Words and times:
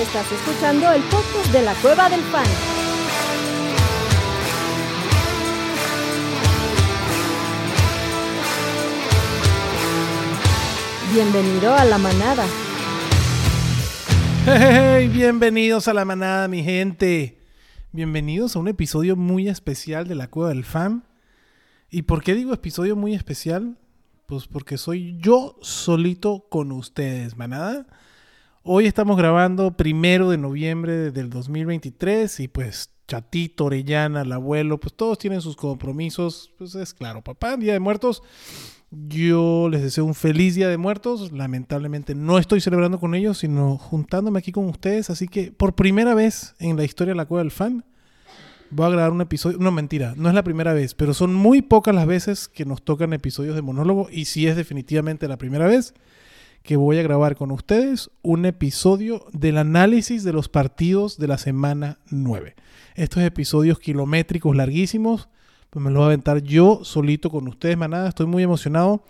Estás 0.00 0.32
escuchando 0.32 0.90
el 0.92 1.02
podcast 1.02 1.52
de 1.52 1.60
la 1.60 1.74
Cueva 1.74 2.08
del 2.08 2.22
Fan. 2.22 2.46
Bienvenido 11.12 11.74
a 11.74 11.84
la 11.84 11.98
manada. 11.98 12.46
Hey, 14.46 15.08
bienvenidos 15.08 15.86
a 15.86 15.92
la 15.92 16.06
manada, 16.06 16.48
mi 16.48 16.64
gente. 16.64 17.38
Bienvenidos 17.92 18.56
a 18.56 18.60
un 18.60 18.68
episodio 18.68 19.16
muy 19.16 19.50
especial 19.50 20.08
de 20.08 20.14
la 20.14 20.28
Cueva 20.28 20.48
del 20.48 20.64
Fan. 20.64 21.04
¿Y 21.90 22.02
por 22.02 22.22
qué 22.22 22.34
digo 22.34 22.54
episodio 22.54 22.96
muy 22.96 23.12
especial? 23.14 23.76
Pues 24.24 24.46
porque 24.46 24.78
soy 24.78 25.18
yo 25.18 25.58
solito 25.60 26.46
con 26.48 26.72
ustedes, 26.72 27.36
manada. 27.36 27.86
Hoy 28.72 28.86
estamos 28.86 29.16
grabando 29.16 29.76
primero 29.76 30.30
de 30.30 30.38
noviembre 30.38 31.10
del 31.10 31.28
2023 31.28 32.38
y 32.38 32.46
pues 32.46 32.92
Chatito, 33.08 33.64
Orellana, 33.64 34.20
el 34.20 34.30
abuelo, 34.30 34.78
pues 34.78 34.94
todos 34.94 35.18
tienen 35.18 35.40
sus 35.40 35.56
compromisos. 35.56 36.52
Pues 36.56 36.76
es 36.76 36.94
claro, 36.94 37.20
papá, 37.20 37.56
Día 37.56 37.72
de 37.72 37.80
Muertos. 37.80 38.22
Yo 38.92 39.68
les 39.68 39.82
deseo 39.82 40.04
un 40.04 40.14
feliz 40.14 40.54
Día 40.54 40.68
de 40.68 40.76
Muertos. 40.76 41.32
Lamentablemente 41.32 42.14
no 42.14 42.38
estoy 42.38 42.60
celebrando 42.60 43.00
con 43.00 43.16
ellos, 43.16 43.38
sino 43.38 43.76
juntándome 43.76 44.38
aquí 44.38 44.52
con 44.52 44.66
ustedes. 44.66 45.10
Así 45.10 45.26
que 45.26 45.50
por 45.50 45.74
primera 45.74 46.14
vez 46.14 46.54
en 46.60 46.76
la 46.76 46.84
historia 46.84 47.14
de 47.14 47.16
la 47.16 47.26
Cueva 47.26 47.42
del 47.42 47.50
Fan, 47.50 47.84
voy 48.70 48.86
a 48.86 48.90
grabar 48.90 49.10
un 49.10 49.20
episodio. 49.20 49.58
No, 49.58 49.72
mentira, 49.72 50.14
no 50.16 50.28
es 50.28 50.34
la 50.36 50.44
primera 50.44 50.74
vez, 50.74 50.94
pero 50.94 51.12
son 51.12 51.34
muy 51.34 51.60
pocas 51.60 51.92
las 51.92 52.06
veces 52.06 52.46
que 52.46 52.64
nos 52.64 52.84
tocan 52.84 53.14
episodios 53.14 53.56
de 53.56 53.62
monólogo. 53.62 54.06
Y 54.12 54.26
sí 54.26 54.46
es 54.46 54.54
definitivamente 54.54 55.26
la 55.26 55.38
primera 55.38 55.66
vez 55.66 55.92
que 56.62 56.76
voy 56.76 56.98
a 56.98 57.02
grabar 57.02 57.36
con 57.36 57.50
ustedes 57.50 58.10
un 58.22 58.44
episodio 58.44 59.26
del 59.32 59.58
análisis 59.58 60.24
de 60.24 60.32
los 60.32 60.48
partidos 60.48 61.18
de 61.18 61.28
la 61.28 61.38
semana 61.38 61.98
9. 62.10 62.54
Estos 62.94 63.22
episodios 63.22 63.78
kilométricos 63.78 64.54
larguísimos, 64.54 65.28
pues 65.70 65.82
me 65.82 65.90
los 65.90 65.98
voy 65.98 66.04
a 66.04 66.06
aventar 66.06 66.42
yo 66.42 66.80
solito 66.84 67.30
con 67.30 67.48
ustedes, 67.48 67.76
manada. 67.76 68.08
Estoy 68.08 68.26
muy 68.26 68.42
emocionado. 68.42 69.04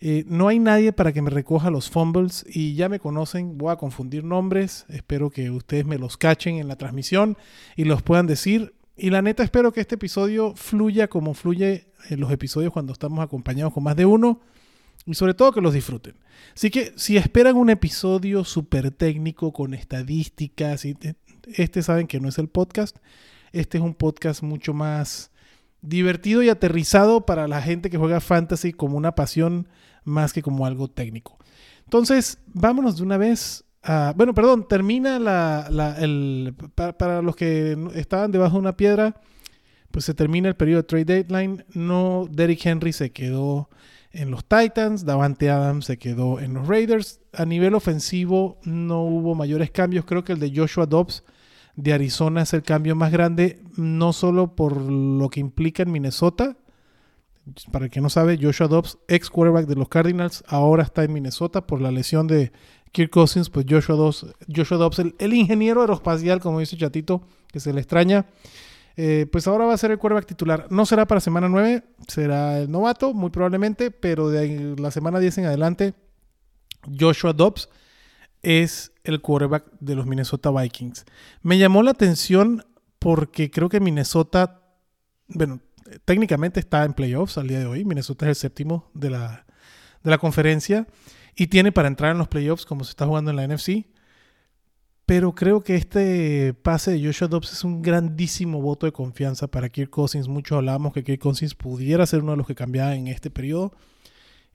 Eh, 0.00 0.24
no 0.28 0.48
hay 0.48 0.58
nadie 0.58 0.92
para 0.92 1.12
que 1.12 1.22
me 1.22 1.30
recoja 1.30 1.70
los 1.70 1.88
fumbles 1.88 2.44
y 2.48 2.74
ya 2.74 2.88
me 2.88 2.98
conocen, 2.98 3.56
voy 3.56 3.72
a 3.72 3.76
confundir 3.76 4.22
nombres, 4.22 4.84
espero 4.90 5.30
que 5.30 5.50
ustedes 5.50 5.86
me 5.86 5.96
los 5.96 6.18
cachen 6.18 6.56
en 6.56 6.68
la 6.68 6.76
transmisión 6.76 7.38
y 7.76 7.84
los 7.84 8.02
puedan 8.02 8.26
decir. 8.26 8.74
Y 8.96 9.10
la 9.10 9.22
neta 9.22 9.42
espero 9.42 9.72
que 9.72 9.80
este 9.80 9.94
episodio 9.94 10.54
fluya 10.56 11.08
como 11.08 11.32
fluye 11.32 11.86
en 12.10 12.20
los 12.20 12.30
episodios 12.30 12.72
cuando 12.72 12.92
estamos 12.92 13.24
acompañados 13.24 13.72
con 13.72 13.82
más 13.82 13.96
de 13.96 14.04
uno 14.04 14.40
y 15.06 15.14
sobre 15.14 15.34
todo 15.34 15.52
que 15.52 15.60
los 15.60 15.74
disfruten. 15.74 16.14
Así 16.54 16.70
que 16.70 16.92
si 16.96 17.16
esperan 17.16 17.56
un 17.56 17.70
episodio 17.70 18.44
súper 18.44 18.90
técnico 18.90 19.52
con 19.52 19.74
estadísticas, 19.74 20.86
este 21.46 21.82
saben 21.82 22.06
que 22.06 22.20
no 22.20 22.28
es 22.28 22.38
el 22.38 22.48
podcast, 22.48 22.98
este 23.52 23.78
es 23.78 23.84
un 23.84 23.94
podcast 23.94 24.42
mucho 24.42 24.72
más 24.72 25.30
divertido 25.82 26.42
y 26.42 26.48
aterrizado 26.48 27.26
para 27.26 27.46
la 27.46 27.60
gente 27.60 27.90
que 27.90 27.98
juega 27.98 28.20
fantasy 28.20 28.72
como 28.72 28.96
una 28.96 29.14
pasión 29.14 29.68
más 30.04 30.32
que 30.32 30.42
como 30.42 30.66
algo 30.66 30.88
técnico. 30.88 31.38
Entonces, 31.84 32.38
vámonos 32.46 32.96
de 32.96 33.02
una 33.02 33.18
vez. 33.18 33.64
Bueno, 34.16 34.34
perdón, 34.34 34.66
termina 34.66 35.18
la... 35.18 35.96
el, 36.00 36.54
para, 36.74 36.96
para, 36.96 37.22
los 37.22 37.36
que 37.36 37.76
estaban 37.94 38.32
debajo 38.32 38.54
de 38.54 38.60
una 38.60 38.76
piedra, 38.76 39.20
pues 39.90 40.06
se 40.06 40.14
termina 40.14 40.48
el 40.48 40.56
periodo 40.56 40.82
de 40.82 40.88
trade 40.88 41.04
deadline. 41.04 41.64
No, 41.74 42.26
Derrick 42.30 42.64
Henry 42.64 42.92
se 42.92 43.12
quedó 43.12 43.68
en 44.14 44.30
los 44.30 44.44
Titans, 44.44 45.04
Davante 45.04 45.50
Adams 45.50 45.86
se 45.86 45.98
quedó 45.98 46.40
en 46.40 46.54
los 46.54 46.66
Raiders. 46.66 47.20
A 47.32 47.44
nivel 47.44 47.74
ofensivo 47.74 48.58
no 48.64 49.02
hubo 49.02 49.34
mayores 49.34 49.70
cambios, 49.70 50.04
creo 50.04 50.24
que 50.24 50.32
el 50.32 50.38
de 50.38 50.52
Joshua 50.54 50.86
Dobbs 50.86 51.24
de 51.76 51.92
Arizona 51.92 52.42
es 52.42 52.54
el 52.54 52.62
cambio 52.62 52.94
más 52.94 53.10
grande, 53.10 53.60
no 53.76 54.12
solo 54.12 54.54
por 54.54 54.80
lo 54.80 55.28
que 55.28 55.40
implica 55.40 55.82
en 55.82 55.92
Minnesota. 55.92 56.56
Para 57.72 57.86
el 57.86 57.90
que 57.90 58.00
no 58.00 58.08
sabe, 58.08 58.38
Joshua 58.40 58.68
Dobbs, 58.68 58.98
ex 59.08 59.28
quarterback 59.28 59.66
de 59.66 59.74
los 59.74 59.88
Cardinals, 59.88 60.44
ahora 60.46 60.82
está 60.82 61.04
en 61.04 61.12
Minnesota 61.12 61.66
por 61.66 61.80
la 61.80 61.90
lesión 61.90 62.26
de 62.26 62.52
Kirk 62.92 63.10
Cousins. 63.10 63.50
Pues 63.50 63.66
Joshua 63.68 63.96
Dobbs, 63.96 64.26
Joshua 64.54 64.78
Dobbs 64.78 65.00
el, 65.00 65.14
el 65.18 65.34
ingeniero 65.34 65.80
aeroespacial, 65.82 66.40
como 66.40 66.60
dice 66.60 66.76
Chatito, 66.76 67.22
que 67.52 67.60
se 67.60 67.72
le 67.72 67.80
extraña, 67.80 68.26
eh, 68.96 69.26
pues 69.30 69.46
ahora 69.46 69.64
va 69.64 69.74
a 69.74 69.78
ser 69.78 69.90
el 69.90 69.98
quarterback 69.98 70.26
titular. 70.26 70.66
No 70.70 70.86
será 70.86 71.06
para 71.06 71.20
semana 71.20 71.48
9, 71.48 71.84
será 72.06 72.58
el 72.58 72.70
novato, 72.70 73.12
muy 73.12 73.30
probablemente, 73.30 73.90
pero 73.90 74.28
de 74.28 74.76
la 74.78 74.90
semana 74.90 75.18
10 75.18 75.38
en 75.38 75.44
adelante, 75.46 75.94
Joshua 76.98 77.32
Dobbs 77.32 77.68
es 78.42 78.92
el 79.04 79.20
quarterback 79.20 79.64
de 79.80 79.94
los 79.94 80.06
Minnesota 80.06 80.50
Vikings. 80.50 81.04
Me 81.42 81.58
llamó 81.58 81.82
la 81.82 81.92
atención 81.92 82.64
porque 82.98 83.50
creo 83.50 83.68
que 83.68 83.80
Minnesota, 83.80 84.62
bueno, 85.28 85.60
técnicamente 86.04 86.60
está 86.60 86.84
en 86.84 86.92
playoffs 86.92 87.38
al 87.38 87.48
día 87.48 87.58
de 87.58 87.66
hoy. 87.66 87.84
Minnesota 87.84 88.26
es 88.26 88.30
el 88.30 88.36
séptimo 88.36 88.90
de 88.94 89.10
la, 89.10 89.46
de 90.02 90.10
la 90.10 90.18
conferencia 90.18 90.86
y 91.34 91.48
tiene 91.48 91.72
para 91.72 91.88
entrar 91.88 92.12
en 92.12 92.18
los 92.18 92.28
playoffs 92.28 92.64
como 92.64 92.84
se 92.84 92.90
está 92.90 93.06
jugando 93.06 93.30
en 93.30 93.36
la 93.36 93.46
NFC. 93.46 93.86
Pero 95.06 95.34
creo 95.34 95.62
que 95.62 95.74
este 95.74 96.54
pase 96.54 96.92
de 96.92 97.04
Joshua 97.04 97.28
Dobbs 97.28 97.52
es 97.52 97.64
un 97.64 97.82
grandísimo 97.82 98.62
voto 98.62 98.86
de 98.86 98.92
confianza 98.92 99.46
para 99.48 99.68
Kirk 99.68 99.90
Cousins. 99.90 100.28
Mucho 100.28 100.56
hablábamos 100.56 100.94
que 100.94 101.04
Kirk 101.04 101.20
Cousins 101.20 101.54
pudiera 101.54 102.06
ser 102.06 102.22
uno 102.22 102.32
de 102.32 102.38
los 102.38 102.46
que 102.46 102.54
cambiaba 102.54 102.94
en 102.94 103.08
este 103.08 103.30
periodo. 103.30 103.72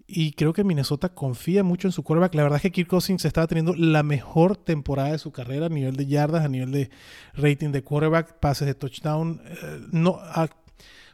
Y 0.08 0.32
creo 0.32 0.54
que 0.54 0.64
Minnesota 0.64 1.10
confía 1.10 1.64
mucho 1.64 1.88
en 1.88 1.92
su 1.92 2.02
quarterback. 2.02 2.34
La 2.34 2.42
verdad 2.42 2.56
es 2.56 2.64
que 2.64 2.72
Kirk 2.72 2.90
Cousins 2.90 3.26
estaba 3.26 3.46
teniendo 3.46 3.76
la 3.76 4.02
mejor 4.02 4.58
temporada 4.58 5.12
de 5.12 5.20
su 5.20 5.32
carrera 5.32 5.68
a 5.68 5.70
nivel 5.70 5.96
de 5.96 6.08
yardas, 6.08 6.44
a 6.44 6.50
nivel 6.50 6.72
de 6.72 6.90
rating 7.36 7.70
de 7.72 7.84
quarterback, 7.84 8.40
pases 8.40 8.66
de 8.66 8.74
touchdown. 8.74 9.40
Eh, 9.46 9.82
no, 9.92 10.20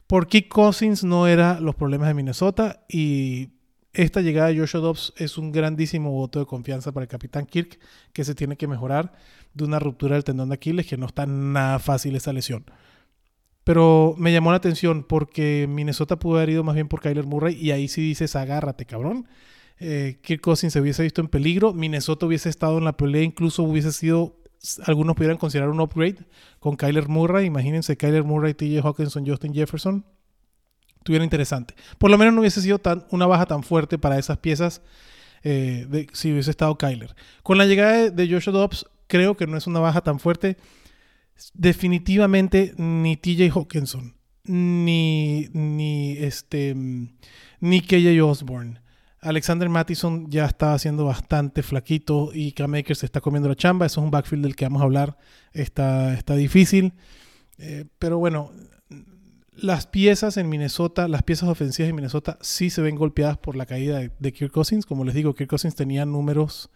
por 0.07 0.28
Kirk 0.28 0.47
Cousins 0.47 1.03
no 1.03 1.28
era 1.28 1.59
los 1.59 1.75
problemas 1.75 2.07
de 2.07 2.13
Minnesota 2.13 2.85
y 2.88 3.50
esta 3.96 4.22
llegada 4.22 4.50
de 4.50 4.60
Joshua 4.60 4.82
Dobbs 4.82 5.14
es 5.18 5.38
un 5.38 5.52
grandísimo 5.52 6.12
voto 6.12 6.40
de 6.40 6.46
confianza 6.46 6.92
para 6.92 7.04
el 7.04 7.08
capitán 7.08 7.46
Kirk, 7.46 7.80
que 8.14 8.24
se 8.24 8.36
tiene 8.36 8.58
que 8.58 8.68
mejorar 8.68 9.14
de 9.54 9.64
una 9.64 9.80
ruptura 9.80 10.16
del 10.16 10.24
tendón 10.24 10.50
de 10.50 10.56
Aquiles, 10.56 10.86
que 10.86 10.98
no 10.98 11.06
está 11.06 11.26
nada 11.26 11.80
fácil 11.80 12.16
esa 12.16 12.34
lesión. 12.34 12.66
Pero 13.64 14.14
me 14.18 14.32
llamó 14.32 14.52
la 14.52 14.58
atención 14.58 15.04
porque 15.04 15.66
Minnesota 15.70 16.20
pudo 16.20 16.38
haber 16.38 16.50
ido 16.50 16.64
más 16.64 16.76
bien 16.76 16.88
por 16.88 17.02
Kyler 17.02 17.26
Murray 17.26 17.56
y 17.56 17.72
ahí 17.72 17.88
sí 17.88 18.02
dices, 18.02 18.36
agárrate, 18.36 18.86
cabrón. 18.86 19.28
Eh, 19.80 20.20
Kirk 20.22 20.42
Cousins 20.42 20.74
se 20.74 20.82
hubiese 20.82 21.04
visto 21.04 21.22
en 21.22 21.28
peligro, 21.28 21.74
Minnesota 21.74 22.26
hubiese 22.26 22.50
estado 22.50 22.78
en 22.78 22.84
la 22.84 22.96
pelea, 22.96 23.24
incluso 23.24 23.64
hubiese 23.64 23.92
sido, 23.92 24.38
algunos 24.86 25.16
pudieran 25.16 25.38
considerar 25.38 25.70
un 25.70 25.80
upgrade 25.80 26.26
con 26.60 26.76
Kyler 26.76 27.08
Murray. 27.08 27.46
Imagínense 27.46 27.98
Kyler 27.98 28.24
Murray, 28.24 28.54
TJ 28.54 28.82
Hawkinson, 28.84 29.26
Justin 29.26 29.54
Jefferson 29.54 30.06
estuviera 31.06 31.24
interesante. 31.24 31.76
Por 32.00 32.10
lo 32.10 32.18
menos 32.18 32.34
no 32.34 32.42
hubiese 32.42 32.62
sido 32.62 32.80
tan, 32.80 33.06
una 33.12 33.28
baja 33.28 33.46
tan 33.46 33.62
fuerte 33.62 34.00
para 34.00 34.18
esas 34.18 34.40
piezas 34.40 34.82
eh, 35.44 36.08
si 36.14 36.32
hubiese 36.32 36.50
estado 36.50 36.80
Kyler. 36.80 37.16
Con 37.44 37.60
la 37.60 37.68
llegada 37.68 38.10
de, 38.10 38.28
Joshua 38.28 38.52
Dobbs, 38.52 38.88
creo 39.06 39.38
que 39.38 39.46
no 39.46 39.56
es 39.56 39.68
una 39.68 39.80
baja 39.80 40.02
tan 40.02 40.20
fuerte. 40.20 40.58
Definitivamente 41.54 42.74
ni 42.78 43.18
TJ 43.18 43.52
Hawkinson, 43.56 44.16
ni, 44.46 45.48
ni, 45.54 46.14
este, 46.14 46.74
ni 46.76 47.82
KJ 47.82 48.24
Osborne. 48.24 48.82
Alexander 49.22 49.70
Mattison 49.70 50.28
ya 50.32 50.46
está 50.46 50.74
haciendo 50.74 51.06
bastante 51.06 51.62
flaquito 51.62 52.32
y 52.34 52.54
Cam 52.54 52.74
se 52.84 53.06
está 53.06 53.22
comiendo 53.22 53.48
la 53.48 53.56
chamba. 53.56 53.86
Eso 53.86 54.02
es 54.02 54.06
un 54.06 54.12
backfield 54.12 54.44
del 54.44 54.56
que 54.56 54.66
vamos 54.66 54.82
a 54.82 54.86
hablar. 54.86 55.18
Está, 55.54 56.16
está 56.16 56.36
difícil. 56.36 56.94
Eh, 57.60 57.86
pero 58.00 58.18
bueno, 58.18 58.52
las 59.58 59.88
piezas 59.88 60.38
en 60.38 60.50
Minnesota, 60.50 61.08
las 61.08 61.24
piezas 61.24 61.50
ofensivas 61.50 61.90
en 61.90 61.96
Minnesota 61.96 62.38
sí 62.41 62.70
se 62.70 62.82
ven 62.82 62.96
golpeadas 62.96 63.38
por 63.38 63.56
la 63.56 63.66
caída 63.66 64.00
de, 64.00 64.34
Kirk 64.34 64.52
Cousins. 64.52 64.85
Como 64.85 65.06
les 65.06 65.16
digo, 65.16 65.34
Kirk 65.34 65.50
Cousins 65.50 65.76
tenía 65.76 66.06
números 66.06 66.70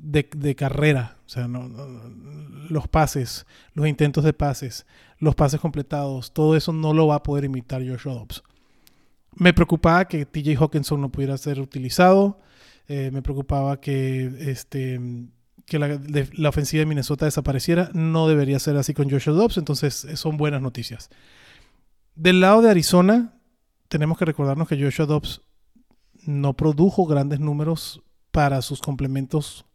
de, 0.00 0.54
carrera. 0.54 1.16
O 1.26 1.28
sea, 1.28 1.48
los 1.48 2.88
pases, 2.88 3.46
los 3.74 3.88
intentos 3.88 4.24
de 4.24 4.32
pases, 4.32 4.86
los 5.18 5.34
pases 5.34 5.60
completados, 5.60 6.32
todo 6.32 6.56
eso 6.56 6.72
no 6.72 6.92
lo 6.94 7.08
va 7.08 7.16
a 7.16 7.22
poder 7.22 7.44
imitar 7.44 7.86
Joshua 7.86 8.14
Dobbs. 8.14 8.42
Me 9.34 9.52
preocupaba 9.52 10.06
que 10.06 10.24
TJ 10.24 10.56
Hawkinson 10.56 11.00
no 11.00 11.10
pudiera 11.10 11.36
ser 11.36 11.60
utilizado. 11.60 12.40
Eh, 12.88 13.10
me 13.12 13.22
preocupaba 13.22 13.80
que, 13.80 14.50
este, 14.50 15.00
que 15.66 15.78
la, 15.78 16.00
la 16.32 16.48
ofensiva 16.48 16.80
de 16.80 16.86
Minnesota 16.86 17.24
desapareciera. 17.24 17.90
No 17.92 18.28
debería 18.28 18.58
ser 18.58 18.76
así 18.76 18.94
con 18.94 19.10
Joshua 19.10 19.34
Dobbs. 19.34 19.58
Entonces, 19.58 20.06
son 20.14 20.36
buenas 20.36 20.62
noticias. 20.62 21.10
Del 22.18 22.40
lado 22.40 22.62
de 22.62 22.70
Arizona, 22.70 23.32
tenemos 23.86 24.18
que 24.18 24.24
recordarnos 24.24 24.66
que 24.66 24.76
Joshua 24.76 25.06
Dobbs 25.06 25.42
no 26.26 26.54
produjo 26.54 27.06
grandes 27.06 27.38
números 27.38 28.02
para 28.32 28.60
sus 28.60 28.80
complementos 28.80 29.66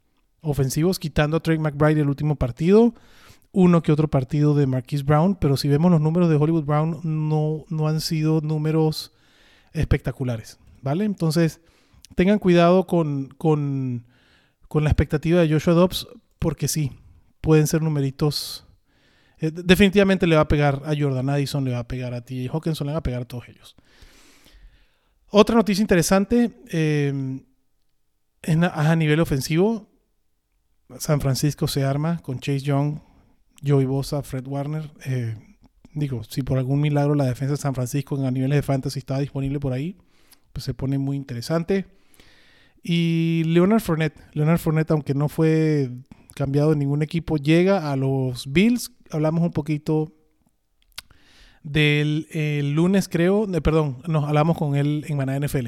ofensivos, 0.42 1.00
quitando 1.00 1.38
a 1.38 1.40
Trey 1.40 1.58
McBride 1.58 2.02
el 2.02 2.10
último 2.10 2.36
partido, 2.36 2.96
uno 3.54 3.82
que 3.82 3.94
otro 3.94 4.10
partido 4.10 4.56
de 4.56 4.68
Marquise 4.68 5.06
Brown, 5.06 5.36
pero 5.36 5.56
si 5.56 5.70
vemos 5.70 5.90
los 5.90 6.02
números 6.02 6.28
de 6.28 6.36
Hollywood 6.36 6.66
Brown, 6.66 7.00
no, 7.06 7.64
no 7.70 7.88
han 7.88 8.02
sido 8.02 8.42
números 8.42 9.14
espectaculares, 9.72 10.60
¿vale? 10.82 11.06
Entonces, 11.06 11.62
tengan 12.14 12.40
cuidado 12.40 12.88
con, 12.88 13.30
con, 13.38 14.06
con 14.68 14.84
la 14.84 14.90
expectativa 14.90 15.40
de 15.40 15.50
Joshua 15.50 15.76
Dobbs, 15.76 16.10
porque 16.40 16.68
sí, 16.68 16.92
pueden 17.40 17.68
ser 17.68 17.82
numeritos. 17.82 18.68
Eh, 19.46 19.52
definitivamente 19.52 20.26
le 20.28 20.36
va 20.36 20.42
a 20.44 20.48
pegar 20.48 20.82
a 20.86 20.94
Jordan 20.98 21.30
Addison, 21.30 21.64
le 21.66 21.72
va 21.72 21.80
a 21.80 21.88
pegar 21.88 22.14
a 22.14 22.22
T.J. 22.22 22.52
Hawkinson, 22.56 22.88
le 22.88 22.94
va 22.94 23.00
a 23.00 23.04
pegar 23.04 23.22
a 23.22 23.26
todos 23.26 23.48
ellos. 23.50 23.76
Otra 25.30 25.56
noticia 25.56 25.82
interesante 25.82 26.52
eh, 26.72 27.42
en- 28.44 28.64
a 28.64 28.96
nivel 28.96 29.20
ofensivo. 29.20 29.90
San 31.00 31.22
Francisco 31.22 31.68
se 31.68 31.84
arma 31.84 32.20
con 32.20 32.40
Chase 32.40 32.60
Young, 32.60 33.00
Joey 33.66 33.86
Bosa, 33.86 34.22
Fred 34.22 34.48
Warner. 34.48 34.92
Eh, 35.06 35.36
digo, 35.94 36.24
si 36.24 36.44
por 36.44 36.58
algún 36.60 36.80
milagro 36.82 37.16
la 37.16 37.26
defensa 37.26 37.54
de 37.54 37.58
San 37.62 37.74
Francisco 37.74 38.16
a 38.24 38.32
niveles 38.32 38.58
de 38.58 38.62
fantasy 38.62 39.00
está 39.00 39.18
disponible 39.20 39.60
por 39.60 39.74
ahí, 39.74 39.98
pues 40.52 40.64
se 40.66 40.74
pone 40.74 40.98
muy 41.00 41.18
interesante. 41.18 41.86
Y 42.84 43.44
Leonard 43.46 43.80
Fournette, 43.82 44.20
Leonard 44.34 44.60
Fournette, 44.60 44.92
aunque 44.92 45.14
no 45.16 45.30
fue 45.30 45.90
cambiado 46.36 46.74
en 46.74 46.80
ningún 46.80 47.02
equipo, 47.02 47.38
llega 47.38 47.92
a 47.92 47.96
los 47.96 48.52
Bills. 48.52 48.92
Hablamos 49.14 49.44
un 49.44 49.52
poquito 49.52 50.12
del 51.64 52.28
el 52.32 52.74
lunes, 52.74 53.08
creo. 53.08 53.48
perdón, 53.62 54.02
nos 54.08 54.26
hablamos 54.26 54.58
con 54.58 54.76
él 54.76 55.06
en 55.08 55.18
Maná 55.18 55.40
NFL. 55.40 55.68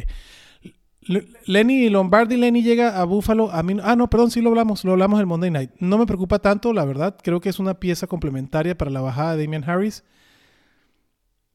Lenny 1.45 1.89
Lombardi, 1.89 2.35
Lenny 2.35 2.63
llega 2.63 2.99
a 2.99 3.03
Buffalo. 3.03 3.51
A 3.51 3.61
mí, 3.61 3.77
ah, 3.83 3.95
no, 3.95 4.09
perdón, 4.09 4.31
sí 4.31 4.41
lo 4.41 4.49
hablamos, 4.49 4.83
lo 4.83 4.93
hablamos 4.93 5.19
el 5.19 5.27
Monday 5.27 5.51
Night. 5.51 5.71
No 5.79 5.97
me 5.97 6.07
preocupa 6.07 6.39
tanto, 6.39 6.73
la 6.73 6.83
verdad. 6.83 7.15
Creo 7.21 7.39
que 7.39 7.49
es 7.49 7.59
una 7.59 7.79
pieza 7.79 8.07
complementaria 8.07 8.75
para 8.77 8.91
la 8.91 9.01
bajada 9.01 9.35
de 9.35 9.43
Damian 9.43 9.63
Harris. 9.69 10.03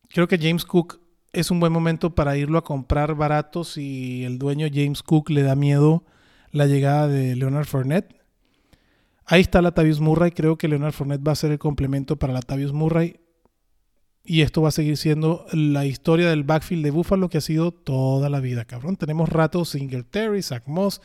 Creo 0.08 0.28
que 0.28 0.38
James 0.38 0.64
Cook 0.64 1.00
es 1.32 1.50
un 1.50 1.60
buen 1.60 1.72
momento 1.72 2.14
para 2.14 2.36
irlo 2.36 2.58
a 2.58 2.64
comprar 2.64 3.14
barato 3.14 3.64
si 3.64 4.24
el 4.24 4.38
dueño 4.38 4.68
James 4.72 5.02
Cook 5.02 5.30
le 5.30 5.42
da 5.42 5.54
miedo 5.54 6.04
la 6.52 6.66
llegada 6.66 7.08
de 7.08 7.36
Leonard 7.36 7.66
Fournette. 7.66 8.19
Ahí 9.32 9.42
está 9.42 9.62
Latavius 9.62 10.00
Murray. 10.00 10.32
Creo 10.32 10.58
que 10.58 10.66
Leonard 10.66 10.92
Fournette 10.92 11.24
va 11.24 11.30
a 11.30 11.36
ser 11.36 11.52
el 11.52 11.60
complemento 11.60 12.16
para 12.16 12.32
Latavius 12.32 12.72
Murray. 12.72 13.20
Y 14.24 14.40
esto 14.40 14.60
va 14.60 14.70
a 14.70 14.72
seguir 14.72 14.96
siendo 14.96 15.46
la 15.52 15.86
historia 15.86 16.28
del 16.28 16.42
backfield 16.42 16.82
de 16.82 16.90
Buffalo 16.90 17.28
que 17.28 17.38
ha 17.38 17.40
sido 17.40 17.70
toda 17.70 18.28
la 18.28 18.40
vida, 18.40 18.64
cabrón. 18.64 18.96
Tenemos 18.96 19.28
ratos 19.28 19.68
Singletary, 19.68 20.42
Zach 20.42 20.64
Moss, 20.66 21.00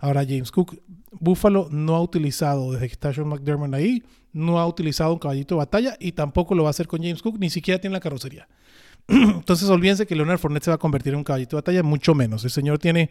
ahora 0.00 0.24
James 0.24 0.50
Cook. 0.50 0.80
Buffalo 1.10 1.68
no 1.70 1.94
ha 1.96 2.00
utilizado, 2.00 2.72
desde 2.72 2.86
que 2.86 2.92
está 2.94 3.12
Sean 3.12 3.28
McDermott 3.28 3.74
ahí, 3.74 4.02
no 4.32 4.58
ha 4.58 4.66
utilizado 4.66 5.12
un 5.12 5.18
caballito 5.18 5.56
de 5.56 5.58
batalla 5.58 5.96
y 6.00 6.12
tampoco 6.12 6.54
lo 6.54 6.62
va 6.62 6.70
a 6.70 6.70
hacer 6.70 6.86
con 6.86 7.02
James 7.02 7.20
Cook, 7.20 7.38
ni 7.38 7.50
siquiera 7.50 7.78
tiene 7.78 7.92
la 7.92 8.00
carrocería. 8.00 8.48
Entonces 9.06 9.68
olvídense 9.68 10.06
que 10.06 10.16
Leonard 10.16 10.38
Fournette 10.38 10.64
se 10.64 10.70
va 10.70 10.76
a 10.76 10.78
convertir 10.78 11.12
en 11.12 11.18
un 11.18 11.24
caballito 11.24 11.56
de 11.56 11.60
batalla, 11.60 11.82
mucho 11.82 12.14
menos. 12.14 12.42
El 12.42 12.50
señor 12.50 12.78
tiene 12.78 13.10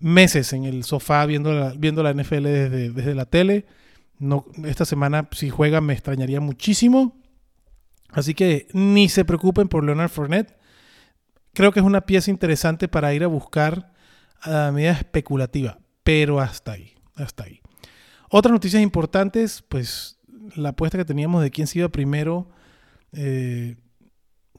meses 0.00 0.52
en 0.52 0.64
el 0.64 0.84
sofá 0.84 1.24
viendo 1.24 1.54
la, 1.54 1.72
NFL 2.12 2.44
desde 2.44 3.14
la 3.14 3.24
tele. 3.24 3.64
No, 4.18 4.46
esta 4.64 4.84
semana, 4.84 5.28
si 5.32 5.50
juega, 5.50 5.80
me 5.80 5.92
extrañaría 5.92 6.40
muchísimo. 6.40 7.20
Así 8.10 8.34
que 8.34 8.68
ni 8.72 9.08
se 9.08 9.24
preocupen 9.24 9.68
por 9.68 9.84
Leonard 9.84 10.08
Fournette. 10.10 10.56
Creo 11.52 11.72
que 11.72 11.80
es 11.80 11.86
una 11.86 12.02
pieza 12.02 12.30
interesante 12.30 12.88
para 12.88 13.12
ir 13.14 13.24
a 13.24 13.28
buscar 13.28 13.92
a 14.42 14.70
medida 14.72 14.92
especulativa, 14.92 15.78
pero 16.02 16.40
hasta 16.40 16.72
ahí, 16.72 16.94
hasta 17.14 17.44
ahí. 17.44 17.60
Otras 18.30 18.52
noticias 18.52 18.82
importantes, 18.82 19.62
pues 19.68 20.18
la 20.54 20.70
apuesta 20.70 20.98
que 20.98 21.04
teníamos 21.04 21.42
de 21.42 21.50
quién 21.50 21.66
se 21.66 21.78
iba 21.80 21.88
primero, 21.88 22.48
eh, 23.12 23.76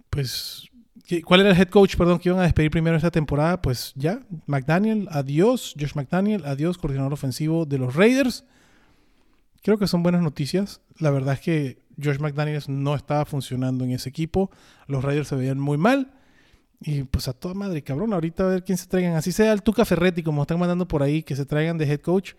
pues, 0.10 0.68
¿qué- 1.06 1.22
¿cuál 1.22 1.42
era 1.42 1.52
el 1.52 1.58
head 1.58 1.70
coach, 1.70 1.96
perdón, 1.96 2.20
que 2.20 2.30
iban 2.30 2.40
a 2.42 2.44
despedir 2.46 2.72
primero 2.72 2.96
esta 2.98 3.12
temporada? 3.12 3.62
Pues 3.62 3.94
ya, 3.96 4.20
McDaniel, 4.46 5.08
adiós, 5.12 5.76
Josh 5.80 5.94
McDaniel, 5.96 6.46
adiós, 6.46 6.78
coordinador 6.78 7.14
ofensivo 7.14 7.66
de 7.66 7.78
los 7.78 7.96
Raiders. 7.96 8.44
Creo 9.68 9.78
que 9.78 9.88
son 9.88 10.02
buenas 10.02 10.22
noticias. 10.22 10.80
La 10.98 11.12
verdad 11.12 11.34
es 11.34 11.42
que 11.42 11.80
Josh 12.02 12.20
McDaniels 12.20 12.70
no 12.70 12.96
estaba 12.96 13.26
funcionando 13.26 13.84
en 13.84 13.92
ese 13.92 14.08
equipo. 14.08 14.50
Los 14.88 15.04
Raiders 15.04 15.28
se 15.28 15.36
veían 15.36 15.60
muy 15.60 15.78
mal. 15.78 16.14
Y 16.80 17.04
pues 17.04 17.28
a 17.28 17.34
toda 17.34 17.54
madre, 17.54 17.82
cabrón. 17.82 18.14
Ahorita 18.14 18.46
a 18.46 18.48
ver 18.48 18.64
quién 18.64 18.78
se 18.78 18.88
traigan. 18.88 19.16
Así 19.16 19.34
sea 19.34 19.52
el 19.52 19.64
Tuca 19.64 19.84
Ferretti, 19.84 20.24
como 20.24 20.44
están 20.44 20.58
mandando 20.58 20.88
por 20.88 21.04
ahí, 21.04 21.22
que 21.22 21.36
se 21.36 21.46
traigan 21.46 21.78
de 21.78 21.84
head 21.84 22.00
coach. 22.00 22.36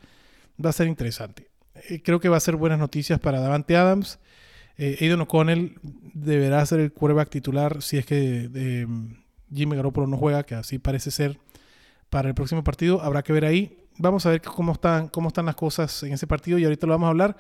Va 0.65 0.71
a 0.71 0.73
ser 0.73 0.87
interesante. 0.87 1.51
Eh, 1.91 2.01
creo 2.03 2.19
que 2.19 2.31
va 2.31 2.39
a 2.39 2.41
ser 2.41 2.57
buenas 2.57 2.79
noticias 2.79 3.21
para 3.21 3.41
Davante 3.41 3.77
Adams. 3.77 4.21
Eh, 4.79 5.15
O'Connell 5.21 5.79
deberá 6.15 6.65
ser 6.65 6.81
el 6.81 6.95
quarterback 6.95 7.29
titular 7.29 7.83
si 7.83 7.99
es 7.99 8.07
que 8.07 8.49
eh, 8.55 8.87
Jimmy 9.53 9.77
Garoppolo 9.77 10.07
no 10.07 10.17
juega, 10.17 10.45
que 10.45 10.55
así 10.55 10.79
parece 10.79 11.11
ser 11.11 11.39
para 12.09 12.31
el 12.31 12.35
próximo 12.35 12.65
partido. 12.65 13.03
Habrá 13.03 13.23
que 13.23 13.35
ver 13.35 13.45
ahí. 13.45 13.85
Vamos 13.99 14.25
a 14.27 14.31
ver 14.31 14.43
cómo 14.43 14.73
están, 14.73 15.09
cómo 15.09 15.29
están 15.29 15.47
las 15.47 15.57
cosas 15.57 16.03
en 16.05 16.13
ese 16.13 16.27
partido 16.27 16.59
y 16.59 16.65
ahorita 16.65 16.87
lo 16.87 16.93
vamos 16.93 17.07
a 17.07 17.11
hablar. 17.11 17.37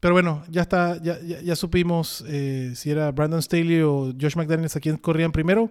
Pero 0.00 0.14
bueno, 0.14 0.44
ya 0.48 0.62
está, 0.62 1.02
ya, 1.02 1.20
ya, 1.20 1.40
ya 1.40 1.56
supimos 1.56 2.24
eh, 2.28 2.72
si 2.76 2.90
era 2.90 3.10
Brandon 3.10 3.42
Staley 3.42 3.82
o 3.82 4.14
Josh 4.18 4.36
McDaniels 4.36 4.76
a 4.76 4.80
quien 4.80 4.96
corrían 4.96 5.32
primero. 5.32 5.70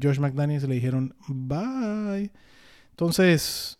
Josh 0.00 0.18
McDaniels 0.18 0.64
le 0.64 0.74
dijeron 0.74 1.14
bye. 1.28 2.32
Entonces, 2.90 3.78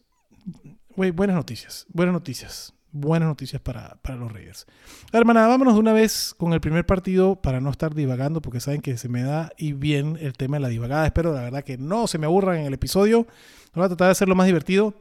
güey, 0.95 1.11
buenas 1.11 1.37
noticias, 1.37 1.87
buenas 1.89 2.13
noticias, 2.13 2.75
buenas 2.91 3.29
noticias 3.29 3.63
para, 3.63 3.97
para 4.03 4.17
los 4.17 4.31
Raiders. 4.31 4.67
Hermana, 5.11 5.47
vámonos 5.47 5.75
de 5.75 5.81
una 5.81 5.95
vez 5.95 6.35
con 6.37 6.53
el 6.53 6.61
primer 6.61 6.85
partido 6.85 7.37
para 7.37 7.61
no 7.61 7.71
estar 7.71 7.95
divagando, 7.95 8.43
porque 8.43 8.61
saben 8.61 8.83
que 8.83 8.99
se 8.99 9.09
me 9.09 9.23
da 9.23 9.53
y 9.57 9.73
bien 9.73 10.19
el 10.21 10.35
tema 10.35 10.57
de 10.57 10.61
la 10.61 10.69
divagada. 10.69 11.07
Espero, 11.07 11.33
la 11.33 11.43
verdad, 11.43 11.65
que 11.65 11.79
no 11.79 12.07
se 12.07 12.19
me 12.19 12.27
aburran 12.27 12.59
en 12.59 12.67
el 12.67 12.75
episodio. 12.75 13.27
Voy 13.75 13.85
a 13.85 13.89
tratar 13.89 14.09
de 14.09 14.13
hacerlo 14.13 14.35
más 14.35 14.47
divertido 14.47 14.95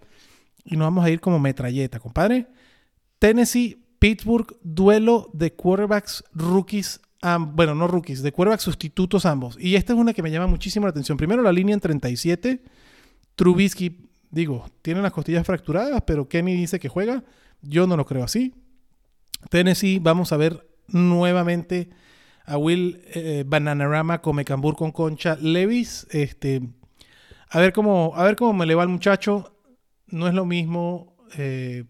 y 0.66 0.78
nos 0.78 0.86
vamos 0.86 1.06
a 1.06 1.10
ir 1.10 1.20
como 1.20 1.40
metralleta, 1.40 2.00
compadre. 2.00 2.48
Tennessee, 3.20 3.84
Pittsburgh, 4.00 4.58
duelo 4.64 5.30
de 5.34 5.54
quarterbacks 5.54 6.24
rookies 6.34 7.02
Um, 7.24 7.56
bueno, 7.56 7.76
no 7.76 7.88
rookies, 7.88 8.24
de 8.24 8.32
quarterback 8.32 8.62
sustitutos 8.62 9.26
ambos. 9.26 9.56
Y 9.60 9.76
esta 9.76 9.94
es 9.94 10.00
una 10.00 10.14
que 10.14 10.24
me 10.24 10.32
llama 10.32 10.48
muchísimo 10.48 10.88
la 10.88 10.90
atención. 10.90 11.18
Primero 11.18 11.44
la 11.44 11.52
línea 11.52 11.74
en 11.74 11.80
37. 11.80 12.64
Trubisky, 13.36 14.10
digo, 14.32 14.66
tiene 14.82 15.02
las 15.02 15.12
costillas 15.12 15.46
fracturadas, 15.46 16.02
pero 16.02 16.28
Kenny 16.28 16.56
dice 16.56 16.80
que 16.80 16.90
juega. 16.90 17.24
Yo 17.62 17.86
no 17.86 17.96
lo 17.96 18.06
creo 18.06 18.24
así. 18.24 18.56
Tennessee, 19.50 20.00
vamos 20.00 20.34
a 20.34 20.38
ver 20.38 20.68
nuevamente 20.88 21.90
a 22.46 22.58
Will 22.58 23.02
eh, 23.14 23.44
Bananarama 23.46 24.22
come 24.22 24.44
cambur 24.44 24.76
con 24.76 24.92
concha 24.92 25.38
Levis. 25.40 26.08
Este, 26.10 26.62
a 27.50 27.60
ver 27.60 27.72
cómo, 27.72 28.14
a 28.16 28.24
ver 28.24 28.36
cómo 28.36 28.54
me 28.54 28.66
le 28.66 28.74
va 28.74 28.82
al 28.82 28.90
muchacho. 28.90 29.56
No 30.12 30.28
es 30.28 30.34
lo 30.34 30.46
mismo 30.46 31.16
eh, 31.38 31.86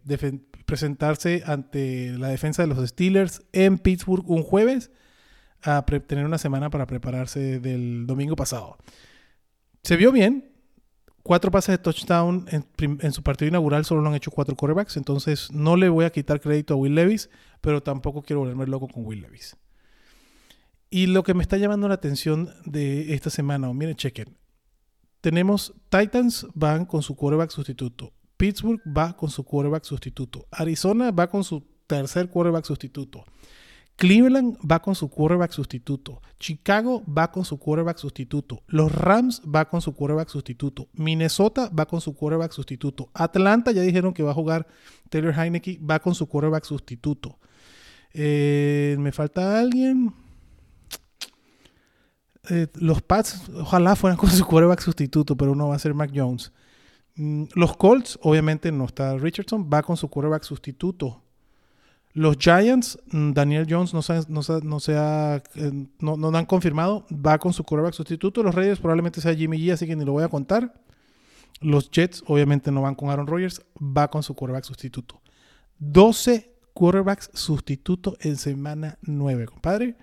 presentarse 0.65 1.43
ante 1.45 2.11
la 2.17 2.29
defensa 2.29 2.61
de 2.61 2.67
los 2.67 2.89
Steelers 2.89 3.43
en 3.51 3.77
Pittsburgh 3.77 4.29
un 4.29 4.43
jueves 4.43 4.91
a 5.63 5.85
tener 6.07 6.25
una 6.25 6.37
semana 6.37 6.69
para 6.69 6.87
prepararse 6.87 7.59
del 7.59 8.05
domingo 8.07 8.35
pasado. 8.35 8.77
Se 9.83 9.95
vio 9.95 10.11
bien. 10.11 10.47
Cuatro 11.23 11.51
pases 11.51 11.73
de 11.73 11.77
touchdown 11.77 12.47
en, 12.49 13.13
su 13.13 13.21
partido 13.21 13.49
inaugural 13.49 13.85
solo 13.85 14.01
lo 14.01 14.09
han 14.09 14.15
hecho 14.15 14.31
cuatro 14.31 14.55
quarterbacks. 14.55 14.97
Entonces 14.97 15.51
no 15.51 15.75
le 15.75 15.89
voy 15.89 16.05
a 16.05 16.09
quitar 16.09 16.41
crédito 16.41 16.73
a 16.73 16.77
Will 16.77 16.95
Levis, 16.95 17.29
pero 17.61 17.83
tampoco 17.83 18.23
quiero 18.23 18.39
volverme 18.39 18.65
loco 18.65 18.87
con 18.87 19.05
Will 19.05 19.21
Levis. 19.21 19.55
Y 20.89 21.07
lo 21.07 21.23
que 21.23 21.33
me 21.33 21.43
está 21.43 21.57
llamando 21.57 21.87
la 21.87 21.93
atención 21.93 22.49
de 22.65 23.13
esta 23.13 23.29
semana, 23.29 23.69
o 23.69 23.73
miren, 23.73 23.95
chequen. 23.95 24.35
Tenemos 25.21 25.73
Titans 25.89 26.47
van 26.55 26.85
con 26.85 27.03
su 27.03 27.15
quarterback 27.15 27.51
sustituto. 27.51 28.11
Pittsburgh 28.37 28.81
va 28.85 29.13
con 29.15 29.29
su 29.29 29.43
quarterback 29.43 29.85
sustituto. 29.85 30.47
Arizona 30.49 31.11
va 31.11 31.27
con 31.27 31.43
su 31.43 31.63
tercer 31.85 32.27
quarterback 32.27 32.65
sustituto. 32.65 33.23
Cleveland 33.95 34.57
va 34.65 34.79
con 34.79 34.95
su 34.95 35.09
quarterback 35.09 35.51
sustituto. 35.51 36.21
Chicago 36.39 37.03
va 37.05 37.29
con 37.29 37.45
su 37.45 37.59
quarterback 37.59 37.99
sustituto. 37.99 38.63
Los 38.65 38.91
Rams 38.91 39.43
va 39.43 39.65
con 39.65 39.79
su 39.79 39.93
quarterback 39.93 40.29
sustituto. 40.29 40.87
Minnesota 40.93 41.69
va 41.69 41.85
con 41.85 42.01
su 42.01 42.15
quarterback 42.15 42.51
sustituto. 42.51 43.11
Atlanta 43.13 43.71
ya 43.71 43.83
dijeron 43.83 44.15
que 44.15 44.23
va 44.23 44.31
a 44.31 44.33
jugar 44.33 44.65
Taylor 45.09 45.35
Heineke, 45.37 45.79
va 45.87 45.99
con 45.99 46.15
su 46.15 46.27
quarterback 46.27 46.65
sustituto. 46.65 47.37
Eh, 48.11 48.95
¿Me 48.97 49.11
falta 49.11 49.59
alguien? 49.59 50.11
Eh, 52.53 52.67
los 52.73 53.01
Pats, 53.01 53.49
ojalá 53.55 53.95
fueran 53.95 54.17
con 54.19 54.29
su 54.29 54.45
quarterback 54.45 54.81
sustituto, 54.81 55.37
pero 55.37 55.55
no 55.55 55.69
va 55.69 55.75
a 55.75 55.79
ser 55.79 55.93
Mac 55.93 56.11
Jones. 56.13 56.51
Mm, 57.15 57.45
los 57.55 57.77
Colts, 57.77 58.19
obviamente 58.21 58.73
no 58.73 58.83
está 58.83 59.17
Richardson, 59.17 59.69
va 59.71 59.81
con 59.81 59.95
su 59.95 60.09
quarterback 60.09 60.43
sustituto. 60.43 61.21
Los 62.11 62.35
Giants, 62.35 62.99
Daniel 63.09 63.65
Jones 63.69 63.93
no, 63.93 64.01
no, 64.27 64.43
se, 64.43 64.61
no, 64.65 64.79
eh, 64.85 65.87
no, 65.99 66.17
no, 66.17 66.37
han 66.37 66.45
confirmado, 66.45 67.05
va 67.09 67.37
con 67.37 67.53
su 67.53 67.63
quarterback 67.63 67.93
sustituto. 67.93 68.43
Los 68.43 68.53
Raiders 68.53 68.81
probablemente 68.81 69.21
sea 69.21 69.33
Jimmy 69.33 69.57
G, 69.57 69.71
así 69.71 69.87
que 69.87 69.95
ni 69.95 70.03
lo 70.03 70.11
voy 70.11 70.25
a 70.25 70.27
contar. 70.27 70.73
Los 71.61 71.89
Jets, 71.89 72.21
obviamente 72.27 72.69
no 72.69 72.81
van 72.81 72.95
con 72.95 73.09
Aaron 73.09 73.27
Rodgers, 73.27 73.61
va 73.79 74.09
con 74.09 74.23
su 74.23 74.35
quarterback 74.35 74.65
sustituto. 74.65 75.21
12 75.79 76.53
quarterbacks 76.73 77.29
sustituto 77.33 78.17
en 78.19 78.35
semana 78.35 78.97
9, 79.03 79.45
compadre. 79.45 79.95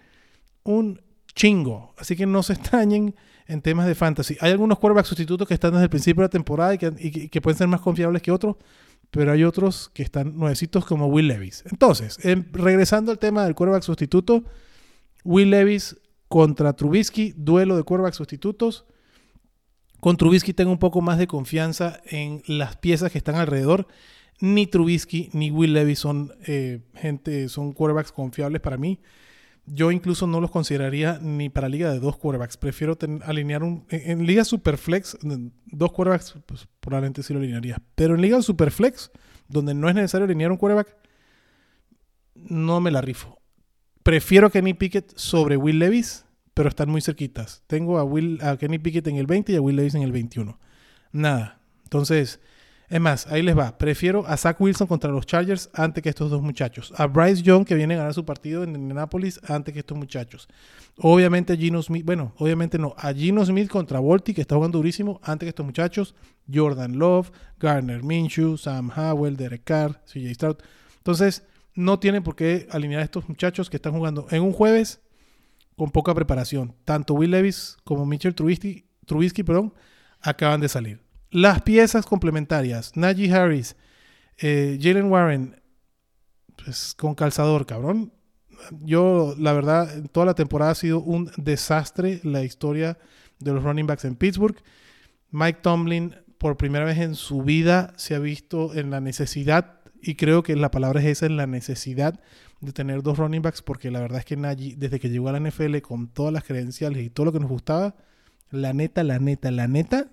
Un 0.62 1.02
chingo. 1.35 1.94
Así 1.97 2.16
que 2.16 2.26
no 2.26 2.42
se 2.42 2.54
extrañen 2.54 3.14
en 3.47 3.62
temas 3.62 3.87
de 3.87 3.94
fantasy. 3.94 4.37
Hay 4.40 4.52
algunos 4.52 4.78
quarterbacks 4.78 5.08
sustitutos 5.08 5.49
que 5.49 5.54
están 5.54 5.73
desde 5.73 5.85
el 5.85 5.90
principio 5.90 6.20
de 6.20 6.26
la 6.26 6.30
temporada 6.30 6.75
y 6.75 7.28
que, 7.28 7.40
pueden 7.40 7.56
ser 7.56 7.66
más 7.66 7.80
confiables 7.80 8.23
que 8.23 8.30
otros, 8.30 8.56
pero 9.11 9.32
hay 9.32 9.42
otros 9.42 9.90
que 9.94 10.02
están 10.02 10.37
nuevecitos 10.37 10.85
como 10.85 11.06
Will 11.06 11.28
Levis. 11.28 11.64
Entonces, 11.70 12.18
em, 12.25 12.44
regresando 12.52 13.11
al 13.11 13.18
tema 13.18 13.44
del 13.44 13.54
quarterback 13.54 13.82
sustituto, 13.82 14.44
Will 15.25 15.50
Levis 15.50 15.97
contra 16.28 16.75
Trubisky, 16.75 17.32
duelo 17.37 17.76
de 17.76 17.82
quarterback 17.82 18.14
sustitutos. 18.14 18.85
Con 20.00 20.16
Trubisky 20.16 20.52
tengo 20.52 20.70
un 20.70 20.78
poco 20.78 21.00
más 21.00 21.18
de 21.18 21.26
confianza 21.26 22.00
en 22.04 22.42
las 22.47 22.76
piezas 22.76 23.11
que 23.11 23.18
están 23.18 23.37
alrededor. 23.37 23.88
Ni 24.40 24.66
Trubisky 24.66 25.30
ni 25.32 25.50
Will 25.50 25.73
Levis 25.73 25.99
son 25.99 26.32
eh, 26.47 26.80
gente, 26.94 27.49
son 27.49 27.73
quarterbacks 27.73 28.12
confiables 28.12 28.61
para 28.61 28.76
mí. 28.76 29.00
Yo 29.70 29.90
incluso 29.90 30.26
no 30.26 30.40
los 30.40 30.50
consideraría 30.50 31.18
ni 31.20 31.48
para 31.48 31.68
liga 31.68 31.92
de 31.92 32.00
dos 32.00 32.16
quarterbacks. 32.16 32.56
Prefiero 32.56 32.96
alinear 33.25 33.62
un. 33.62 33.84
En, 33.90 34.26
liga 34.26 34.44
superflex, 34.44 35.18
dos 35.66 35.92
quarterbacks, 35.92 36.34
pues 36.46 36.68
probablemente 36.80 37.22
sí 37.22 37.32
lo 37.32 37.40
alinearía. 37.40 37.80
Pero 37.94 38.14
en 38.14 38.22
liga 38.22 38.40
superflex, 38.40 39.10
donde 39.48 39.75
no 39.75 39.88
es 39.88 39.94
necesario 39.94 40.25
alinear 40.25 40.50
un 40.50 40.58
quarterback, 40.58 40.96
no 42.34 42.80
me 42.80 42.90
la 42.90 43.00
rifo. 43.00 43.38
Prefiero 44.02 44.50
Kenny 44.50 44.75
Pickett 44.75 45.12
sobre 45.16 45.56
Will 45.56 45.78
Levis, 45.78 46.25
pero 46.54 46.68
están 46.68 46.88
muy 46.88 47.00
cerquitas. 47.00 47.62
Tengo 47.66 47.98
a, 47.98 48.04
Will, 48.04 48.38
a 48.42 48.56
Kenny 48.56 48.78
Pickett 48.78 49.06
en 49.06 49.16
el 49.16 49.26
20 49.26 49.52
y 49.52 49.56
a 49.56 49.60
Will 49.60 49.76
Levis 49.76 49.94
en 49.94 50.02
el 50.02 50.12
21. 50.12 50.58
Nada. 51.12 51.60
Entonces, 51.84 52.40
es 52.90 53.00
más, 53.00 53.26
ahí 53.26 53.42
les 53.42 53.57
va. 53.57 53.76
Prefiero 53.76 54.26
a 54.26 54.37
Zach 54.38 54.59
Wilson 54.59 54.87
contra 54.87 55.11
los 55.11 55.26
Chargers 55.26 55.68
antes 55.75 56.02
que 56.02 56.09
estos 56.09 56.30
dos 56.30 56.40
muchachos. 56.40 56.92
A 56.97 57.07
Bryce 57.07 57.42
Young, 57.42 57.66
que 57.66 57.75
viene 57.75 57.95
a 57.95 57.99
ganar 57.99 58.14
su 58.14 58.25
partido 58.25 58.62
en 58.62 58.75
Indianapolis, 58.75 59.40
antes 59.47 59.75
que 59.75 59.80
estos 59.80 59.99
muchachos. 59.99 60.49
Obviamente 60.97 61.52
a 61.52 61.57
Gino 61.57 61.83
Smith, 61.83 62.04
bueno, 62.04 62.33
obviamente 62.38 62.78
no. 62.78 62.95
A 62.97 63.12
Gino 63.12 63.45
Smith 63.45 63.68
contra 63.68 63.99
Volti, 63.99 64.33
que 64.33 64.40
está 64.40 64.54
jugando 64.54 64.78
durísimo, 64.78 65.21
antes 65.23 65.45
que 65.45 65.50
estos 65.50 65.66
muchachos. 65.66 66.14
Jordan 66.52 66.99
Love, 66.99 67.30
Garner 67.61 68.02
Minshew, 68.02 68.57
Sam 68.57 68.90
Howell, 68.97 69.37
Derek 69.37 69.64
Carr, 69.64 70.00
CJ 70.07 70.35
Stroud. 70.35 70.57
Entonces, 70.97 71.45
no 71.75 71.99
tienen 71.99 72.23
por 72.23 72.37
qué 72.37 72.66
alinear 72.71 73.02
a 73.02 73.04
estos 73.04 73.28
muchachos 73.28 73.68
que 73.68 73.76
están 73.76 73.92
jugando 73.92 74.26
en 74.30 74.42
un 74.42 74.52
jueves 74.52 75.00
con 75.76 75.90
poca 75.90 76.14
preparación. 76.14 76.75
Tanto 76.85 77.12
Will 77.14 77.30
Levis 77.30 77.76
como 77.85 78.07
Mitchell 78.07 78.35
Trubisky, 78.35 78.87
Trubisky 79.04 79.42
perdón, 79.42 79.75
acaban 80.21 80.61
de 80.61 80.68
salir. 80.68 81.07
Las 81.30 81.62
piezas 81.62 82.06
complementarias, 82.06 82.97
Najee 82.97 83.32
Harris, 83.32 83.76
eh, 84.38 84.78
Jalen 84.80 85.11
Warren, 85.11 85.61
pues 86.56 86.94
con 86.97 87.14
calzador, 87.14 87.66
cabrón. 87.66 88.12
Yo, 88.80 89.35
la 89.38 89.52
verdad, 89.52 90.04
toda 90.11 90.26
la 90.26 90.35
temporada 90.35 90.73
ha 90.73 90.75
sido 90.75 91.00
un 91.00 91.30
desastre 91.37 92.20
la 92.25 92.42
historia 92.42 92.99
de 93.38 93.52
los 93.52 93.62
running 93.62 93.87
backs 93.87 94.04
en 94.04 94.16
Pittsburgh. 94.16 94.56
Mike 95.30 95.61
Tomlin, 95.62 96.16
por 96.38 96.56
primera 96.56 96.85
vez 96.85 96.99
en 96.99 97.14
su 97.14 97.42
vida, 97.42 97.92
se 97.97 98.14
ha 98.14 98.18
visto 98.18 98.75
en 98.75 98.90
la 98.90 99.00
necesidad, 99.00 99.80
y 100.00 100.14
creo 100.14 100.42
que 100.42 100.56
la 100.56 100.70
palabra 100.70 101.00
es 101.00 101.06
esa, 101.06 101.26
en 101.26 101.37
la 101.37 101.47
necesidad 101.47 102.20
de 102.61 102.73
tener 102.73 103.02
dos 103.02 103.18
running 103.18 103.42
backs, 103.42 103.62
porque 103.62 103.90
la 103.90 104.00
verdad 104.00 104.20
es 104.20 104.25
que 104.25 104.37
Najee, 104.37 104.76
desde 104.76 104.99
que 104.99 105.11
llegó 105.11 105.28
a 105.28 105.32
la 105.32 105.40
NFL 105.40 105.78
con 105.78 106.08
todas 106.08 106.32
las 106.32 106.44
credenciales 106.44 107.04
y 107.04 107.11
todo 107.11 107.26
lo 107.26 107.32
que 107.32 107.40
nos 107.40 107.50
gustaba, 107.50 107.94
la 108.50 108.73
neta, 108.73 109.04
la 109.04 109.18
neta, 109.18 109.50
la 109.50 109.68
neta, 109.68 110.11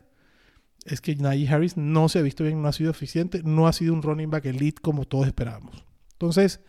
es 0.85 1.01
que 1.01 1.15
Najee 1.15 1.49
Harris 1.49 1.77
no 1.77 2.07
se 2.07 2.19
ha 2.19 2.21
visto 2.21 2.43
bien, 2.43 2.61
no 2.61 2.67
ha 2.67 2.73
sido 2.73 2.91
eficiente, 2.91 3.41
no 3.43 3.67
ha 3.67 3.73
sido 3.73 3.93
un 3.93 4.03
running 4.03 4.29
back 4.29 4.45
elite 4.45 4.81
como 4.81 5.05
todos 5.05 5.25
esperábamos. 5.25 5.83
Entonces, 6.13 6.61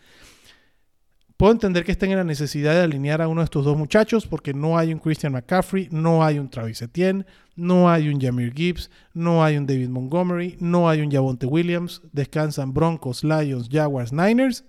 puedo 1.36 1.52
entender 1.52 1.84
que 1.84 1.92
estén 1.92 2.10
en 2.12 2.16
la 2.16 2.24
necesidad 2.24 2.72
de 2.72 2.80
alinear 2.80 3.20
a 3.20 3.28
uno 3.28 3.42
de 3.42 3.44
estos 3.44 3.66
dos 3.66 3.76
muchachos 3.76 4.26
porque 4.26 4.54
no 4.54 4.78
hay 4.78 4.92
un 4.92 5.00
Christian 5.00 5.34
McCaffrey, 5.34 5.88
no 5.90 6.24
hay 6.24 6.38
un 6.38 6.48
Travis 6.48 6.80
Etienne, 6.80 7.26
no 7.54 7.90
hay 7.90 8.08
un 8.08 8.18
Jamir 8.18 8.54
Gibbs, 8.54 8.90
no 9.12 9.44
hay 9.44 9.58
un 9.58 9.66
David 9.66 9.90
Montgomery, 9.90 10.56
no 10.60 10.88
hay 10.88 11.02
un 11.02 11.10
Javonte 11.10 11.44
Williams, 11.44 12.00
descansan 12.12 12.72
Broncos, 12.72 13.22
Lions, 13.22 13.68
Jaguars, 13.70 14.14
Niners. 14.14 14.64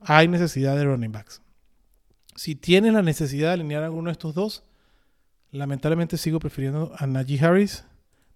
Hay 0.00 0.28
necesidad 0.28 0.76
de 0.76 0.84
running 0.84 1.12
backs. 1.12 1.42
Si 2.36 2.54
tienen 2.54 2.94
la 2.94 3.02
necesidad 3.02 3.48
de 3.48 3.54
alinear 3.54 3.84
a 3.84 3.90
uno 3.90 4.08
de 4.08 4.12
estos 4.12 4.34
dos, 4.34 4.64
lamentablemente 5.50 6.16
sigo 6.16 6.38
prefiriendo 6.38 6.90
a 6.96 7.06
Najee 7.06 7.44
Harris 7.44 7.84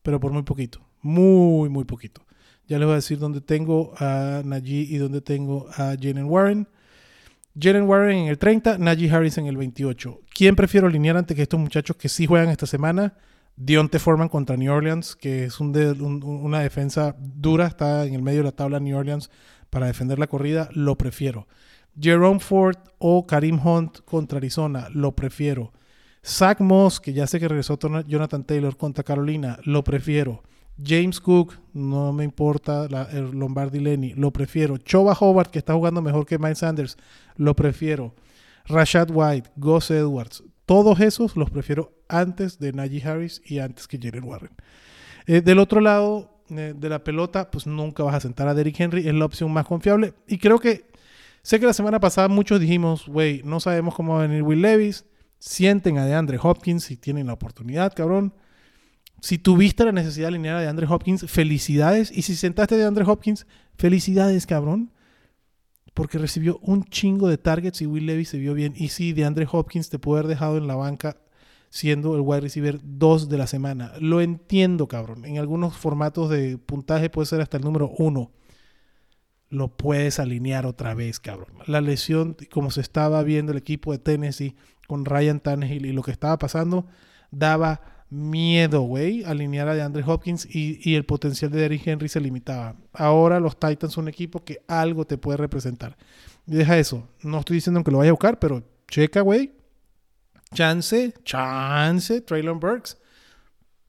pero 0.04 0.20
por 0.20 0.30
muy 0.30 0.42
poquito. 0.42 0.80
Muy, 1.00 1.68
muy 1.70 1.84
poquito. 1.84 2.25
Ya 2.68 2.78
les 2.78 2.87
voy 2.87 2.92
a 2.92 2.96
decir 2.96 3.18
dónde 3.18 3.40
tengo 3.40 3.94
a 3.99 4.42
Najee 4.44 4.87
y 4.88 4.99
dónde 4.99 5.20
tengo 5.20 5.66
a 5.70 5.96
Jalen 6.00 6.26
Warren. 6.26 6.68
Jalen 7.58 7.84
Warren 7.84 8.18
en 8.18 8.28
el 8.28 8.38
30, 8.38 8.78
Najee 8.78 9.11
Harris 9.11 9.38
en 9.38 9.46
el 9.46 9.56
28. 9.56 10.20
¿Quién 10.32 10.56
prefiero 10.56 10.87
alinear 10.87 11.16
ante 11.16 11.34
que 11.34 11.42
estos 11.42 11.58
muchachos 11.58 11.96
que 11.96 12.08
sí 12.08 12.26
juegan 12.26 12.50
esta 12.50 12.66
semana? 12.66 13.14
Dionte 13.56 13.99
Foreman 13.99 14.28
contra 14.28 14.56
New 14.56 14.73
Orleans, 14.73 15.16
que 15.16 15.44
es 15.44 15.58
un 15.61 15.75
una 16.25 16.61
defensa 16.61 17.16
dura, 17.18 17.66
está 17.66 18.04
en 18.04 18.14
el 18.14 18.23
medio 18.23 18.40
de 18.40 18.44
la 18.44 18.52
tabla 18.52 18.80
New 18.80 18.96
Orleans 18.96 19.30
para 19.70 19.87
defender 19.87 20.18
la 20.18 20.26
corrida, 20.26 20.68
lo 20.73 20.99
prefiero. 20.99 21.49
Jerome 21.99 22.40
Ford 22.40 22.76
o 22.99 23.26
Karim 23.26 23.58
Hunt 23.64 24.00
contra 24.04 24.38
Arizona, 24.38 24.88
lo 24.92 25.14
prefiero. 25.14 25.73
Zach 26.25 26.61
Moss, 26.61 27.00
que 27.00 27.12
ya 27.12 27.26
sé 27.26 27.38
que 27.38 27.49
regresó 27.49 27.78
Jonathan 28.07 28.45
Taylor 28.45 28.76
contra 28.76 29.04
Carolina, 29.04 29.59
lo 29.64 29.85
prefiero. 29.85 30.43
James 30.83 31.21
Cook, 31.21 31.54
no 31.73 32.12
me 32.12 32.25
importa 32.25 32.88
Lombardi 33.33 33.78
Lenny, 33.78 34.14
lo 34.14 34.33
prefiero. 34.33 34.78
Choba 34.78 35.16
Hobart, 35.19 35.50
que 35.50 35.59
está 35.59 35.75
jugando 35.75 36.02
mejor 36.02 36.26
que 36.26 36.38
Miles 36.38 36.59
Sanders, 36.59 36.97
lo 37.37 37.54
prefiero. 37.54 38.14
Rashad 38.66 39.11
White, 39.12 39.50
Gus 39.57 39.90
Edwards, 39.90 40.43
todos 40.64 40.99
esos 41.00 41.37
los 41.37 41.50
prefiero 41.50 41.93
antes 42.09 42.59
de 42.59 42.73
Najee 42.73 43.07
Harris 43.07 43.43
y 43.45 43.59
antes 43.59 43.87
que 43.87 43.99
Jalen 43.99 44.25
Warren. 44.25 44.52
Eh, 45.26 45.43
del 45.43 45.59
otro 45.59 45.81
lado 45.81 46.40
eh, 46.49 46.73
de 46.75 46.88
la 46.88 47.04
pelota, 47.04 47.50
pues 47.50 47.66
nunca 47.66 48.02
vas 48.02 48.14
a 48.14 48.21
sentar 48.21 48.49
a 48.49 48.54
Derrick 48.54 48.81
Henry, 48.81 49.07
es 49.07 49.14
la 49.14 49.26
opción 49.26 49.52
más 49.52 49.66
confiable. 49.66 50.14
Y 50.26 50.38
creo 50.38 50.59
que, 50.59 50.87
sé 51.43 51.61
que 51.61 51.66
la 51.66 51.75
semana 51.75 52.00
pasada 52.00 52.28
muchos 52.28 52.59
dijimos, 52.59 53.07
güey, 53.07 53.43
no 53.45 53.61
sabemos 53.61 53.95
cómo 53.95 54.14
va 54.14 54.25
a 54.25 54.26
venir 54.26 54.43
Will 54.43 54.62
Levis 54.62 55.04
Sienten 55.47 55.99
a 55.99 56.07
DeAndre 56.07 56.39
Hopkins 56.41 56.85
si 56.85 56.97
tienen 56.97 57.27
la 57.27 57.35
oportunidad, 57.35 57.93
cabrón. 57.93 58.33
Si 59.21 59.37
tuviste 59.37 59.85
la 59.85 59.93
necesidad 59.93 60.29
de 60.29 60.37
alinear 60.37 60.57
a 60.57 60.61
DeAndre 60.63 60.87
Hopkins, 60.89 61.31
felicidades. 61.31 62.11
Y 62.11 62.23
si 62.23 62.35
sentaste 62.35 62.77
a 62.77 62.79
DeAndre 62.79 63.05
Hopkins, 63.07 63.47
felicidades, 63.77 64.47
cabrón. 64.47 64.91
Porque 65.93 66.17
recibió 66.17 66.59
un 66.63 66.85
chingo 66.85 67.29
de 67.29 67.37
targets 67.37 67.83
y 67.83 67.87
Will 67.87 68.07
Levis 68.07 68.31
se 68.31 68.39
vio 68.39 68.55
bien. 68.55 68.73
Y 68.75 68.89
sí, 68.89 69.13
DeAndre 69.13 69.47
Hopkins 69.53 69.91
te 69.91 69.99
puede 69.99 70.21
haber 70.21 70.31
dejado 70.31 70.57
en 70.57 70.67
la 70.67 70.77
banca 70.77 71.19
siendo 71.69 72.15
el 72.15 72.23
wide 72.23 72.41
receiver 72.41 72.81
2 72.83 73.29
de 73.29 73.37
la 73.37 73.47
semana. 73.47 73.93
Lo 74.01 74.23
entiendo, 74.23 74.89
cabrón. 74.89 75.27
En 75.27 75.37
algunos 75.37 75.77
formatos 75.77 76.31
de 76.31 76.57
puntaje 76.57 77.11
puede 77.11 77.27
ser 77.27 77.43
hasta 77.43 77.59
el 77.59 77.65
número 77.65 77.91
1. 77.99 78.33
Lo 79.51 79.77
puedes 79.77 80.19
alinear 80.21 80.65
otra 80.65 80.95
vez, 80.95 81.21
cabrón. 81.21 81.59
La 81.67 81.83
lesión, 81.83 82.35
como 82.51 82.71
se 82.71 82.81
estaba 82.81 83.23
viendo 83.23 83.53
el 83.53 83.59
equipo 83.59 83.93
de 83.93 83.99
Tennessee, 83.99 84.57
con 84.87 85.05
Ryan 85.05 85.41
Tannehill 85.41 85.87
y 85.87 85.93
lo 85.93 86.03
que 86.03 86.11
estaba 86.11 86.38
pasando, 86.38 86.87
daba 87.31 87.81
miedo, 88.11 88.83
güey, 88.83 89.25
alinear 89.25 89.69
a 89.69 89.75
DeAndre 89.75 90.05
Hopkins 90.07 90.47
y, 90.49 90.95
el 90.95 91.05
potencial 91.05 91.50
de 91.50 91.61
Derrick 91.61 91.87
Henry 91.87 92.09
se 92.09 92.21
limitaba. 92.21 92.76
Ahora 92.93 93.41
los 93.41 93.59
Titans 93.59 93.93
son 93.93 94.05
un 94.05 94.09
equipo 94.09 94.45
que 94.45 94.62
algo 94.69 95.05
te 95.05 95.19
puede 95.19 95.38
representar. 95.38 95.97
Deja 96.47 96.79
eso. 96.79 97.09
No 97.23 97.41
estoy 97.41 97.57
diciendo 97.57 97.83
que 97.83 97.91
lo 97.91 97.99
vaya 97.99 98.11
a 98.11 98.12
buscar, 98.12 98.38
pero 98.38 98.62
checa, 98.88 99.21
güey. 99.23 99.53
Chance, 100.53 101.14
chance, 101.25 102.21
Traylon 102.21 102.61
Burks 102.61 102.99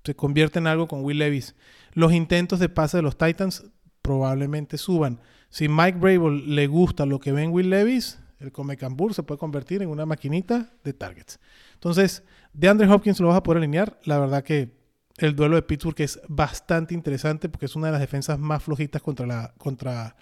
se 0.04 0.16
convierte 0.16 0.60
en 0.60 0.68
algo 0.68 0.88
con 0.88 1.04
Will 1.04 1.20
Levis. 1.20 1.56
Los 1.94 2.14
intentos 2.14 2.60
de 2.60 2.70
pase 2.70 2.98
de 2.98 3.04
los 3.04 3.18
Titans 3.18 3.66
probablemente 4.02 4.78
suban. 4.78 5.20
Si 5.50 5.68
Mike 5.68 5.98
Brable 5.98 6.44
le 6.46 6.68
gusta 6.68 7.06
lo 7.06 7.20
que 7.20 7.32
ve 7.32 7.44
en 7.44 7.52
Will 7.52 7.70
Levis, 7.70 8.20
el 8.46 8.52
Comecambur 8.52 9.14
se 9.14 9.24
puede 9.24 9.40
convertir 9.40 9.82
en 9.82 9.90
una 9.90 10.06
maquinita 10.06 10.74
de 10.84 10.94
targets. 10.94 11.40
Entonces, 11.74 12.24
de 12.54 12.70
Andre 12.70 12.90
Hopkins 12.90 13.20
lo 13.20 13.28
vas 13.28 13.38
a 13.38 13.44
poder 13.44 13.58
alinear. 13.58 14.00
La 14.06 14.20
verdad 14.20 14.44
que 14.44 14.72
el 15.18 15.36
duelo 15.36 15.56
de 15.56 15.62
Pittsburgh 15.62 16.00
es 16.02 16.20
bastante 16.28 16.94
interesante 16.94 17.50
porque 17.50 17.66
es 17.66 17.76
una 17.76 17.88
de 17.88 17.94
las 17.94 18.02
defensas 18.02 18.38
más 18.40 18.64
flojitas 18.64 19.02
contra, 19.02 19.54
contra 19.58 20.16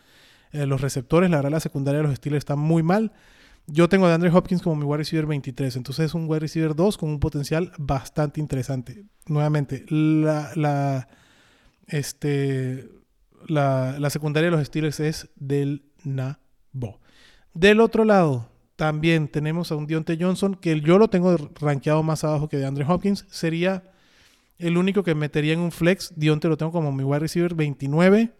eh, 0.51 0.65
los 0.65 0.81
receptores. 0.81 1.29
La 1.29 1.37
verdad, 1.37 1.51
la 1.51 1.59
secundaria 1.59 2.01
de 2.01 2.07
los 2.07 2.15
Steelers 2.15 2.41
está 2.41 2.55
muy 2.55 2.83
mal. 2.83 3.11
Yo 3.65 3.87
tengo 3.87 4.05
a 4.05 4.09
DeAndre 4.09 4.29
Hopkins 4.29 4.61
como 4.61 4.75
mi 4.75 4.83
wide 4.83 4.97
receiver 4.97 5.25
23, 5.25 5.77
entonces 5.77 6.07
es 6.07 6.13
un 6.13 6.25
wide 6.27 6.41
receiver 6.41 6.75
2 6.75 6.97
con 6.97 7.09
un 7.09 7.19
potencial 7.19 7.71
bastante 7.77 8.41
interesante. 8.41 9.05
Nuevamente, 9.25 9.85
la, 9.87 10.51
la, 10.55 11.07
este, 11.87 12.89
la, 13.47 13.97
la 13.99 14.09
secundaria 14.09 14.49
de 14.51 14.57
los 14.57 14.67
Steelers 14.67 14.99
es 14.99 15.29
del 15.37 15.85
Nabo. 16.03 16.99
Del 17.53 17.79
otro 17.81 18.03
lado, 18.05 18.49
también 18.75 19.27
tenemos 19.27 19.71
a 19.71 19.75
un 19.75 19.85
Dionte 19.85 20.17
Johnson, 20.19 20.55
que 20.55 20.81
yo 20.81 20.97
lo 20.97 21.07
tengo 21.07 21.35
rankeado 21.59 22.01
más 22.03 22.23
abajo 22.23 22.49
que 22.49 22.57
de 22.57 22.65
Andre 22.65 22.85
Hopkins. 22.87 23.25
Sería 23.29 23.83
el 24.57 24.77
único 24.77 25.03
que 25.03 25.15
metería 25.15 25.53
en 25.53 25.59
un 25.59 25.71
flex. 25.71 26.13
Dionte 26.15 26.47
lo 26.47 26.57
tengo 26.57 26.71
como 26.71 26.91
mi 26.91 27.03
wide 27.03 27.19
receiver 27.19 27.53
29, 27.53 28.31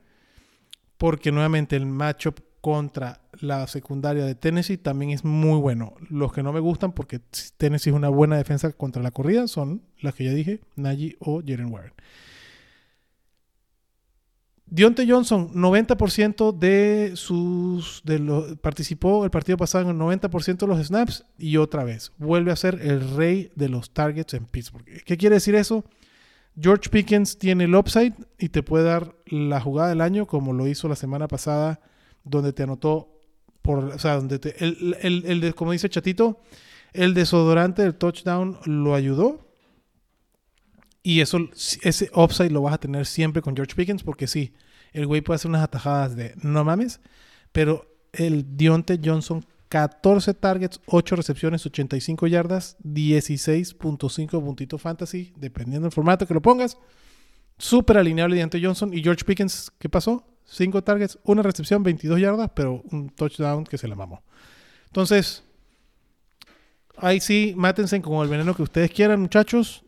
porque 0.97 1.31
nuevamente 1.31 1.75
el 1.75 1.85
matchup 1.85 2.39
contra 2.61 3.19
la 3.41 3.67
secundaria 3.67 4.25
de 4.25 4.35
Tennessee 4.35 4.77
también 4.77 5.11
es 5.11 5.23
muy 5.23 5.59
bueno. 5.59 5.95
Los 6.09 6.31
que 6.33 6.41
no 6.41 6.53
me 6.53 6.61
gustan, 6.61 6.93
porque 6.93 7.19
Tennessee 7.57 7.89
es 7.89 7.95
una 7.95 8.09
buena 8.09 8.37
defensa 8.37 8.71
contra 8.71 9.03
la 9.03 9.11
corrida, 9.11 9.47
son 9.47 9.83
las 9.99 10.15
que 10.15 10.23
ya 10.23 10.31
dije, 10.31 10.61
Najee 10.75 11.17
o 11.19 11.41
Jaren 11.45 11.71
Warren. 11.71 11.93
Dionte 14.73 15.05
Johnson, 15.07 15.53
90% 15.53 16.57
de 16.57 17.11
sus. 17.13 18.01
Participó 18.59 19.23
el 19.23 19.29
partido 19.29 19.55
pasado 19.55 19.87
en 19.87 19.95
el 19.95 20.01
90% 20.01 20.57
de 20.57 20.65
los 20.65 20.83
snaps 20.83 21.25
y 21.37 21.57
otra 21.57 21.83
vez 21.83 22.11
vuelve 22.17 22.51
a 22.51 22.55
ser 22.55 22.79
el 22.81 23.15
rey 23.15 23.51
de 23.53 23.69
los 23.69 23.91
targets 23.91 24.33
en 24.33 24.45
Pittsburgh. 24.45 24.83
¿Qué 25.05 25.15
quiere 25.15 25.35
decir 25.35 25.53
eso? 25.53 25.85
George 26.59 26.89
Pickens 26.89 27.37
tiene 27.37 27.65
el 27.65 27.75
upside 27.75 28.15
y 28.39 28.49
te 28.49 28.63
puede 28.63 28.85
dar 28.85 29.13
la 29.27 29.61
jugada 29.61 29.89
del 29.89 30.01
año, 30.01 30.25
como 30.25 30.53
lo 30.53 30.65
hizo 30.65 30.87
la 30.87 30.95
semana 30.95 31.27
pasada, 31.27 31.79
donde 32.23 32.51
te 32.51 32.63
anotó 32.63 33.21
por. 33.61 33.77
O 33.77 33.99
sea, 33.99 34.15
donde 34.15 34.39
te, 34.39 34.65
el, 34.65 34.97
el, 35.01 35.43
el 35.43 35.53
como 35.53 35.73
dice 35.73 35.87
Chatito, 35.87 36.41
el 36.93 37.13
desodorante 37.13 37.83
del 37.83 37.93
touchdown 37.93 38.57
lo 38.65 38.95
ayudó. 38.95 39.53
Y 41.03 41.19
eso, 41.19 41.37
ese 41.83 42.09
upside 42.15 42.49
lo 42.49 42.63
vas 42.63 42.73
a 42.73 42.79
tener 42.79 43.05
siempre 43.05 43.43
con 43.43 43.55
George 43.55 43.75
Pickens, 43.75 44.01
porque 44.01 44.25
sí, 44.25 44.53
el 44.93 45.07
güey 45.07 45.21
puede 45.21 45.35
hacer 45.35 45.49
unas 45.49 45.63
atajadas 45.63 46.15
de 46.15 46.35
no 46.41 46.63
mames, 46.63 47.01
pero 47.51 47.87
el 48.13 48.55
Dionte 48.55 48.99
Johnson, 49.03 49.45
14 49.69 50.35
targets, 50.35 50.79
8 50.85 51.15
recepciones, 51.15 51.65
85 51.65 52.27
yardas, 52.27 52.77
16.5 52.83 54.29
puntitos 54.29 54.81
fantasy, 54.81 55.33
dependiendo 55.35 55.87
del 55.87 55.91
formato 55.91 56.27
que 56.27 56.33
lo 56.33 56.41
pongas. 56.41 56.77
Súper 57.57 57.97
alineable 57.97 58.35
Dionte 58.35 58.63
Johnson. 58.63 58.93
Y 58.93 59.01
George 59.01 59.25
Pickens, 59.25 59.71
¿qué 59.79 59.89
pasó? 59.89 60.25
5 60.45 60.83
targets, 60.83 61.17
una 61.23 61.41
recepción, 61.41 61.81
22 61.81 62.19
yardas, 62.19 62.51
pero 62.53 62.83
un 62.91 63.09
touchdown 63.09 63.63
que 63.63 63.77
se 63.77 63.87
la 63.87 63.95
mamó. 63.95 64.21
Entonces, 64.87 65.43
ahí 66.97 67.19
sí, 67.19 67.53
mátense 67.57 67.99
con 68.01 68.21
el 68.23 68.29
veneno 68.29 68.55
que 68.55 68.61
ustedes 68.61 68.91
quieran, 68.91 69.21
muchachos, 69.21 69.83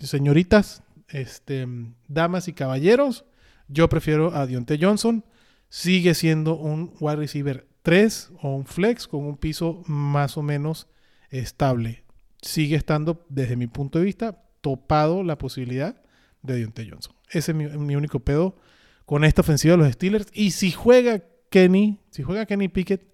señoritas, 0.00 0.82
este, 1.08 1.66
damas 2.06 2.46
y 2.46 2.52
caballeros. 2.52 3.24
Yo 3.68 3.88
prefiero 3.88 4.34
a 4.34 4.46
Dionte 4.46 4.78
Johnson. 4.80 5.24
Sigue 5.68 6.14
siendo 6.14 6.56
un 6.56 6.92
wide 7.00 7.16
receiver 7.16 7.66
3 7.82 8.32
o 8.42 8.54
un 8.54 8.66
flex 8.66 9.06
con 9.06 9.24
un 9.24 9.36
piso 9.36 9.82
más 9.86 10.36
o 10.36 10.42
menos 10.42 10.88
estable. 11.30 12.04
Sigue 12.40 12.76
estando, 12.76 13.26
desde 13.28 13.56
mi 13.56 13.66
punto 13.66 13.98
de 13.98 14.04
vista, 14.04 14.42
topado 14.60 15.22
la 15.22 15.36
posibilidad 15.36 16.00
de 16.42 16.56
Dionte 16.56 16.88
Johnson. 16.88 17.14
Ese 17.30 17.52
es 17.52 17.56
mi, 17.56 17.96
único 17.96 18.20
pedo 18.20 18.56
con 19.04 19.24
esta 19.24 19.42
ofensiva 19.42 19.72
de 19.72 19.78
los 19.78 19.92
Steelers. 19.92 20.28
Y 20.32 20.52
si 20.52 20.70
juega 20.70 21.22
Kenny, 21.50 22.00
si 22.10 22.22
juega 22.22 22.46
Kenny 22.46 22.68
Pickett, 22.68 23.06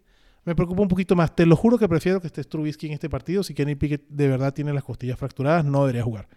me 0.45 0.55
preocupa 0.55 0.83
un 0.83 0.89
poquito 0.89 1.17
más. 1.17 1.35
Te 1.35 1.47
lo 1.47 1.57
juro 1.57 1.79
que 1.79 1.89
prefiero 1.89 2.21
que 2.21 2.27
esté 2.27 2.45
Trubisky 2.45 2.87
en 2.87 2.93
este 2.93 3.09
partido. 3.09 3.43
Si 3.43 3.55
Kenny 3.55 3.75
Pickett 3.75 4.07
de 4.09 4.29
verdad 4.29 4.53
tiene 4.53 4.73
las 4.73 4.85
costillas 4.85 5.19
fracturadas, 5.19 5.65
no 5.65 5.81
debería 5.81 6.03
jugar. 6.03 6.29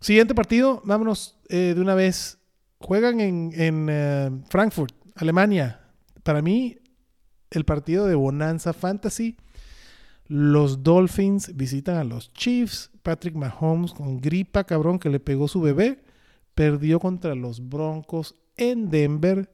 Siguiente 0.00 0.34
partido, 0.34 0.82
vámonos 0.84 1.38
eh, 1.48 1.74
de 1.74 1.80
una 1.80 1.94
vez 1.94 2.38
Juegan 2.82 3.20
en, 3.20 3.52
en 3.54 3.86
eh, 3.90 4.30
Frankfurt, 4.48 4.94
Alemania. 5.14 5.80
Para 6.22 6.42
mí, 6.42 6.78
el 7.50 7.64
partido 7.64 8.06
de 8.06 8.14
Bonanza 8.14 8.72
Fantasy. 8.72 9.36
Los 10.26 10.82
Dolphins 10.82 11.54
visitan 11.56 11.96
a 11.96 12.04
los 12.04 12.32
Chiefs. 12.32 12.90
Patrick 13.02 13.34
Mahomes 13.34 13.92
con 13.92 14.20
gripa, 14.20 14.64
cabrón, 14.64 14.98
que 14.98 15.10
le 15.10 15.20
pegó 15.20 15.48
su 15.48 15.60
bebé. 15.60 16.02
Perdió 16.54 17.00
contra 17.00 17.34
los 17.34 17.68
Broncos 17.68 18.34
en 18.56 18.90
Denver. 18.90 19.52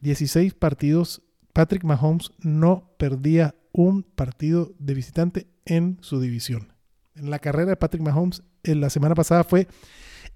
16 0.00 0.54
partidos. 0.54 1.22
Patrick 1.52 1.84
Mahomes 1.84 2.32
no 2.40 2.90
perdía 2.98 3.54
un 3.72 4.02
partido 4.02 4.72
de 4.78 4.94
visitante 4.94 5.46
en 5.64 5.98
su 6.00 6.20
división. 6.20 6.72
En 7.14 7.30
la 7.30 7.38
carrera 7.38 7.70
de 7.70 7.76
Patrick 7.76 8.02
Mahomes, 8.02 8.42
en 8.62 8.80
la 8.80 8.90
semana 8.90 9.14
pasada 9.14 9.44
fue 9.44 9.68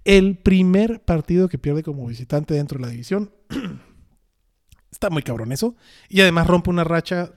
el 0.06 0.38
primer 0.38 1.04
partido 1.04 1.48
que 1.48 1.58
pierde 1.58 1.82
como 1.82 2.06
visitante 2.06 2.54
dentro 2.54 2.78
de 2.78 2.86
la 2.86 2.90
división. 2.90 3.32
Está 4.90 5.10
muy 5.10 5.22
cabrón 5.22 5.52
eso. 5.52 5.76
Y 6.08 6.20
además 6.20 6.46
rompe 6.46 6.70
una 6.70 6.84
racha 6.84 7.32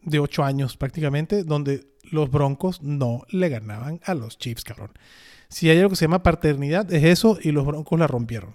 de 0.00 0.20
ocho 0.20 0.44
años 0.44 0.76
prácticamente, 0.76 1.44
donde 1.44 1.88
los 2.04 2.30
Broncos 2.30 2.82
no 2.82 3.22
le 3.30 3.48
ganaban 3.48 4.00
a 4.04 4.14
los 4.14 4.38
Chiefs, 4.38 4.64
cabrón. 4.64 4.92
Si 5.48 5.68
hay 5.68 5.78
algo 5.78 5.90
que 5.90 5.96
se 5.96 6.04
llama 6.04 6.22
paternidad, 6.22 6.90
es 6.92 7.04
eso, 7.04 7.38
y 7.42 7.50
los 7.50 7.66
Broncos 7.66 7.98
la 7.98 8.06
rompieron. 8.06 8.54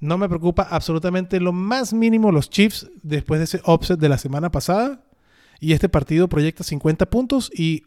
No 0.00 0.18
me 0.18 0.28
preocupa 0.28 0.62
absolutamente 0.62 1.40
lo 1.40 1.52
más 1.52 1.94
mínimo 1.94 2.32
los 2.32 2.50
Chiefs 2.50 2.90
después 3.02 3.40
de 3.40 3.44
ese 3.44 3.60
offset 3.64 3.98
de 3.98 4.08
la 4.08 4.18
semana 4.18 4.50
pasada. 4.50 5.04
Y 5.58 5.72
este 5.72 5.88
partido 5.88 6.28
proyecta 6.28 6.64
50 6.64 7.08
puntos 7.08 7.50
y 7.54 7.84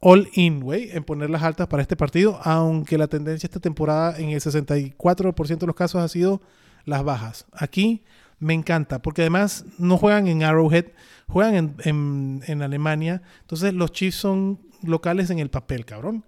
all 0.00 0.28
in, 0.34 0.60
güey, 0.60 0.90
en 0.92 1.04
poner 1.04 1.30
las 1.30 1.42
altas 1.42 1.66
para 1.66 1.82
este 1.82 1.96
partido, 1.96 2.40
aunque 2.44 2.98
la 2.98 3.08
tendencia 3.08 3.46
esta 3.46 3.60
temporada 3.60 4.18
en 4.18 4.30
el 4.30 4.40
64% 4.40 5.58
de 5.58 5.66
los 5.66 5.76
casos 5.76 6.02
ha 6.02 6.08
sido 6.08 6.40
las 6.84 7.02
bajas. 7.02 7.46
Aquí 7.52 8.04
me 8.38 8.54
encanta, 8.54 9.02
porque 9.02 9.22
además 9.22 9.64
no 9.78 9.98
juegan 9.98 10.28
en 10.28 10.42
Arrowhead, 10.44 10.86
juegan 11.26 11.76
en, 11.84 12.62
Alemania, 12.62 13.22
entonces 13.40 13.74
los 13.74 13.92
Chiefs 13.92 14.16
son 14.16 14.60
locales 14.82 15.30
en 15.30 15.40
el 15.40 15.50
papel, 15.50 15.84
cabrón. 15.84 16.24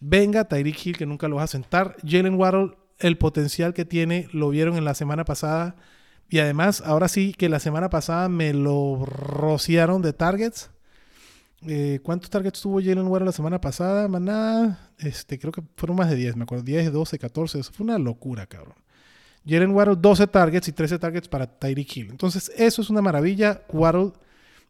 Venga, 0.00 0.46
Tyreek 0.46 0.86
Hill, 0.86 0.96
que 0.96 1.04
nunca 1.04 1.28
lo 1.28 1.36
vas 1.36 1.44
a 1.50 1.52
sentar. 1.52 1.96
Jalen 2.06 2.36
Waddle, 2.36 2.78
el 2.98 3.18
potencial 3.18 3.74
que 3.74 3.84
tiene, 3.84 4.28
lo 4.32 4.48
vieron 4.48 4.78
en 4.78 4.86
la 4.86 4.94
semana 4.94 5.26
pasada. 5.26 5.76
Y 6.30 6.38
además, 6.38 6.82
ahora 6.86 7.08
sí 7.08 7.34
que 7.36 7.50
la 7.50 7.60
semana 7.60 7.90
pasada 7.90 8.30
me 8.30 8.54
lo 8.54 9.04
rociaron 9.04 10.00
de 10.00 10.14
targets. 10.14 10.70
Eh, 11.66 12.00
¿Cuántos 12.02 12.30
targets 12.30 12.60
tuvo 12.60 12.80
Jalen 12.80 13.06
Waddle 13.06 13.26
la 13.26 13.32
semana 13.32 13.60
pasada? 13.60 14.08
Maná, 14.08 14.92
este, 14.98 15.38
creo 15.38 15.52
que 15.52 15.62
fueron 15.76 15.96
más 15.96 16.08
de 16.08 16.16
10, 16.16 16.36
me 16.36 16.44
acuerdo. 16.44 16.64
10, 16.64 16.92
12, 16.92 17.18
14. 17.18 17.60
Eso 17.60 17.72
fue 17.72 17.84
una 17.84 17.98
locura, 17.98 18.46
cabrón. 18.46 18.76
Jalen 19.46 19.72
Waddle, 19.72 19.96
12 19.98 20.26
targets 20.26 20.68
y 20.68 20.72
13 20.72 20.98
targets 20.98 21.28
para 21.28 21.46
Tyreek 21.46 21.96
Hill. 21.96 22.10
Entonces, 22.10 22.50
eso 22.56 22.82
es 22.82 22.90
una 22.90 23.02
maravilla. 23.02 23.62
Waddle 23.72 24.12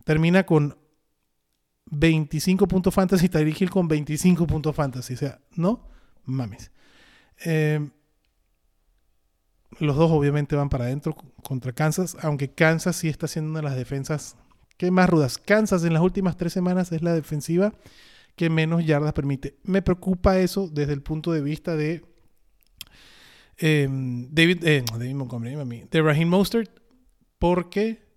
termina 0.05 0.45
con 0.45 0.77
25 1.87 2.67
puntos 2.69 2.95
fantasy, 2.95 3.29
Tyreek 3.29 3.61
Hill 3.61 3.71
con 3.71 3.89
25 3.89 4.47
puntos 4.47 4.75
fantasy. 4.75 5.15
O 5.15 5.17
sea, 5.17 5.41
no 5.57 5.89
mames. 6.25 6.71
Eh, 7.45 7.89
los 9.79 9.97
dos 9.97 10.11
obviamente 10.11 10.57
van 10.57 10.69
para 10.69 10.85
adentro 10.85 11.15
contra 11.43 11.73
Kansas, 11.73 12.17
aunque 12.21 12.51
Kansas 12.53 12.97
sí 12.97 13.09
está 13.09 13.27
siendo 13.29 13.51
una 13.51 13.61
de 13.61 13.65
las 13.65 13.77
defensas 13.77 14.37
¿Qué 14.81 14.91
más 14.91 15.11
rudas? 15.11 15.37
Kansas 15.37 15.85
en 15.85 15.93
las 15.93 16.01
últimas 16.01 16.39
tres 16.39 16.55
semanas 16.55 16.91
es 16.91 17.03
la 17.03 17.13
defensiva 17.13 17.75
que 18.35 18.49
menos 18.49 18.83
yardas 18.83 19.13
permite. 19.13 19.59
Me 19.63 19.83
preocupa 19.83 20.39
eso 20.39 20.71
desde 20.73 20.95
el 20.95 21.03
punto 21.03 21.33
de 21.33 21.43
vista 21.43 21.77
de 21.77 22.03
em, 23.59 24.27
David, 24.31 24.65
eh, 24.65 24.83
David 24.91 25.15
Montgomery, 25.17 25.87
de 25.91 26.01
Raheem 26.01 26.31
Mostert, 26.31 26.71
porque 27.39 28.09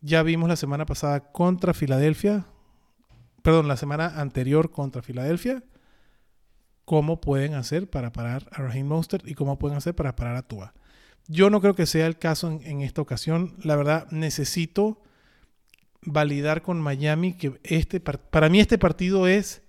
ya 0.00 0.22
vimos 0.22 0.48
la 0.48 0.54
semana 0.54 0.86
pasada 0.86 1.32
contra 1.32 1.74
Filadelfia, 1.74 2.46
perdón, 3.42 3.66
la 3.66 3.76
semana 3.76 4.20
anterior 4.20 4.70
contra 4.70 5.02
Filadelfia, 5.02 5.64
cómo 6.84 7.20
pueden 7.20 7.54
hacer 7.54 7.90
para 7.90 8.12
parar 8.12 8.46
a 8.52 8.62
Raheem 8.62 8.86
Mostert 8.86 9.26
y 9.26 9.34
cómo 9.34 9.58
pueden 9.58 9.76
hacer 9.76 9.96
para 9.96 10.14
parar 10.14 10.36
a 10.36 10.42
Tua. 10.42 10.72
Yo 11.26 11.50
no 11.50 11.60
creo 11.60 11.74
que 11.74 11.86
sea 11.86 12.06
el 12.06 12.16
caso 12.16 12.60
en 12.62 12.80
esta 12.82 13.02
ocasión. 13.02 13.56
La 13.64 13.74
verdad, 13.74 14.06
necesito 14.12 15.00
validar 16.06 16.62
con 16.62 16.80
Miami 16.80 17.34
que 17.34 17.58
este 17.62 18.00
para 18.00 18.48
mí 18.48 18.60
este 18.60 18.78
partido 18.78 19.26
es 19.26 19.62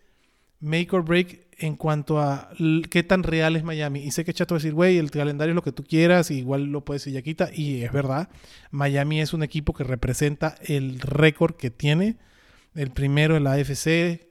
make 0.59 0.89
or 0.91 1.03
break 1.03 1.45
en 1.57 1.75
cuanto 1.75 2.19
a 2.19 2.49
qué 2.89 3.03
tan 3.03 3.23
real 3.23 3.55
es 3.55 3.63
Miami. 3.63 4.01
Y 4.01 4.11
sé 4.11 4.25
que 4.25 4.33
Chato 4.33 4.55
va 4.55 4.57
a 4.57 4.59
decir, 4.59 4.73
güey, 4.73 4.97
el 4.97 5.11
calendario 5.11 5.51
es 5.51 5.55
lo 5.55 5.61
que 5.61 5.71
tú 5.71 5.83
quieras, 5.83 6.31
igual 6.31 6.65
lo 6.65 6.83
puedes 6.83 7.03
decir 7.03 7.13
Yaquita, 7.13 7.49
y 7.53 7.81
es 7.83 7.91
verdad. 7.91 8.29
Miami 8.71 9.21
es 9.21 9.33
un 9.33 9.43
equipo 9.43 9.73
que 9.73 9.83
representa 9.83 10.55
el 10.65 10.99
récord 10.99 11.55
que 11.55 11.71
tiene, 11.71 12.17
el 12.73 12.91
primero 12.91 13.37
en 13.37 13.45
la 13.45 13.53
AFC, 13.53 14.27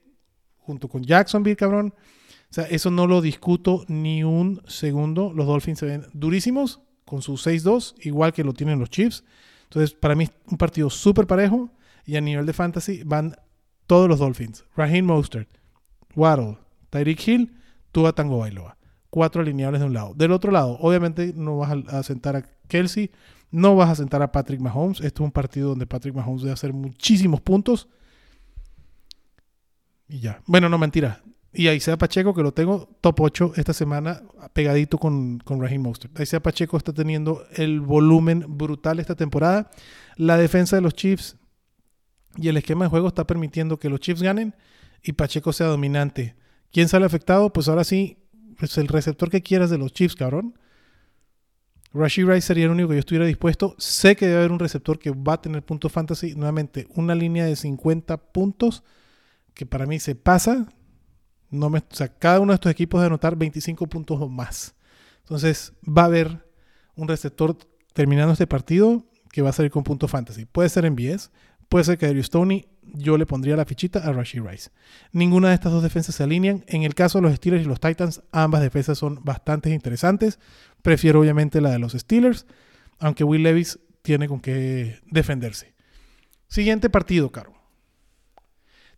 junto 0.59 0.89
con 0.89 1.03
Jacksonville, 1.03 1.57
cabrón. 1.57 1.95
O 2.51 2.55
sea, 2.55 2.65
eso 2.65 2.91
no 2.91 3.07
lo 3.07 3.21
discuto 3.21 3.85
ni 3.89 4.23
un 4.23 4.63
segundo. 4.67 5.33
Los 5.35 5.47
Dolphins 5.47 5.79
se 5.79 5.87
ven 5.87 6.07
durísimos 6.13 6.81
con 7.05 7.23
su 7.23 7.33
6-2, 7.33 7.95
igual 8.03 8.33
que 8.33 8.45
lo 8.45 8.53
tienen 8.53 8.79
los 8.79 8.91
Chiefs. 8.91 9.25
Entonces, 9.65 9.95
para 9.95 10.15
mí, 10.15 10.29
un 10.47 10.59
partido 10.59 10.89
súper 10.91 11.27
parejo. 11.27 11.71
Y 12.07 12.17
a 12.17 12.21
nivel 12.21 12.47
de 12.47 12.53
fantasy 12.53 13.03
van 13.05 13.37
todos 13.87 14.09
los 14.09 14.19
Dolphins. 14.19 14.65
Raheem 14.77 15.07
Mostert, 15.07 15.49
Waddle, 16.15 16.59
Tyreek 16.91 17.27
Hill, 17.27 17.57
Tua 17.93 18.13
Tango 18.13 18.39
Bailoa. 18.39 18.77
Cuatro 19.11 19.43
alineables 19.43 19.81
de 19.81 19.87
un 19.87 19.95
lado. 19.95 20.13
Del 20.15 20.33
otro 20.33 20.51
lado, 20.51 20.77
obviamente 20.81 21.33
no 21.37 21.59
vas 21.59 21.73
a, 21.89 22.03
sentar 22.03 22.35
a 22.35 22.45
Kelsey, 22.67 23.13
no 23.53 23.77
vas 23.77 23.91
a 23.91 23.95
sentar 23.95 24.23
a 24.23 24.33
Patrick 24.33 24.61
Mahomes. 24.61 25.01
Esto 25.01 25.23
es 25.23 25.27
un 25.27 25.33
partido 25.33 25.71
donde 25.71 25.87
Patrick 25.87 26.15
Mahomes 26.15 26.43
debe 26.43 26.53
hacer 26.53 26.73
muchísimos 26.73 27.41
puntos. 27.41 27.89
Y 30.09 30.19
ya. 30.19 30.43
Bueno, 30.47 30.69
no 30.69 30.79
mentira. 30.79 31.23
Y 31.53 31.69
ahí 31.69 31.79
sea 31.79 31.97
Pacheco, 31.97 32.35
que 32.35 32.43
lo 32.43 32.53
tengo 32.53 32.89
top 33.01 33.21
8 33.21 33.53
esta 33.55 33.73
semana, 33.73 34.25
pegadito 34.53 34.99
con, 34.99 35.39
con 35.39 35.61
Raheem 35.61 35.83
Mostert. 35.83 36.19
Ahí 36.19 36.27
sea 36.27 36.43
Pacheco 36.43 36.77
está 36.77 36.93
teniendo 36.93 37.45
el 37.53 37.81
volumen 37.81 38.45
brutal 38.49 38.99
esta 38.99 39.15
temporada. 39.15 39.71
La 40.17 40.37
defensa 40.37 40.75
de 40.75 40.83
los 40.83 40.95
Chiefs 40.95 41.37
y 42.37 42.49
el 42.49 42.57
esquema 42.57 42.85
de 42.85 42.91
juego 42.91 43.09
está 43.09 43.27
permitiendo 43.27 43.79
que 43.79 43.89
los 43.89 44.01
Chiefs 44.01 44.23
ganen 44.23 44.55
y 45.03 45.13
Pacheco 45.13 45.53
sea 45.53 45.67
dominante. 45.67 46.35
¿Quién 46.73 46.89
sale 46.89 47.07
afectado? 47.07 47.53
Pues 47.53 47.69
ahora 47.69 47.85
sí, 47.85 48.19
pues 48.59 48.77
el 48.79 48.89
receptor 48.89 49.31
que 49.31 49.43
quieras 49.43 49.71
de 49.71 49.79
los 49.79 49.93
Chiefs, 49.93 50.17
cabrón. 50.17 50.59
Rashid 51.93 52.27
Rice 52.27 52.49
sería 52.49 52.65
el 52.65 52.73
único 52.73 52.89
que 52.89 52.97
yo 52.97 53.01
estuviera 53.01 53.25
dispuesto. 53.25 53.77
Sé 53.79 54.17
que 54.17 54.27
debe 54.27 54.39
haber 54.39 54.51
un 54.51 54.59
receptor 54.59 54.99
que 54.99 55.13
va 55.13 55.35
a 55.35 55.41
tener 55.41 55.65
puntos 55.65 55.93
fantasy. 55.93 56.35
Nuevamente, 56.35 56.89
una 56.97 57.15
línea 57.15 57.45
de 57.45 57.55
50 57.55 58.17
puntos 58.33 58.83
que 59.55 59.65
para 59.65 59.87
mí 59.87 60.01
se 60.01 60.17
pasa. 60.17 60.67
No 61.51 61.71
me, 61.71 61.79
o 61.79 61.85
sea, 61.91 62.09
cada 62.09 62.41
uno 62.41 62.53
de 62.53 62.57
estos 62.57 62.73
equipos 62.73 63.01
debe 63.01 63.07
anotar 63.07 63.37
25 63.37 63.87
puntos 63.87 64.21
o 64.21 64.29
más. 64.29 64.75
Entonces, 65.21 65.73
va 65.87 66.03
a 66.03 66.07
haber 66.07 66.45
un 66.97 67.07
receptor 67.07 67.57
terminando 67.93 68.33
este 68.33 68.49
partido 68.49 69.07
que 69.31 69.43
va 69.43 69.51
a 69.51 69.53
salir 69.53 69.71
con 69.71 69.85
puntos 69.85 70.11
fantasy. 70.11 70.47
Puede 70.47 70.69
ser 70.69 70.85
en 70.85 70.97
BS, 70.97 71.31
puede 71.69 71.85
ser 71.85 71.99
que 71.99 72.07
Darius 72.07 72.27
Stoney. 72.27 72.69
Yo 72.97 73.17
le 73.19 73.27
pondría 73.27 73.57
la 73.57 73.65
fichita 73.65 74.01
a 74.01 74.13
Rashid 74.13 74.43
Rice. 74.43 74.71
Ninguna 75.11 75.49
de 75.49 75.55
estas 75.55 75.73
dos 75.73 75.83
defensas 75.83 76.15
se 76.15 76.23
alinean. 76.23 76.65
En 76.69 76.83
el 76.83 76.95
caso 76.95 77.19
de 77.19 77.23
los 77.23 77.35
Steelers 77.35 77.65
y 77.65 77.69
los 77.69 77.81
Titans, 77.81 78.23
ambas 78.31 78.61
defensas 78.61 78.99
son 78.99 79.21
bastante 79.25 79.71
interesantes. 79.71 80.39
Prefiero 80.83 81.21
obviamente 81.21 81.61
la 81.61 81.71
de 81.71 81.79
los 81.79 81.93
Steelers, 81.93 82.47
aunque 82.99 83.25
Will 83.25 83.43
Levis 83.43 83.81
tiene 84.03 84.29
con 84.29 84.41
qué 84.41 85.01
defenderse. 85.07 85.75
Siguiente 86.47 86.91
partido, 86.91 87.33
Caro. 87.33 87.55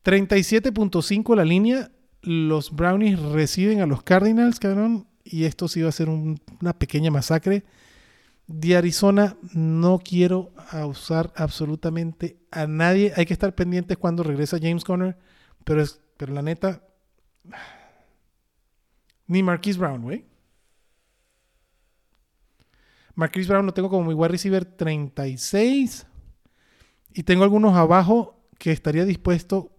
37.5 0.04 1.34
la 1.34 1.44
línea. 1.44 1.90
Los 2.22 2.70
Brownies 2.74 3.18
reciben 3.20 3.80
a 3.80 3.86
los 3.86 4.02
Cardinals, 4.02 4.60
cabrón. 4.60 5.06
Y 5.24 5.44
esto 5.44 5.68
sí 5.68 5.82
va 5.82 5.88
a 5.88 5.92
ser 5.92 6.08
una 6.08 6.72
pequeña 6.78 7.10
masacre. 7.10 7.64
De 8.46 8.76
Arizona 8.76 9.36
no 9.52 9.98
quiero 9.98 10.52
usar 10.86 11.32
absolutamente 11.36 12.38
a 12.50 12.66
nadie. 12.66 13.12
Hay 13.16 13.26
que 13.26 13.32
estar 13.32 13.54
pendientes 13.54 13.96
cuando 13.96 14.22
regresa 14.22 14.58
James 14.60 14.84
Conner. 14.84 15.18
Pero, 15.64 15.82
es, 15.82 16.00
pero 16.16 16.32
la 16.32 16.42
neta... 16.42 16.82
Ni 19.28 19.42
Marquise 19.42 19.78
Brown, 19.78 20.02
güey. 20.02 20.24
Marquise 23.16 23.48
Brown 23.48 23.66
lo 23.66 23.74
tengo 23.74 23.90
como 23.90 24.06
mi 24.06 24.14
wide 24.14 24.28
receiver 24.28 24.64
36. 24.64 26.06
Y 27.12 27.22
tengo 27.24 27.42
algunos 27.42 27.74
abajo 27.74 28.40
que 28.58 28.70
estaría 28.70 29.04
dispuesto. 29.04 29.72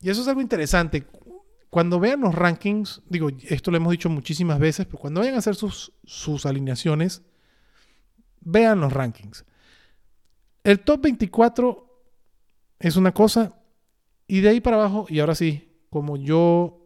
Y 0.00 0.10
eso 0.10 0.22
es 0.22 0.28
algo 0.28 0.40
interesante. 0.40 1.06
Cuando 1.70 1.98
vean 1.98 2.20
los 2.20 2.34
rankings, 2.34 3.02
digo, 3.08 3.30
esto 3.48 3.70
lo 3.70 3.76
hemos 3.76 3.90
dicho 3.92 4.08
muchísimas 4.08 4.58
veces, 4.58 4.86
pero 4.86 4.98
cuando 4.98 5.20
vayan 5.20 5.36
a 5.36 5.38
hacer 5.38 5.54
sus, 5.54 5.92
sus 6.04 6.46
alineaciones, 6.46 7.22
vean 8.40 8.80
los 8.80 8.92
rankings. 8.92 9.44
El 10.64 10.80
top 10.80 11.02
24 11.02 12.04
es 12.78 12.96
una 12.96 13.12
cosa, 13.12 13.58
y 14.26 14.40
de 14.40 14.50
ahí 14.50 14.60
para 14.60 14.76
abajo, 14.76 15.06
y 15.08 15.20
ahora 15.20 15.34
sí, 15.34 15.68
como 15.90 16.16
yo 16.16 16.76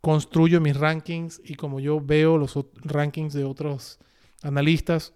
construyo 0.00 0.60
mis 0.60 0.76
rankings 0.76 1.40
y 1.44 1.54
como 1.54 1.78
yo 1.78 2.00
veo 2.00 2.36
los 2.36 2.58
rankings 2.82 3.32
de 3.32 3.44
otros 3.44 3.98
analistas, 4.42 5.14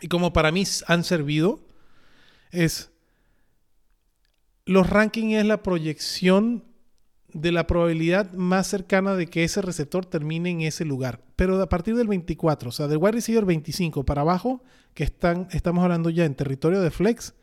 y 0.00 0.08
como 0.08 0.32
para 0.32 0.52
mí 0.52 0.64
han 0.86 1.04
servido, 1.04 1.60
es 2.50 2.92
los 4.64 4.88
rankings 4.90 5.34
es 5.34 5.46
la 5.46 5.62
proyección 5.62 6.64
de 7.32 7.52
la 7.52 7.66
probabilidad 7.66 8.32
más 8.32 8.66
cercana 8.66 9.14
de 9.14 9.26
que 9.26 9.44
ese 9.44 9.62
receptor 9.62 10.06
termine 10.06 10.50
en 10.50 10.60
ese 10.62 10.84
lugar. 10.84 11.22
Pero 11.36 11.60
a 11.60 11.68
partir 11.68 11.96
del 11.96 12.08
24, 12.08 12.68
o 12.68 12.72
sea, 12.72 12.88
del 12.88 12.98
wide 12.98 13.12
receiver 13.12 13.44
25 13.44 14.04
para 14.04 14.22
abajo, 14.22 14.62
que 14.94 15.04
están, 15.04 15.48
estamos 15.50 15.82
hablando 15.82 16.10
ya 16.10 16.24
en 16.24 16.34
territorio 16.34 16.80
de 16.80 16.90
flex, 16.90 17.34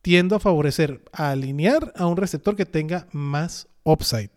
tiendo 0.00 0.36
a 0.36 0.40
favorecer 0.40 1.02
a 1.12 1.30
alinear 1.30 1.92
a 1.96 2.06
un 2.06 2.16
receptor 2.16 2.56
que 2.56 2.66
tenga 2.66 3.06
más 3.12 3.68
upside. 3.84 4.30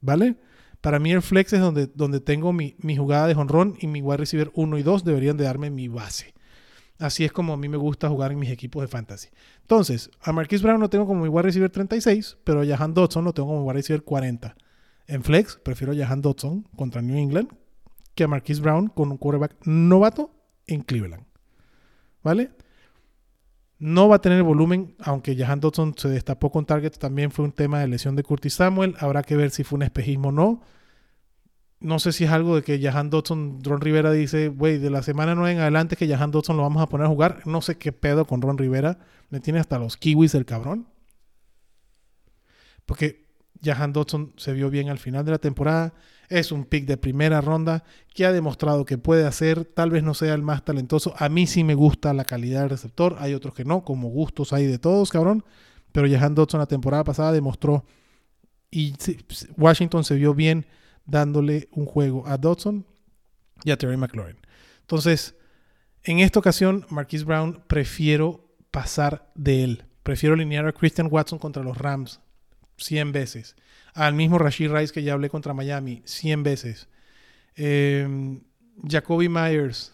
¿Vale? 0.00 0.36
Para 0.80 0.98
mí 0.98 1.10
el 1.12 1.22
flex 1.22 1.52
es 1.52 1.60
donde, 1.60 1.86
donde 1.86 2.20
tengo 2.20 2.52
mi, 2.52 2.76
mi 2.78 2.96
jugada 2.96 3.26
de 3.26 3.34
honrón 3.34 3.76
y 3.80 3.86
mi 3.88 4.00
wide 4.00 4.18
receiver 4.18 4.50
1 4.54 4.78
y 4.78 4.82
2 4.82 5.04
deberían 5.04 5.36
de 5.36 5.44
darme 5.44 5.70
mi 5.70 5.88
base. 5.88 6.34
Así 6.98 7.24
es 7.24 7.32
como 7.32 7.52
a 7.52 7.56
mí 7.56 7.68
me 7.68 7.76
gusta 7.76 8.08
jugar 8.08 8.32
en 8.32 8.38
mis 8.40 8.50
equipos 8.50 8.82
de 8.82 8.88
fantasy. 8.88 9.28
Entonces, 9.60 10.10
a 10.20 10.32
Marquis 10.32 10.62
Brown 10.62 10.80
lo 10.80 10.90
tengo 10.90 11.06
como 11.06 11.22
mi 11.22 11.28
wide 11.28 11.42
receiver 11.42 11.70
36, 11.70 12.38
pero 12.42 12.62
a 12.62 12.66
Jahan 12.66 12.92
Dodson 12.92 13.24
lo 13.24 13.32
tengo 13.32 13.48
como 13.48 13.64
wide 13.64 13.74
receiver 13.74 14.02
40. 14.02 14.56
En 15.06 15.22
flex, 15.22 15.56
prefiero 15.62 15.94
Jahan 15.94 16.20
Dodson 16.22 16.68
contra 16.76 17.00
New 17.00 17.16
England 17.16 17.48
que 18.14 18.24
a 18.24 18.28
Marquis 18.28 18.60
Brown 18.60 18.88
con 18.88 19.12
un 19.12 19.16
quarterback 19.16 19.54
novato 19.64 20.32
en 20.66 20.82
Cleveland. 20.82 21.24
¿Vale? 22.24 22.50
No 23.78 24.08
va 24.08 24.16
a 24.16 24.20
tener 24.20 24.42
volumen, 24.42 24.96
aunque 24.98 25.36
Jahan 25.36 25.60
Dodson 25.60 25.94
se 25.96 26.08
destapó 26.08 26.50
con 26.50 26.66
targets, 26.66 26.98
también 26.98 27.30
fue 27.30 27.44
un 27.44 27.52
tema 27.52 27.78
de 27.78 27.86
lesión 27.86 28.16
de 28.16 28.24
Curtis 28.24 28.54
Samuel. 28.54 28.96
Habrá 28.98 29.22
que 29.22 29.36
ver 29.36 29.50
si 29.52 29.62
fue 29.62 29.76
un 29.76 29.84
espejismo 29.84 30.30
o 30.30 30.32
no 30.32 30.62
no 31.80 31.98
sé 32.00 32.12
si 32.12 32.24
es 32.24 32.30
algo 32.30 32.56
de 32.56 32.62
que 32.62 32.80
Jahan 32.80 33.08
Dodson, 33.08 33.60
Ron 33.62 33.80
Rivera 33.80 34.10
dice, 34.10 34.48
güey, 34.48 34.78
de 34.78 34.90
la 34.90 35.02
semana 35.02 35.34
9 35.34 35.52
en 35.52 35.60
adelante 35.60 35.96
que 35.96 36.08
Jahan 36.08 36.32
Dodson 36.32 36.56
lo 36.56 36.64
vamos 36.64 36.82
a 36.82 36.88
poner 36.88 37.06
a 37.06 37.10
jugar. 37.10 37.42
No 37.46 37.62
sé 37.62 37.78
qué 37.78 37.92
pedo 37.92 38.26
con 38.26 38.42
Ron 38.42 38.58
Rivera. 38.58 38.98
Le 39.30 39.40
tiene 39.40 39.60
hasta 39.60 39.78
los 39.78 39.96
kiwis 39.96 40.34
el 40.34 40.44
cabrón. 40.44 40.88
Porque 42.84 43.28
Jahan 43.62 43.92
Dodson 43.92 44.32
se 44.36 44.52
vio 44.52 44.70
bien 44.70 44.88
al 44.88 44.98
final 44.98 45.24
de 45.24 45.30
la 45.32 45.38
temporada. 45.38 45.94
Es 46.28 46.50
un 46.50 46.64
pick 46.64 46.84
de 46.84 46.96
primera 46.96 47.40
ronda 47.40 47.84
que 48.12 48.26
ha 48.26 48.32
demostrado 48.32 48.84
que 48.84 48.98
puede 48.98 49.24
hacer. 49.24 49.64
Tal 49.64 49.90
vez 49.90 50.02
no 50.02 50.14
sea 50.14 50.34
el 50.34 50.42
más 50.42 50.64
talentoso. 50.64 51.14
A 51.16 51.28
mí 51.28 51.46
sí 51.46 51.62
me 51.62 51.74
gusta 51.74 52.12
la 52.12 52.24
calidad 52.24 52.62
del 52.62 52.70
receptor. 52.70 53.16
Hay 53.20 53.34
otros 53.34 53.54
que 53.54 53.64
no. 53.64 53.84
Como 53.84 54.08
gustos 54.08 54.52
hay 54.52 54.66
de 54.66 54.78
todos, 54.78 55.10
cabrón. 55.10 55.44
Pero 55.92 56.08
Jahan 56.08 56.34
Dodson 56.34 56.58
la 56.58 56.66
temporada 56.66 57.04
pasada 57.04 57.30
demostró. 57.30 57.84
Y 58.70 58.94
Washington 59.56 60.02
se 60.02 60.16
vio 60.16 60.34
bien 60.34 60.66
dándole 61.08 61.68
un 61.72 61.86
juego 61.86 62.24
a 62.28 62.36
Dodson 62.36 62.86
y 63.64 63.72
a 63.72 63.76
Terry 63.76 63.96
McLaurin. 63.96 64.36
Entonces, 64.82 65.34
en 66.04 66.20
esta 66.20 66.38
ocasión, 66.38 66.86
Marquise 66.90 67.24
Brown 67.24 67.64
prefiero 67.66 68.54
pasar 68.70 69.32
de 69.34 69.64
él. 69.64 69.84
Prefiero 70.02 70.34
alinear 70.34 70.66
a 70.66 70.72
Christian 70.72 71.08
Watson 71.10 71.38
contra 71.38 71.64
los 71.64 71.76
Rams 71.76 72.20
100 72.76 73.12
veces. 73.12 73.56
Al 73.94 74.14
mismo 74.14 74.38
Rashid 74.38 74.70
Rice 74.70 74.92
que 74.92 75.02
ya 75.02 75.14
hablé 75.14 75.28
contra 75.28 75.54
Miami 75.54 76.02
100 76.04 76.42
veces. 76.42 76.88
Em, 77.56 78.40
Jacoby 78.86 79.28
Myers 79.28 79.92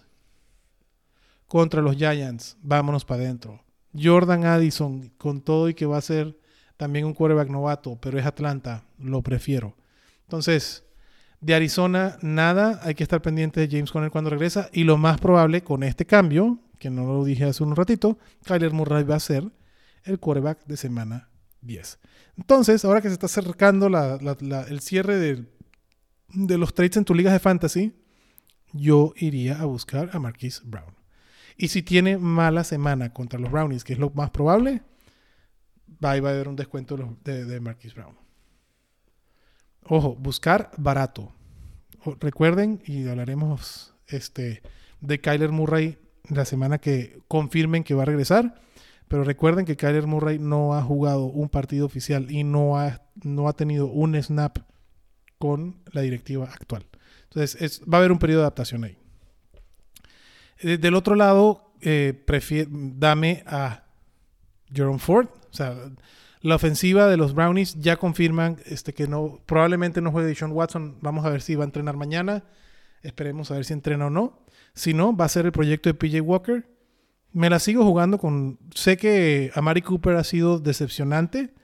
contra 1.47 1.81
los 1.81 1.97
Giants. 1.97 2.57
Vámonos 2.61 3.05
para 3.05 3.23
adentro. 3.23 3.65
Jordan 3.97 4.45
Addison 4.45 5.11
con 5.17 5.41
todo 5.41 5.69
y 5.69 5.75
que 5.75 5.87
va 5.87 5.97
a 5.97 6.03
ser 6.03 6.37
también 6.77 7.07
un 7.07 7.15
quarterback 7.15 7.49
novato, 7.49 7.97
pero 8.01 8.19
es 8.19 8.27
Atlanta. 8.27 8.85
Lo 8.99 9.23
prefiero. 9.23 9.77
Entonces, 10.23 10.85
de 11.45 11.55
Arizona, 11.55 12.17
nada. 12.23 12.81
Hay 12.85 12.95
que 12.95 13.03
estar 13.03 13.21
pendiente 13.21 13.61
de 13.61 13.69
James 13.69 13.93
Conner 13.93 14.11
cuando 14.11 14.31
regresa. 14.31 14.71
Y 14.73 14.85
lo 14.85 14.97
más 14.97 15.21
probable 15.21 15.63
con 15.63 15.83
este 15.83 16.07
cambio, 16.07 16.59
que 16.79 16.89
no 16.89 17.05
lo 17.05 17.23
dije 17.23 17.45
hace 17.45 17.63
un 17.63 17.77
ratito, 17.77 18.19
Kyler 18.47 18.73
Murray 18.73 19.05
va 19.05 19.17
a 19.17 19.21
ser 19.21 19.45
el 20.05 20.19
quarterback 20.19 20.65
de 20.65 20.79
semana 20.79 21.29
10. 21.61 21.99
Entonces, 22.39 22.83
ahora 22.85 23.03
que 23.03 23.09
se 23.09 23.15
está 23.15 23.27
acercando 23.27 23.89
el 23.89 24.81
cierre 24.81 25.19
de, 25.19 26.57
los 26.57 26.73
trades 26.73 26.97
en 26.97 27.05
tu 27.05 27.15
ligas 27.15 27.35
de 27.35 27.39
fantasy, 27.39 27.93
yo 28.73 29.13
iría 29.17 29.61
a 29.61 29.67
buscar 29.67 30.11
a 30.15 30.19
Marquise 30.19 30.63
Brown. 30.65 30.95
Y 31.59 31.69
si 31.69 31.83
tiene 31.83 32.17
mala 32.17 32.65
semana 32.65 33.13
contra 33.13 33.39
los 33.39 33.53
Brownies, 33.53 33.85
que 33.85 33.93
es 33.93 33.99
lo 33.99 34.11
más 34.11 34.31
probable, 34.31 34.81
va, 36.03 36.13
a 36.13 36.15
haber 36.15 36.49
un 36.49 36.57
descuento 36.57 36.97
de, 37.23 37.45
de 37.45 37.61
Marquise 37.61 37.95
Brown. 37.95 38.24
Ojo, 39.87 40.17
buscar 40.17 40.71
barato. 40.77 41.33
Recuerden, 42.21 42.83
y 42.87 43.09
hablaremos 43.09 43.95
este, 44.09 44.63
de 45.01 45.21
Kyler 45.21 45.51
Murray 45.51 45.99
la 46.29 46.45
semana 46.45 46.79
que 46.79 47.21
confirmen 47.29 47.85
que 47.85 47.95
va 47.95 48.03
a 48.03 48.07
regresar. 48.07 48.61
Pero 49.09 49.25
recuerden 49.25 49.67
que 49.67 49.77
Kyler 49.77 50.07
Murray 50.07 50.39
no 50.39 50.75
ha 50.75 50.83
jugado 50.83 51.27
un 51.27 51.49
partido 51.49 51.85
oficial 51.87 52.31
y 52.31 52.43
no 52.43 52.79
ha, 52.79 53.03
no 53.23 53.49
ha 53.49 53.53
tenido 53.53 53.87
un 53.87 54.21
snap 54.21 54.59
con 55.39 55.83
la 55.93 56.01
directiva 56.01 56.47
actual. 56.47 56.87
Entonces 57.25 57.83
va 57.83 57.99
a 57.99 58.01
haber 58.01 58.13
un 58.13 58.19
periodo 58.19 58.41
de 58.41 58.45
adaptación 58.45 58.85
ahí. 58.85 58.97
Eh, 60.59 60.79
del 60.79 60.95
otro 60.95 61.15
lado, 61.15 61.75
eh, 61.83 62.25
dame 62.69 63.43
a 63.47 63.85
Jerome 64.73 64.99
Ford. 64.99 65.29
O 65.51 65.55
sea, 65.55 65.77
la 66.45 66.57
ofensiva 66.57 67.07
de 67.07 67.17
los 67.17 67.33
Brownies 67.33 67.81
ya 67.81 67.97
confirman 67.97 68.59
este, 68.67 68.93
que 68.93 69.09
no, 69.09 69.41
probablemente 69.47 70.03
no 70.03 70.13
juegue 70.13 70.35
Sean 70.35 70.53
Watson. 70.53 70.99
Vamos 71.01 71.25
a 71.25 71.31
ver 71.31 71.41
si 71.41 71.55
va 71.55 71.65
a 71.65 71.67
entrenar 71.67 71.97
mañana. 71.97 72.45
Esperemos 73.03 73.51
a 73.51 73.55
ver 73.55 73.65
si 73.65 73.73
entrena 73.73 74.09
o 74.09 74.11
no. 74.11 74.45
Si 74.75 74.93
no, 74.93 75.17
va 75.17 75.25
a 75.25 75.31
ser 75.31 75.47
el 75.47 75.53
proyecto 75.53 75.89
de 75.89 75.95
PJ 75.95 76.21
Walker. 76.21 76.69
Me 77.33 77.49
la 77.49 77.59
sigo 77.59 77.83
jugando 77.83 78.19
con. 78.19 78.59
Sé 78.75 78.99
que 78.99 79.53
Amari 79.55 79.81
Cooper 79.81 80.17
ha 80.17 80.25
sido 80.25 80.59
decepcionante, 80.59 81.55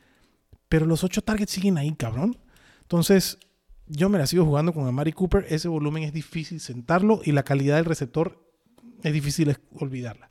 pero 0.70 0.86
los 0.86 1.04
ocho 1.04 1.20
targets 1.20 1.52
siguen 1.52 1.76
ahí, 1.76 1.94
cabrón. 1.94 2.38
Entonces, 2.80 3.38
yo 3.86 4.08
me 4.08 4.16
la 4.16 4.26
sigo 4.26 4.46
jugando 4.46 4.72
con 4.72 4.86
Amari 4.86 5.12
Cooper. 5.12 5.44
Ese 5.50 5.68
volumen 5.68 6.04
es 6.04 6.14
difícil 6.14 6.58
sentarlo 6.58 7.20
y 7.22 7.32
la 7.32 7.42
calidad 7.42 7.76
del 7.76 7.84
receptor 7.84 8.42
es 9.02 9.12
difícil 9.12 9.54
olvidarla. 9.74 10.29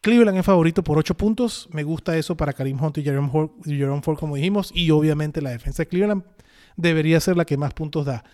Cleveland 0.00 0.38
es 0.38 0.46
favorito 0.46 0.82
por 0.82 0.98
8 0.98 1.14
puntos. 1.16 1.68
Me 1.72 1.82
gusta 1.82 2.16
eso 2.16 2.36
para 2.36 2.52
Karim 2.52 2.82
Hunt 2.82 2.98
y 2.98 3.02
Jerome, 3.02 3.30
Ford, 3.30 4.18
como 4.18 4.36
dijimos. 4.36 4.70
Y 4.74 4.90
obviamente 4.90 5.42
la 5.42 5.50
defensa 5.50 5.82
de 5.82 5.88
Cleveland 5.88 6.24
debería 6.76 7.20
ser 7.20 7.36
la 7.36 7.44
que 7.44 7.56
más 7.56 7.74
puntos 7.74 8.06
da. 8.06 8.24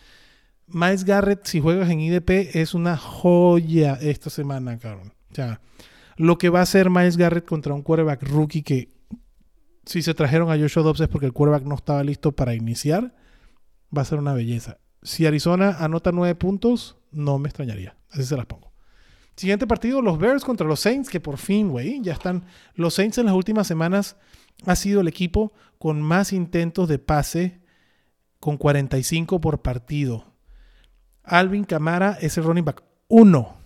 Miles 0.68 1.04
Garrett, 1.04 1.44
si 1.44 1.60
juegas 1.60 1.90
en 1.90 2.00
IDP, 2.00 2.54
es 2.54 2.74
una 2.74 2.96
joya 2.96 3.94
esta 4.00 4.30
semana, 4.30 4.78
cabrón. 4.78 5.12
O 5.30 5.34
sea, 5.34 5.60
lo 6.16 6.38
que 6.38 6.48
va 6.48 6.60
a 6.60 6.62
hacer 6.62 6.90
Miles 6.90 7.16
Garrett 7.16 7.44
contra 7.44 7.74
un 7.74 7.82
quarterback 7.82 8.22
rookie 8.22 8.62
que 8.62 8.96
si 9.84 10.02
se 10.02 10.14
trajeron 10.14 10.50
a 10.50 10.58
Joshua 10.58 10.82
Dobbs 10.82 11.00
es 11.00 11.08
porque 11.08 11.26
el 11.26 11.32
quarterback 11.32 11.64
no 11.64 11.76
estaba 11.76 12.02
listo 12.02 12.32
para 12.32 12.54
iniciar, 12.54 13.14
va 13.96 14.02
a 14.02 14.04
ser 14.04 14.18
una 14.18 14.34
belleza. 14.34 14.78
Si 15.02 15.26
Arizona 15.26 15.76
anota 15.78 16.10
nueve 16.10 16.34
puntos, 16.34 16.96
no 17.12 17.38
me 17.38 17.48
extrañaría. 17.48 17.96
Así 18.10 18.24
se 18.24 18.36
las 18.36 18.46
pongo. 18.46 18.65
Siguiente 19.36 19.66
partido, 19.66 20.00
los 20.00 20.18
Bears 20.18 20.44
contra 20.44 20.66
los 20.66 20.80
Saints, 20.80 21.10
que 21.10 21.20
por 21.20 21.36
fin, 21.36 21.68
güey, 21.68 22.00
ya 22.00 22.14
están. 22.14 22.46
Los 22.74 22.94
Saints 22.94 23.18
en 23.18 23.26
las 23.26 23.34
últimas 23.34 23.66
semanas 23.66 24.16
ha 24.64 24.74
sido 24.76 25.02
el 25.02 25.08
equipo 25.08 25.52
con 25.78 26.00
más 26.00 26.32
intentos 26.32 26.88
de 26.88 26.98
pase, 26.98 27.60
con 28.40 28.56
45 28.56 29.40
por 29.40 29.60
partido. 29.60 30.32
Alvin 31.22 31.64
Camara 31.64 32.16
es 32.20 32.38
el 32.38 32.44
running 32.44 32.64
back 32.64 32.82
1 33.08 33.56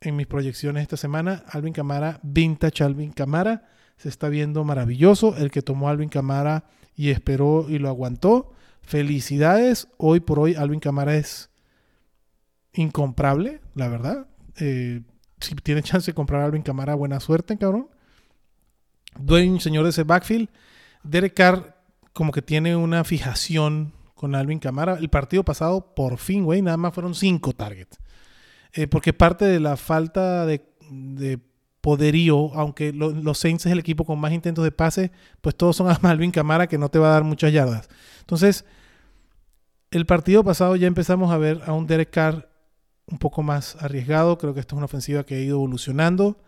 en 0.00 0.16
mis 0.16 0.26
proyecciones 0.26 0.82
esta 0.82 0.96
semana. 0.96 1.44
Alvin 1.48 1.74
Camara, 1.74 2.20
vintage 2.22 2.82
Alvin 2.82 3.12
Camara, 3.12 3.68
se 3.98 4.08
está 4.08 4.28
viendo 4.28 4.64
maravilloso. 4.64 5.36
El 5.36 5.50
que 5.50 5.60
tomó 5.60 5.88
Alvin 5.88 6.08
Camara 6.08 6.64
y 6.94 7.10
esperó 7.10 7.66
y 7.68 7.78
lo 7.78 7.88
aguantó. 7.88 8.52
Felicidades. 8.80 9.88
Hoy 9.98 10.20
por 10.20 10.38
hoy 10.38 10.54
Alvin 10.54 10.80
Camara 10.80 11.16
es 11.16 11.50
incomprable, 12.72 13.60
la 13.74 13.88
verdad. 13.88 14.28
Eh, 14.60 15.02
si 15.40 15.54
tiene 15.56 15.82
chance 15.82 16.10
de 16.10 16.14
comprar 16.14 16.42
a 16.42 16.44
Alvin 16.46 16.62
Camara, 16.62 16.94
buena 16.94 17.20
suerte, 17.20 17.56
cabrón. 17.56 17.88
Dwayne, 19.18 19.60
señor 19.60 19.84
de 19.84 19.90
ese 19.90 20.04
backfield. 20.04 20.48
Derek 21.02 21.34
Carr 21.34 21.76
como 22.12 22.32
que 22.32 22.42
tiene 22.42 22.74
una 22.76 23.04
fijación 23.04 23.92
con 24.14 24.34
Alvin 24.34 24.58
Camara. 24.58 24.98
El 24.98 25.08
partido 25.08 25.44
pasado, 25.44 25.94
por 25.94 26.18
fin, 26.18 26.44
güey, 26.44 26.62
nada 26.62 26.76
más 26.76 26.92
fueron 26.92 27.14
cinco 27.14 27.52
targets. 27.52 27.98
Eh, 28.72 28.86
porque 28.86 29.12
parte 29.12 29.44
de 29.44 29.60
la 29.60 29.76
falta 29.76 30.44
de, 30.44 30.60
poderío, 31.80 32.52
aunque 32.54 32.92
los 32.92 33.38
Saints 33.38 33.64
es 33.66 33.72
el 33.72 33.78
equipo 33.78 34.04
con 34.04 34.18
más 34.18 34.32
intentos 34.32 34.64
de 34.64 34.72
pase, 34.72 35.12
pues 35.40 35.56
todos 35.56 35.76
son 35.76 35.88
a 35.90 35.98
Alvin 36.02 36.32
Camara 36.32 36.66
que 36.66 36.78
no 36.78 36.90
te 36.90 36.98
va 36.98 37.08
a 37.08 37.12
dar 37.12 37.24
muchas 37.24 37.52
yardas. 37.52 37.88
Entonces, 38.20 38.64
el 39.90 40.04
partido 40.04 40.44
pasado 40.44 40.76
ya 40.76 40.86
empezamos 40.86 41.30
a 41.30 41.38
ver 41.38 41.62
a 41.66 41.72
un 41.72 41.86
Derek 41.86 42.10
Carr 42.10 42.47
un 43.10 43.18
poco 43.18 43.42
más 43.42 43.76
arriesgado. 43.80 44.38
Creo 44.38 44.54
que 44.54 44.60
esta 44.60 44.74
es 44.74 44.76
una 44.76 44.86
ofensiva 44.86 45.24
que 45.24 45.34
ha 45.34 45.40
ido 45.40 45.56
evolucionando. 45.56 46.38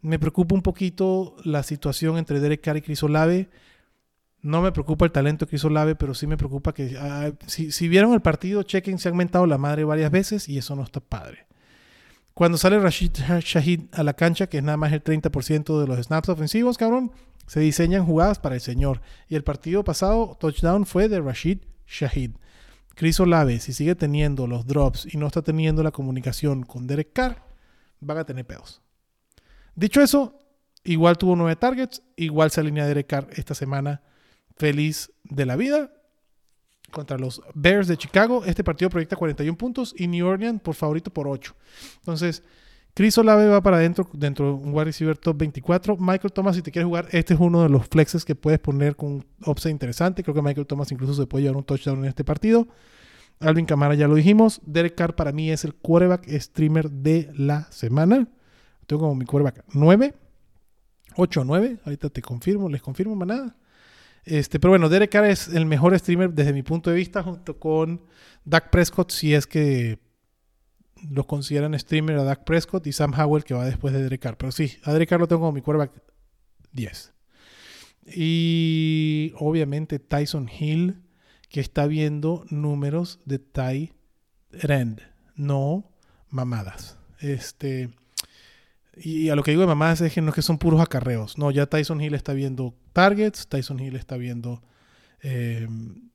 Me 0.00 0.18
preocupa 0.18 0.54
un 0.54 0.62
poquito 0.62 1.36
la 1.44 1.62
situación 1.62 2.18
entre 2.18 2.40
Derek 2.40 2.60
Carr 2.60 2.78
y 2.78 2.82
Chris 2.82 3.02
Olave. 3.02 3.50
No 4.40 4.60
me 4.60 4.72
preocupa 4.72 5.04
el 5.04 5.12
talento 5.12 5.44
de 5.44 5.50
Chris 5.50 5.64
Olave, 5.64 5.94
pero 5.94 6.14
sí 6.14 6.26
me 6.26 6.36
preocupa 6.36 6.74
que 6.74 6.96
ah, 6.98 7.30
si, 7.46 7.88
vieron 7.88 8.12
el 8.12 8.20
partido, 8.20 8.64
chequen, 8.64 8.98
se 8.98 9.08
ha 9.08 9.12
aumentado 9.12 9.46
la 9.46 9.58
madre 9.58 9.84
varias 9.84 10.10
veces 10.10 10.48
y 10.48 10.58
eso 10.58 10.74
no 10.74 10.82
está 10.82 11.00
padre. 11.00 11.46
Cuando 12.34 12.58
sale 12.58 12.80
Rashid 12.80 13.12
Shahid 13.40 13.82
a 13.92 14.02
la 14.02 14.14
cancha, 14.14 14.48
que 14.48 14.58
es 14.58 14.64
nada 14.64 14.76
más 14.76 14.92
el 14.92 15.04
30% 15.04 15.80
de 15.80 15.86
los 15.86 16.04
snaps 16.04 16.30
ofensivos, 16.30 16.78
cabrón, 16.78 17.12
se 17.46 17.60
diseñan 17.60 18.04
jugadas 18.04 18.38
para 18.40 18.56
el 18.56 18.60
señor. 18.60 19.02
Y 19.28 19.36
el 19.36 19.44
partido 19.44 19.84
pasado, 19.84 20.36
touchdown 20.40 20.86
fue 20.86 21.08
de 21.08 21.20
Rashid 21.20 21.58
Shahid. 21.86 22.32
Chris 22.94 23.18
Olave, 23.20 23.60
si 23.60 23.72
sigue 23.72 23.94
teniendo 23.94 24.46
los 24.46 24.66
drops 24.66 25.12
y 25.12 25.18
no 25.18 25.26
está 25.26 25.42
teniendo 25.42 25.82
la 25.82 25.90
comunicación 25.90 26.62
con 26.62 26.86
Derek 26.86 27.12
Carr, 27.12 27.42
van 28.00 28.18
a 28.18 28.24
tener 28.24 28.46
pedos. 28.46 28.82
Dicho 29.74 30.00
eso, 30.00 30.38
igual 30.84 31.16
tuvo 31.16 31.36
nueve 31.36 31.56
targets, 31.56 32.02
igual 32.16 32.50
se 32.50 32.60
alinea 32.60 32.86
Derek 32.86 33.06
Carr 33.06 33.28
esta 33.32 33.54
semana 33.54 34.02
feliz 34.56 35.10
de 35.24 35.46
la 35.46 35.56
vida 35.56 35.92
contra 36.90 37.18
los 37.18 37.42
Bears 37.54 37.88
de 37.88 37.96
Chicago. 37.96 38.44
Este 38.44 38.62
partido 38.62 38.90
proyecta 38.90 39.16
41 39.16 39.56
puntos 39.56 39.94
y 39.96 40.06
New 40.06 40.26
Orleans 40.26 40.60
por 40.60 40.74
favorito 40.74 41.12
por 41.12 41.26
8. 41.26 41.54
Entonces, 41.96 42.42
Chris 42.94 43.16
Olave 43.16 43.46
va 43.46 43.62
para 43.62 43.78
adentro, 43.78 44.06
dentro 44.12 44.46
de 44.46 44.52
un 44.52 44.74
wide 44.74 44.84
receiver 44.84 45.16
top 45.16 45.38
24. 45.38 45.96
Michael 45.96 46.32
Thomas, 46.32 46.56
si 46.56 46.62
te 46.62 46.70
quieres 46.70 46.86
jugar, 46.86 47.08
este 47.12 47.32
es 47.32 47.40
uno 47.40 47.62
de 47.62 47.70
los 47.70 47.86
flexes 47.88 48.24
que 48.24 48.34
puedes 48.34 48.60
poner 48.60 48.96
con 48.96 49.12
un 49.12 49.26
upside 49.46 49.72
interesante. 49.72 50.22
Creo 50.22 50.34
que 50.34 50.42
Michael 50.42 50.66
Thomas 50.66 50.92
incluso 50.92 51.14
se 51.14 51.26
puede 51.26 51.44
llevar 51.44 51.56
un 51.56 51.64
touchdown 51.64 52.00
en 52.00 52.04
este 52.04 52.22
partido. 52.22 52.68
Alvin 53.40 53.64
Camara 53.64 53.94
ya 53.94 54.08
lo 54.08 54.14
dijimos. 54.14 54.60
Derek 54.66 54.94
Carr 54.94 55.14
para 55.14 55.32
mí 55.32 55.50
es 55.50 55.64
el 55.64 55.74
quarterback 55.74 56.28
streamer 56.38 56.90
de 56.90 57.30
la 57.34 57.66
semana. 57.70 58.28
Tengo 58.86 59.02
como 59.02 59.14
mi 59.14 59.24
quarterback 59.24 59.64
9. 59.72 60.14
8 61.16 61.44
9. 61.44 61.78
Ahorita 61.84 62.10
te 62.10 62.20
confirmo, 62.20 62.68
les 62.68 62.82
confirmo, 62.82 63.16
manada. 63.16 63.56
Este, 64.24 64.60
pero 64.60 64.72
bueno, 64.72 64.90
Derek 64.90 65.10
Carr 65.10 65.24
es 65.24 65.48
el 65.48 65.64
mejor 65.64 65.98
streamer 65.98 66.32
desde 66.32 66.52
mi 66.52 66.62
punto 66.62 66.90
de 66.90 66.96
vista, 66.96 67.22
junto 67.22 67.58
con 67.58 68.02
Dak 68.44 68.70
Prescott, 68.70 69.10
si 69.10 69.34
es 69.34 69.46
que 69.46 69.98
lo 71.10 71.26
consideran 71.26 71.78
streamer 71.78 72.16
a 72.18 72.24
Dak 72.24 72.44
Prescott 72.44 72.86
y 72.86 72.92
Sam 72.92 73.12
Howell, 73.18 73.44
que 73.44 73.54
va 73.54 73.64
después 73.64 73.92
de 73.92 74.02
Derek 74.02 74.20
Carr. 74.20 74.36
Pero 74.36 74.52
sí, 74.52 74.76
a 74.84 74.92
Derek 74.92 75.08
Carr 75.08 75.20
lo 75.20 75.28
tengo 75.28 75.40
como 75.40 75.52
mi 75.52 75.60
quarterback 75.60 75.92
10. 76.72 77.12
Y 78.06 79.32
obviamente 79.36 79.98
Tyson 79.98 80.48
Hill, 80.48 81.02
que 81.48 81.60
está 81.60 81.86
viendo 81.86 82.44
números 82.50 83.20
de 83.24 83.38
Ty 83.38 83.92
Rend, 84.50 85.00
no 85.36 85.92
mamadas. 86.28 86.98
Este. 87.20 87.90
Y 88.96 89.30
a 89.30 89.36
lo 89.36 89.42
que 89.42 89.52
digo 89.52 89.62
de 89.62 89.68
mamás 89.68 90.00
es 90.00 90.12
que 90.12 90.20
no 90.20 90.30
es 90.30 90.34
que 90.34 90.42
son 90.42 90.58
puros 90.58 90.80
acarreos. 90.80 91.38
No, 91.38 91.50
ya 91.50 91.66
Tyson 91.66 92.00
Hill 92.00 92.14
está 92.14 92.32
viendo 92.34 92.74
targets, 92.92 93.46
Tyson 93.48 93.80
Hill 93.80 93.96
está 93.96 94.16
viendo. 94.16 94.62
Em, 95.20 96.10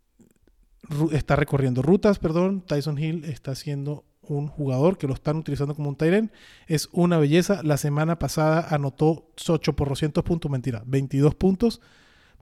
está 1.11 1.35
recorriendo 1.35 1.81
rutas, 1.81 2.19
perdón. 2.19 2.61
Tyson 2.61 2.99
Hill 2.99 3.25
está 3.25 3.55
siendo 3.55 4.05
un 4.35 4.47
jugador 4.47 4.97
que 4.97 5.07
lo 5.07 5.13
están 5.13 5.37
utilizando 5.37 5.75
como 5.75 5.89
un 5.89 5.95
Tyren. 5.95 6.31
Es 6.67 6.89
una 6.91 7.17
belleza. 7.17 7.61
La 7.63 7.77
semana 7.77 8.19
pasada 8.19 8.67
anotó 8.69 9.31
8 9.47 9.75
por 9.75 9.89
200 9.89 10.23
puntos, 10.23 10.51
mentira, 10.51 10.83
22 10.85 11.35
puntos. 11.35 11.81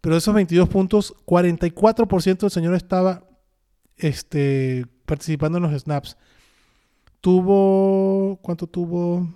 Pero 0.01 0.15
de 0.15 0.19
esos 0.19 0.33
22 0.33 0.69
puntos, 0.69 1.15
44% 1.25 2.37
del 2.39 2.51
señor 2.51 2.75
estaba 2.75 3.27
este, 3.97 4.85
participando 5.05 5.57
en 5.57 5.63
los 5.63 5.81
snaps. 5.81 6.17
Tuvo. 7.21 8.39
¿Cuánto 8.41 8.67
tuvo? 8.67 9.27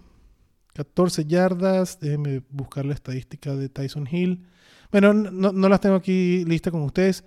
14 0.73 1.25
yardas. 1.25 1.99
Déjenme 1.99 2.43
buscar 2.49 2.85
la 2.85 2.93
estadística 2.93 3.55
de 3.55 3.69
Tyson 3.69 4.07
Hill. 4.09 4.45
Bueno, 4.91 5.13
no, 5.13 5.69
las 5.69 5.81
tengo 5.81 5.95
aquí 5.95 6.45
lista 6.45 6.71
con 6.71 6.81
ustedes. 6.83 7.23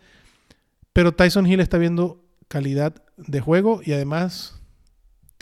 Pero 0.93 1.13
Tyson 1.13 1.47
Hill 1.47 1.61
está 1.61 1.79
viendo 1.79 2.25
calidad 2.49 2.95
de 3.17 3.41
juego 3.41 3.81
y 3.85 3.93
además 3.93 4.62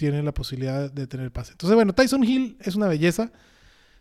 tiene 0.00 0.22
la 0.22 0.32
posibilidad 0.32 0.90
de 0.90 1.06
tener 1.06 1.30
pase. 1.30 1.52
Entonces, 1.52 1.74
bueno, 1.74 1.92
Tyson 1.92 2.24
Hill 2.24 2.56
es 2.58 2.74
una 2.74 2.88
belleza. 2.88 3.30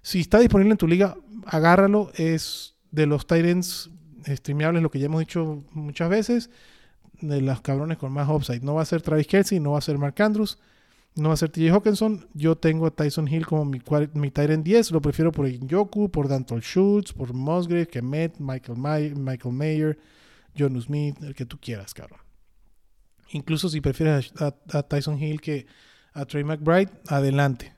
Si 0.01 0.21
está 0.21 0.39
disponible 0.39 0.71
en 0.71 0.77
tu 0.77 0.87
liga, 0.87 1.17
agárralo. 1.45 2.09
Es 2.15 2.77
de 2.89 3.05
los 3.05 3.27
Titans 3.27 3.89
streameables, 4.25 4.81
lo 4.81 4.89
que 4.89 4.99
ya 4.99 5.07
hemos 5.07 5.19
dicho 5.19 5.65
muchas 5.73 6.09
veces. 6.09 6.49
De 7.19 7.41
los 7.41 7.59
cabrones 7.59 7.97
con 7.97 8.13
más 8.13 8.29
upside. 8.29 8.61
No 8.61 8.75
va 8.75 8.83
a 8.83 8.85
ser 8.85 9.01
Travis 9.01 9.27
Kelsey, 9.27 9.59
no 9.59 9.71
va 9.71 9.79
a 9.79 9.81
ser 9.81 9.97
Mark 9.97 10.15
Andrews. 10.21 10.57
No 11.15 11.27
va 11.27 11.33
a 11.33 11.37
ser 11.37 11.49
TJ 11.49 11.69
Hawkinson. 11.71 12.29
Yo 12.33 12.55
tengo 12.55 12.85
a 12.85 12.91
Tyson 12.91 13.27
Hill 13.27 13.45
como 13.45 13.65
mi, 13.65 13.81
mi 14.13 14.31
Tyrant 14.31 14.63
10. 14.63 14.91
Lo 14.91 15.01
prefiero 15.01 15.33
por 15.33 15.49
Yoku, 15.49 16.09
por 16.09 16.29
Danton 16.29 16.61
Schultz, 16.61 17.11
por 17.11 17.33
Musgrave, 17.33 17.87
Kemet, 17.87 18.39
Michael, 18.39 18.77
May 18.77 19.13
Michael 19.15 19.53
Mayer, 19.53 19.99
John 20.57 20.81
Smith, 20.81 21.21
el 21.21 21.35
que 21.35 21.45
tú 21.45 21.59
quieras, 21.59 21.93
cabrón. 21.93 22.21
Incluso 23.31 23.69
si 23.69 23.81
prefieres 23.81 24.33
a, 24.39 24.83
Tyson 24.83 25.21
Hill 25.21 25.41
que 25.41 25.67
a 26.19 26.25
Trey 26.25 26.43
McBride, 26.43 26.89
adelante. 27.07 27.73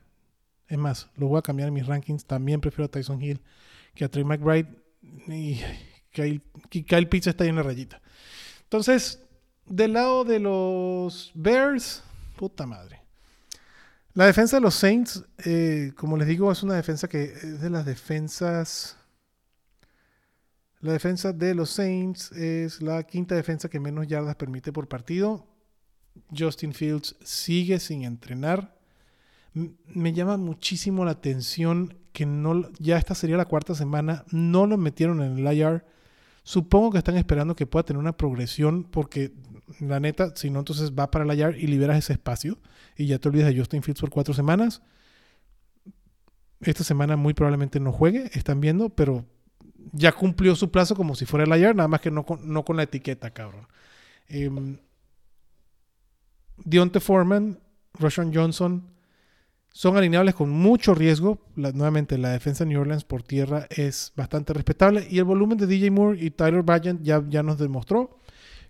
Es 0.66 0.78
más, 0.78 1.08
lo 1.16 1.28
voy 1.28 1.38
a 1.38 1.42
cambiar 1.42 1.68
en 1.68 1.74
mis 1.74 1.86
rankings. 1.86 2.24
También 2.24 2.60
prefiero 2.60 2.86
a 2.86 2.88
Tyson 2.88 3.22
Hill 3.22 3.40
que 3.94 4.04
a 4.04 4.08
Trey 4.08 4.24
McBride. 4.24 4.68
Y 5.28 5.60
Kyle, 6.10 6.42
Kyle 6.68 7.08
Pitts 7.08 7.28
está 7.28 7.44
ahí 7.44 7.50
en 7.50 7.56
la 7.56 7.62
rayita. 7.62 8.00
Entonces, 8.64 9.20
del 9.66 9.92
lado 9.92 10.24
de 10.24 10.38
los 10.40 11.30
Bears, 11.34 12.02
puta 12.36 12.66
madre. 12.66 13.00
La 14.14 14.26
defensa 14.26 14.56
de 14.56 14.60
los 14.60 14.74
Saints, 14.74 15.24
eh, 15.44 15.92
como 15.96 16.16
les 16.16 16.26
digo, 16.26 16.50
es 16.50 16.62
una 16.62 16.74
defensa 16.74 17.08
que 17.08 17.24
es 17.24 17.60
de 17.60 17.70
las 17.70 17.86
defensas. 17.86 18.96
La 20.80 20.92
defensa 20.92 21.32
de 21.32 21.54
los 21.54 21.70
Saints 21.70 22.32
es 22.32 22.82
la 22.82 23.04
quinta 23.04 23.34
defensa 23.34 23.68
que 23.68 23.78
menos 23.80 24.08
yardas 24.08 24.36
permite 24.36 24.72
por 24.72 24.88
partido. 24.88 25.46
Justin 26.36 26.72
Fields 26.72 27.16
sigue 27.22 27.78
sin 27.80 28.04
entrenar. 28.04 28.76
me 29.52 30.12
llama 30.12 30.36
muchísimo 30.36 31.04
la 31.04 31.12
atención 31.12 31.98
que 32.12 32.26
no, 32.26 32.70
ya 32.78 32.98
esta 32.98 33.14
sería 33.14 33.36
la 33.36 33.46
cuarta 33.46 33.74
semana, 33.74 34.24
no 34.30 34.66
lo 34.66 34.76
metieron 34.76 35.22
en 35.22 35.38
el 35.38 35.56
IR. 35.56 35.84
Supongo 36.44 36.90
que 36.90 36.98
están 36.98 37.16
esperando 37.16 37.56
que 37.56 37.66
pueda 37.66 37.84
tener 37.84 37.98
una 37.98 38.16
progresión 38.16 38.84
porque 38.84 39.32
la 39.80 40.00
neta, 40.00 40.34
si 40.36 40.50
no, 40.50 40.58
entonces 40.58 40.92
va 40.92 41.10
para 41.10 41.24
la 41.24 41.34
yard 41.34 41.56
y 41.56 41.66
liberas 41.66 41.98
ese 41.98 42.14
espacio 42.14 42.58
y 42.96 43.06
ya 43.06 43.18
te 43.18 43.28
olvidas 43.28 43.48
de 43.48 43.58
Justin 43.58 43.82
Fields 43.82 44.00
por 44.00 44.10
cuatro 44.10 44.34
semanas. 44.34 44.82
Esta 46.60 46.84
semana 46.84 47.16
muy 47.16 47.34
probablemente 47.34 47.80
no 47.80 47.92
juegue, 47.92 48.30
están 48.34 48.60
viendo, 48.60 48.90
pero 48.90 49.24
ya 49.92 50.12
cumplió 50.12 50.54
su 50.54 50.70
plazo 50.70 50.94
como 50.94 51.14
si 51.14 51.26
fuera 51.26 51.46
la 51.46 51.58
yard, 51.58 51.76
nada 51.76 51.88
más 51.88 52.00
que 52.00 52.10
no 52.10 52.24
con, 52.24 52.52
no 52.52 52.64
con 52.64 52.76
la 52.76 52.84
etiqueta, 52.84 53.30
cabrón. 53.30 53.66
Em, 54.28 54.78
Dionte 56.64 57.00
Foreman, 57.00 57.60
Roshan 57.94 58.32
Johnson 58.34 58.92
son 59.72 59.96
alineables 59.96 60.34
con 60.34 60.50
mucho 60.50 60.94
riesgo. 60.94 61.38
nuevamente, 61.56 62.18
la 62.18 62.30
defensa 62.30 62.64
de 62.64 62.70
New 62.70 62.80
Orleans 62.80 63.04
por 63.04 63.22
tierra 63.22 63.66
es 63.70 64.12
bastante 64.16 64.52
respetable. 64.52 65.06
Y 65.10 65.18
el 65.18 65.24
volumen 65.24 65.56
de 65.56 65.66
DJ 65.66 65.90
Moore 65.90 66.18
y 66.22 66.30
Tyler 66.30 66.62
Bryant 66.62 67.02
ya, 67.02 67.24
ya 67.28 67.42
nos 67.42 67.58
demostró 67.58 68.18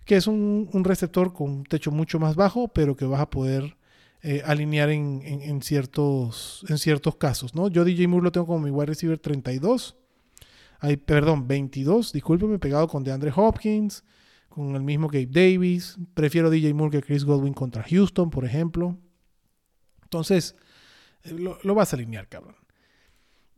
que 0.05 0.17
es 0.17 0.27
un, 0.27 0.69
receptor 0.83 1.33
con 1.33 1.49
un 1.49 1.63
techo 1.63 1.91
mucho 1.91 2.19
más 2.19 2.35
bajo, 2.35 2.67
pero 2.67 2.95
que 2.95 3.05
vas 3.05 3.21
a 3.21 3.29
poder 3.29 3.77
eh, 4.21 4.41
alinear 4.45 4.89
en, 4.89 5.61
ciertos, 5.61 6.65
en 6.67 6.77
ciertos 6.77 7.15
casos. 7.15 7.55
¿no? 7.55 7.69
Yo 7.69 7.83
DJ 7.83 8.07
Moore 8.07 8.25
lo 8.25 8.31
tengo 8.31 8.47
como 8.47 8.59
mi 8.59 8.69
wide 8.69 8.87
receiver 8.87 9.17
32. 9.17 9.95
Ay, 10.79 10.97
perdón, 10.97 11.47
22. 11.47 12.11
Discúlpeme, 12.11 12.59
pegado 12.59 12.87
con 12.87 13.03
DeAndre 13.03 13.31
Hopkins, 13.33 14.03
con 14.53 14.75
el 14.75 14.83
mismo 14.83 15.07
Gabe 15.07 15.25
Davis. 15.25 15.97
Prefiero 16.13 16.51
DJ 16.51 16.75
Moore 16.75 16.99
que 16.99 17.05
Chris 17.05 17.25
Godwin 17.25 17.53
contra 17.53 17.83
Houston, 17.83 18.29
por 18.29 18.45
ejemplo. 18.45 18.95
Entonces, 20.03 20.55
eh, 21.23 21.33
lo, 21.33 21.75
vas 21.75 21.91
a 21.91 21.95
alinear, 21.95 22.27
cabrón. 22.27 22.55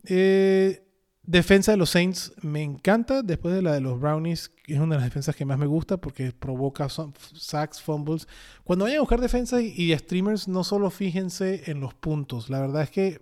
Eh, 0.04 0.82
defensa 1.22 1.72
de 1.72 1.76
los 1.76 1.90
Saints 1.90 2.32
me 2.40 2.62
encanta. 2.62 3.20
Después 3.20 3.54
de 3.54 3.60
la 3.60 3.74
de 3.74 3.82
los 3.82 4.00
Brownies, 4.00 4.52
es 4.66 4.78
una 4.78 4.94
de 4.94 5.02
las 5.02 5.10
defensas 5.10 5.36
que 5.36 5.44
más 5.44 5.58
me 5.58 5.66
gusta 5.66 5.98
porque 5.98 6.32
provoca 6.32 6.88
sacks, 6.88 7.82
fumbles. 7.82 8.26
Cuando 8.64 8.86
vayan 8.86 8.98
a 8.98 9.02
buscar 9.02 9.20
defensa 9.20 9.60
y, 9.60 9.94
streamers, 9.98 10.48
no 10.48 10.64
solo 10.64 10.88
fíjense 10.88 11.70
en 11.70 11.80
los 11.80 11.92
puntos. 11.92 12.48
La 12.48 12.60
verdad 12.60 12.82
es 12.84 12.90
que 12.90 13.20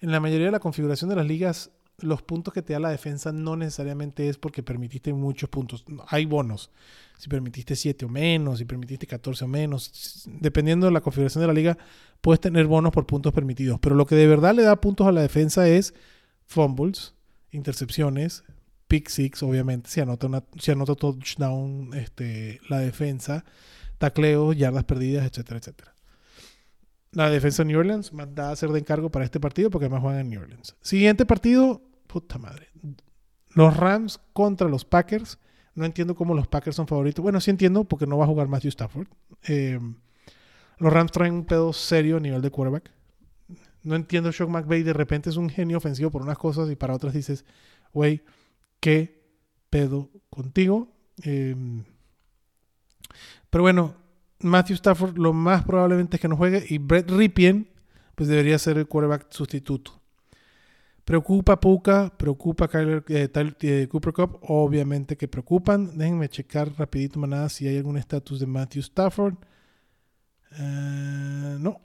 en 0.00 0.10
la 0.10 0.20
mayoría 0.20 0.46
de 0.46 0.52
la 0.52 0.60
configuración 0.60 1.08
de 1.08 1.16
las 1.16 1.26
ligas, 1.26 1.70
los 1.98 2.22
puntos 2.22 2.52
que 2.52 2.62
te 2.62 2.72
da 2.74 2.80
la 2.80 2.90
defensa 2.90 3.32
no 3.32 3.56
necesariamente 3.56 4.28
es 4.28 4.36
porque 4.36 4.62
permitiste 4.62 5.12
muchos 5.12 5.48
puntos. 5.48 5.84
Hay 6.08 6.26
bonos. 6.26 6.70
Si 7.18 7.28
permitiste 7.28 7.74
7 7.74 8.04
o 8.04 8.08
menos, 8.08 8.58
si 8.58 8.64
permitiste 8.66 9.06
14 9.06 9.44
o 9.44 9.48
menos. 9.48 10.24
Dependiendo 10.26 10.86
de 10.86 10.92
la 10.92 11.00
configuración 11.00 11.40
de 11.40 11.46
la 11.48 11.54
liga, 11.54 11.78
puedes 12.20 12.40
tener 12.40 12.66
bonos 12.66 12.92
por 12.92 13.06
puntos 13.06 13.32
permitidos. 13.32 13.78
Pero 13.80 13.94
lo 13.94 14.06
que 14.06 14.14
de 14.14 14.26
verdad 14.26 14.54
le 14.54 14.62
da 14.62 14.80
puntos 14.80 15.06
a 15.06 15.12
la 15.12 15.22
defensa 15.22 15.66
es 15.68 15.94
fumbles, 16.46 17.14
intercepciones, 17.50 18.44
pick 18.88 19.08
six, 19.08 19.42
obviamente, 19.42 19.88
si 19.90 20.00
anota, 20.00 20.26
una, 20.26 20.44
si 20.60 20.70
anota 20.70 20.94
touchdown 20.94 21.90
este, 21.94 22.60
la 22.68 22.78
defensa, 22.78 23.44
tacleos, 23.98 24.56
yardas 24.56 24.84
perdidas, 24.84 25.26
etcétera, 25.26 25.58
etcétera. 25.58 25.94
La 27.12 27.30
defensa 27.30 27.62
de 27.62 27.68
New 27.68 27.78
Orleans 27.78 28.12
da 28.34 28.50
a 28.50 28.56
ser 28.56 28.70
de 28.70 28.78
encargo 28.78 29.10
para 29.10 29.24
este 29.24 29.40
partido 29.40 29.70
porque 29.70 29.86
además 29.86 30.02
juegan 30.02 30.20
en 30.20 30.30
New 30.30 30.42
Orleans. 30.42 30.76
Siguiente 30.82 31.24
partido, 31.24 31.80
puta 32.06 32.38
madre. 32.38 32.68
Los 33.50 33.76
Rams 33.76 34.20
contra 34.32 34.68
los 34.68 34.84
Packers. 34.84 35.38
No 35.74 35.84
entiendo 35.84 36.14
cómo 36.14 36.34
los 36.34 36.48
Packers 36.48 36.76
son 36.76 36.86
favoritos. 36.86 37.22
Bueno, 37.22 37.40
sí 37.40 37.50
entiendo 37.50 37.84
porque 37.84 38.06
no 38.06 38.16
va 38.16 38.24
a 38.24 38.28
jugar 38.28 38.48
Matthew 38.48 38.70
Stafford. 38.70 39.08
Eh, 39.46 39.78
los 40.78 40.92
Rams 40.92 41.12
traen 41.12 41.34
un 41.34 41.44
pedo 41.44 41.72
serio 41.72 42.16
a 42.16 42.20
nivel 42.20 42.42
de 42.42 42.50
quarterback. 42.50 42.90
No 43.82 43.94
entiendo, 43.94 44.32
Shock 44.32 44.50
McVay 44.50 44.82
de 44.82 44.92
repente 44.92 45.30
es 45.30 45.36
un 45.36 45.48
genio 45.48 45.78
ofensivo 45.78 46.10
por 46.10 46.22
unas 46.22 46.38
cosas 46.38 46.68
y 46.70 46.76
para 46.76 46.94
otras 46.94 47.14
dices, 47.14 47.44
güey, 47.92 48.24
¿qué 48.80 49.22
pedo 49.70 50.10
contigo? 50.28 50.92
Em, 51.22 51.84
pero 53.48 53.62
bueno, 53.62 53.94
Matthew 54.40 54.74
Stafford 54.74 55.16
lo 55.18 55.32
más 55.32 55.64
probablemente 55.64 56.16
es 56.16 56.20
que 56.20 56.28
no 56.28 56.36
juegue 56.36 56.64
y 56.68 56.78
Brett 56.78 57.10
Ripien 57.10 57.70
pues 58.14 58.28
debería 58.28 58.58
ser 58.58 58.76
el 58.78 58.88
quarterback 58.88 59.30
sustituto. 59.30 60.02
Preocupa 61.06 61.60
Puka, 61.60 62.12
preocupa 62.18 62.66
Kyler, 62.66 63.04
eh, 63.08 63.30
eh, 63.60 63.86
Cooper 63.88 64.12
Cup, 64.12 64.40
obviamente 64.42 65.16
que 65.16 65.28
preocupan. 65.28 65.96
Déjenme 65.96 66.28
checar 66.28 66.68
rapidito 66.76 67.20
manada 67.20 67.48
si 67.48 67.68
hay 67.68 67.76
algún 67.76 67.96
estatus 67.96 68.40
de 68.40 68.46
Matthew 68.46 68.80
Stafford. 68.80 69.36
Eh, 70.58 71.56
no, 71.60 71.80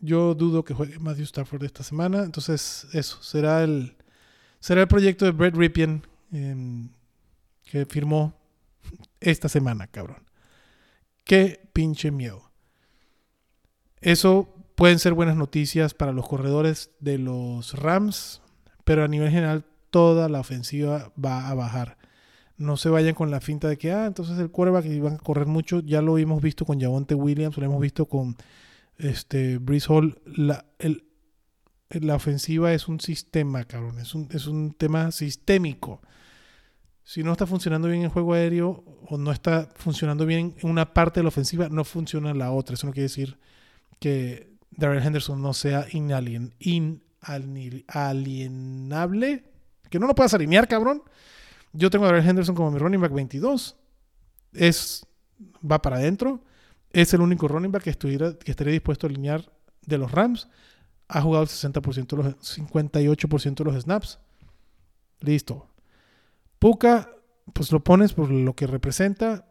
yo 0.00 0.34
dudo 0.34 0.64
que 0.64 0.74
juegue 0.74 0.98
Matthew 0.98 1.26
Stafford 1.26 1.62
esta 1.62 1.84
semana. 1.84 2.24
Entonces, 2.24 2.88
eso, 2.92 3.22
será 3.22 3.62
el, 3.62 3.96
será 4.58 4.80
el 4.80 4.88
proyecto 4.88 5.24
de 5.24 5.30
Brett 5.30 5.54
Ripien 5.54 6.02
em, 6.32 6.88
que 7.62 7.86
firmó 7.86 8.34
esta 9.20 9.48
semana, 9.48 9.86
cabrón. 9.86 10.26
Qué 11.22 11.70
pinche 11.72 12.10
miedo. 12.10 12.50
Eso 14.00 14.57
pueden 14.78 15.00
ser 15.00 15.12
buenas 15.12 15.34
noticias 15.34 15.92
para 15.92 16.12
los 16.12 16.28
corredores 16.28 16.92
de 17.00 17.18
los 17.18 17.74
Rams, 17.74 18.42
pero 18.84 19.02
a 19.02 19.08
nivel 19.08 19.28
general 19.28 19.64
toda 19.90 20.28
la 20.28 20.38
ofensiva 20.38 21.12
va 21.22 21.48
a 21.48 21.54
bajar. 21.54 21.98
No 22.56 22.76
se 22.76 22.88
vayan 22.88 23.16
con 23.16 23.32
la 23.32 23.40
finta 23.40 23.68
de 23.68 23.76
que, 23.76 23.90
ah, 23.90 24.06
entonces 24.06 24.38
el 24.38 24.52
quarterback 24.52 24.86
van 25.00 25.14
a 25.14 25.18
correr 25.18 25.48
mucho. 25.48 25.80
Ya 25.80 26.00
lo 26.00 26.16
hemos 26.16 26.40
visto 26.40 26.64
con 26.64 26.80
Javonte 26.80 27.16
Williams, 27.16 27.56
lo 27.56 27.64
hemos 27.64 27.80
visto 27.80 28.06
con 28.06 28.36
este, 28.98 29.58
Breeze 29.58 29.92
Hall, 29.92 30.22
la, 30.24 30.64
la 31.90 32.14
ofensiva 32.14 32.72
es 32.72 32.86
un 32.86 33.00
sistema, 33.00 33.64
cabrón. 33.64 33.98
Es 33.98 34.14
un, 34.14 34.28
es 34.30 34.46
un 34.46 34.74
tema 34.74 35.10
sistémico. 35.10 36.02
Si 37.02 37.24
no 37.24 37.32
está 37.32 37.48
funcionando 37.48 37.88
bien 37.88 38.02
el 38.02 38.10
juego 38.10 38.34
aéreo 38.34 38.84
o 39.08 39.18
no 39.18 39.32
está 39.32 39.70
funcionando 39.74 40.24
bien 40.24 40.54
en 40.62 40.70
una 40.70 40.94
parte 40.94 41.18
de 41.18 41.24
la 41.24 41.30
ofensiva, 41.30 41.68
no 41.68 41.82
funciona 41.82 42.32
la 42.32 42.52
otra. 42.52 42.74
Eso 42.74 42.86
no 42.86 42.92
quiere 42.92 43.08
decir 43.08 43.38
que 43.98 44.47
Darrell 44.78 45.06
Henderson 45.06 45.42
no 45.42 45.52
sea 45.52 45.86
inalien, 45.92 46.54
inalienable. 46.58 49.44
Que 49.90 49.98
no 49.98 50.06
lo 50.06 50.14
puedas 50.14 50.32
alinear, 50.32 50.66
cabrón. 50.66 51.02
Yo 51.74 51.90
tengo 51.90 52.06
a 52.06 52.18
Henderson 52.18 52.54
como 52.54 52.70
mi 52.70 52.78
running 52.78 53.02
back 53.02 53.12
22. 53.12 53.76
Es, 54.54 55.06
va 55.62 55.82
para 55.82 55.96
adentro 55.96 56.40
es 56.92 57.12
el 57.14 57.20
único 57.20 57.48
running 57.48 57.72
back 57.72 57.84
que, 57.84 57.90
estuviera, 57.90 58.34
que 58.34 58.50
estaría 58.50 58.72
dispuesto 58.72 59.06
a 59.06 59.10
alinear 59.10 59.50
de 59.84 59.98
los 59.98 60.10
Rams. 60.10 60.48
Ha 61.08 61.22
jugado 61.22 61.44
el 61.44 61.48
60%, 61.48 62.16
los, 62.16 62.58
58% 62.58 63.54
de 63.54 63.64
los 63.64 63.82
snaps. 63.82 64.18
Listo. 65.20 65.68
Puka, 66.58 67.10
pues 67.52 67.72
lo 67.72 67.80
pones 67.80 68.12
por 68.12 68.30
lo 68.30 68.54
que 68.54 68.66
representa. 68.66 69.47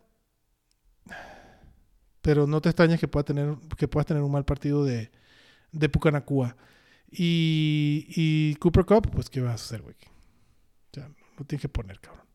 Pero 2.28 2.46
no 2.46 2.60
te 2.60 2.68
extrañes 2.68 3.00
que, 3.00 3.08
pueda 3.08 3.24
tener, 3.24 3.56
que 3.78 3.88
puedas 3.88 4.06
tener 4.06 4.22
un 4.22 4.32
mal 4.32 4.44
partido 4.44 4.84
de, 4.84 5.12
de 5.72 5.88
Puka 5.88 6.12
Nakua. 6.12 6.58
Y, 7.10 8.06
y 8.10 8.56
Cooper 8.56 8.84
Cup, 8.84 9.10
pues 9.12 9.30
¿qué 9.30 9.40
vas 9.40 9.52
a 9.52 9.56
hacer, 9.56 9.82
güey? 9.82 9.96
Ya, 10.92 11.10
lo 11.38 11.46
tienes 11.46 11.62
que 11.62 11.70
poner, 11.70 12.02
cabrón 12.02 12.28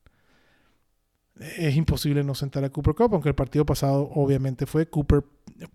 es 1.40 1.76
imposible 1.76 2.22
no 2.22 2.34
sentar 2.34 2.64
a 2.64 2.70
Cooper 2.70 2.94
Cup, 2.94 3.14
aunque 3.14 3.28
el 3.28 3.34
partido 3.34 3.66
pasado 3.66 4.10
obviamente 4.14 4.66
fue 4.66 4.86
Cooper, 4.86 5.24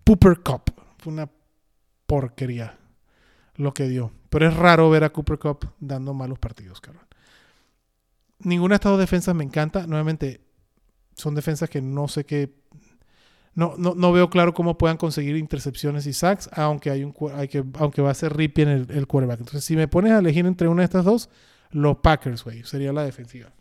Cooper 0.04 0.40
Cup. 0.40 0.72
Fue 0.98 1.12
una 1.12 1.28
porquería 2.06 2.78
lo 3.56 3.74
que 3.74 3.88
dio. 3.88 4.12
Pero 4.30 4.48
es 4.48 4.56
raro 4.56 4.88
ver 4.90 5.04
a 5.04 5.10
Cooper 5.10 5.38
Cup 5.38 5.70
dando 5.80 6.14
malos 6.14 6.38
partidos, 6.38 6.80
cabrón. 6.80 7.06
Ninguna 8.40 8.74
de 8.74 8.76
estas 8.76 8.92
dos 8.92 9.00
defensas 9.00 9.34
me 9.34 9.44
encanta. 9.44 9.86
Nuevamente, 9.86 10.40
son 11.14 11.34
defensas 11.34 11.68
que 11.68 11.82
no 11.82 12.08
sé 12.08 12.24
qué. 12.24 12.54
No, 13.58 13.74
no, 13.76 14.12
veo 14.12 14.30
claro 14.30 14.54
cómo 14.54 14.78
puedan 14.78 14.98
conseguir 14.98 15.36
intercepciones 15.36 16.06
y 16.06 16.12
sacks, 16.12 16.48
aunque, 16.52 16.90
hay 16.90 17.02
un, 17.02 17.12
hay 17.34 17.48
que, 17.48 17.64
aunque 17.74 18.00
va 18.00 18.12
a 18.12 18.14
ser 18.14 18.36
Rippy 18.36 18.62
en 18.62 18.68
el, 18.68 18.86
el 18.88 19.08
quarterback. 19.08 19.40
Entonces, 19.40 19.64
si 19.64 19.74
me 19.74 19.88
pones 19.88 20.12
a 20.12 20.20
elegir 20.20 20.46
entre 20.46 20.68
una 20.68 20.82
de 20.82 20.84
estas 20.84 21.04
dos, 21.04 21.28
los 21.72 21.96
Packers, 21.96 22.44
güey, 22.44 22.62
sería 22.62 22.92
la 22.92 23.02
defensiva. 23.02 23.52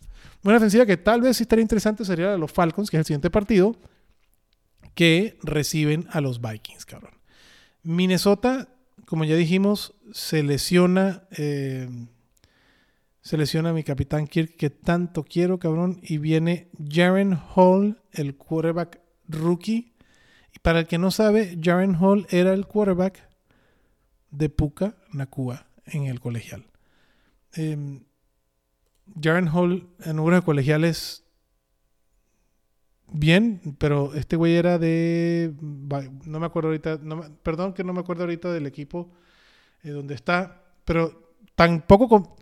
Una 0.43 0.57
ofensiva 0.57 0.85
que 0.85 0.97
tal 0.97 1.21
vez 1.21 1.37
sí 1.37 1.43
estaría 1.45 1.63
interesante 1.63 2.05
sería 2.05 2.27
la 2.27 2.31
de 2.33 2.37
los 2.37 2.51
Falcons, 2.51 2.91
que 2.91 2.97
es 2.97 2.99
el 2.99 3.05
siguiente 3.05 3.31
partido, 3.31 3.75
que 4.93 5.39
reciben 5.41 6.05
a 6.11 6.21
los 6.21 6.41
Vikings, 6.41 6.85
cabrón. 6.85 7.13
Minnesota, 7.81 8.69
como 9.07 9.25
ya 9.25 9.35
dijimos, 9.35 9.95
se 10.13 10.43
lesiona. 10.43 11.23
Eh, 11.35 11.89
a 13.31 13.73
mi 13.73 13.83
capitán 13.83 14.27
Kirk, 14.27 14.57
que 14.57 14.69
tanto 14.69 15.23
quiero, 15.23 15.57
cabrón. 15.57 15.99
Y 16.03 16.19
viene 16.19 16.69
Jaren 16.87 17.35
Hall, 17.55 17.99
el 18.11 18.35
quarterback 18.35 19.06
rookie. 19.27 19.93
Y 20.53 20.59
para 20.59 20.79
el 20.79 20.87
que 20.87 20.97
no 20.97 21.11
sabe, 21.11 21.57
Jaren 21.61 21.95
Hall 21.95 22.27
era 22.29 22.53
el 22.53 22.65
quarterback 22.65 23.27
de 24.31 24.49
Puka 24.49 24.95
Nakua 25.11 25.67
en 25.85 26.05
el 26.05 26.19
colegial. 26.19 26.65
Eh, 27.55 28.01
Jaren 29.21 29.47
Hall 29.47 29.89
en 29.99 30.15
número 30.15 30.37
de 30.37 30.41
colegiales 30.41 31.23
bien, 33.11 33.61
pero 33.77 34.13
este 34.15 34.35
güey 34.35 34.55
era 34.55 34.77
de 34.77 35.53
no 35.59 36.39
me 36.39 36.45
acuerdo 36.45 36.69
ahorita, 36.69 36.99
perdón 37.43 37.73
que 37.73 37.83
no 37.83 37.93
me 37.93 38.01
acuerdo 38.01 38.23
ahorita 38.23 38.51
del 38.51 38.67
equipo 38.67 39.11
eh, 39.83 39.89
donde 39.89 40.15
está, 40.15 40.61
pero 40.85 41.35
tampoco 41.55 42.36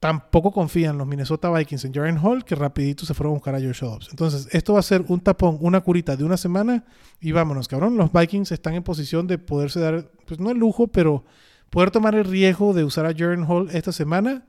tampoco 0.00 0.52
confían 0.52 0.96
los 0.96 1.06
Minnesota 1.06 1.50
Vikings 1.50 1.84
en 1.84 1.92
Jaren 1.92 2.18
Hall 2.18 2.44
que 2.44 2.54
rapidito 2.54 3.04
se 3.04 3.14
fueron 3.14 3.32
a 3.32 3.34
buscar 3.34 3.54
a 3.54 3.60
Josh 3.60 3.80
Dobbs. 3.80 4.08
Entonces, 4.10 4.48
esto 4.52 4.74
va 4.74 4.80
a 4.80 4.82
ser 4.82 5.04
un 5.08 5.20
tapón, 5.20 5.58
una 5.60 5.80
curita 5.80 6.16
de 6.16 6.24
una 6.24 6.36
semana 6.36 6.84
y 7.20 7.32
vámonos, 7.32 7.68
cabrón. 7.68 7.96
Los 7.96 8.12
Vikings 8.12 8.52
están 8.52 8.74
en 8.74 8.82
posición 8.82 9.26
de 9.26 9.38
poderse 9.38 9.80
dar, 9.80 10.10
pues 10.26 10.38
no 10.38 10.50
el 10.50 10.58
lujo, 10.58 10.88
pero 10.88 11.24
poder 11.70 11.90
tomar 11.90 12.14
el 12.14 12.24
riesgo 12.24 12.74
de 12.74 12.84
usar 12.84 13.06
a 13.06 13.12
Jaren 13.12 13.44
Hall 13.44 13.68
esta 13.72 13.92
semana 13.92 14.46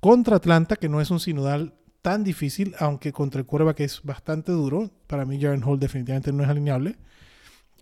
contra 0.00 0.36
Atlanta, 0.36 0.76
que 0.76 0.88
no 0.88 1.00
es 1.00 1.10
un 1.10 1.18
sinodal 1.18 1.74
tan 2.02 2.22
difícil, 2.22 2.74
aunque 2.78 3.12
contra 3.12 3.40
el 3.40 3.74
que 3.74 3.84
es 3.84 4.02
bastante 4.02 4.52
duro. 4.52 4.90
Para 5.06 5.24
mí, 5.24 5.40
Jaren 5.40 5.64
Hall 5.64 5.80
definitivamente 5.80 6.32
no 6.32 6.42
es 6.42 6.48
alineable. 6.48 6.96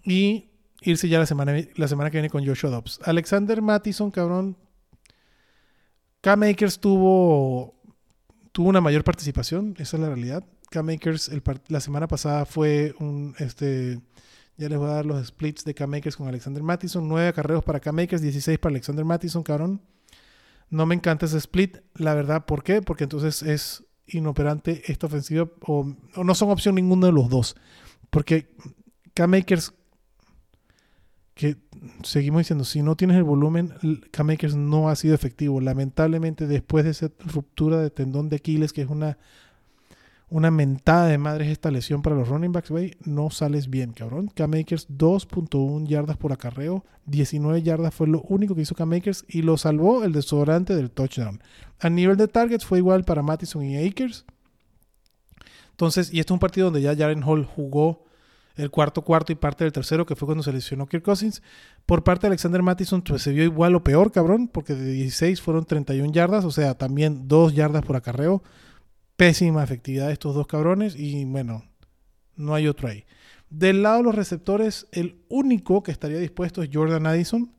y 0.04 0.48
irse 0.84 1.08
ya 1.08 1.18
la 1.18 1.26
semana, 1.26 1.54
la 1.76 1.86
semana 1.86 2.10
que 2.10 2.16
viene 2.16 2.30
con 2.30 2.44
Joshua 2.44 2.70
Dobbs. 2.70 3.00
Alexander 3.04 3.62
Mattison, 3.62 4.10
cabrón. 4.10 4.56
K-Makers 6.22 6.80
tuvo, 6.80 7.74
tuvo 8.52 8.68
una 8.68 8.80
mayor 8.80 9.04
participación, 9.04 9.74
esa 9.78 9.96
es 9.96 10.00
la 10.00 10.08
realidad. 10.08 10.44
K-Makers 10.70 11.30
la 11.68 11.80
semana 11.80 12.08
pasada 12.08 12.46
fue 12.46 12.94
un, 12.98 13.34
este, 13.38 14.00
ya 14.56 14.68
les 14.68 14.78
voy 14.78 14.88
a 14.88 14.94
dar 14.94 15.06
los 15.06 15.26
splits 15.26 15.64
de 15.64 15.74
K-Makers 15.74 16.16
con 16.16 16.28
Alexander 16.28 16.62
Mattison. 16.62 17.08
9 17.08 17.28
acarreos 17.28 17.64
para 17.64 17.80
K-Makers, 17.80 18.22
16 18.22 18.58
para 18.58 18.72
Alexander 18.72 19.04
Mattison, 19.04 19.42
cabrón. 19.42 19.82
No 20.70 20.86
me 20.86 20.94
encanta 20.94 21.26
ese 21.26 21.38
split, 21.38 21.78
la 21.96 22.14
verdad. 22.14 22.46
¿Por 22.46 22.62
qué? 22.62 22.82
Porque 22.82 23.04
entonces 23.04 23.42
es 23.42 23.84
inoperante 24.06 24.82
esta 24.86 25.06
ofensiva 25.06 25.48
o, 25.60 25.94
no 26.22 26.34
son 26.34 26.50
opción 26.50 26.76
ninguno 26.76 27.06
de 27.06 27.12
los 27.12 27.28
dos. 27.28 27.56
Porque 28.10 28.54
K-Makers, 29.14 29.74
que 31.34 31.56
seguimos 32.02 32.40
diciendo, 32.40 32.64
si 32.64 32.82
no 32.82 32.96
tienes 32.96 33.16
el 33.16 33.24
volumen, 33.24 33.72
K-Makers 34.10 34.54
no 34.54 34.88
ha 34.88 34.96
sido 34.96 35.14
efectivo. 35.14 35.60
Lamentablemente, 35.60 36.46
después 36.46 36.84
de 36.84 36.90
esa 36.90 37.10
ruptura 37.20 37.78
de 37.78 37.90
tendón 37.90 38.28
de 38.28 38.36
Aquiles, 38.36 38.72
que 38.72 38.82
es 38.82 38.88
una 38.88 39.18
una 40.32 40.50
mentada 40.50 41.08
de 41.08 41.18
madres 41.18 41.48
esta 41.48 41.70
lesión 41.70 42.00
para 42.00 42.16
los 42.16 42.26
running 42.26 42.52
backs, 42.52 42.70
güey, 42.70 42.94
no 43.04 43.28
sales 43.28 43.68
bien, 43.68 43.92
cabrón. 43.92 44.28
K-Makers 44.34 44.88
2.1 44.88 45.86
yardas 45.86 46.16
por 46.16 46.32
acarreo, 46.32 46.86
19 47.04 47.62
yardas 47.62 47.94
fue 47.94 48.06
lo 48.06 48.22
único 48.22 48.54
que 48.54 48.62
hizo 48.62 48.74
K-Makers 48.74 49.26
y 49.28 49.42
lo 49.42 49.58
salvó 49.58 50.04
el 50.04 50.12
desodorante 50.12 50.74
del 50.74 50.90
touchdown. 50.90 51.42
A 51.80 51.90
nivel 51.90 52.16
de 52.16 52.28
targets 52.28 52.64
fue 52.64 52.78
igual 52.78 53.04
para 53.04 53.22
Mattison 53.22 53.62
y 53.62 53.76
Akers. 53.86 54.24
Entonces, 55.72 56.14
y 56.14 56.18
este 56.18 56.32
es 56.32 56.34
un 56.34 56.38
partido 56.38 56.68
donde 56.68 56.80
ya 56.80 56.96
Jaren 56.96 57.22
Hall 57.22 57.44
jugó 57.44 58.06
el 58.56 58.70
cuarto 58.70 59.02
cuarto 59.02 59.32
y 59.32 59.36
parte 59.36 59.64
del 59.64 59.72
tercero, 59.72 60.06
que 60.06 60.16
fue 60.16 60.26
cuando 60.26 60.42
se 60.42 60.52
lesionó 60.52 60.86
Kirk 60.86 61.04
Cousins. 61.04 61.42
Por 61.86 62.04
parte 62.04 62.22
de 62.22 62.28
Alexander 62.28 62.62
Mattison, 62.62 63.02
pues 63.02 63.22
se 63.22 63.32
vio 63.32 63.44
igual 63.44 63.74
o 63.74 63.84
peor, 63.84 64.12
cabrón, 64.12 64.48
porque 64.48 64.74
de 64.74 64.92
16 64.92 65.40
fueron 65.40 65.64
31 65.64 66.12
yardas, 66.12 66.44
o 66.44 66.50
sea, 66.50 66.74
también 66.74 67.28
2 67.28 67.54
yardas 67.54 67.84
por 67.84 67.96
acarreo 67.96 68.42
pésima 69.16 69.62
efectividad 69.62 70.08
de 70.08 70.14
estos 70.14 70.34
dos 70.34 70.46
cabrones 70.46 70.96
y 70.96 71.24
bueno, 71.24 71.64
no 72.34 72.54
hay 72.54 72.66
otro 72.66 72.88
ahí. 72.88 73.04
Del 73.50 73.82
lado 73.82 73.98
de 73.98 74.02
los 74.02 74.14
receptores, 74.14 74.88
el 74.92 75.22
único 75.28 75.82
que 75.82 75.92
estaría 75.92 76.18
dispuesto 76.18 76.62
es 76.62 76.70
Jordan 76.72 77.06
Addison 77.06 77.52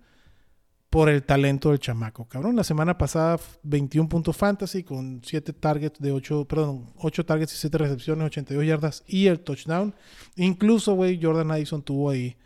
por 0.93 1.09
el 1.09 1.23
talento 1.23 1.71
del 1.71 1.79
chamaco, 1.79 2.25
cabrón. 2.25 2.55
La 2.55 2.63
semana 2.63 2.95
pasada 2.95 3.39
21 3.63 4.07
puntos 4.07 4.37
fantasy 4.37 4.83
con 4.83 5.21
7 5.23 5.51
targets 5.53 5.99
de 5.99 6.11
8, 6.11 6.45
perdón, 6.47 6.93
8 6.97 7.25
targets 7.25 7.51
y 7.55 7.57
7 7.57 7.79
recepciones, 7.79 8.27
82 8.27 8.63
yardas 8.63 9.03
y 9.07 9.25
el 9.25 9.39
touchdown. 9.39 9.95
Incluso, 10.35 10.93
güey, 10.93 11.19
Jordan 11.19 11.49
Addison 11.49 11.81
tuvo 11.81 12.11
ahí 12.11 12.37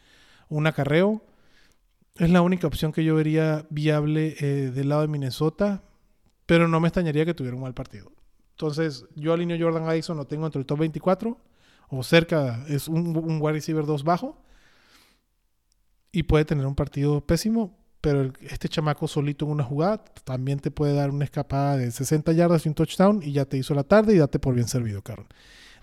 un 0.47 0.65
acarreo. 0.65 1.21
Es 2.15 2.29
la 2.29 2.41
única 2.41 2.67
opción 2.67 2.93
que 2.93 3.03
yo 3.03 3.15
vería 3.15 3.65
viable 3.69 4.37
eh, 4.39 4.71
del 4.73 4.87
lado 4.87 5.01
de 5.01 5.09
Minnesota, 5.09 5.83
pero 6.45 6.69
no 6.69 6.79
me 6.79 6.87
extrañaría 6.87 7.25
que 7.25 7.33
tuviera 7.33 7.57
un 7.57 7.63
mal 7.63 7.73
partido. 7.73 8.13
Entonces, 8.51 9.03
yo 9.17 9.33
alineo 9.33 9.57
Jordan 9.59 9.89
Addison, 9.89 10.15
lo 10.15 10.25
tengo 10.25 10.45
entre 10.45 10.61
el 10.61 10.65
top 10.65 10.79
24 10.79 11.37
o 11.89 12.01
cerca, 12.01 12.63
es 12.69 12.87
un, 12.87 13.07
un 13.17 13.41
wide 13.41 13.55
receiver 13.55 13.85
2 13.85 14.05
bajo. 14.05 14.41
Y 16.13 16.23
puede 16.23 16.45
tener 16.45 16.65
un 16.65 16.75
partido 16.75 17.19
pésimo, 17.19 17.76
pero 18.01 18.31
este 18.41 18.69
chamaco 18.69 19.07
solito 19.07 19.45
en 19.45 19.51
una 19.51 19.63
jugada 19.63 20.03
también 20.23 20.59
te 20.59 20.71
puede 20.71 20.93
dar 20.93 21.09
una 21.09 21.25
escapada 21.25 21.77
de 21.77 21.91
60 21.91 22.31
yardas 22.33 22.65
y 22.65 22.69
un 22.69 22.75
touchdown 22.75 23.21
y 23.23 23.31
ya 23.31 23.45
te 23.45 23.57
hizo 23.57 23.73
la 23.73 23.83
tarde 23.83 24.13
y 24.13 24.17
date 24.17 24.39
por 24.39 24.53
bien 24.53 24.67
servido, 24.67 25.01
cabrón. 25.01 25.27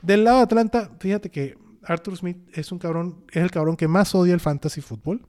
Del 0.02 0.24
lado 0.24 0.38
de 0.38 0.42
Atlanta, 0.44 0.90
fíjate 0.98 1.30
que 1.30 1.56
Arthur 1.82 2.16
Smith 2.16 2.38
es 2.52 2.72
un 2.72 2.78
cabrón, 2.78 3.24
es 3.30 3.42
el 3.42 3.50
cabrón 3.50 3.76
que 3.76 3.88
más 3.88 4.14
odia 4.14 4.34
el 4.34 4.40
fantasy 4.40 4.80
fútbol. 4.80 5.26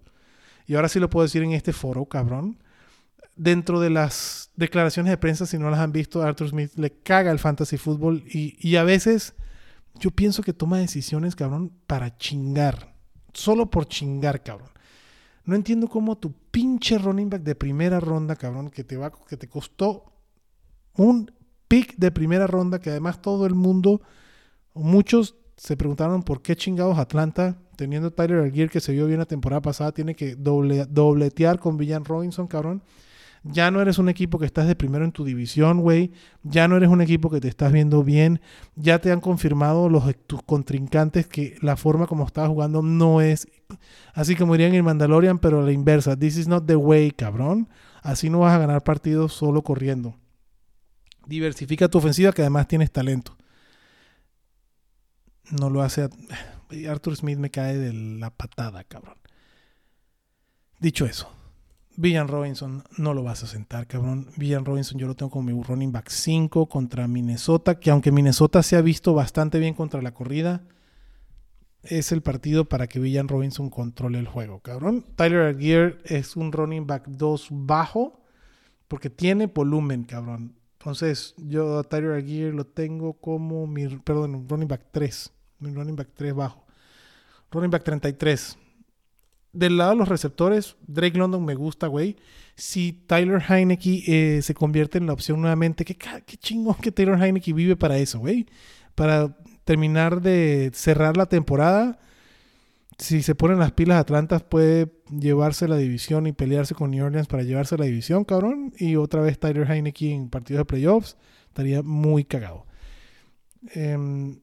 Y 0.68 0.76
ahora 0.76 0.90
sí 0.90 1.00
lo 1.00 1.10
puedo 1.10 1.24
decir 1.24 1.44
en 1.44 1.52
este 1.52 1.74
foro, 1.74 2.06
cabrón 2.06 2.58
dentro 3.36 3.80
de 3.80 3.90
las 3.90 4.50
declaraciones 4.56 5.12
de 5.12 5.18
prensa, 5.18 5.46
si 5.46 5.58
no 5.58 5.70
las 5.70 5.80
han 5.80 5.92
visto, 5.92 6.22
Arthur 6.22 6.50
Smith 6.50 6.72
le 6.76 6.92
caga 6.92 7.32
el 7.32 7.40
fantasy 7.40 7.78
fútbol 7.78 8.24
y, 8.28 8.76
a 8.76 8.84
veces 8.84 9.36
yo 9.96 10.12
pienso 10.12 10.42
que 10.42 10.54
toma 10.54 10.80
decisiones, 10.80 11.36
cabrón, 11.36 11.72
para 11.88 12.18
chingar. 12.18 12.96
Solo 13.34 13.70
por 13.70 13.88
chingar, 13.88 14.44
cabrón. 14.44 14.70
No 15.46 15.56
entiendo 15.56 15.88
cómo 15.88 16.18
tu 16.18 16.34
pinche 16.52 16.98
running 16.98 17.30
back 17.30 17.44
de 17.44 17.56
primera 17.56 18.00
ronda, 18.00 18.36
cabrón, 18.36 18.70
que 18.70 18.84
te, 18.84 18.98
va, 18.98 19.12
que 19.28 19.38
te 19.38 19.48
costó 19.48 20.06
un 20.98 21.32
pick 21.68 21.96
de 21.98 22.12
primera 22.12 22.48
ronda, 22.48 22.80
que 22.80 22.90
además 22.90 23.22
todo 23.22 23.46
el 23.46 23.54
mundo, 23.54 24.02
muchos 24.74 25.36
se 25.58 25.78
preguntaron 25.78 26.24
por 26.24 26.42
qué 26.42 26.56
chingados 26.56 26.98
Atlanta, 26.98 27.58
teniendo 27.76 28.12
Tyler 28.12 28.40
Algier 28.40 28.70
que 28.70 28.80
se 28.80 28.92
vio 28.92 29.08
bien 29.08 29.20
la 29.20 29.26
temporada 29.26 29.62
pasada, 29.62 29.92
tiene 29.92 30.16
que 30.16 30.36
doble, 30.36 30.86
dobletear 30.86 31.60
con 31.60 31.78
Villan 31.78 32.06
Robinson, 32.06 32.48
cabrón. 32.48 32.82
Ya 33.44 33.70
no 33.70 33.80
eres 33.80 34.00
un 34.00 34.10
equipo 34.10 34.40
que 34.40 34.48
estás 34.48 34.68
de 34.68 34.76
primero 34.76 35.06
en 35.06 35.12
tu 35.12 35.24
división, 35.24 35.82
güey. 35.82 36.12
Ya 36.42 36.68
no 36.68 36.78
eres 36.78 36.90
un 36.90 37.02
equipo 37.02 37.30
que 37.30 37.40
te 37.40 37.48
estás 37.48 37.72
viendo 37.72 38.04
bien. 38.04 38.42
Ya 38.76 38.98
te 38.98 39.12
han 39.12 39.22
confirmado 39.22 39.88
los, 39.88 40.04
tus 40.26 40.42
contrincantes 40.42 41.28
que 41.28 41.56
la 41.62 41.78
forma 41.78 42.08
como 42.08 42.26
estás 42.26 42.48
jugando 42.48 42.82
no 42.82 43.22
es 43.22 43.48
así 44.14 44.36
como 44.36 44.54
dirían 44.54 44.74
en 44.74 44.86
Mandalorian, 44.86 45.40
pero 45.40 45.62
a 45.62 45.64
la 45.64 45.72
inversa. 45.72 46.18
This 46.18 46.38
is 46.38 46.48
not 46.48 46.66
the 46.66 46.76
way, 46.76 47.12
cabrón. 47.12 47.70
Así 48.02 48.30
no 48.30 48.40
vas 48.40 48.54
a 48.54 48.60
ganar 48.60 48.84
partidos 48.84 49.34
solo 49.34 49.64
corriendo. 49.64 50.16
Diversifica 51.26 51.90
tu 51.90 51.98
ofensiva 51.98 52.32
que 52.32 52.42
además 52.42 52.68
tienes 52.68 52.92
talento. 52.92 53.36
No 55.52 55.70
lo 55.70 55.82
hace. 55.82 56.10
Arthur 56.90 57.16
Smith 57.16 57.38
me 57.38 57.52
cae 57.52 57.78
de 57.78 57.94
la 57.94 58.30
patada, 58.30 58.84
cabrón. 58.84 59.16
Dicho 60.80 61.06
eso, 61.06 61.32
Villan 61.98 62.28
Robinson 62.28 62.84
no 62.98 63.14
lo 63.14 63.24
vas 63.24 63.44
a 63.44 63.48
sentar, 63.48 63.88
cabrón. 63.88 64.30
Villan 64.36 64.66
Robinson 64.66 65.00
yo 65.00 65.08
lo 65.08 65.16
tengo 65.16 65.30
como 65.32 65.52
mi 65.52 65.64
running 65.64 65.92
back 65.92 66.10
5 66.10 66.68
contra 66.68 67.08
Minnesota, 67.08 67.80
que 67.80 67.92
aunque 67.92 68.12
Minnesota 68.12 68.62
se 68.62 68.76
ha 68.76 68.82
visto 68.82 69.14
bastante 69.14 69.60
bien 69.60 69.74
contra 69.74 70.02
la 70.02 70.14
corrida, 70.14 70.64
es 71.88 72.12
el 72.12 72.22
partido 72.22 72.66
para 72.66 72.88
que 72.88 73.00
Villan 73.00 73.28
Robinson 73.28 73.70
controle 73.70 74.20
el 74.20 74.28
juego, 74.28 74.60
cabrón. 74.60 75.06
Tyler 75.16 75.42
Aguirre 75.42 75.98
es 76.06 76.36
un 76.36 76.52
running 76.52 76.88
back 76.88 77.08
2 77.08 77.48
bajo, 77.52 78.22
porque 78.88 79.10
tiene 79.10 79.48
volumen, 79.48 80.04
cabrón. 80.04 80.56
Entonces, 80.80 81.34
yo 81.38 81.80
a 81.80 81.84
Tyler 81.84 82.12
Aguirre 82.12 82.54
lo 82.54 82.66
tengo 82.66 83.14
como 83.14 83.68
mi, 83.68 83.88
perdón, 83.88 84.48
running 84.48 84.68
back 84.68 84.88
3. 84.92 85.32
Mi 85.60 85.72
running 85.72 85.96
back 85.96 86.10
3 86.16 86.34
bajo. 86.34 86.66
Running 87.52 87.72
back 87.72 87.84
33 87.84 88.58
del 89.56 89.78
lado 89.78 89.92
de 89.92 89.98
los 89.98 90.10
receptores, 90.10 90.76
Drake 90.86 91.18
London 91.18 91.44
me 91.44 91.56
gusta, 91.56 91.88
güey. 91.88 92.18
Si 92.56 92.92
Tyler 93.08 93.42
Heineke 93.42 94.04
eh, 94.06 94.42
se 94.42 94.54
convierte 94.54 94.98
en 94.98 95.08
la 95.08 95.14
opción 95.14 95.42
nuevamente, 95.42 95.86
qué, 95.86 95.96
qué 95.96 96.38
chingón 96.38 96.76
que 96.76 96.92
Tyler 96.92 97.22
Heineke 97.22 97.54
vive 97.54 97.76
para 97.76 97.98
eso, 97.98 98.20
güey. 98.20 98.46
Para 98.96 99.38
terminar 99.66 100.22
de 100.22 100.72
cerrar 100.74 101.18
la 101.18 101.26
temporada. 101.26 102.00
Si 102.98 103.22
se 103.24 103.36
ponen 103.36 103.60
las 103.60 103.74
pilas, 103.74 104.00
Atlanta 104.00 104.40
puede 104.40 104.94
llevarse 105.10 105.68
la 105.68 105.76
división 105.76 106.28
y 106.28 106.32
pelearse 106.32 106.76
con 106.76 106.92
New 106.92 107.06
Orleans 107.06 107.28
para 107.28 107.44
llevarse 107.44 107.78
la 107.78 107.86
división, 107.86 108.24
cabrón. 108.24 108.74
Y 108.78 108.96
otra 108.96 109.22
vez 109.22 109.38
Tyler 109.38 109.70
Heineke 109.70 110.14
en 110.14 110.30
partidos 110.30 110.60
de 110.62 110.66
playoffs. 110.66 111.18
Estaría 111.48 111.82
muy 111.82 112.24
cagado. 112.24 112.66
Em, 113.74 114.40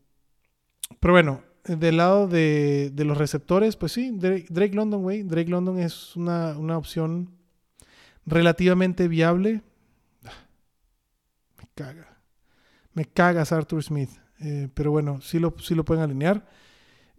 pero 1.00 1.14
bueno, 1.14 1.42
del 1.64 1.96
lado 1.96 2.26
de, 2.28 2.92
los 2.96 3.16
receptores, 3.16 3.76
pues 3.76 3.92
sí, 3.92 4.10
Drake, 4.12 4.74
London, 4.74 5.02
güey. 5.02 5.22
Drake 5.22 5.50
London 5.50 5.78
es 5.78 6.16
una, 6.16 6.56
opción 6.76 7.30
relativamente 8.26 9.08
viable. 9.08 9.62
Me 11.58 11.68
caga. 11.74 12.18
Me 12.92 13.04
cagas 13.04 13.52
Arthur 13.52 13.82
Smith. 13.82 14.10
Eh, 14.42 14.68
pero 14.74 14.90
bueno, 14.90 15.20
sí 15.20 15.38
lo, 15.38 15.54
sí 15.60 15.74
lo 15.74 15.84
pueden 15.84 16.02
alinear. 16.02 16.46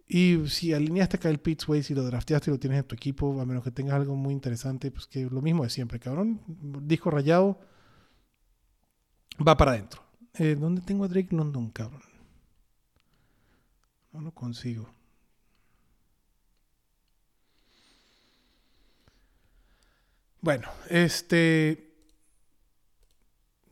Y 0.06 0.46
si 0.48 0.72
alineaste 0.74 1.16
a 1.16 1.20
Kyle 1.20 1.38
Pitts, 1.38 1.66
güey, 1.66 1.82
si 1.82 1.94
lo 1.94 2.04
drafteaste 2.04 2.50
y 2.50 2.52
lo 2.52 2.60
tienes 2.60 2.80
en 2.80 2.86
tu 2.86 2.94
equipo, 2.94 3.40
a 3.40 3.46
menos 3.46 3.64
que 3.64 3.70
tengas 3.70 3.94
algo 3.94 4.14
muy 4.16 4.34
interesante, 4.34 4.90
pues 4.90 5.06
que 5.06 5.24
lo 5.24 5.40
mismo 5.40 5.64
de 5.64 5.70
siempre, 5.70 5.98
cabrón. 5.98 6.40
Disco 6.46 7.10
rayado, 7.10 7.58
va 9.46 9.56
para 9.56 9.72
adentro. 9.72 10.02
Eh, 10.34 10.56
¿Dónde 10.58 10.82
tengo 10.82 11.04
a 11.04 11.08
Drake 11.08 11.34
London, 11.34 11.70
cabrón? 11.70 12.02
No 14.12 14.20
lo 14.20 14.32
consigo. 14.32 14.88
Bueno, 20.40 20.68
este. 20.90 21.83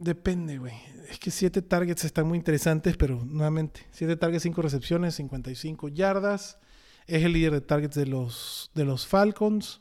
Depende, 0.03 0.59
güey. 0.59 0.75
Es 1.09 1.21
que 1.21 1.31
siete 1.31 1.63
targets 1.63 2.05
están 2.05 2.27
muy 2.27 2.37
interesantes, 2.37 2.97
pero 2.97 3.25
nuevamente, 3.25 3.87
siete 3.93 4.17
targets, 4.17 4.43
cinco 4.43 4.61
recepciones, 4.61 5.15
55 5.15 5.89
yardas. 5.91 6.59
Es 7.07 7.23
el 7.23 7.33
líder 7.33 7.53
de 7.53 7.61
targets 7.61 7.95
de 7.95 8.07
los, 8.07 8.73
de 8.75 8.85
los 8.85 9.07
Falcons. 9.07 9.81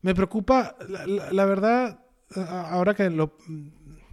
Me 0.00 0.14
preocupa, 0.14 0.76
la, 0.88 1.44
verdad, 1.44 2.04
ahora 2.36 2.94
que 2.94 3.10
lo. 3.10 3.36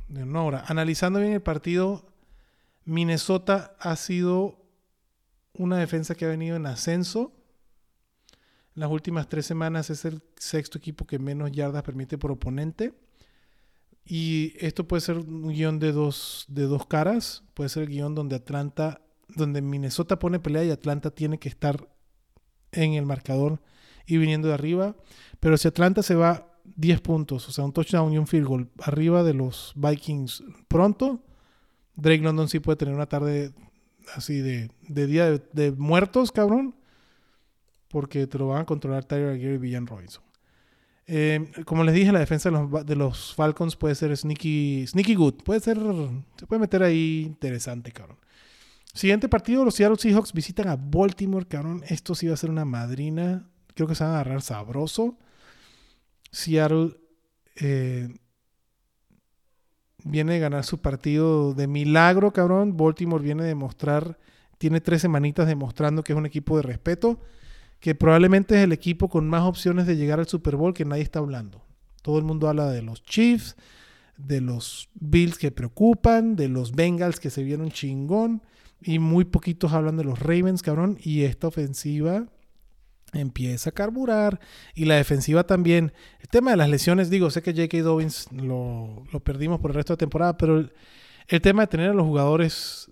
No, 0.08 0.40
ahora, 0.40 0.64
analizando 0.68 1.20
bien 1.20 1.34
el 1.34 1.44
partido, 1.44 2.12
Minnesota 2.86 3.76
ha 3.80 3.96
sido 3.98 4.66
una 5.54 5.78
defensa 5.78 6.16
que 6.16 6.26
ha 6.26 6.30
venido 6.30 6.56
en 6.56 6.66
ascenso 6.66 7.34
En 8.76 8.82
las 8.82 8.90
últimas 8.90 9.30
tres 9.30 9.46
semanas 9.46 9.92
es 9.92 10.06
el 10.06 10.24
sexto 10.38 10.80
equipo 10.80 11.06
que 11.06 11.20
menos 11.20 11.52
yardas 11.52 11.84
permite 11.84 12.18
por 12.18 12.32
oponente. 12.32 12.96
Y 14.12 14.54
esto 14.58 14.88
puede 14.88 15.02
ser 15.02 15.20
un 15.20 15.50
guion 15.50 15.78
de 15.78 15.92
dos, 15.92 16.46
de 16.48 16.64
dos 16.64 16.88
caras. 16.88 17.44
Puede 17.54 17.70
ser 17.70 17.84
el 17.84 17.90
guion 17.90 18.16
donde 18.16 18.38
Atlanta, 18.38 19.02
donde 19.28 19.62
Minnesota 19.62 20.18
pone 20.18 20.40
pelea 20.40 20.64
y 20.64 20.72
Atlanta 20.72 21.12
tiene 21.12 21.38
que 21.38 21.48
estar 21.48 21.88
en 22.72 22.94
el 22.96 23.06
marcador 23.06 23.62
y 24.08 24.18
viniendo 24.18 24.48
de 24.48 24.56
arriba. 24.56 24.96
Pero 25.40 25.58
si 25.58 25.68
Atlanta 25.68 26.02
se 26.02 26.16
va 26.16 26.58
10 26.76 27.02
puntos, 27.02 27.48
o 27.50 27.52
sea, 27.52 27.64
un 27.64 27.72
touchdown 27.72 28.12
y 28.12 28.18
un 28.18 28.26
field 28.26 28.48
goal 28.48 28.70
arriba 28.82 29.24
de 29.24 29.36
los 29.36 29.74
Vikings 29.76 30.44
pronto, 30.68 31.24
Drake 31.96 32.24
London 32.24 32.50
sí 32.50 32.60
puede 32.60 32.78
tener 32.78 32.96
una 32.96 33.06
tarde 33.06 33.54
así 34.16 34.40
de, 34.40 34.72
día 34.88 35.30
de, 35.30 35.72
muertos, 35.72 36.32
cabrón. 36.32 36.74
Porque 37.90 38.26
te 38.26 38.40
lo 38.40 38.48
van 38.48 38.62
a 38.62 38.66
controlar 38.66 39.06
Tyler 39.06 39.30
Aguirre 39.30 39.56
y 39.56 39.58
Villan 39.60 39.86
Robinson. 39.86 40.24
Eh, 41.12 41.52
como 41.66 41.84
les 41.84 41.96
dije, 41.96 42.12
la 42.12 42.20
defensa 42.20 42.52
de 42.52 42.96
los, 42.96 43.34
Falcons 43.34 43.76
puede 43.76 43.96
ser 43.96 44.16
sneaky, 44.16 44.86
sneaky 44.86 45.16
good. 45.16 45.34
Puede 45.44 45.60
ser, 45.60 45.80
se 46.38 46.46
puede 46.46 46.60
meter 46.60 46.84
ahí 46.84 47.24
interesante, 47.26 47.92
cabrón. 47.92 48.20
Siguiente 48.94 49.28
partido, 49.28 49.66
los 49.66 49.74
Seattle 49.74 49.98
Seahawks 49.98 50.34
visitan 50.34 50.68
a 50.68 50.76
Baltimore, 50.76 51.48
cabrón. 51.48 51.84
Esto 51.88 52.14
sí 52.14 52.28
va 52.28 52.36
a 52.36 52.38
ser 52.38 52.52
una 52.52 52.64
madrina. 52.64 53.50
Creo 53.74 53.88
que 53.88 53.96
se 53.96 54.04
van 54.04 54.14
a 54.14 54.20
agarrar 54.20 54.44
sabroso. 54.44 55.18
Seattle 56.32 56.92
eh, 57.56 58.10
viene 60.04 60.34
de 60.34 60.40
ganar 60.40 60.64
su 60.64 60.80
partido 60.80 61.56
de 61.56 61.66
milagro, 61.66 62.32
cabrón. 62.34 62.78
Baltimore 62.78 63.24
viene 63.24 63.46
de 63.46 63.56
mostrar, 63.56 64.20
tiene 64.60 64.80
tres 64.80 65.02
semanitas 65.02 65.48
demostrando 65.48 66.04
que 66.04 66.14
es 66.14 66.18
un 66.18 66.28
equipo 66.28 66.56
de 66.58 66.62
respeto 66.62 67.20
que 67.80 67.96
probablemente 67.96 68.56
es 68.56 68.64
el 68.64 68.72
equipo 68.72 69.10
con 69.10 69.28
más 69.28 69.44
opciones 69.44 69.88
de 69.88 69.96
llegar 69.96 70.20
al 70.20 70.28
Super 70.28 70.56
Bowl 70.56 70.74
que 70.74 70.86
nadie 70.86 71.04
está 71.04 71.20
hablando. 71.20 71.64
Todo 72.02 72.18
el 72.18 72.26
mundo 72.26 72.50
habla 72.50 72.70
de 72.70 72.82
los 72.82 73.04
Chiefs, 73.04 73.56
de 74.18 74.42
los 74.42 74.90
Bills 74.94 75.38
que 75.38 75.52
preocupan, 75.52 76.36
de 76.36 76.50
los 76.50 76.74
Bengals 76.74 77.20
que 77.20 77.30
se 77.30 77.44
vieron 77.44 77.72
chingón, 77.72 78.44
y 78.82 79.00
muy 79.00 79.26
poquitos 79.26 79.74
hablan 79.74 79.98
de 79.98 80.04
los 80.04 80.20
Ravens, 80.20 80.62
cabrón, 80.62 80.98
y 81.02 81.24
esta 81.24 81.48
ofensiva 81.48 82.26
empieza 83.14 83.72
a 83.72 83.74
carburar 83.74 84.40
y 84.76 84.86
la 84.86 84.96
defensiva 84.96 85.46
también. 85.46 85.94
El 86.20 86.30
tema 86.30 86.52
de 86.52 86.58
las 86.58 86.70
lesiones, 86.70 87.10
digo, 87.10 87.30
sé 87.30 87.42
que 87.42 87.54
J.K. 87.54 87.82
Dobbins 87.82 88.32
lo, 88.32 89.04
perdimos 89.24 89.60
por 89.60 89.72
el 89.72 89.76
resto 89.76 89.94
de 89.94 89.98
temporada, 89.98 90.38
pero 90.38 90.70
el 91.28 91.42
tema 91.42 91.64
de 91.64 91.68
tener 91.68 91.90
a 91.90 91.94
los 91.94 92.06
jugadores 92.06 92.92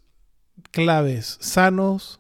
claves 0.71 1.37
sanos, 1.39 2.19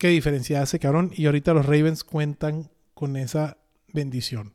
qué 0.00 0.08
diferencia 0.08 0.62
hace, 0.62 0.78
cabrón. 0.78 1.12
Y 1.14 1.26
ahorita 1.26 1.52
los 1.52 1.66
Ravens 1.66 2.04
cuentan 2.04 2.70
con 2.94 3.16
esa 3.16 3.58
bendición. 3.92 4.54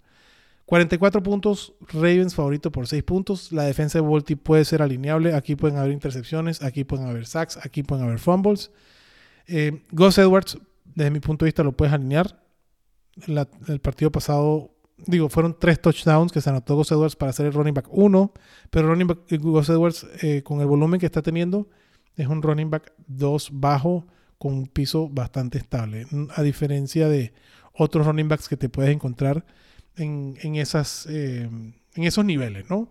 44 0.66 1.22
puntos, 1.22 1.76
Ravens 1.82 2.34
favorito 2.34 2.72
por 2.72 2.88
6 2.88 3.04
puntos. 3.04 3.52
La 3.52 3.64
defensa 3.64 4.00
de 4.00 4.02
Volti 4.02 4.36
puede 4.36 4.66
ser 4.66 4.82
alineable. 4.82 5.36
Aquí 5.36 5.56
pueden 5.56 5.78
haber 5.78 5.92
intercepciones, 5.92 6.64
aquí 6.64 6.84
pueden 6.84 7.08
haber 7.08 7.28
sacks, 7.28 7.60
aquí 7.64 7.84
pueden 7.84 8.06
haber 8.06 8.18
fumbles. 8.18 8.72
Eh, 9.46 9.84
Gus 9.92 10.18
Edwards, 10.18 10.58
desde 10.84 11.12
mi 11.12 11.20
punto 11.20 11.46
de 11.46 11.50
vista, 11.50 11.64
lo 11.64 11.74
puedes 11.74 11.94
alinear. 11.94 12.42
el 13.28 13.80
partido 13.82 14.12
pasado, 14.12 14.72
digo, 14.98 15.30
fueron 15.30 15.56
3 15.60 15.80
touchdowns 15.80 16.32
que 16.32 16.42
se 16.42 16.50
anotó 16.50 16.76
Gus 16.76 16.92
Edwards 16.92 17.16
para 17.16 17.30
hacer 17.30 17.46
el 17.46 17.54
running 17.54 17.76
back 17.76 17.88
1. 17.92 18.34
Pero 18.72 18.88
running 18.88 19.08
back, 19.08 19.20
Gus 19.40 19.70
Edwards, 19.70 20.08
eh, 20.24 20.42
con 20.42 20.60
el 20.60 20.66
volumen 20.66 21.00
que 21.00 21.06
está 21.06 21.22
teniendo, 21.22 21.70
es 22.16 22.26
un 22.26 22.42
running 22.42 22.72
back 22.72 22.94
2 23.06 23.50
bajo 23.54 24.08
con 24.38 24.54
un 24.54 24.68
piso 24.68 25.10
bastante 25.10 25.58
estable. 25.58 26.06
A 26.36 26.42
diferencia 26.42 27.08
de 27.08 27.34
otros 27.74 28.06
running 28.06 28.28
backs 28.28 28.50
que 28.50 28.58
te 28.58 28.70
puedes 28.70 28.92
encontrar 28.92 29.46
en, 29.98 30.56
esas, 30.56 31.08
eh, 31.10 31.44
en 31.44 32.04
esos 32.04 32.26
niveles, 32.26 32.70
¿no? 32.70 32.90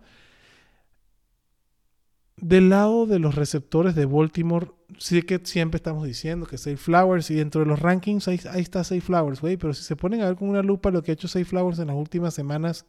Del 2.37 2.69
lado 2.69 3.05
de 3.05 3.19
los 3.19 3.35
receptores 3.35 3.95
de 3.95 4.05
Baltimore, 4.05 4.71
sí 4.97 5.21
que 5.21 5.39
siempre 5.43 5.77
estamos 5.77 6.05
diciendo 6.05 6.45
que 6.45 6.57
Safe 6.57 6.75
Flowers 6.77 7.31
y 7.31 7.35
dentro 7.35 7.61
de 7.61 7.67
los 7.67 7.79
rankings 7.79 8.27
ahí, 8.27 8.39
está 8.55 8.83
Safe 8.83 9.01
Flowers, 9.01 9.39
güey, 9.39 9.55
pero 9.55 9.73
si 9.73 9.83
se 9.83 9.95
ponen 9.95 10.21
a 10.21 10.25
ver 10.25 10.35
con 10.35 10.49
una 10.49 10.61
lupa 10.61 10.91
lo 10.91 11.01
que 11.01 11.11
ha 11.11 11.13
hecho 11.13 11.29
Safe 11.29 11.45
Flowers 11.45 11.79
en 11.79 11.87
las 11.87 11.95
últimas 11.95 12.33
semanas, 12.33 12.85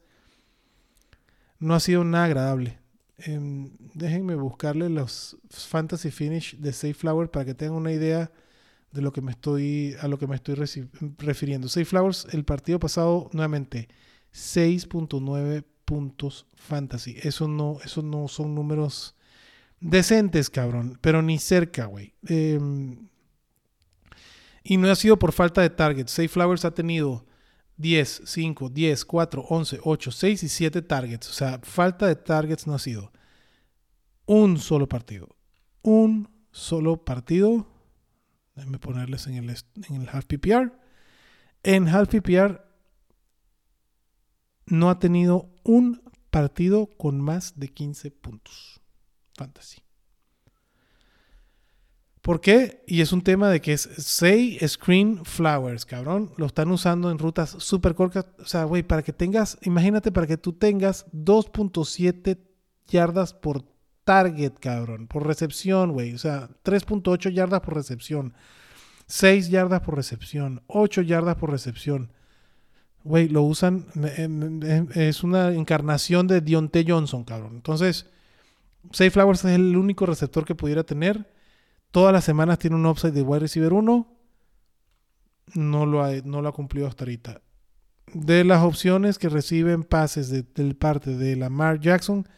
no 1.60 1.74
ha 1.74 1.80
sido 1.80 2.02
nada 2.02 2.24
agradable. 2.24 2.78
Em, 3.18 3.70
déjenme 3.94 4.34
buscarle 4.34 4.90
los 4.90 5.38
fantasy 5.48 6.10
finish 6.10 6.56
de 6.58 6.72
Safe 6.72 6.94
Flower 6.94 7.30
para 7.30 7.44
que 7.44 7.54
tengan 7.54 7.76
una 7.76 7.92
idea 7.92 8.30
de 8.96 9.02
lo 9.02 9.12
que 9.12 9.20
me 9.20 9.30
estoy, 9.30 9.94
a 10.00 10.08
lo 10.08 10.18
que 10.18 10.26
me 10.26 10.34
estoy 10.34 10.56
refiriendo. 11.18 11.68
Safe 11.68 11.84
Flowers, 11.84 12.26
el 12.32 12.44
partido 12.44 12.80
pasado, 12.80 13.30
nuevamente, 13.32 13.88
6.9 14.32 15.64
puntos 15.84 16.46
fantasy. 16.56 17.16
Eso 17.22 17.46
no, 17.46 17.78
eso 17.84 18.02
no 18.02 18.26
son 18.26 18.54
números 18.54 19.14
decentes, 19.80 20.50
cabrón, 20.50 20.98
pero 21.00 21.22
ni 21.22 21.38
cerca, 21.38 21.86
güey. 21.86 22.14
Em, 22.26 23.08
y 24.64 24.76
no 24.78 24.90
ha 24.90 24.96
sido 24.96 25.18
por 25.18 25.32
falta 25.32 25.60
de 25.60 25.70
targets. 25.70 26.10
Safe 26.10 26.28
Flowers 26.28 26.64
ha 26.64 26.72
tenido 26.74 27.24
10, 27.76 28.22
5, 28.24 28.68
10, 28.70 29.04
4, 29.04 29.44
11, 29.48 29.80
8, 29.82 30.10
6 30.10 30.42
y 30.42 30.48
7 30.48 30.82
targets. 30.82 31.28
O 31.28 31.32
sea, 31.32 31.60
falta 31.62 32.06
de 32.06 32.16
targets 32.16 32.66
no 32.66 32.74
ha 32.74 32.78
sido. 32.78 33.12
Un 34.24 34.58
solo 34.58 34.88
partido. 34.88 35.36
Un 35.82 36.28
solo 36.50 37.04
partido 37.04 37.68
Déjenme 38.56 38.78
ponerles 38.78 39.26
en 39.26 39.34
el, 39.34 39.50
en 39.50 40.02
el 40.02 40.08
half 40.08 40.24
PPR. 40.24 40.72
En 41.62 41.88
half 41.88 42.08
PPR 42.08 42.62
no 44.66 44.90
ha 44.90 44.98
tenido 44.98 45.50
un 45.62 46.02
partido 46.30 46.88
con 46.96 47.20
más 47.20 47.58
de 47.58 47.68
15 47.68 48.10
puntos. 48.10 48.80
Fantasy. 49.34 49.82
¿Por 52.22 52.40
qué? 52.40 52.82
Y 52.88 53.02
es 53.02 53.12
un 53.12 53.22
tema 53.22 53.50
de 53.50 53.60
que 53.60 53.72
es 53.72 53.88
Say 53.98 54.58
Screen 54.66 55.24
Flowers, 55.24 55.86
cabrón. 55.86 56.32
Lo 56.36 56.46
están 56.46 56.72
usando 56.72 57.10
en 57.12 57.18
rutas 57.18 57.50
súper 57.58 57.94
cortas. 57.94 58.26
O 58.40 58.46
sea, 58.46 58.64
güey, 58.64 58.82
para 58.82 59.04
que 59.04 59.12
tengas, 59.12 59.58
imagínate 59.62 60.10
para 60.10 60.26
que 60.26 60.36
tú 60.36 60.52
tengas 60.52 61.06
2.7 61.12 62.38
yardas 62.88 63.32
por 63.32 63.64
target, 64.06 64.52
cabrón, 64.60 65.08
por 65.08 65.26
recepción, 65.26 65.90
güey. 65.92 66.14
O 66.14 66.18
sea, 66.18 66.48
3.8 66.62 67.32
yardas 67.32 67.60
por 67.60 67.74
recepción. 67.74 68.34
6 69.08 69.50
yardas 69.50 69.80
por 69.80 69.96
recepción. 69.96 70.62
8 70.68 71.02
yardas 71.02 71.34
por 71.34 71.50
recepción. 71.50 72.12
Güey, 73.02 73.28
lo 73.28 73.42
usan. 73.42 73.86
Es 74.94 75.24
una 75.24 75.52
encarnación 75.52 76.28
de 76.28 76.40
Dionte 76.40 76.84
Johnson, 76.86 77.24
cabrón. 77.24 77.56
Entonces, 77.56 78.06
Safe 78.92 79.10
Flowers 79.10 79.44
es 79.44 79.56
el 79.56 79.76
único 79.76 80.06
receptor 80.06 80.44
que 80.44 80.54
pudiera 80.54 80.84
tener. 80.84 81.28
Todas 81.90 82.12
las 82.12 82.22
semanas 82.24 82.60
tiene 82.60 82.76
un 82.76 82.86
upside 82.86 83.12
de 83.12 83.22
wide 83.22 83.40
receiver 83.40 83.72
1. 83.72 84.06
No 85.54 85.86
lo 85.86 86.04
ha, 86.04 86.12
no 86.24 86.42
lo 86.42 86.48
ha 86.48 86.52
cumplido 86.52 86.86
hasta 86.86 87.02
ahorita. 87.02 87.40
De 88.14 88.44
las 88.44 88.62
opciones 88.62 89.18
que 89.18 89.28
reciben 89.28 89.82
pases 89.82 90.28
de, 90.30 90.44
de 90.44 90.74
parte 90.76 91.16
de 91.16 91.34
Lamar 91.34 91.80
Jackson, 91.80 92.28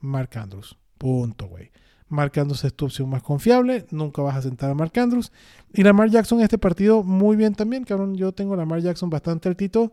Mark 0.00 0.30
Andrews. 0.36 0.76
Punto, 0.98 1.46
güey. 1.46 1.70
Mark 2.08 2.32
Andrews 2.38 2.64
es 2.64 2.74
tu 2.74 2.86
opción 2.86 3.08
más 3.08 3.22
confiable. 3.22 3.86
Nunca 3.90 4.22
vas 4.22 4.36
a 4.36 4.42
sentar 4.42 4.70
a 4.70 4.74
Mark 4.74 4.92
Andrews. 4.98 5.30
Y 5.72 5.82
Lamar 5.82 6.10
Jackson 6.10 6.38
en 6.38 6.44
este 6.44 6.58
partido 6.58 7.02
muy 7.02 7.36
bien 7.36 7.54
también, 7.54 7.84
cabrón. 7.84 8.16
Yo 8.16 8.32
tengo 8.32 8.54
a 8.54 8.56
Lamar 8.56 8.80
Jackson 8.80 9.10
bastante 9.10 9.48
altito. 9.48 9.92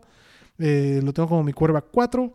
Eh, 0.58 1.00
lo 1.04 1.12
tengo 1.12 1.28
como 1.28 1.44
mi 1.44 1.52
cuerva 1.52 1.82
4. 1.82 2.32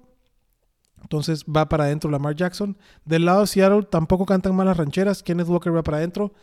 Entonces 1.01 1.43
va 1.45 1.67
para 1.67 1.85
adentro 1.85 2.11
Lamar 2.11 2.35
Jackson. 2.35 2.77
Del 3.05 3.25
lado 3.25 3.41
de 3.41 3.47
Seattle 3.47 3.83
tampoco 3.83 4.25
cantan 4.25 4.55
malas 4.55 4.77
rancheras. 4.77 5.23
Kenneth 5.23 5.47
Walker 5.47 5.75
va 5.75 5.83
para 5.83 5.97
adentro. 5.97 6.33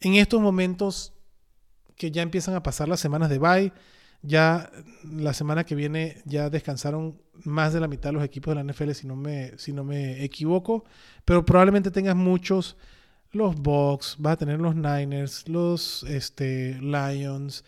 En 0.00 0.14
estos 0.14 0.40
momentos 0.40 1.12
que 1.96 2.10
ya 2.10 2.22
empiezan 2.22 2.54
a 2.54 2.62
pasar 2.62 2.88
las 2.88 3.00
semanas 3.00 3.30
de 3.30 3.38
bye, 3.38 3.72
ya 4.22 4.70
la 5.04 5.32
semana 5.32 5.64
que 5.64 5.74
viene 5.74 6.22
ya 6.24 6.50
descansaron 6.50 7.20
más 7.44 7.72
de 7.72 7.80
la 7.80 7.88
mitad 7.88 8.10
de 8.10 8.14
los 8.14 8.24
equipos 8.24 8.54
de 8.54 8.62
la 8.62 8.72
NFL, 8.72 8.92
si 8.92 9.06
no 9.06 9.16
me, 9.16 9.56
si 9.58 9.72
no 9.72 9.84
me 9.84 10.24
equivoco. 10.24 10.84
Pero 11.24 11.44
probablemente 11.44 11.90
tengas 11.90 12.16
muchos, 12.16 12.76
los 13.32 13.54
Bucks, 13.56 14.16
vas 14.18 14.34
a 14.34 14.36
tener 14.36 14.60
los 14.60 14.74
Niners, 14.74 15.48
los 15.48 16.02
este, 16.04 16.78
Lions, 16.80 17.64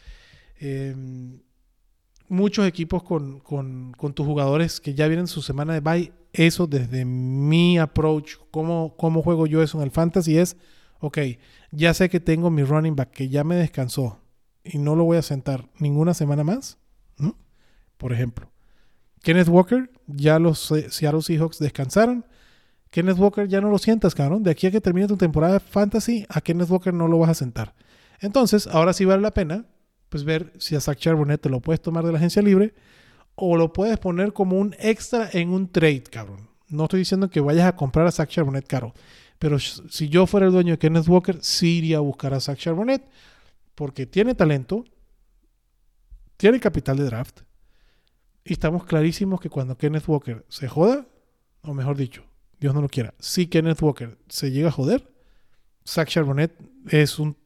em, 0.58 1.40
muchos 2.28 2.66
equipos 2.66 3.02
con, 3.02 3.40
con, 3.40 3.92
con, 3.92 4.12
tus 4.12 4.26
jugadores 4.26 4.80
que 4.80 4.94
ya 4.94 5.08
vienen 5.08 5.26
su 5.26 5.42
semana 5.42 5.74
de 5.74 5.80
bye. 5.80 6.12
Eso 6.32 6.66
desde 6.66 7.04
mi 7.04 7.78
approach, 7.78 8.34
cómo, 8.50 8.94
cómo 8.96 9.22
juego 9.22 9.46
yo 9.46 9.62
eso 9.62 9.78
en 9.78 9.84
el 9.84 9.90
fantasy 9.90 10.38
es, 10.38 10.56
ok, 11.00 11.18
ya 11.72 11.94
sé 11.94 12.10
que 12.10 12.20
tengo 12.20 12.50
mi 12.50 12.62
running 12.62 12.94
back 12.94 13.10
que 13.10 13.28
ya 13.28 13.44
me 13.44 13.56
descansó 13.56 14.20
y 14.64 14.78
no 14.78 14.96
lo 14.96 15.04
voy 15.04 15.16
a 15.16 15.22
sentar 15.22 15.68
ninguna 15.78 16.14
semana 16.14 16.44
más, 16.44 16.78
por 17.96 18.12
ejemplo. 18.12 18.50
Kenneth 19.22 19.48
Walker, 19.48 19.90
ya 20.06 20.38
los 20.38 20.72
Seattle 20.90 21.22
Seahawks 21.22 21.58
descansaron. 21.58 22.24
Kenneth 22.90 23.18
Walker 23.18 23.48
ya 23.48 23.60
no 23.60 23.70
lo 23.70 23.78
sientas, 23.78 24.14
cabrón. 24.14 24.42
De 24.42 24.50
aquí 24.50 24.66
a 24.66 24.70
que 24.70 24.80
termine 24.80 25.08
tu 25.08 25.16
temporada 25.16 25.54
de 25.54 25.60
fantasy, 25.60 26.24
a 26.28 26.40
Kenneth 26.40 26.70
Walker 26.70 26.94
no 26.94 27.08
lo 27.08 27.18
vas 27.18 27.30
a 27.30 27.34
sentar. 27.34 27.74
Entonces, 28.20 28.66
ahora 28.66 28.92
sí 28.92 29.04
vale 29.04 29.22
la 29.22 29.32
pena 29.32 29.66
pues 30.08 30.24
ver 30.24 30.52
si 30.58 30.74
a 30.74 30.80
Zach 30.80 30.98
Charbonnet 30.98 31.40
te 31.40 31.48
lo 31.48 31.60
puedes 31.60 31.82
tomar 31.82 32.04
de 32.04 32.12
la 32.12 32.18
agencia 32.18 32.42
libre 32.42 32.74
o 33.34 33.56
lo 33.56 33.72
puedes 33.72 33.98
poner 33.98 34.32
como 34.32 34.58
un 34.58 34.74
extra 34.78 35.28
en 35.32 35.50
un 35.50 35.70
trade, 35.70 36.04
cabrón. 36.04 36.48
No 36.68 36.84
estoy 36.84 37.00
diciendo 37.00 37.30
que 37.30 37.40
vayas 37.40 37.66
a 37.66 37.76
comprar 37.76 38.06
a 38.06 38.12
Zach 38.12 38.28
Charbonnet 38.28 38.66
caro, 38.66 38.94
pero 39.38 39.58
si 39.58 40.08
yo 40.08 40.26
fuera 40.26 40.46
el 40.46 40.52
dueño 40.52 40.72
de 40.72 40.78
Kenneth 40.78 41.08
Walker, 41.08 41.38
sí 41.40 41.78
iría 41.78 41.98
a 41.98 42.00
buscar 42.00 42.34
a 42.34 42.40
Zach 42.40 42.58
Charbonnet 42.58 43.02
porque 43.78 44.06
tiene 44.06 44.34
talento, 44.34 44.84
tiene 46.36 46.58
capital 46.58 46.96
de 46.96 47.04
draft 47.04 47.42
y 48.42 48.54
estamos 48.54 48.84
clarísimos 48.84 49.40
que 49.40 49.48
cuando 49.48 49.78
Kenneth 49.78 50.08
Walker 50.08 50.44
se 50.48 50.66
joda, 50.66 51.06
o 51.62 51.74
mejor 51.74 51.96
dicho, 51.96 52.24
Dios 52.58 52.74
no 52.74 52.82
lo 52.82 52.88
quiera, 52.88 53.14
si 53.20 53.46
Kenneth 53.46 53.80
Walker 53.80 54.18
se 54.28 54.50
llega 54.50 54.70
a 54.70 54.72
joder, 54.72 55.08
Zach 55.86 56.08
Charbonnet 56.08 56.60
es 56.90 57.20
un 57.20 57.36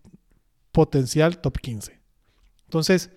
potencial 0.70 1.36
top 1.36 1.58
15. 1.58 2.00
Entonces, 2.64 3.10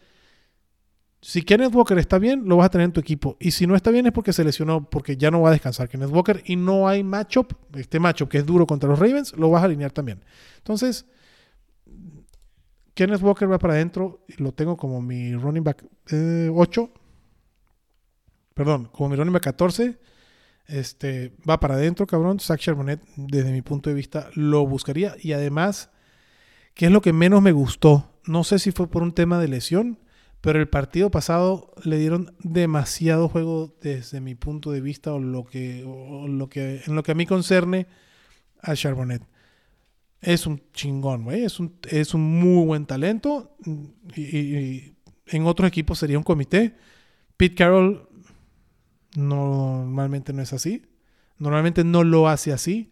si 1.21 1.41
Kenneth 1.41 1.73
Walker 1.73 1.97
está 1.97 2.19
bien, 2.19 2.43
lo 2.49 2.57
vas 2.57 2.65
a 2.65 2.69
tener 2.69 2.83
en 2.83 2.91
tu 2.91 2.99
equipo. 2.99 3.37
Y 3.39 3.51
si 3.51 3.65
no 3.65 3.77
está 3.77 3.91
bien 3.91 4.07
es 4.07 4.11
porque 4.11 4.33
se 4.33 4.43
lesionó, 4.43 4.89
porque 4.89 5.15
ya 5.15 5.31
no 5.31 5.39
va 5.39 5.49
a 5.49 5.53
descansar 5.53 5.87
Kenneth 5.87 6.11
Walker 6.11 6.43
y 6.45 6.57
no 6.57 6.89
hay 6.89 7.01
matchup. 7.01 7.53
Este 7.75 7.97
matchup 7.97 8.27
que 8.27 8.39
es 8.39 8.45
duro 8.45 8.67
contra 8.67 8.89
los 8.89 8.99
Ravens, 8.99 9.31
lo 9.37 9.49
vas 9.49 9.61
a 9.61 9.67
alinear 9.67 9.93
también. 9.93 10.21
Entonces, 10.57 11.05
Kenneth 12.95 13.21
Walker 13.21 13.51
va 13.51 13.59
para 13.59 13.75
adentro. 13.75 14.25
Lo 14.37 14.51
tengo 14.53 14.75
como 14.75 15.01
mi 15.01 15.35
running 15.35 15.63
back 15.63 15.85
8. 16.11 16.11
Eh, 16.11 16.99
Perdón, 18.55 18.89
como 18.91 19.09
mi 19.09 19.15
running 19.15 19.33
back 19.33 19.43
14. 19.43 19.99
Este, 20.67 21.35
va 21.47 21.59
para 21.59 21.75
adentro, 21.75 22.07
cabrón. 22.07 22.39
Zach 22.39 22.59
Charbonnet, 22.59 22.99
desde 23.15 23.51
mi 23.51 23.61
punto 23.61 23.91
de 23.91 23.95
vista, 23.95 24.29
lo 24.33 24.65
buscaría. 24.65 25.15
Y 25.21 25.33
además, 25.33 25.91
¿qué 26.73 26.87
es 26.87 26.91
lo 26.91 27.01
que 27.01 27.13
menos 27.13 27.43
me 27.43 27.51
gustó? 27.51 28.19
No 28.25 28.43
sé 28.43 28.57
si 28.57 28.71
fue 28.71 28.87
por 28.87 29.03
un 29.03 29.13
tema 29.13 29.39
de 29.39 29.49
lesión 29.49 29.99
pero 30.45 30.59
el 30.59 30.67
partido 30.67 31.09
pasado 31.09 31.73
le 31.83 31.97
dieron 31.97 32.35
demasiado 32.37 33.27
juego 33.29 33.75
desde 33.81 34.21
mi 34.21 34.35
punto 34.35 34.71
de 34.71 34.79
vista 34.79 35.11
o 35.11 35.17
lo 35.19 35.43
que, 35.43 35.81
lo 35.83 36.49
que 36.49 36.83
en 36.85 36.93
lo 36.93 37.01
que 37.01 37.13
a 37.13 37.15
mí 37.15 37.25
concerne 37.25 37.87
a 38.61 38.75
Charbonnet. 38.75 39.23
Es 40.25 40.47
un 40.47 40.59
chingón, 40.73 41.23
güey. 41.23 41.43
Es 41.43 41.59
un, 41.59 41.77
es 41.87 42.15
un 42.15 42.39
muy 42.39 42.65
buen 42.65 42.87
talento. 42.87 43.55
Y, 44.15 44.95
en 45.27 45.45
otros 45.45 45.67
equipos 45.67 45.99
sería 45.99 46.17
un 46.17 46.23
comité. 46.23 46.75
Pete 47.37 47.53
Carroll 47.53 48.09
normalmente 49.15 50.33
no 50.33 50.41
es 50.41 50.51
así. 50.51 50.81
Normalmente 51.37 51.83
no 51.83 52.03
lo 52.03 52.27
hace 52.27 52.51
así. 52.51 52.91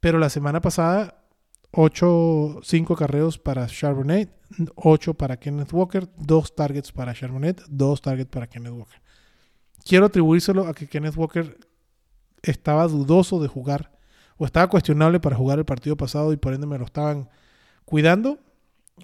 Pero 0.00 0.18
la 0.18 0.28
semana 0.28 0.60
pasada 0.60 1.24
8, 1.70 2.62
5 2.64 2.96
carreos 2.96 3.38
para 3.38 3.68
Charbonnet, 3.68 4.28
8 4.74 5.14
para 5.14 5.36
Kenneth 5.38 5.72
Walker, 5.72 6.08
2 6.18 6.56
targets 6.56 6.90
para 6.90 7.14
Charbonnet, 7.14 7.62
2 7.68 8.02
targets 8.02 8.30
para 8.30 8.48
Kenneth 8.48 8.72
Walker. 8.72 9.00
Quiero 9.84 10.06
atribuírselo 10.06 10.66
a 10.66 10.74
que 10.74 10.88
Kenneth 10.88 11.16
Walker 11.16 11.56
estaba 12.42 12.88
dudoso 12.88 13.40
de 13.40 13.46
jugar 13.46 13.92
estaba 14.44 14.68
cuestionable 14.68 15.20
para 15.20 15.36
jugar 15.36 15.58
el 15.58 15.64
partido 15.64 15.96
pasado 15.96 16.32
y 16.32 16.36
por 16.36 16.54
ende 16.54 16.66
me 16.66 16.78
lo 16.78 16.84
estaban 16.84 17.28
cuidando. 17.84 18.38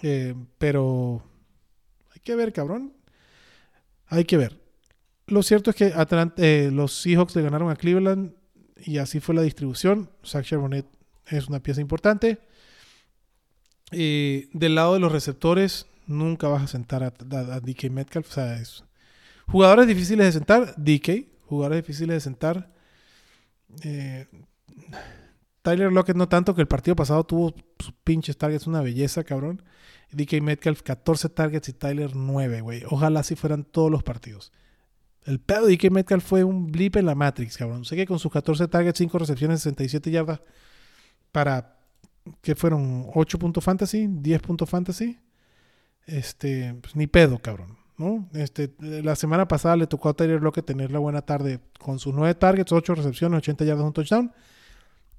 Eh, 0.03 0.35
pero 0.59 1.23
hay 2.15 2.21
que 2.21 2.35
ver, 2.35 2.53
cabrón. 2.53 2.93
Hay 4.07 4.25
que 4.25 4.37
ver. 4.37 4.61
Lo 5.27 5.43
cierto 5.43 5.71
es 5.71 5.77
que 5.77 5.93
eh, 6.37 6.71
los 6.73 6.93
Seahawks 7.01 7.37
le 7.37 7.43
ganaron 7.43 7.71
a 7.71 7.77
Cleveland 7.77 8.33
y 8.77 8.99
así 8.99 9.21
fue 9.21 9.35
la 9.35 9.43
distribución. 9.43 10.11
Zach 10.25 10.45
Charbonnet 10.45 10.87
es 11.27 11.49
una 11.49 11.61
pieza 11.61 11.81
importante. 11.81 12.39
Del 13.91 14.75
lado 14.75 14.95
de 14.95 15.01
los 15.01 15.13
receptores, 15.13 15.87
nunca 16.09 16.49
vas 16.49 16.63
a 16.63 16.67
sentar 16.67 17.05
a, 17.05 17.11
DK 17.11 17.91
Metcalf. 17.91 18.29
O 18.29 18.33
sea, 18.33 18.57
es, 18.57 18.83
jugadores 19.47 19.87
difíciles 19.87 20.27
de 20.27 20.33
sentar, 20.33 20.75
DK. 20.77 21.29
Jugadores 21.47 21.83
difíciles 21.83 22.17
de 22.17 22.21
sentar. 22.21 22.73
Eh, 23.85 24.27
Tyler 25.63 25.93
Lockett 25.93 26.17
no 26.17 26.29
tanto 26.29 26.55
que 26.55 26.61
el 26.61 26.69
partido 26.69 26.97
pasado 26.97 27.25
tuvo 27.25 27.55
sus 27.79 27.93
pinches 28.05 28.39
targets, 28.39 28.67
una 28.67 28.81
belleza, 28.81 29.25
cabrón. 29.25 29.63
DK 30.13 30.41
Metcalf 30.41 30.83
14 30.83 31.29
targets 31.29 31.69
y 31.69 31.73
Tyler 31.73 32.15
9, 32.15 32.61
güey. 32.63 32.83
Ojalá 32.89 33.21
así 33.21 33.35
fueran 33.35 33.65
todos 33.65 33.91
los 33.91 34.03
partidos. 34.03 34.53
El 35.25 35.41
pedo 35.41 35.67
de 35.67 35.77
DK 35.77 35.91
Metcalf 35.91 36.25
fue 36.25 36.45
un 36.45 36.73
blip 36.73 36.97
en 36.97 37.07
la 37.07 37.15
Matrix, 37.15 37.57
cabrón. 37.57 37.85
Sé 37.85 37.97
que 37.97 38.07
con 38.07 38.19
sus 38.19 38.33
14 38.33 38.69
targets, 38.69 38.99
5 38.99 39.19
recepciones, 39.19 39.61
67 39.61 40.11
yardas 40.11 40.41
para 41.33 41.77
que 42.41 42.55
fueron 42.55 43.07
8 43.15 43.39
puntos 43.39 43.63
fantasy, 43.63 44.07
10 44.09 44.41
puntos 44.41 44.71
fantasy. 44.71 45.19
Este, 46.07 46.75
pues 46.81 46.97
ni 46.97 47.07
pedo, 47.07 47.39
cabrón. 47.39 47.77
¿no? 47.99 48.29
Este, 48.33 48.73
la 48.81 49.17
semana 49.17 49.47
pasada 49.49 49.77
le 49.77 49.87
tocó 49.87 50.09
a 50.09 50.15
Tyler 50.15 50.41
Lockett 50.41 50.65
tener 50.65 50.91
la 50.91 51.01
buena 51.01 51.21
tarde 51.23 51.61
con 51.79 51.99
sus 51.99 52.15
9 52.15 52.35
targets, 52.37 52.73
8 52.73 52.95
recepciones, 52.95 53.39
80 53.39 53.65
yardas, 53.65 53.85
un 53.85 53.93
touchdown. 53.93 54.33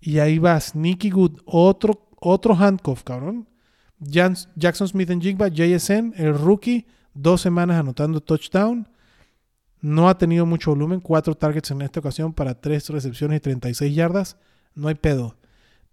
Y 0.02 0.20
ahí 0.20 0.40
va 0.40 0.60
Sneaky 0.60 1.10
Good, 1.10 1.42
otro, 1.46 2.10
otro 2.20 2.56
handcuff, 2.56 3.04
cabrón. 3.04 3.48
Jackson 4.00 4.88
Smith 4.88 5.10
en 5.10 5.22
Jigba, 5.22 5.50
JSN, 5.50 6.14
el 6.16 6.38
rookie, 6.38 6.88
dos 7.14 7.42
semanas 7.42 7.80
anotando 7.80 8.22
touchdown. 8.22 8.88
No 9.82 10.10
ha 10.10 10.18
tenido 10.18 10.46
mucho 10.46 10.72
volumen, 10.72 11.00
4 11.00 11.36
targets 11.36 11.72
en 11.72 11.82
esta 11.82 12.00
ocasión 12.00 12.34
para 12.34 12.60
3 12.60 12.90
recepciones 12.90 13.38
y 13.38 13.40
36 13.42 13.96
yardas. 13.96 14.38
No 14.76 14.88
hay 14.88 14.96
pedo. 14.96 15.38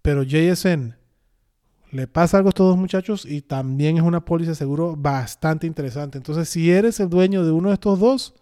Pero 0.03 0.23
JSN 0.23 0.97
le 1.93 2.07
pasa 2.09 2.37
algo 2.37 2.49
a 2.49 2.51
estos 2.51 2.67
dos 2.67 2.77
muchachos 2.77 3.25
y 3.25 3.43
también 3.43 3.97
es 3.97 4.03
una 4.03 4.25
póliza 4.25 4.51
de 4.51 4.57
seguro 4.57 4.97
bastante 4.97 5.67
interesante. 5.67 6.19
Entonces, 6.19 6.49
si 6.49 6.71
eres 6.71 7.01
el 7.01 7.09
dueño 7.09 7.45
de 7.45 7.53
uno 7.53 7.69
de 7.69 7.75
estos 7.75 7.99
dos, 7.99 8.35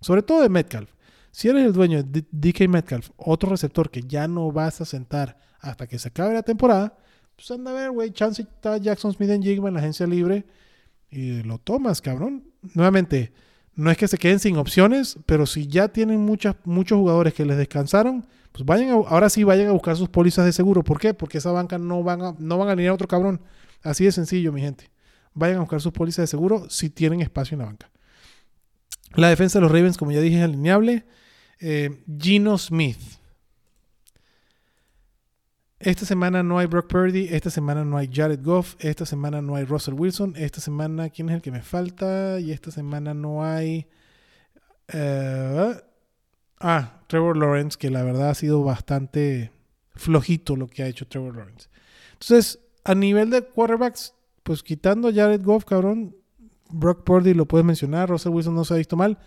sobre 0.00 0.22
todo 0.22 0.42
de 0.42 0.48
Metcalf, 0.48 0.90
si 1.30 1.48
eres 1.48 1.64
el 1.64 1.72
dueño 1.72 2.02
de 2.02 2.24
DK 2.30 2.68
Metcalf, 2.68 3.10
otro 3.16 3.50
receptor 3.50 3.90
que 3.90 4.02
ya 4.02 4.26
no 4.28 4.50
vas 4.52 4.80
a 4.80 4.84
sentar 4.84 5.38
hasta 5.60 5.86
que 5.86 5.98
se 5.98 6.08
acabe 6.08 6.34
la 6.34 6.42
temporada, 6.42 6.96
pues 7.36 7.50
anda 7.50 7.70
a 7.70 7.74
ver, 7.74 7.90
güey, 7.90 8.10
chance 8.10 8.42
está 8.42 8.76
Jackson 8.78 9.12
Smith 9.12 9.30
en 9.30 9.42
Jigma 9.42 9.68
en 9.68 9.74
la 9.74 9.80
agencia 9.80 10.06
libre 10.06 10.44
y 11.10 11.42
lo 11.42 11.58
tomas, 11.58 12.00
cabrón. 12.00 12.44
Nuevamente, 12.74 13.32
no 13.74 13.90
es 13.90 13.96
que 13.96 14.08
se 14.08 14.18
queden 14.18 14.38
sin 14.40 14.56
opciones, 14.56 15.18
pero 15.26 15.46
si 15.46 15.66
ya 15.66 15.88
tienen 15.88 16.20
muchas, 16.20 16.56
muchos 16.64 16.98
jugadores 16.98 17.32
que 17.34 17.44
les 17.44 17.56
descansaron, 17.56 18.26
pues 18.52 18.64
vayan 18.64 18.90
ahora 18.90 19.30
sí 19.30 19.44
vayan 19.44 19.68
a 19.68 19.72
buscar 19.72 19.96
sus 19.96 20.08
pólizas 20.08 20.44
de 20.44 20.52
seguro. 20.52 20.82
¿Por 20.82 20.98
qué? 20.98 21.14
Porque 21.14 21.38
esa 21.38 21.52
banca 21.52 21.78
no 21.78 22.02
van 22.02 22.22
a, 22.22 22.34
no 22.38 22.58
van 22.58 22.68
a 22.68 22.72
alinear 22.72 22.90
a 22.90 22.94
otro 22.94 23.08
cabrón. 23.08 23.40
Así 23.82 24.04
de 24.04 24.12
sencillo, 24.12 24.52
mi 24.52 24.60
gente. 24.60 24.90
Vayan 25.32 25.58
a 25.58 25.60
buscar 25.60 25.80
sus 25.80 25.92
pólizas 25.92 26.24
de 26.24 26.26
seguro 26.26 26.68
si 26.68 26.90
tienen 26.90 27.20
espacio 27.20 27.54
en 27.54 27.60
la 27.60 27.66
banca. 27.66 27.90
La 29.14 29.28
defensa 29.28 29.58
de 29.58 29.62
los 29.62 29.72
Ravens, 29.72 29.96
como 29.96 30.12
ya 30.12 30.20
dije, 30.20 30.38
es 30.38 30.44
alineable. 30.44 31.06
Eh, 31.60 32.02
Gino 32.18 32.58
Smith. 32.58 32.98
Esta 35.78 36.04
semana 36.04 36.42
no 36.42 36.58
hay 36.58 36.66
Brock 36.66 36.88
Purdy, 36.88 37.28
esta 37.30 37.48
semana 37.48 37.84
no 37.84 37.96
hay 37.96 38.10
Jared 38.12 38.42
Goff, 38.42 38.76
esta 38.80 39.06
semana 39.06 39.40
no 39.40 39.56
hay 39.56 39.64
Russell 39.64 39.94
Wilson, 39.94 40.34
esta 40.36 40.60
semana, 40.60 41.08
¿quién 41.08 41.30
es 41.30 41.36
el 41.36 41.42
que 41.42 41.50
me 41.50 41.62
falta? 41.62 42.38
Y 42.38 42.52
esta 42.52 42.70
semana 42.70 43.14
no 43.14 43.44
hay... 43.44 43.86
Eh, 44.88 45.74
Ah, 46.60 47.00
Trevor 47.06 47.38
Lawrence, 47.38 47.78
que 47.78 47.88
la 47.90 48.02
verdad 48.02 48.28
ha 48.28 48.34
sido 48.34 48.62
bastante 48.62 49.50
flojito 49.94 50.56
lo 50.56 50.68
que 50.68 50.82
ha 50.82 50.86
hecho 50.86 51.08
Trevor 51.08 51.36
Lawrence. 51.36 51.70
Entonces, 52.12 52.60
a 52.84 52.94
nivel 52.94 53.30
de 53.30 53.42
quarterbacks, 53.42 54.14
pues 54.42 54.62
quitando 54.62 55.08
a 55.08 55.12
Jared 55.12 55.42
Goff, 55.42 55.64
cabrón, 55.64 56.14
Brock 56.68 57.02
Purdy 57.04 57.32
lo 57.32 57.46
puedes 57.46 57.64
mencionar, 57.64 58.10
Russell 58.10 58.32
Wilson 58.32 58.54
no 58.54 58.66
se 58.66 58.74
ha 58.74 58.76
visto 58.76 58.94
mal. 58.94 59.18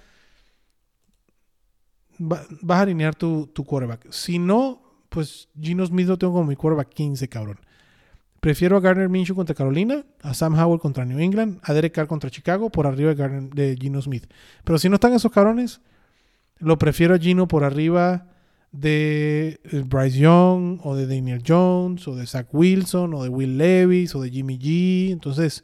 Vas 2.18 2.80
a 2.80 2.82
alinear 2.82 3.16
tu, 3.16 3.48
tu, 3.48 3.64
quarterback. 3.64 4.12
Si 4.12 4.40
no, 4.40 4.82
pues 5.10 5.50
Gino 5.60 5.86
Smith 5.86 6.08
lo 6.08 6.18
tengo 6.18 6.34
como 6.34 6.46
mi 6.46 6.56
quarterback 6.56 6.90
15, 6.90 7.28
cabrón. 7.28 7.60
Prefiero 8.40 8.76
a 8.76 8.82
Garner 8.82 9.08
Minshew 9.08 9.36
contra 9.36 9.56
Carolina, 9.56 10.06
a 10.22 10.34
Sam 10.34 10.60
Howell 10.60 10.80
contra 10.80 11.06
New 11.06 11.20
England, 11.20 11.60
a 11.64 11.74
Derek 11.74 11.94
Carr 11.94 12.08
contra 12.08 12.30
Chicago 12.30 12.70
por 12.70 12.88
arriba 12.88 13.14
de, 13.14 13.50
de 13.50 13.78
Gino 13.80 14.02
Smith. 14.02 14.26
Pero 14.64 14.78
si 14.78 14.90
no 14.90 14.96
están 14.96 15.14
esos 15.14 15.32
cabrones, 15.32 15.82
lo 16.60 16.78
prefiero 16.78 17.16
a 17.16 17.20
Gino 17.20 17.48
por 17.48 17.64
arriba 17.64 18.28
de 18.74 19.62
eh, 19.64 19.84
Bryce 19.86 20.18
Young 20.18 20.80
o 20.84 20.96
de 20.96 21.08
Daniel 21.08 21.42
Jones 21.48 22.08
o 22.08 22.16
de 22.16 22.26
Zach 22.26 22.48
Wilson 22.52 23.14
o 23.14 23.24
de 23.24 23.30
Will 23.30 23.58
Levis 23.58 24.14
o 24.16 24.22
de 24.22 24.30
Jimmy 24.30 24.60
G. 24.60 25.12
Entonces, 25.12 25.64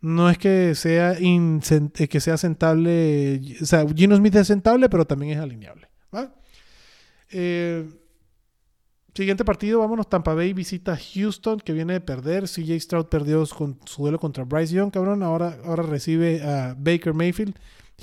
no 0.00 0.30
es 0.30 0.38
que 0.38 0.74
sea, 0.74 1.14
eh, 1.18 2.08
que 2.08 2.20
sea 2.20 2.36
sentable. 2.36 3.40
O 3.60 3.66
sea, 3.66 3.86
Gino 3.94 4.16
Smith 4.16 4.34
es 4.36 4.46
sentable, 4.46 4.88
pero 4.88 5.06
también 5.06 5.32
es 5.32 5.38
alineable. 5.38 5.88
Eh, 7.32 7.88
siguiente 9.14 9.44
partido, 9.44 9.78
vámonos. 9.78 10.08
Tampa 10.08 10.34
Bay 10.34 10.52
visita 10.52 10.98
Houston, 11.14 11.60
que 11.60 11.72
viene 11.72 11.92
de 11.92 12.00
perder. 12.00 12.44
CJ 12.44 12.80
Stroud 12.80 13.06
perdió 13.06 13.44
su 13.46 13.76
duelo 13.98 14.18
contra 14.18 14.44
Bryce 14.44 14.74
Young, 14.74 14.90
cabrón. 14.90 15.22
Ahora, 15.22 15.58
ahora 15.64 15.82
recibe 15.82 16.42
a 16.42 16.74
Baker 16.76 17.14
Mayfield. 17.14 17.54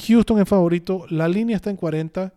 Houston 0.08 0.40
es 0.40 0.48
favorito. 0.48 1.06
La 1.10 1.28
línea 1.28 1.56
está 1.56 1.70
en 1.70 1.76
40. 1.76 2.34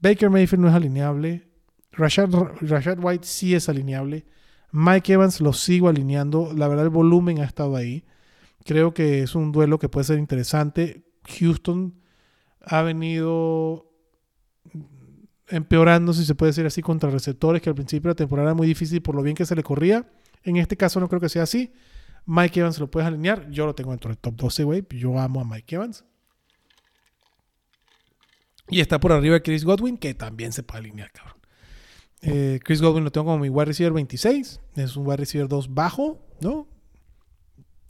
Baker 0.00 0.30
Mayfield 0.30 0.62
no 0.62 0.68
es 0.68 0.74
alineable. 0.74 1.46
Rashad, 1.92 2.98
White 2.98 3.26
sí 3.26 3.54
es 3.54 3.68
alineable. 3.68 4.26
Mike 4.72 5.12
Evans 5.12 5.40
lo 5.40 5.52
sigo 5.52 5.88
alineando. 5.88 6.52
La 6.54 6.66
verdad, 6.66 6.84
el 6.84 6.90
volumen 6.90 7.40
ha 7.40 7.44
estado 7.44 7.76
ahí. 7.76 8.04
Creo 8.64 8.94
que 8.94 9.22
es 9.22 9.34
un 9.34 9.52
duelo 9.52 9.78
que 9.78 9.88
puede 9.88 10.04
ser 10.04 10.18
interesante. 10.18 11.04
Houston 11.38 11.94
ha 12.60 12.82
venido 12.82 13.90
empeorando, 15.48 16.12
si 16.12 16.24
se 16.24 16.34
puede 16.34 16.50
decir 16.50 16.66
así, 16.66 16.80
contra 16.82 17.10
receptores, 17.10 17.60
que 17.60 17.68
al 17.68 17.74
principio 17.74 18.08
de 18.08 18.12
la 18.12 18.16
temporada 18.16 18.48
era 18.48 18.54
muy 18.54 18.66
difícil 18.66 19.02
por 19.02 19.14
lo 19.14 19.22
bien 19.22 19.36
que 19.36 19.44
se 19.44 19.54
le 19.54 19.62
corría. 19.62 20.08
En 20.44 20.56
este 20.56 20.76
caso 20.76 21.00
no 21.00 21.08
creo 21.08 21.20
que 21.20 21.28
sea 21.28 21.42
así. 21.42 21.72
Mike 22.24 22.60
Evans 22.60 22.78
lo 22.78 22.90
puedes 22.90 23.06
alinear. 23.06 23.50
Yo 23.50 23.66
lo 23.66 23.74
tengo 23.74 23.90
dentro 23.90 24.08
del 24.08 24.18
top 24.18 24.34
12, 24.36 24.64
güey. 24.64 24.86
Yo 24.90 25.18
amo 25.18 25.40
a 25.40 25.44
Mike 25.44 25.74
Evans. 25.74 26.04
Y 28.68 28.80
está 28.80 29.00
por 29.00 29.12
arriba 29.12 29.40
Chris 29.40 29.64
Godwin, 29.64 29.98
que 29.98 30.14
también 30.14 30.52
se 30.52 30.62
puede 30.62 30.80
alinear, 30.80 31.10
cabrón. 31.12 31.36
Eh, 32.22 32.60
Chris 32.62 32.80
Godwin 32.80 33.02
lo 33.02 33.10
tengo 33.10 33.26
como 33.26 33.38
mi 33.38 33.48
wide 33.48 33.66
receiver 33.66 33.92
26. 33.92 34.60
Es 34.76 34.96
un 34.96 35.06
wide 35.06 35.18
receiver 35.18 35.48
2 35.48 35.74
bajo, 35.74 36.24
¿no? 36.40 36.68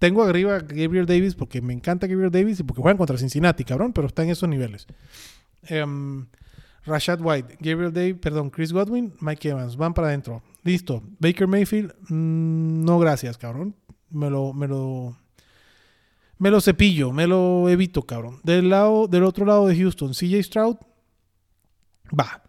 Tengo 0.02 0.24
arriba 0.24 0.56
a 0.56 0.58
Gabriel 0.58 1.06
Davis 1.06 1.36
porque 1.36 1.62
me 1.62 1.72
encanta 1.72 2.08
Gabriel 2.08 2.32
Davis 2.32 2.58
y 2.58 2.64
porque 2.64 2.82
juegan 2.82 2.96
contra 2.98 3.16
Cincinnati, 3.16 3.62
cabrón, 3.62 3.92
pero 3.92 4.08
está 4.08 4.24
en 4.24 4.30
esos 4.30 4.48
niveles. 4.48 4.88
Um, 5.70 6.26
Rashad 6.84 7.20
White, 7.20 7.58
Gabriel 7.60 7.92
Davis, 7.92 8.16
perdón, 8.20 8.50
Chris 8.50 8.72
Godwin, 8.72 9.14
Mike 9.20 9.50
Evans, 9.50 9.76
van 9.76 9.94
para 9.94 10.08
adentro. 10.08 10.42
Listo. 10.64 11.04
Baker 11.20 11.46
Mayfield, 11.46 11.94
mm, 12.08 12.84
no 12.84 12.98
gracias, 12.98 13.38
cabrón. 13.38 13.76
Me 14.10 14.28
lo, 14.28 14.52
me 14.52 14.66
lo, 14.66 15.16
me 16.36 16.50
lo 16.50 16.60
cepillo, 16.60 17.12
me 17.12 17.28
lo 17.28 17.68
evito, 17.68 18.02
cabrón. 18.02 18.40
Del 18.42 18.70
lado, 18.70 19.06
del 19.06 19.22
otro 19.22 19.46
lado 19.46 19.68
de 19.68 19.76
Houston, 19.76 20.14
CJ 20.14 20.42
Stroud, 20.42 20.78
va. 22.10 22.42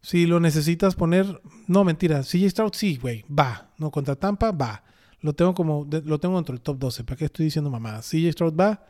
si 0.00 0.24
lo 0.24 0.40
necesitas 0.40 0.94
poner, 0.94 1.38
no 1.66 1.84
mentira, 1.84 2.22
CJ 2.22 2.50
Stroud 2.50 2.72
sí, 2.74 2.96
güey, 2.96 3.24
va. 3.28 3.70
No 3.78 3.90
contra 3.90 4.16
Tampa, 4.16 4.52
va. 4.52 4.84
Lo 5.20 5.34
tengo 5.34 5.54
como, 5.54 5.86
lo 6.04 6.20
tengo 6.20 6.36
dentro 6.36 6.54
del 6.54 6.62
top 6.62 6.78
12. 6.78 7.04
¿Para 7.04 7.16
qué 7.16 7.24
estoy 7.26 7.46
diciendo 7.46 7.70
mamá? 7.70 8.00
CJ 8.00 8.32
Stroud 8.32 8.54
va. 8.54 8.84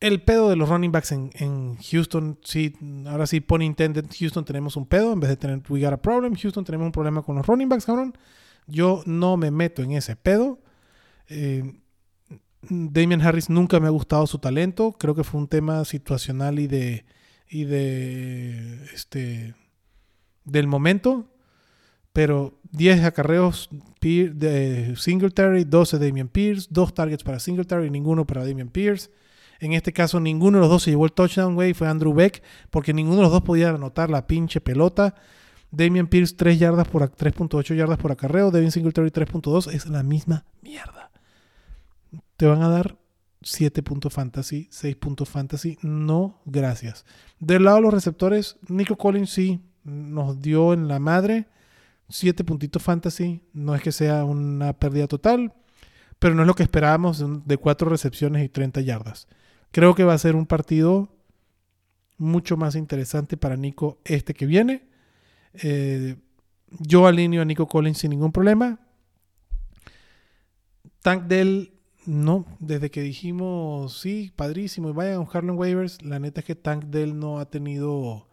El 0.00 0.20
pedo 0.22 0.50
de 0.50 0.56
los 0.56 0.68
running 0.68 0.90
backs 0.90 1.12
en, 1.12 1.76
Houston, 1.76 2.38
sí, 2.42 2.74
ahora 3.06 3.24
sí, 3.26 3.40
pone 3.40 3.64
intended, 3.64 4.04
Houston 4.18 4.44
tenemos 4.44 4.76
un 4.76 4.84
pedo, 4.84 5.12
en 5.12 5.20
vez 5.20 5.30
de 5.30 5.36
tener 5.36 5.62
we 5.68 5.80
got 5.80 5.92
a 5.92 5.96
problem, 5.96 6.34
Houston 6.34 6.64
tenemos 6.64 6.86
un 6.86 6.92
problema 6.92 7.22
con 7.22 7.36
los 7.36 7.46
running 7.46 7.68
backs, 7.68 7.86
cabrón. 7.86 8.12
Yo 8.66 9.02
no 9.06 9.36
me 9.36 9.52
meto 9.52 9.82
en 9.82 9.92
ese 9.92 10.16
pedo. 10.16 10.58
Eh, 11.28 11.80
Damian 12.62 13.22
Harris 13.22 13.50
nunca 13.50 13.80
me 13.80 13.86
ha 13.86 13.90
gustado 13.90 14.26
su 14.26 14.38
talento. 14.38 14.92
Creo 14.98 15.14
que 15.14 15.24
fue 15.24 15.40
un 15.40 15.48
tema 15.48 15.84
situacional 15.84 16.58
y 16.58 16.66
de. 16.66 17.04
y 17.48 17.64
de. 17.64 18.84
este. 18.94 19.54
del 20.44 20.66
momento. 20.66 21.31
Pero 22.12 22.58
10 22.72 23.04
acarreos 23.04 23.70
de 24.00 24.94
Singletary, 24.96 25.64
12 25.64 25.98
de 25.98 26.08
Damian 26.08 26.28
Pierce, 26.28 26.68
2 26.70 26.94
targets 26.94 27.24
para 27.24 27.38
Singletary, 27.38 27.90
ninguno 27.90 28.26
para 28.26 28.46
Damian 28.46 28.68
Pierce. 28.68 29.10
En 29.60 29.72
este 29.72 29.92
caso, 29.92 30.18
ninguno 30.18 30.58
de 30.58 30.62
los 30.62 30.70
dos 30.70 30.82
se 30.82 30.90
llevó 30.90 31.04
el 31.04 31.12
touchdown, 31.12 31.54
güey. 31.54 31.72
Fue 31.72 31.86
Andrew 31.86 32.12
Beck, 32.12 32.42
porque 32.70 32.92
ninguno 32.92 33.18
de 33.18 33.22
los 33.22 33.32
dos 33.32 33.42
podía 33.42 33.70
anotar 33.70 34.10
la 34.10 34.26
pinche 34.26 34.60
pelota. 34.60 35.14
Damian 35.70 36.08
Pierce 36.08 36.34
3 36.36 36.58
yardas 36.58 36.88
por 36.88 37.02
3.8 37.02 37.74
yardas 37.76 37.98
por 37.98 38.10
acarreo. 38.10 38.50
Devin 38.50 38.72
Singletary 38.72 39.10
3.2. 39.10 39.72
Es 39.72 39.86
la 39.86 40.02
misma 40.02 40.44
mierda. 40.62 41.12
Te 42.36 42.46
van 42.46 42.62
a 42.62 42.68
dar 42.68 42.98
7 43.40 43.82
puntos 43.82 44.12
fantasy, 44.12 44.68
6 44.70 44.96
puntos 44.96 45.28
fantasy. 45.28 45.78
No, 45.82 46.40
gracias. 46.44 47.06
Del 47.38 47.64
lado 47.64 47.76
de 47.76 47.82
los 47.82 47.94
receptores, 47.94 48.58
Nico 48.68 48.96
Collins 48.96 49.30
sí 49.30 49.60
nos 49.84 50.42
dio 50.42 50.72
en 50.72 50.88
la 50.88 50.98
madre. 50.98 51.46
7 52.12 52.44
puntitos 52.44 52.82
fantasy. 52.82 53.40
No 53.52 53.74
es 53.74 53.82
que 53.82 53.90
sea 53.90 54.24
una 54.24 54.74
pérdida 54.74 55.08
total, 55.08 55.54
pero 56.18 56.34
no 56.34 56.42
es 56.42 56.46
lo 56.46 56.54
que 56.54 56.62
esperábamos 56.62 57.24
de 57.46 57.56
4 57.56 57.88
recepciones 57.88 58.44
y 58.44 58.48
30 58.48 58.82
yardas. 58.82 59.26
Creo 59.72 59.94
que 59.94 60.04
va 60.04 60.14
a 60.14 60.18
ser 60.18 60.36
un 60.36 60.46
partido 60.46 61.08
mucho 62.18 62.56
más 62.56 62.76
interesante 62.76 63.36
para 63.36 63.56
Nico 63.56 64.00
este 64.04 64.34
que 64.34 64.46
viene. 64.46 64.88
Eh, 65.54 66.16
yo 66.68 67.06
alineo 67.06 67.42
a 67.42 67.44
Nico 67.44 67.66
Collins 67.66 67.98
sin 67.98 68.10
ningún 68.10 68.32
problema. 68.32 68.78
Tank 71.00 71.24
Dell, 71.24 71.72
no, 72.06 72.46
desde 72.60 72.90
que 72.90 73.02
dijimos 73.02 73.98
sí, 73.98 74.32
padrísimo, 74.36 74.90
y 74.90 74.92
vayan 74.92 75.14
a 75.14 75.20
un 75.20 75.28
Harlem 75.32 75.58
Waivers, 75.58 76.02
la 76.02 76.18
neta 76.18 76.40
es 76.40 76.46
que 76.46 76.54
Tank 76.54 76.84
Dell 76.84 77.18
no 77.18 77.40
ha 77.40 77.46
tenido 77.46 78.28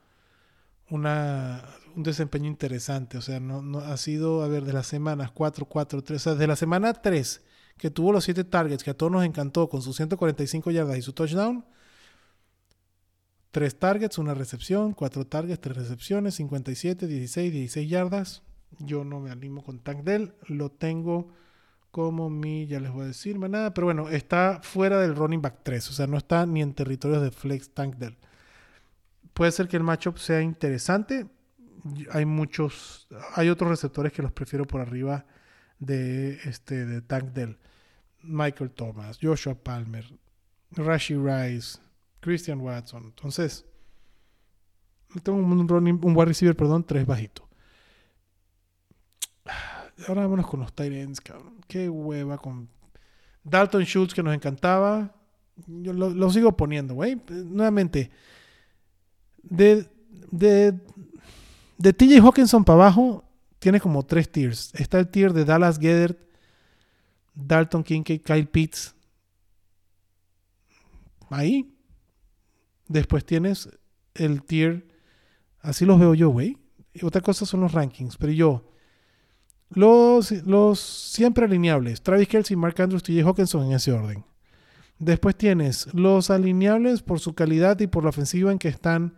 una, 0.90 1.64
un 1.96 2.04
desempeño 2.04 2.48
interesante. 2.48 3.18
O 3.18 3.22
sea, 3.22 3.40
no, 3.40 3.62
no 3.62 3.80
ha 3.80 3.98
sido, 3.98 4.44
a 4.44 4.48
ver, 4.48 4.66
de 4.66 4.74
las 4.74 4.88
semanas 4.88 5.32
4, 5.32 5.66
4, 5.66 6.04
3, 6.04 6.22
o 6.22 6.24
sea, 6.24 6.36
de 6.36 6.48
la 6.48 6.56
semana 6.56 6.94
3 6.94 7.42
que 7.80 7.90
tuvo 7.90 8.12
los 8.12 8.26
7 8.26 8.44
targets, 8.44 8.84
que 8.84 8.92
a 8.92 8.94
todos 8.94 9.12
nos 9.12 9.24
encantó 9.26 9.70
con 9.70 9.82
sus 9.82 9.96
145 9.96 10.70
yardas 10.70 10.98
y 10.98 11.02
su 11.02 11.14
touchdown. 11.14 11.66
3 13.52 13.80
targets, 13.80 14.18
una 14.20 14.36
recepción, 14.36 14.94
4 14.94 15.26
targets, 15.26 15.62
3 15.62 15.78
recepciones, 15.78 16.36
57, 16.36 17.08
16, 17.08 17.54
16 17.54 17.90
yardas. 17.90 18.44
Yo 18.80 19.04
no 19.06 19.20
me 19.22 19.32
animo 19.32 19.64
con 19.64 19.80
Tank 19.80 20.04
Dell, 20.04 20.34
lo 20.48 20.70
tengo 20.70 21.30
como 21.90 22.30
mi, 22.30 22.68
ya 22.68 22.80
les 22.80 22.92
voy 22.92 23.04
a 23.04 23.08
decir 23.08 23.40
nada, 23.40 23.74
pero 23.74 23.88
bueno, 23.88 24.10
está 24.10 24.60
fuera 24.62 25.00
del 25.00 25.16
running 25.16 25.42
back 25.42 25.62
3, 25.64 25.90
o 25.90 25.94
sea, 25.94 26.06
no 26.06 26.18
está 26.18 26.46
ni 26.46 26.62
en 26.62 26.74
territorios 26.74 27.24
de 27.24 27.32
flex 27.32 27.74
Tank 27.74 27.96
Dell. 27.96 28.18
Puede 29.40 29.54
ser 29.54 29.70
que 29.70 29.78
el 29.78 29.84
matchup 29.84 30.18
sea 30.18 30.42
interesante. 30.42 31.26
Hay 32.12 32.26
muchos, 32.26 33.08
hay 33.36 33.48
otros 33.48 33.70
receptores 33.70 34.12
que 34.12 34.22
los 34.22 34.34
prefiero 34.34 34.66
por 34.66 34.82
arriba 34.82 35.26
de 35.80 36.34
este 36.44 36.86
de 36.86 37.02
Tank 37.02 37.32
Dell. 37.32 37.58
Michael 38.22 38.72
Thomas, 38.72 39.18
Joshua 39.22 39.56
Palmer, 39.56 40.04
Rashi 40.72 41.16
Rice, 41.16 41.80
Christian 42.20 42.60
Watson. 42.60 43.06
Entonces, 43.06 43.66
tengo 45.24 45.38
un, 45.38 45.70
running, 45.70 46.02
un 46.04 46.18
wide 46.18 46.26
receiver, 46.26 46.58
perdón, 46.58 46.84
tres 46.84 47.06
bajito. 47.06 47.48
Ahora 50.10 50.24
vámonos 50.24 50.48
con 50.48 50.60
los 50.60 50.74
Tyrants, 50.74 51.22
cabrón. 51.22 51.62
Qué 51.66 51.88
hueva 51.88 52.38
con 52.40 52.68
Dalton 53.46 53.86
Schultz, 53.86 54.14
que 54.14 54.22
nos 54.22 54.36
encantaba. 54.36 55.16
Yo 55.66 55.94
lo, 55.94 56.30
sigo 56.30 56.58
poniendo, 56.58 56.94
güey. 56.94 57.22
Nuevamente, 57.30 58.12
de, 59.44 59.88
de, 60.32 60.80
de 61.78 61.94
TJ 61.94 62.20
Hawkinson 62.22 62.64
para 62.64 62.84
abajo, 62.84 63.24
tiene 63.60 63.80
como 63.80 64.06
tres 64.06 64.32
tiers. 64.32 64.72
Está 64.74 65.00
el 65.00 65.10
tier 65.10 65.34
de 65.34 65.46
Dallas 65.46 65.80
Gedert, 65.80 66.18
Dalton 67.36 67.84
Kincaid, 67.84 68.22
Kyle 68.22 68.48
Pitts. 68.48 68.96
Ahí. 71.30 71.76
Después 72.88 73.26
tienes 73.26 73.70
el 74.16 74.44
tier. 74.44 74.88
Así 75.60 75.86
los 75.86 76.00
veo 76.00 76.14
yo, 76.14 76.30
güey. 76.30 76.58
Otra 77.04 77.22
cosa 77.22 77.46
son 77.46 77.62
los 77.62 77.74
rankings. 77.74 78.18
Pero 78.18 78.32
yo. 78.32 78.66
Los, 79.70 80.32
los 80.46 80.80
siempre 80.80 81.46
alineables. 81.46 82.02
Travis 82.02 82.28
Kelsey, 82.28 82.56
Mark 82.56 82.82
Andrews, 82.82 83.04
TJ 83.04 83.24
Hawkinson 83.24 83.66
en 83.68 83.74
ese 83.74 83.92
orden. 83.92 84.26
Después 84.98 85.36
tienes 85.36 85.94
los 85.94 86.30
alineables 86.30 87.04
por 87.04 87.20
su 87.20 87.34
calidad 87.36 87.80
y 87.80 87.88
por 87.88 88.04
la 88.04 88.10
ofensiva 88.10 88.52
en 88.52 88.60
que 88.60 88.68
están. 88.70 89.16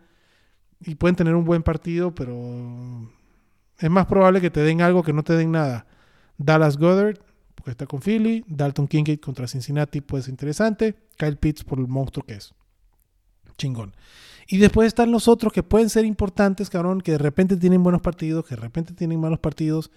Y 0.84 0.94
pueden 0.96 1.16
tener 1.16 1.34
un 1.34 1.44
buen 1.44 1.62
partido, 1.62 2.14
pero 2.14 2.36
es 3.78 3.90
más 3.90 4.06
probable 4.06 4.40
que 4.40 4.50
te 4.50 4.60
den 4.60 4.80
algo 4.80 5.02
que 5.02 5.12
no 5.12 5.22
te 5.22 5.34
den 5.34 5.52
nada. 5.52 5.86
Dallas 6.38 6.76
Goddard, 6.76 7.18
porque 7.54 7.70
está 7.72 7.86
con 7.86 8.00
Philly. 8.00 8.44
Dalton 8.48 8.88
Kincaid 8.88 9.20
contra 9.20 9.46
Cincinnati 9.46 10.00
puede 10.00 10.24
ser 10.24 10.32
interesante. 10.32 10.94
Kyle 11.16 11.36
Pitts 11.36 11.64
por 11.64 11.78
el 11.78 11.88
monstruo 11.88 12.24
que 12.24 12.34
es. 12.34 12.54
Chingón. 13.56 13.94
Y 14.48 14.58
después 14.58 14.88
están 14.88 15.12
los 15.12 15.28
otros 15.28 15.52
que 15.52 15.62
pueden 15.62 15.88
ser 15.88 16.04
importantes, 16.04 16.68
cabrón, 16.68 17.00
que 17.00 17.12
de 17.12 17.18
repente 17.18 17.56
tienen 17.56 17.82
buenos 17.82 18.02
partidos, 18.02 18.44
que 18.44 18.56
de 18.56 18.60
repente 18.60 18.92
tienen 18.92 19.20
malos 19.20 19.38
partidos. 19.38 19.90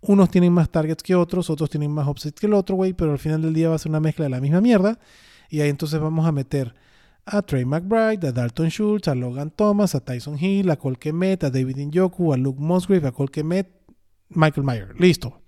Unos 0.00 0.30
tienen 0.30 0.52
más 0.52 0.70
targets 0.70 1.02
que 1.02 1.16
otros, 1.16 1.50
otros 1.50 1.68
tienen 1.70 1.90
más 1.90 2.06
offsets 2.06 2.38
que 2.38 2.46
el 2.46 2.54
otro, 2.54 2.76
güey, 2.76 2.92
pero 2.92 3.10
al 3.10 3.18
final 3.18 3.42
del 3.42 3.52
día 3.52 3.68
va 3.68 3.74
a 3.74 3.78
ser 3.78 3.90
una 3.90 4.00
mezcla 4.00 4.24
de 4.24 4.30
la 4.30 4.40
misma 4.40 4.60
mierda. 4.60 4.98
Y 5.50 5.60
ahí 5.60 5.68
entonces 5.68 5.98
vamos 5.98 6.26
a 6.26 6.32
meter 6.32 6.74
a 7.30 7.42
Trey 7.42 7.64
McBride, 7.64 8.28
a 8.28 8.32
Dalton 8.32 8.70
Schultz, 8.70 9.08
a 9.08 9.14
Logan 9.14 9.50
Thomas, 9.50 9.94
a 9.94 10.00
Tyson 10.00 10.38
Hill, 10.38 10.70
a 10.70 10.76
Colquemet, 10.76 11.44
a 11.44 11.50
David 11.50 11.78
Njoku, 11.78 12.32
a 12.32 12.36
Luke 12.36 12.60
Musgrave, 12.60 13.08
a 13.08 13.12
Colquemet, 13.12 13.68
Michael 14.30 14.64
Mayer. 14.64 14.94
Listo 14.98 15.40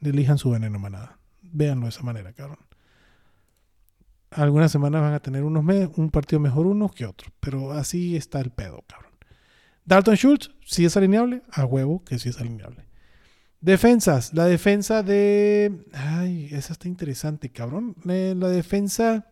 elijan 0.00 0.38
su 0.38 0.50
veneno, 0.50 0.78
manada. 0.78 1.18
Véanlo 1.42 1.86
de 1.86 1.90
esa 1.90 2.02
manera, 2.02 2.32
cabrón. 2.32 2.58
Algunas 4.30 4.72
semanas 4.72 5.00
van 5.00 5.14
a 5.14 5.20
tener 5.20 5.44
unos 5.44 5.64
un 5.96 6.10
partido 6.10 6.40
mejor 6.40 6.66
unos 6.66 6.92
que 6.92 7.06
otros, 7.06 7.32
pero 7.40 7.72
así 7.72 8.16
está 8.16 8.40
el 8.40 8.50
pedo, 8.50 8.84
cabrón. 8.86 9.12
Dalton 9.84 10.16
Schultz, 10.16 10.50
si 10.64 10.84
es 10.84 10.96
alineable, 10.96 11.42
a 11.52 11.64
huevo 11.64 12.04
que 12.04 12.18
sí 12.18 12.28
es 12.28 12.40
alineable. 12.40 12.86
Defensas, 13.60 14.34
la 14.34 14.44
defensa 14.44 15.02
de. 15.02 15.86
Ay, 15.92 16.48
esa 16.52 16.72
está 16.72 16.88
interesante, 16.88 17.50
cabrón. 17.50 17.96
Eh, 18.08 18.34
la 18.36 18.48
defensa 18.48 19.28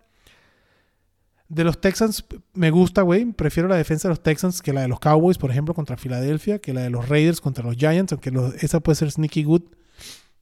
De 1.55 1.62
los 1.62 1.80
Texans 1.80 2.24
me 2.52 2.72
gusta, 2.72 3.02
güey. 3.02 3.26
Prefiero 3.26 3.68
la 3.68 3.76
defensa 3.76 4.09
de 4.09 4.12
los 4.12 4.24
Texans 4.24 4.61
que 4.61 4.72
la 4.72 4.80
de 4.80 4.88
los 4.88 4.98
Cowboys, 4.98 5.38
por 5.38 5.52
ejemplo, 5.52 5.72
contra 5.72 5.96
Filadelfia, 5.96 6.59
que 6.59 6.74
la 6.74 6.82
de 6.82 6.90
los 6.90 7.09
Raiders 7.09 7.40
contra 7.40 7.62
los 7.62 7.76
Giants, 7.76 8.11
aunque 8.11 8.32
esa 8.59 8.80
puede 8.80 8.96
ser 8.96 9.12
sneaky 9.12 9.44
good. 9.44 9.62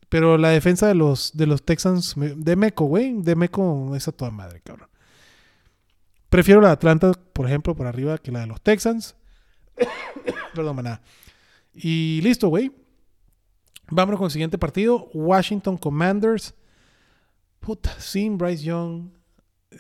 Pero 0.09 0.39
la 0.39 0.49
defensa 0.49 0.89
de 0.89 0.95
los, 0.95 1.37
de 1.37 1.47
los 1.47 1.65
Texans, 1.65 2.15
de 2.17 2.57
Meco, 2.57 2.87
güey, 2.87 3.13
de 3.21 3.37
Meco 3.37 3.95
es 3.95 4.09
a 4.09 4.13
toda 4.13 4.31
madre, 4.31 4.63
cabrón. 4.65 4.89
Prefiero 6.31 6.63
la 6.63 6.69
de 6.69 6.75
Atlanta, 6.75 7.13
por 7.35 7.45
ejemplo, 7.47 7.77
por 7.77 7.87
arriba 7.87 8.17
que 8.17 8.33
la 8.33 8.41
de 8.41 8.47
los 8.47 8.63
Texans. 8.63 9.15
Perdón, 10.55 10.77
maná. 10.77 11.03
Y 11.75 12.23
listo, 12.23 12.49
güey. 12.49 12.73
Vámonos 13.91 14.17
con 14.17 14.27
el 14.27 14.33
siguiente 14.33 14.57
partido. 14.57 15.11
Washington 15.13 15.77
Commanders. 15.77 16.55
Puta, 17.61 18.01
sin 18.01 18.39
Bryce 18.39 18.65
Young. 18.65 19.11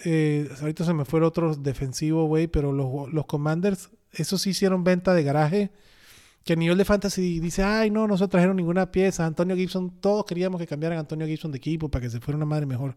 Eh, 0.04 0.48
ahorita 0.60 0.84
se 0.84 0.94
me 0.94 1.04
fue 1.04 1.20
el 1.20 1.24
otro 1.24 1.54
defensivo, 1.54 2.26
güey. 2.26 2.46
Pero 2.46 2.72
los, 2.72 3.12
los 3.12 3.26
Commanders, 3.26 3.90
esos 4.12 4.42
sí 4.42 4.50
hicieron 4.50 4.84
venta 4.84 5.14
de 5.14 5.22
garaje 5.22 5.70
que 6.44 6.54
a 6.54 6.56
nivel 6.56 6.76
de 6.76 6.84
fantasy 6.84 7.40
dice, 7.40 7.62
ay, 7.62 7.90
no, 7.90 8.06
no 8.08 8.18
se 8.18 8.26
trajeron 8.28 8.56
ninguna 8.56 8.90
pieza. 8.90 9.26
Antonio 9.26 9.56
Gibson, 9.56 9.90
todos 10.00 10.24
queríamos 10.24 10.60
que 10.60 10.66
cambiaran 10.66 10.98
a 10.98 11.00
Antonio 11.02 11.26
Gibson 11.26 11.52
de 11.52 11.58
equipo 11.58 11.88
para 11.88 12.02
que 12.02 12.10
se 12.10 12.20
fuera 12.20 12.36
una 12.36 12.46
madre 12.46 12.66
mejor. 12.66 12.96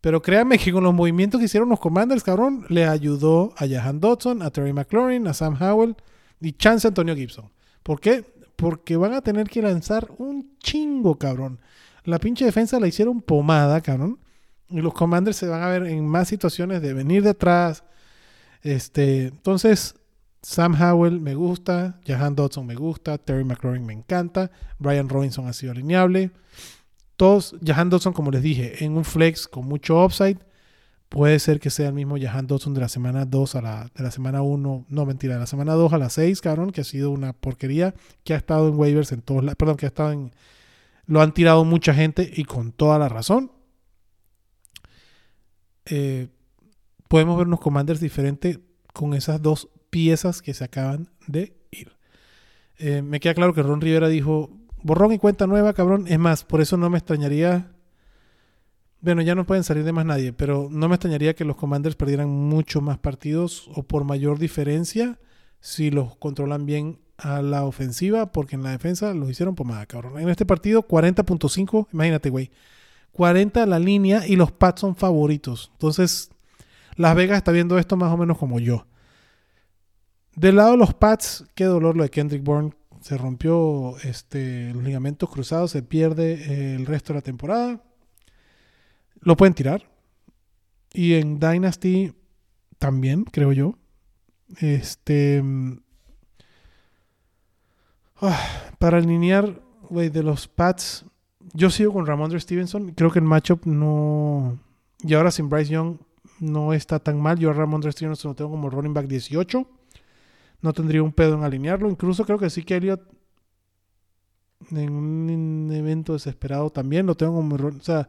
Pero 0.00 0.22
créanme 0.22 0.58
que 0.58 0.72
con 0.72 0.84
los 0.84 0.94
movimientos 0.94 1.40
que 1.40 1.46
hicieron 1.46 1.68
los 1.68 1.80
Commanders, 1.80 2.22
cabrón, 2.22 2.64
le 2.68 2.86
ayudó 2.86 3.52
a 3.56 3.66
Jahan 3.66 3.98
Dodson, 3.98 4.42
a 4.42 4.50
Terry 4.50 4.72
McLaurin, 4.72 5.26
a 5.26 5.34
Sam 5.34 5.60
Howell 5.60 5.96
y 6.40 6.52
chance 6.52 6.86
a 6.86 6.90
Antonio 6.90 7.16
Gibson. 7.16 7.50
¿Por 7.82 8.00
qué? 8.00 8.24
Porque 8.54 8.96
van 8.96 9.12
a 9.12 9.22
tener 9.22 9.48
que 9.48 9.60
lanzar 9.60 10.08
un 10.18 10.56
chingo, 10.60 11.16
cabrón. 11.18 11.60
La 12.04 12.20
pinche 12.20 12.44
defensa 12.44 12.78
la 12.78 12.86
hicieron 12.86 13.20
pomada, 13.20 13.80
cabrón. 13.80 14.20
Y 14.70 14.80
los 14.80 14.92
Commanders 14.92 15.36
se 15.36 15.46
van 15.46 15.62
a 15.62 15.68
ver 15.68 15.86
en 15.86 16.06
más 16.06 16.28
situaciones 16.28 16.82
de 16.82 16.92
venir 16.92 17.22
detrás. 17.22 17.84
Este, 18.62 19.28
entonces, 19.28 19.94
Sam 20.42 20.80
Howell 20.80 21.20
me 21.20 21.34
gusta, 21.34 22.00
Jahan 22.06 22.36
Dodson 22.36 22.66
me 22.66 22.74
gusta, 22.74 23.18
Terry 23.18 23.44
McLaurin 23.44 23.84
me 23.84 23.92
encanta, 23.92 24.50
Brian 24.78 25.08
Robinson 25.08 25.46
ha 25.46 25.52
sido 25.52 25.72
alineable. 25.72 26.30
Todos, 27.16 27.56
Jahan 27.64 27.90
Dodson, 27.90 28.12
como 28.12 28.30
les 28.30 28.42
dije, 28.42 28.84
en 28.84 28.96
un 28.96 29.04
flex 29.04 29.48
con 29.48 29.66
mucho 29.66 30.04
upside. 30.04 30.38
Puede 31.08 31.38
ser 31.38 31.58
que 31.58 31.70
sea 31.70 31.88
el 31.88 31.94
mismo 31.94 32.16
Jahan 32.20 32.46
Dodson 32.46 32.74
de 32.74 32.82
la 32.82 32.88
semana 32.88 33.24
2 33.24 33.54
a 33.54 33.62
la, 33.62 33.90
de 33.94 34.04
la 34.04 34.10
semana 34.10 34.42
1, 34.42 34.86
no 34.88 35.06
mentira, 35.06 35.34
de 35.34 35.40
la 35.40 35.46
semana 35.46 35.72
2 35.72 35.92
a 35.94 35.98
la 35.98 36.10
6, 36.10 36.40
cabrón, 36.42 36.70
que 36.70 36.82
ha 36.82 36.84
sido 36.84 37.10
una 37.10 37.32
porquería, 37.32 37.94
que 38.24 38.34
ha 38.34 38.36
estado 38.36 38.68
en 38.68 38.78
waivers 38.78 39.12
en 39.12 39.22
todos 39.22 39.42
lados, 39.42 39.56
perdón, 39.56 39.76
que 39.76 39.86
ha 39.86 39.88
estado 39.88 40.12
en, 40.12 40.32
lo 41.06 41.22
han 41.22 41.32
tirado 41.32 41.64
mucha 41.64 41.94
gente 41.94 42.30
y 42.32 42.44
con 42.44 42.72
toda 42.72 42.98
la 42.98 43.08
razón. 43.08 43.50
Eh, 45.90 46.28
podemos 47.08 47.36
ver 47.38 47.46
unos 47.46 47.60
commanders 47.60 48.00
diferentes 48.00 48.60
con 48.92 49.14
esas 49.14 49.40
dos 49.42 49.68
piezas 49.90 50.42
que 50.42 50.54
se 50.54 50.64
acaban 50.64 51.08
de 51.26 51.56
ir. 51.70 51.92
Eh, 52.78 53.02
me 53.02 53.20
queda 53.20 53.34
claro 53.34 53.54
que 53.54 53.62
Ron 53.62 53.80
Rivera 53.80 54.08
dijo, 54.08 54.50
borrón 54.82 55.12
y 55.12 55.18
cuenta 55.18 55.46
nueva, 55.46 55.72
cabrón. 55.72 56.06
Es 56.08 56.18
más, 56.18 56.44
por 56.44 56.60
eso 56.60 56.76
no 56.76 56.90
me 56.90 56.98
extrañaría... 56.98 57.72
Bueno, 59.00 59.22
ya 59.22 59.36
no 59.36 59.46
pueden 59.46 59.62
salir 59.62 59.84
de 59.84 59.92
más 59.92 60.04
nadie, 60.04 60.32
pero 60.32 60.68
no 60.70 60.88
me 60.88 60.96
extrañaría 60.96 61.34
que 61.34 61.44
los 61.44 61.54
Commanders 61.54 61.94
perdieran 61.94 62.28
mucho 62.28 62.80
más 62.80 62.98
partidos 62.98 63.70
o 63.74 63.84
por 63.84 64.02
mayor 64.02 64.40
diferencia 64.40 65.20
si 65.60 65.92
los 65.92 66.16
controlan 66.16 66.66
bien 66.66 66.98
a 67.16 67.42
la 67.42 67.64
ofensiva, 67.64 68.32
porque 68.32 68.56
en 68.56 68.64
la 68.64 68.70
defensa 68.70 69.14
los 69.14 69.30
hicieron 69.30 69.54
pomada, 69.54 69.86
cabrón. 69.86 70.18
En 70.18 70.28
este 70.28 70.46
partido, 70.46 70.86
40.5, 70.86 71.88
imagínate, 71.92 72.30
güey. 72.30 72.50
40 73.18 73.66
la 73.66 73.80
línea 73.80 74.24
y 74.24 74.36
los 74.36 74.52
Pats 74.52 74.80
son 74.82 74.94
favoritos. 74.94 75.70
Entonces, 75.72 76.30
Las 76.94 77.16
Vegas 77.16 77.38
está 77.38 77.50
viendo 77.50 77.76
esto 77.76 77.96
más 77.96 78.12
o 78.12 78.16
menos 78.16 78.38
como 78.38 78.60
yo. 78.60 78.86
Del 80.36 80.54
lado 80.54 80.70
de 80.70 80.76
los 80.76 80.94
Pats, 80.94 81.44
qué 81.56 81.64
dolor 81.64 81.96
lo 81.96 82.04
de 82.04 82.10
Kendrick 82.10 82.44
Bourne. 82.44 82.74
Se 83.00 83.18
rompió 83.18 83.96
este, 84.04 84.72
los 84.72 84.84
ligamentos 84.84 85.28
cruzados, 85.28 85.72
se 85.72 85.82
pierde 85.82 86.34
eh, 86.34 86.74
el 86.76 86.86
resto 86.86 87.12
de 87.12 87.18
la 87.18 87.22
temporada. 87.22 87.82
Lo 89.18 89.36
pueden 89.36 89.54
tirar. 89.54 89.90
Y 90.92 91.14
en 91.14 91.40
Dynasty 91.40 92.12
también, 92.78 93.24
creo 93.24 93.52
yo. 93.52 93.74
Este. 94.60 95.42
Ah, 98.20 98.40
para 98.78 98.98
alinear, 98.98 99.60
güey, 99.90 100.08
de 100.08 100.22
los 100.22 100.46
Pats, 100.46 101.04
yo 101.52 101.70
sigo 101.70 101.92
con 101.92 102.06
Ramondre 102.06 102.40
Stevenson. 102.40 102.92
Creo 102.92 103.10
que 103.10 103.18
el 103.18 103.24
matchup 103.24 103.66
no. 103.66 104.58
Y 105.02 105.14
ahora 105.14 105.30
sin 105.30 105.48
Bryce 105.48 105.72
Young 105.72 105.98
no 106.40 106.72
está 106.72 106.98
tan 106.98 107.20
mal. 107.20 107.38
Yo 107.38 107.50
a 107.50 107.52
Ramondre 107.52 107.92
Stevenson 107.92 108.30
lo 108.30 108.34
tengo 108.34 108.50
como 108.50 108.70
running 108.70 108.94
back 108.94 109.06
18 109.06 109.66
no 110.60 110.72
tendría 110.72 111.02
un 111.02 111.12
pedo 111.12 111.34
en 111.34 111.44
alinearlo. 111.44 111.90
Incluso 111.90 112.24
creo 112.24 112.38
que 112.38 112.50
sí 112.50 112.62
que 112.62 112.76
Elliot 112.76 113.00
en 114.72 114.90
un 114.90 115.70
evento 115.72 116.14
desesperado 116.14 116.70
también 116.70 117.06
lo 117.06 117.16
tengo 117.16 117.34
como... 117.34 117.54
O 117.54 117.80
sea, 117.80 118.08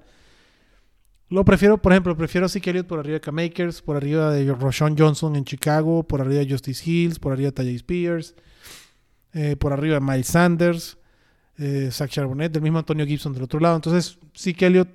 lo 1.30 1.46
prefiero, 1.46 1.80
por 1.80 1.92
ejemplo, 1.92 2.18
prefiero 2.18 2.48
a 2.48 2.50
Zeke 2.50 2.72
Elliott 2.72 2.88
por 2.88 3.00
arriba 3.00 3.16
de 3.16 3.22
K-Makers, 3.22 3.84
por 3.84 3.96
arriba 3.96 4.32
de 4.32 4.52
Roshan 4.52 4.98
Johnson 4.98 5.36
en 5.36 5.46
Chicago, 5.46 6.02
por 6.02 6.22
arriba 6.22 6.40
de 6.40 6.50
Justice 6.50 6.90
Hills, 6.90 7.20
por 7.20 7.34
arriba 7.34 7.50
de 7.50 7.52
Tajay 7.52 7.76
Spears, 7.76 8.36
eh, 9.34 9.56
por 9.56 9.72
arriba 9.72 9.96
de 9.96 10.02
Miles 10.02 10.26
Sanders, 10.26 10.98
eh, 11.60 11.89
Zach 11.91 12.10
Charbonnet, 12.10 12.51
del 12.51 12.62
mismo 12.62 12.80
Antonio 12.80 13.05
Gibson 13.05 13.34
del 13.34 13.43
otro 13.43 13.60
lado. 13.60 13.76
Entonces, 13.76 14.18
Zeke 14.36 14.66
Elliott, 14.66 14.89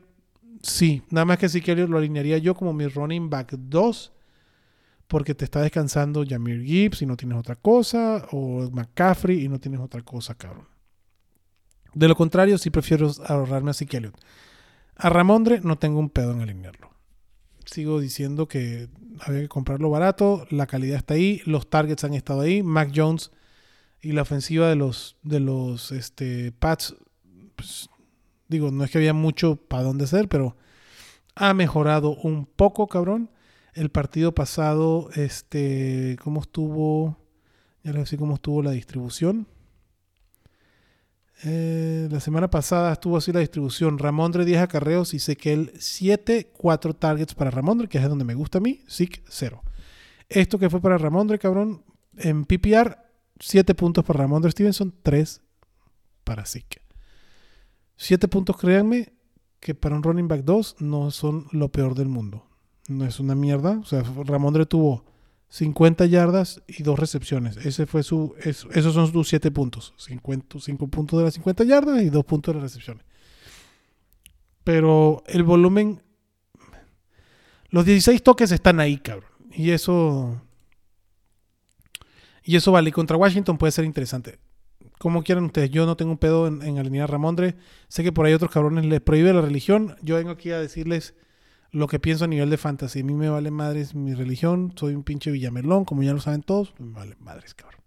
sí, 0.63 1.03
nada 1.11 1.25
más 1.25 1.39
que 1.39 1.49
Zeke 1.49 1.73
Elliott 1.73 1.91
lo 1.91 1.99
alinearía 1.99 2.39
yo 2.39 2.55
como 2.55 2.73
mi 2.73 2.87
running 2.87 3.29
back 3.31 3.53
2 3.53 4.13
porque 5.07 5.35
te 5.35 5.45
está 5.45 5.61
descansando 5.61 6.25
Jamir 6.27 6.65
Gibbs 6.65 7.03
y 7.03 7.07
no 7.07 7.17
tienes 7.17 7.39
otra 7.39 7.57
cosa, 7.57 8.27
o 8.33 8.71
McCaffrey 8.71 9.45
y 9.45 9.49
no 9.49 9.61
tienes 9.61 9.81
otra 9.81 10.03
cosa, 10.03 10.35
cabrón. 10.35 10.67
De 11.93 12.09
lo 12.09 12.17
contrario, 12.17 12.59
sí 12.59 12.71
prefiero 12.71 13.11
ahorrarme 13.27 13.71
a 13.71 13.75
Zeke 13.75 14.11
A 14.97 15.09
Ramondre 15.11 15.61
no 15.63 15.79
tengo 15.79 16.01
un 16.01 16.11
pedo 16.11 16.33
en 16.33 16.41
alinearlo. 16.41 16.91
Sigo 17.67 18.01
diciendo 18.01 18.49
que 18.49 18.89
había 19.21 19.43
que 19.43 19.49
comprarlo 19.49 19.91
barato, 19.91 20.47
la 20.51 20.67
calidad 20.67 20.97
está 20.97 21.15
ahí, 21.15 21.41
los 21.47 21.71
targets 21.71 22.05
han 22.05 22.15
estado 22.15 22.41
ahí, 22.41 22.63
Mac 22.63 22.91
Jones 22.95 23.31
y 24.05 24.13
la 24.13 24.23
ofensiva 24.23 24.69
de 24.69 24.77
los, 24.77 25.17
de 25.23 25.41
los 25.41 25.91
este, 25.93 26.53
Pats, 26.53 26.95
pues, 27.57 27.89
digo, 28.49 28.71
no 28.71 28.85
es 28.85 28.91
que 28.91 28.99
había 28.99 29.15
mucho 29.15 29.57
para 29.57 29.83
dónde 29.83 30.07
ser, 30.07 30.29
pero 30.29 30.57
ha 31.35 31.55
mejorado 31.55 32.15
un 32.15 32.47
poco, 32.47 32.87
cabrón 32.87 33.31
el 33.75 33.91
partido 33.91 34.33
pasado, 34.35 35.11
este, 35.15 36.17
cómo 36.23 36.41
estuvo, 36.41 37.19
ya 37.83 37.91
les 37.91 37.95
voy 37.95 38.01
a 38.01 38.05
decir 38.05 38.19
cómo 38.19 38.35
estuvo 38.35 38.63
la 38.63 38.71
distribución. 38.71 39.47
Eh, 41.43 42.09
la 42.11 42.21
semana 42.21 42.49
pasada 42.49 42.93
estuvo 42.93 43.17
así 43.17 43.33
la 43.33 43.41
distribución. 43.41 43.99
Ramondre 43.99 44.45
10 44.45 44.61
acarreos 44.61 45.13
y 45.13 45.19
Sequel 45.19 45.73
7, 45.77 46.53
4 46.57 46.95
targets 46.95 47.35
para 47.35 47.51
Ramondre, 47.51 47.89
que 47.89 47.99
es 47.99 48.09
donde 48.09 48.25
me 48.25 48.35
gusta 48.35 48.59
a 48.59 48.61
mí. 48.61 48.83
Sick 48.87 49.23
0. 49.29 49.63
Esto 50.29 50.59
que 50.59 50.71
fue 50.71 50.81
para 50.81 50.97
Ramondre, 50.97 51.39
cabrón, 51.39 51.83
en 52.17 52.45
PPR, 52.45 52.97
7 53.41 53.75
puntos 53.75 54.05
para 54.05 54.21
Ramondre 54.21 54.51
Stevenson, 54.51 54.95
3 55.03 55.43
para 56.25 56.47
Sick. 56.47 56.83
7 57.97 58.29
puntos, 58.29 58.57
créanme, 58.57 59.13
que 59.61 59.75
para 59.75 59.97
un 59.97 60.03
running 60.03 60.29
back 60.29 60.43
2 60.45 60.77
no 60.81 61.11
son 61.11 61.47
lo 61.53 61.71
peor 61.71 61.95
del 61.95 62.09
mundo. 62.09 62.47
No 62.89 63.07
es 63.07 63.19
una 63.19 63.35
mierda. 63.35 63.79
O 63.79 63.85
sea, 63.85 64.03
Ramondre 64.03 64.67
tuvo 64.67 65.05
50 65.49 66.07
yardas 66.07 66.63
y 66.67 66.83
dos 66.83 66.99
recepciones. 66.99 67.57
Ese 67.59 67.87
fue 67.87 68.03
su, 68.03 68.35
esos 68.43 68.95
son 68.95 69.11
sus 69.11 69.29
7 69.29 69.51
puntos. 69.51 69.95
5 69.97 70.89
puntos 70.89 71.19
de 71.19 71.25
las 71.25 71.35
50 71.35 71.65
yardas 71.65 72.03
y 72.03 72.11
2 72.11 72.25
puntos 72.25 72.55
de 72.55 72.61
las 72.61 72.73
recepciones. 72.73 73.05
Pero 74.65 75.23
el 75.27 75.43
volumen. 75.45 76.03
Los 77.69 77.85
16 77.85 78.23
toques 78.23 78.53
están 78.53 78.81
ahí, 78.81 78.99
cabrón. 78.99 79.31
Y 79.53 79.71
eso. 79.71 80.43
Y 82.45 82.57
eso 82.57 82.71
vale. 82.73 82.93
Contra 82.93 83.17
Washington 83.17 83.59
puede 83.59 83.73
ser 83.73 83.85
interesante. 83.85 84.39
Como 84.99 85.25
quieran 85.25 85.45
ustedes. 85.45 85.71
Yo 85.71 85.87
no 85.87 85.97
tengo 85.97 86.13
un 86.13 86.19
pedo 86.19 86.47
en, 86.47 86.63
en 86.63 86.79
alinear 86.79 87.05
a 87.05 87.13
Ramondre. 87.13 87.57
Sé 87.89 88.05
que 88.05 88.13
por 88.13 88.27
ahí 88.27 88.33
otros 88.33 88.51
cabrones 88.51 88.85
les 88.85 89.01
prohíbe 89.01 89.33
la 89.33 89.41
religión. 89.41 89.97
Yo 90.03 90.17
vengo 90.17 90.31
aquí 90.31 90.51
a 90.51 90.61
decirles 90.61 91.15
lo 91.75 91.89
que 91.89 91.99
pienso 91.99 92.25
a 92.25 92.29
nivel 92.29 92.51
de 92.51 92.57
fantasy. 92.57 93.01
A 93.01 93.05
mí 93.05 93.15
me 93.15 93.29
vale 93.29 93.51
madres 93.51 93.95
mi 93.95 94.15
religión. 94.15 94.73
Soy 94.77 94.95
un 94.95 95.03
pinche 95.03 95.31
villamelón, 95.31 95.85
como 95.85 96.03
ya 96.03 96.13
lo 96.13 96.21
saben 96.21 96.43
todos. 96.43 96.73
Me 96.79 96.93
vale 96.93 97.17
madres, 97.19 97.55
cabrón. 97.55 97.81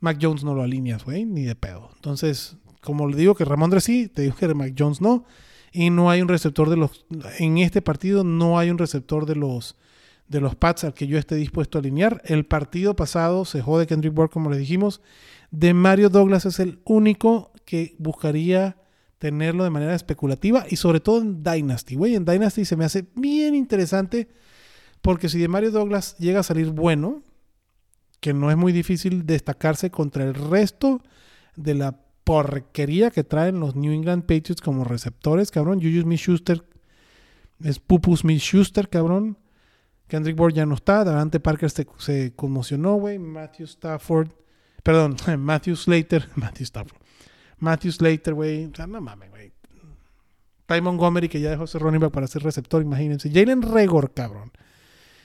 Mac 0.00 0.18
Jones 0.20 0.44
no 0.44 0.54
lo 0.54 0.62
alineas, 0.62 1.04
güey, 1.04 1.24
ni 1.24 1.44
de 1.44 1.54
pedo. 1.54 1.90
Entonces, 1.94 2.56
como 2.80 3.08
le 3.08 3.16
digo 3.16 3.34
que 3.34 3.44
Ramondre 3.44 3.80
sí, 3.80 4.08
te 4.08 4.22
digo 4.22 4.36
que 4.36 4.52
Mac 4.54 4.74
Jones 4.76 5.00
no. 5.00 5.24
Y 5.72 5.90
no 5.90 6.10
hay 6.10 6.22
un 6.22 6.28
receptor 6.28 6.70
de 6.70 6.76
los. 6.76 7.06
En 7.38 7.58
este 7.58 7.82
partido 7.82 8.24
no 8.24 8.58
hay 8.58 8.70
un 8.70 8.78
receptor 8.78 9.26
de 9.26 9.36
los 9.36 9.76
de 10.28 10.40
los 10.40 10.54
Pats 10.54 10.84
al 10.84 10.94
que 10.94 11.06
yo 11.06 11.18
esté 11.18 11.34
dispuesto 11.34 11.78
a 11.78 11.80
alinear. 11.80 12.22
El 12.24 12.46
partido 12.46 12.94
pasado 12.94 13.44
se 13.44 13.62
jode 13.62 13.86
Kendrick 13.86 14.14
Bourne, 14.14 14.32
como 14.32 14.50
le 14.50 14.58
dijimos. 14.58 15.00
De 15.50 15.74
Mario 15.74 16.10
Douglas 16.10 16.46
es 16.46 16.60
el 16.60 16.80
único 16.84 17.52
que 17.64 17.96
buscaría 17.98 18.76
tenerlo 19.18 19.64
de 19.64 19.70
manera 19.70 19.94
especulativa 19.94 20.64
y 20.68 20.76
sobre 20.76 21.00
todo 21.00 21.20
en 21.20 21.42
Dynasty, 21.42 21.96
güey. 21.96 22.14
En 22.14 22.24
Dynasty 22.24 22.64
se 22.64 22.76
me 22.76 22.84
hace 22.84 23.06
bien 23.14 23.54
interesante 23.54 24.28
Porque 25.02 25.28
si 25.28 25.38
de 25.38 25.48
Mario 25.48 25.70
Douglas 25.70 26.16
llega 26.18 26.40
a 26.40 26.44
salir 26.44 26.70
bueno, 26.70 27.22
que 28.20 28.34
no 28.34 28.50
es 28.50 28.56
muy 28.56 28.72
difícil 28.72 29.26
destacarse 29.26 29.90
contra 29.90 30.24
el 30.24 30.34
resto 30.34 31.02
de 31.56 31.74
la 31.74 32.00
porquería 32.24 33.10
que 33.10 33.24
traen 33.24 33.60
los 33.60 33.76
New 33.76 33.92
England 33.92 34.22
Patriots 34.22 34.60
como 34.60 34.84
receptores, 34.84 35.50
cabrón. 35.50 35.80
Juju 35.80 36.02
Smith-Schuster 36.02 36.64
es 37.62 37.78
Pupu 37.78 38.16
Smith-Schuster, 38.16 38.88
cabrón. 38.88 39.38
Kendrick 40.08 40.36
Bourne 40.36 40.56
ya 40.56 40.66
no 40.66 40.74
está. 40.74 41.04
Davante 41.04 41.38
Parker 41.38 41.70
se, 41.70 41.86
se 41.98 42.32
conmocionó, 42.34 42.94
güey. 42.94 43.18
Matthew 43.18 43.66
Stafford. 43.66 44.30
Perdón, 44.82 45.16
Matthew 45.38 45.76
Slater. 45.76 46.28
Matthew 46.34 46.64
Stafford. 46.64 47.00
Matthew 47.58 47.92
Slater, 47.92 48.34
güey. 48.34 48.64
O 48.66 48.74
sea, 48.74 48.86
no 48.86 49.00
mames, 49.00 49.30
güey. 49.30 49.52
Ty 50.66 50.80
Montgomery, 50.80 51.28
que 51.28 51.40
ya 51.40 51.50
dejó 51.50 51.66
ser 51.66 51.80
running 51.80 52.00
back 52.00 52.12
para 52.12 52.26
ser 52.26 52.42
receptor, 52.42 52.82
imagínense. 52.82 53.30
Jalen 53.30 53.62
Regor, 53.62 54.12
cabrón. 54.12 54.52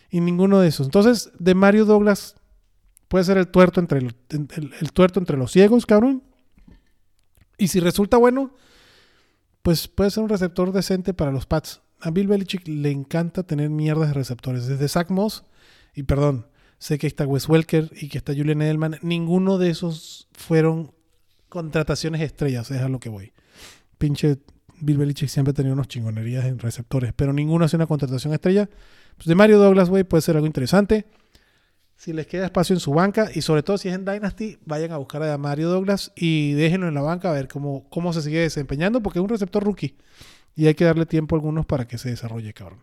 Y 0.10 0.22
ninguno 0.22 0.60
de 0.60 0.70
esos. 0.70 0.88
Entonces, 0.88 1.32
de 1.38 1.54
Mario 1.54 1.86
Douglas 1.86 2.36
puede 3.08 3.26
ser 3.26 3.38
el 3.38 3.48
tuerto 3.48 3.80
entre, 3.80 4.00
el, 4.00 4.16
el 4.30 4.94
tuerto 4.94 5.20
entre 5.20 5.38
los 5.38 5.52
ciegos, 5.52 5.86
cabrón. 5.86 6.24
Y 7.58 7.68
si 7.68 7.80
resulta 7.80 8.18
bueno, 8.18 8.54
pues 9.62 9.88
puede 9.88 10.12
ser 10.12 10.24
un 10.24 10.30
receptor 10.30 10.72
decente 10.72 11.14
para 11.14 11.32
los 11.32 11.46
Pats. 11.46 11.83
A 12.06 12.12
Bill 12.12 12.28
Belichick 12.28 12.68
le 12.68 12.92
encanta 12.92 13.44
tener 13.44 13.70
mierdas 13.70 14.10
de 14.10 14.14
receptores. 14.14 14.68
Desde 14.68 14.90
Zach 14.90 15.10
Moss, 15.10 15.46
y 15.96 16.04
perdón, 16.04 16.48
sé 16.78 16.98
que 16.98 17.08
está 17.08 17.26
Wes 17.26 17.48
Welker 17.48 17.92
y 17.96 18.10
que 18.10 18.18
está 18.18 18.34
Julian 18.36 18.62
Edelman. 18.62 19.00
Ninguno 19.02 19.58
de 19.58 19.70
esos 19.70 20.28
fueron 20.34 20.92
contrataciones 21.48 22.20
estrellas, 22.20 22.70
es 22.72 22.82
a 22.82 22.90
lo 22.90 23.00
que 23.00 23.08
voy. 23.08 23.32
Pinche 23.98 24.40
Bill 24.82 24.98
Belichick 24.98 25.30
siempre 25.30 25.52
ha 25.52 25.54
tenido 25.54 25.76
unos 25.76 25.88
chingonerías 25.88 26.44
en 26.44 26.60
receptores, 26.60 27.14
pero 27.16 27.32
ninguno 27.32 27.64
hace 27.64 27.78
una 27.78 27.88
contratación 27.88 28.34
estrella. 28.34 28.70
Pues 29.16 29.28
de 29.28 29.36
Mario 29.36 29.58
Douglas, 29.58 29.90
güey, 29.90 30.04
puede 30.04 30.24
ser 30.24 30.36
algo 30.36 30.48
interesante. 30.48 31.06
Si 31.96 32.12
les 32.12 32.28
queda 32.28 32.44
espacio 32.44 32.76
en 32.76 32.82
su 32.82 32.92
banca 32.92 33.30
y 33.34 33.44
sobre 33.44 33.64
todo 33.64 33.78
si 33.78 33.88
es 33.88 33.96
en 33.96 34.04
Dynasty, 34.04 34.58
vayan 34.66 34.92
a 34.92 34.98
buscar 34.98 35.24
a 35.24 35.38
Mario 35.38 35.70
Douglas 35.70 36.12
y 36.18 36.52
déjenlo 36.52 36.90
en 36.90 36.96
la 36.96 37.02
banca 37.02 37.30
a 37.30 37.34
ver 37.34 37.48
cómo, 37.48 37.88
cómo 37.90 38.12
se 38.12 38.22
sigue 38.22 38.40
desempeñando 38.40 39.02
porque 39.02 39.20
es 39.20 39.24
un 39.24 39.30
receptor 39.30 39.64
rookie 39.64 39.96
y 40.56 40.68
hay 40.68 40.76
que 40.76 40.86
darle 40.86 41.06
tiempo 41.06 41.36
a 41.36 41.38
algunos 41.38 41.66
para 41.66 41.88
que 41.88 41.98
se 41.98 42.10
desarrolle, 42.10 42.54
cabrón. 42.54 42.80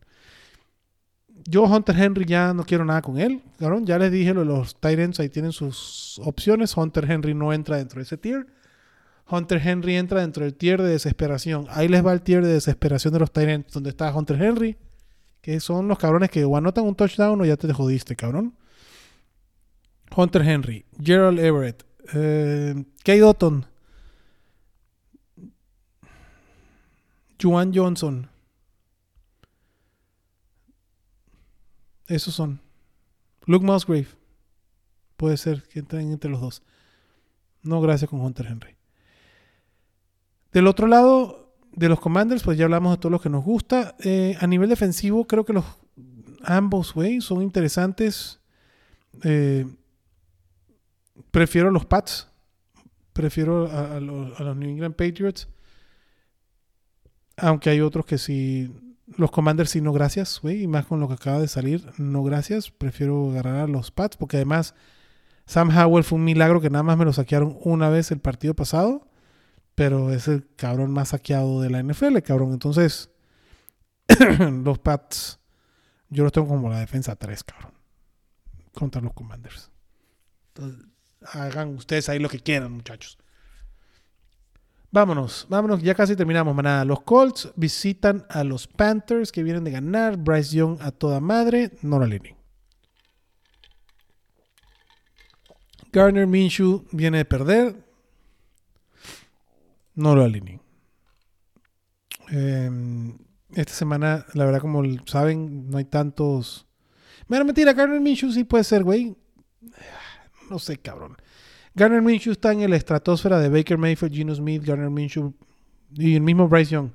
Yo, 1.49 1.65
Hunter 1.65 1.97
Henry, 1.99 2.27
ya 2.27 2.53
no 2.53 2.65
quiero 2.65 2.85
nada 2.85 3.01
con 3.03 3.19
él, 3.19 3.43
cabrón. 3.59 3.87
Ya 3.87 3.99
les 3.99 4.13
dije 4.13 4.35
lo 4.35 4.41
de 4.41 4.47
los 4.47 4.77
Tyrants, 4.77 5.21
ahí 5.21 5.29
tienen 5.29 5.53
sus 5.53 6.21
opciones. 6.25 6.77
Hunter 6.77 7.11
Henry 7.11 7.35
no 7.35 7.53
entra 7.53 7.79
dentro 7.79 7.99
de 7.99 8.03
ese 8.03 8.19
tier. 8.19 8.47
Hunter 9.31 9.61
Henry 9.65 9.97
entra 9.97 10.21
dentro 10.21 10.45
del 10.45 10.55
tier 10.55 10.83
de 10.83 10.89
desesperación. 10.89 11.67
Ahí 11.71 11.89
les 11.89 12.05
va 12.05 12.13
el 12.13 12.21
tier 12.21 12.45
de 12.45 12.53
desesperación 12.53 13.13
de 13.15 13.21
los 13.21 13.33
Tyrants, 13.33 13.73
donde 13.73 13.91
está 13.91 14.15
Hunter 14.15 14.43
Henry, 14.43 14.77
que 15.41 15.61
son 15.61 15.89
los 15.89 15.99
cabrones 15.99 16.31
que 16.31 16.45
o 16.45 16.57
anotan 16.57 16.85
un 16.85 16.95
touchdown 16.95 17.41
o 17.41 17.45
ya 17.45 17.57
te 17.57 17.73
jodiste, 17.73 18.17
cabrón. 18.17 18.55
Hunter 20.15 20.43
Henry, 20.43 20.85
Gerald 21.03 21.39
Everett, 21.39 21.85
eh, 22.13 22.85
Kay 23.05 23.19
Dotton, 23.21 23.65
Juan 27.43 27.73
Johnson. 27.75 28.29
Esos 32.07 32.35
son. 32.35 32.61
Luke 33.47 33.65
Musgrave. 33.65 34.09
Puede 35.17 35.37
ser 35.37 35.63
que 35.63 35.79
entren 35.79 36.11
entre 36.13 36.31
los 36.31 36.41
dos. 36.41 36.63
No, 37.63 37.81
gracias 37.81 38.11
con 38.11 38.21
Hunter 38.21 38.47
Henry. 38.47 38.77
Del 40.53 40.67
otro 40.67 40.87
lado, 40.87 41.55
de 41.73 41.89
los 41.89 42.01
Commanders, 42.01 42.43
pues 42.43 42.59
ya 42.59 42.65
hablamos 42.65 42.93
de 42.93 42.99
todo 42.99 43.11
lo 43.11 43.21
que 43.21 43.29
nos 43.29 43.45
gusta. 43.45 43.95
Eh, 44.01 44.37
a 44.41 44.47
nivel 44.47 44.69
defensivo, 44.69 45.27
creo 45.27 45.45
que 45.45 45.53
los 45.53 45.65
ambos, 46.43 46.95
güey, 46.95 47.21
son 47.21 47.43
interesantes. 47.43 48.41
Eh, 49.23 49.67
prefiero 51.31 51.71
los 51.71 51.85
Pats. 51.85 52.29
Prefiero 53.13 53.71
a, 53.71 54.01
los, 54.01 54.41
a, 54.41 54.45
los, 54.45 54.57
New 54.57 54.71
England 54.71 54.95
Patriots. 54.95 55.49
Aunque 57.41 57.71
hay 57.71 57.81
otros 57.81 58.07
que 58.07 58.19
sí. 58.19 58.73
Los 59.17 59.31
Commanders 59.31 59.71
sí, 59.71 59.81
no 59.81 59.93
gracias, 59.93 60.41
güey. 60.41 60.63
Y 60.63 60.67
más 60.67 60.87
con 60.87 61.01
lo 61.01 61.09
que 61.09 61.15
acaba 61.15 61.41
de 61.41 61.49
salir, 61.49 61.85
no 61.99 62.23
gracias. 62.23 62.71
Prefiero 62.71 63.31
agarrar 63.31 63.57
a 63.57 63.67
los 63.67 63.91
Pats. 63.91 64.17
Porque 64.17 64.37
además, 64.37 64.75
Sam 65.47 65.77
Howell 65.77 66.05
fue 66.05 66.19
un 66.19 66.25
milagro 66.25 66.61
que 66.61 66.71
nada 66.71 66.83
más 66.83 66.97
me 66.97 67.05
lo 67.05 67.13
saquearon 67.13 67.59
una 67.63 67.89
vez 67.89 68.11
el 68.11 68.21
partido 68.21 68.55
pasado 68.55 69.11
pero 69.81 70.13
es 70.13 70.29
el 70.29 70.47
cabrón 70.57 70.91
más 70.91 71.09
saqueado 71.09 71.63
de 71.63 71.71
la 71.71 71.83
NFL, 71.83 72.19
cabrón. 72.19 72.53
Entonces, 72.53 73.09
los 74.63 74.79
Pats, 74.79 75.41
yo 76.11 76.23
los 76.23 76.33
tengo 76.33 76.49
como 76.49 76.69
la 76.69 76.81
defensa 76.81 77.17
3, 77.17 77.45
cabrón. 77.45 77.73
Contra 78.75 79.01
los 79.01 79.15
Commanders. 79.15 79.71
Entonces, 80.49 80.87
hagan 81.33 81.77
ustedes 81.77 82.11
ahí 82.11 82.19
lo 82.19 82.29
que 82.29 82.41
quieran, 82.41 82.73
muchachos. 82.73 83.17
Vámonos, 84.93 85.47
vámonos, 85.49 85.83
ya 85.83 85.95
casi 85.95 86.17
terminamos, 86.17 86.55
manada. 86.55 86.85
Los 86.85 87.03
Colts 87.03 87.53
visitan 87.55 88.27
a 88.29 88.43
los 88.43 88.67
Panthers 88.67 89.31
que 89.31 89.45
vienen 89.45 89.63
de 89.63 89.71
ganar. 89.71 90.17
Bryce 90.17 90.57
Young 90.57 90.79
a 90.81 90.91
toda 90.91 91.21
madre, 91.21 91.73
no 91.83 92.01
la 92.01 92.07
línea. 92.07 92.37
Garner 95.93 96.27
Minshew 96.27 96.87
viene 96.93 97.19
de 97.19 97.25
perder, 97.25 97.85
no. 99.95 100.15
Em, 102.29 103.19
esta 103.55 103.73
semana, 103.73 104.25
la 104.35 104.45
verdad, 104.45 104.61
como 104.61 104.83
saben, 105.07 105.69
no 105.69 105.79
hay 105.79 105.85
tantos. 105.85 106.67
Mira, 107.29 107.45
mentira, 107.45 107.73
Garner 107.73 108.01
Minshew 108.01 108.33
sí 108.33 108.45
puede 108.45 108.65
ser, 108.65 108.83
güey. 108.83 109.17
No 110.49 110.59
sé, 110.59 110.79
cabrón. 110.79 111.17
Garner 111.75 112.03
Minshew 112.03 112.33
está 112.33 112.53
en 112.53 112.69
la 112.69 112.77
estratosfera 112.77 113.39
de 113.39 113.49
Baker 113.49 113.79
Mayfield, 113.79 114.15
Gino 114.15 114.35
Smith, 114.35 114.63
Garner 114.65 114.91
Minshew 114.91 115.35
y 115.95 116.15
el 116.17 116.23
mismo 116.23 116.49
Bryce 116.49 116.73
Young. 116.73 116.91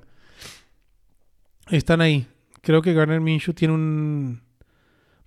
Están 1.70 2.00
ahí. 2.00 2.26
Creo 2.62 2.82
que 2.82 2.92
Garner 2.92 3.20
Minshew 3.20 3.54
tiene 3.54 3.74
un 3.74 4.42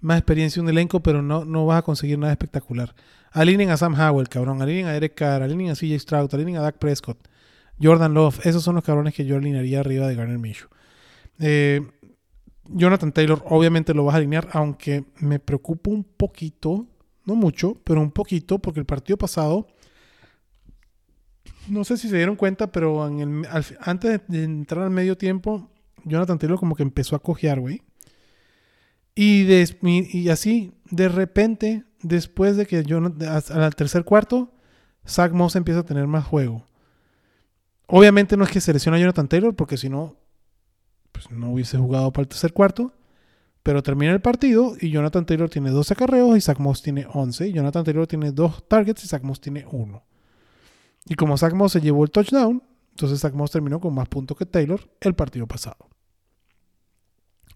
más 0.02 0.18
experiencia 0.18 0.60
en 0.60 0.66
un 0.66 0.70
elenco, 0.70 1.02
pero 1.02 1.22
no, 1.22 1.45
no 1.45 1.66
vas 1.66 1.80
a 1.80 1.82
conseguir 1.82 2.18
nada 2.18 2.32
espectacular. 2.32 2.95
Alineen 3.32 3.70
a 3.70 3.78
Sam 3.78 3.95
Howell, 4.00 4.30
cabrón. 4.30 4.62
Alineen 4.62 4.88
a 4.88 4.95
Eric 4.95 5.16
Carr. 5.16 5.41
Alineen 5.41 5.72
a 5.72 5.76
CJ 5.76 6.00
Stroud. 6.00 6.34
Alineen 6.34 6.58
a 6.58 6.62
Dak 6.62 6.78
Prescott. 6.78 7.18
Jordan 7.82 8.14
Love, 8.14 8.45
esos 8.45 8.64
son 8.64 8.76
los 8.76 8.84
cabrones 8.84 9.14
que 9.14 9.26
yo 9.26 9.38
alinearía 9.38 9.80
arriba 9.80 10.08
de 10.08 10.16
Garner 10.16 10.38
Minshew. 10.38 10.68
Eh, 11.39 11.82
Jonathan 12.66 13.12
Taylor, 13.12 13.41
obviamente 13.45 13.93
lo 13.93 14.04
vas 14.04 14.16
a 14.16 14.18
alinear, 14.18 14.50
aunque 14.52 15.06
me 15.20 15.39
preocupa 15.39 15.89
un 15.89 16.04
poquito, 16.04 16.88
no 17.26 17.36
mucho, 17.36 17.76
pero 17.84 18.01
un 18.01 18.11
poquito, 18.11 18.59
porque 18.59 18.80
el 18.80 18.86
partido 18.86 19.17
pasado, 19.17 19.67
no 21.67 21.84
sé 21.84 21.97
si 21.97 22.09
se 22.09 22.15
dieron 22.15 22.36
cuenta, 22.36 22.72
pero 22.72 23.03
antes 23.82 24.22
de 24.28 24.43
entrar 24.43 24.86
al 24.86 24.89
medio 24.89 25.17
tiempo, 25.17 25.70
Jonathan 26.05 26.39
Taylor 26.39 26.59
como 26.59 26.76
que 26.76 26.84
empezó 26.84 27.15
a 27.15 27.22
cojear, 27.22 27.59
güey. 27.59 27.82
Y, 29.15 30.30
así, 30.30 30.72
de 30.89 31.09
repente, 31.09 31.84
después 32.01 32.55
de 32.55 32.65
que 32.65 32.84
yo 32.84 32.99
al 32.99 33.76
tercer 33.76 34.05
cuarto, 34.05 34.53
Zach 35.05 35.34
Moss 35.34 35.55
empieza 35.55 35.82
a 35.82 35.86
tener 35.86 36.07
más 36.07 36.26
juego. 36.26 36.63
Obviamente 37.88 38.38
no 38.38 38.43
es 38.45 38.51
que 38.51 38.61
se 38.61 38.72
a 38.72 38.97
Jonathan 38.97 39.28
Taylor, 39.28 39.55
porque 39.55 39.76
si 39.76 39.89
no, 39.89 40.15
pues 41.11 41.30
no 41.32 41.51
hubiese 41.51 41.78
jugado 41.78 42.13
para 42.13 42.24
el 42.24 42.28
tercer 42.30 42.53
cuarto. 42.53 42.93
Pero 43.70 43.84
termina 43.84 44.11
el 44.13 44.20
partido 44.20 44.74
y 44.82 44.89
Jonathan 44.89 45.28
Taylor 45.28 45.47
tiene 45.47 45.70
12 45.70 45.93
acarreos 45.93 46.36
y 46.36 46.41
Zach 46.41 46.57
Moss 46.57 46.82
tiene 46.82 47.05
11. 47.13 47.49
Y 47.49 47.53
Jonathan 47.53 47.84
Taylor 47.84 48.07
tiene 48.07 48.32
2 48.32 48.67
targets 48.67 49.03
y 49.03 49.07
Zach 49.07 49.22
Moss 49.22 49.39
tiene 49.39 49.63
1. 49.70 50.03
Y 51.05 51.13
como 51.13 51.38
Zach 51.38 51.53
Moss 51.53 51.74
se 51.74 51.80
llevó 51.80 52.03
el 52.03 52.09
touchdown, 52.09 52.63
entonces 52.89 53.20
Zach 53.20 53.36
Moss 53.36 53.51
terminó 53.51 53.80
con 53.80 53.93
más 53.93 54.09
puntos 54.09 54.36
que 54.36 54.47
Taylor 54.47 54.89
el 54.99 55.13
partido 55.13 55.45
pasado. 55.45 55.88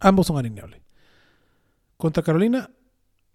Ambos 0.02 0.28
son 0.28 0.38
alineables. 0.38 0.84
Contra 1.98 2.22
Carolina, 2.22 2.70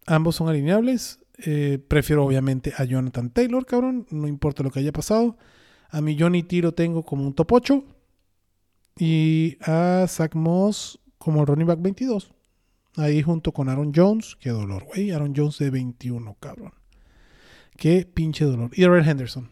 ambos 0.06 0.36
son 0.36 0.48
alineables. 0.48 1.18
Eh, 1.38 1.84
prefiero 1.88 2.24
obviamente 2.24 2.74
a 2.76 2.84
Jonathan 2.84 3.30
Taylor, 3.30 3.66
cabrón. 3.66 4.06
No 4.10 4.28
importa 4.28 4.62
lo 4.62 4.70
que 4.70 4.78
haya 4.78 4.92
pasado. 4.92 5.36
A 5.90 6.00
mi 6.00 6.16
Johnny 6.16 6.44
Tiro 6.44 6.70
tengo 6.70 7.02
como 7.02 7.26
un 7.26 7.34
top 7.34 7.54
8. 7.54 7.84
Y 8.98 9.58
a 9.62 10.06
Zach 10.06 10.36
Moss 10.36 11.00
como 11.18 11.40
el 11.40 11.48
running 11.48 11.66
back 11.66 11.80
22. 11.82 12.37
Ahí 12.98 13.22
junto 13.22 13.52
con 13.52 13.68
Aaron 13.68 13.92
Jones. 13.94 14.36
Qué 14.40 14.50
dolor, 14.50 14.84
güey. 14.84 15.12
Aaron 15.12 15.32
Jones 15.34 15.58
de 15.58 15.70
21, 15.70 16.36
cabrón. 16.40 16.72
Qué 17.76 18.04
pinche 18.12 18.44
dolor. 18.44 18.70
Y 18.74 18.82
Aaron 18.82 19.08
Henderson. 19.08 19.50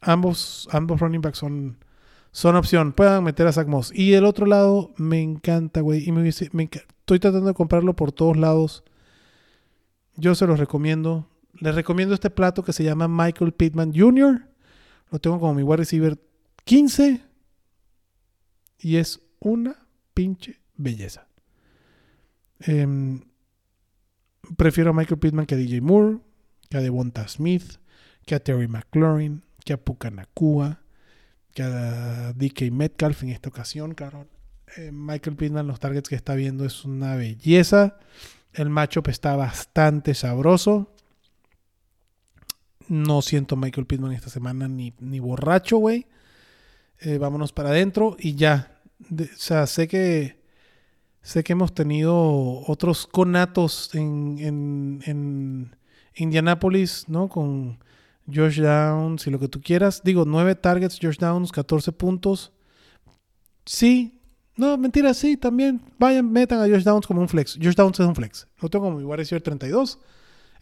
Ambos, 0.00 0.68
ambos 0.72 0.98
running 0.98 1.20
backs 1.20 1.36
son, 1.36 1.84
son 2.32 2.56
opción. 2.56 2.92
Puedan 2.92 3.24
meter 3.24 3.46
a 3.46 3.52
Zach 3.52 3.66
Moss. 3.66 3.92
Y 3.94 4.14
el 4.14 4.24
otro 4.24 4.46
lado 4.46 4.94
me 4.96 5.20
encanta, 5.20 5.82
güey. 5.82 6.08
Y 6.08 6.12
me, 6.12 6.26
estoy 6.26 7.18
tratando 7.18 7.48
de 7.48 7.54
comprarlo 7.54 7.94
por 7.94 8.10
todos 8.10 8.38
lados. 8.38 8.84
Yo 10.16 10.34
se 10.34 10.46
los 10.46 10.58
recomiendo. 10.58 11.28
Les 11.60 11.74
recomiendo 11.74 12.14
este 12.14 12.30
plato 12.30 12.62
que 12.62 12.72
se 12.72 12.84
llama 12.84 13.06
Michael 13.06 13.52
Pittman 13.52 13.92
Jr. 13.94 14.48
Lo 15.10 15.18
tengo 15.18 15.38
como 15.38 15.52
mi 15.52 15.62
wide 15.62 15.76
receiver 15.76 16.18
15. 16.64 17.20
Y 18.78 18.96
es 18.96 19.20
una 19.40 19.76
pinche 20.14 20.62
belleza. 20.74 21.27
Em, 22.60 23.20
prefiero 24.56 24.90
a 24.90 24.92
Michael 24.92 25.18
Pittman 25.18 25.46
que 25.46 25.54
a 25.54 25.58
DJ 25.58 25.80
Moore, 25.80 26.18
que 26.68 26.76
a 26.76 26.80
Devonta 26.80 27.26
Smith, 27.28 27.78
que 28.26 28.34
a 28.34 28.40
Terry 28.40 28.68
McLaurin, 28.68 29.42
que 29.64 29.72
a 29.72 29.76
Puka 29.76 30.10
Nakua, 30.10 30.80
que 31.54 31.62
a 31.62 32.32
DK 32.34 32.70
Metcalf 32.70 33.22
en 33.22 33.30
esta 33.30 33.48
ocasión, 33.48 33.94
cabrón. 33.94 34.28
Eh, 34.76 34.90
Michael 34.92 35.36
Pittman, 35.36 35.66
los 35.66 35.80
targets 35.80 36.08
que 36.08 36.14
está 36.14 36.34
viendo 36.34 36.64
es 36.64 36.84
una 36.84 37.16
belleza. 37.16 37.98
El 38.52 38.70
matchup 38.70 39.08
está 39.08 39.36
bastante 39.36 40.14
sabroso. 40.14 40.94
No 42.88 43.22
siento 43.22 43.56
Michael 43.56 43.86
Pittman 43.86 44.12
esta 44.12 44.30
semana 44.30 44.68
ni, 44.68 44.94
ni 45.00 45.20
borracho, 45.20 45.78
güey. 45.78 46.06
Eh, 47.00 47.18
vámonos 47.18 47.52
para 47.52 47.70
adentro 47.70 48.16
y 48.18 48.34
ya. 48.34 48.80
o 49.10 49.24
sea, 49.36 49.66
sé 49.66 49.86
que 49.88 50.37
sé 51.28 51.44
que 51.44 51.52
hemos 51.52 51.74
tenido 51.74 52.16
otros 52.66 53.06
conatos 53.06 53.94
en, 53.94 54.38
en, 54.38 55.02
en 55.04 55.76
Indianapolis, 56.14 57.04
¿no? 57.06 57.28
Con 57.28 57.78
Josh 58.26 58.62
Downs 58.62 59.26
y 59.26 59.30
lo 59.30 59.38
que 59.38 59.46
tú 59.46 59.60
quieras. 59.60 60.00
Digo, 60.02 60.24
9 60.26 60.54
targets, 60.54 60.98
Josh 60.98 61.18
Downs, 61.18 61.52
14 61.52 61.92
puntos. 61.92 62.50
Sí. 63.66 64.18
No, 64.56 64.78
mentira, 64.78 65.12
sí, 65.12 65.36
también. 65.36 65.82
Vayan, 65.98 66.32
metan 66.32 66.60
a 66.60 66.66
Josh 66.66 66.82
Downs 66.82 67.06
como 67.06 67.20
un 67.20 67.28
flex. 67.28 67.58
Josh 67.62 67.74
Downs 67.74 68.00
es 68.00 68.06
un 68.06 68.14
flex. 68.14 68.48
Lo 68.62 68.70
tengo 68.70 68.86
como 68.86 68.96
mi 68.96 69.04
wide 69.04 69.26
32. 69.26 69.98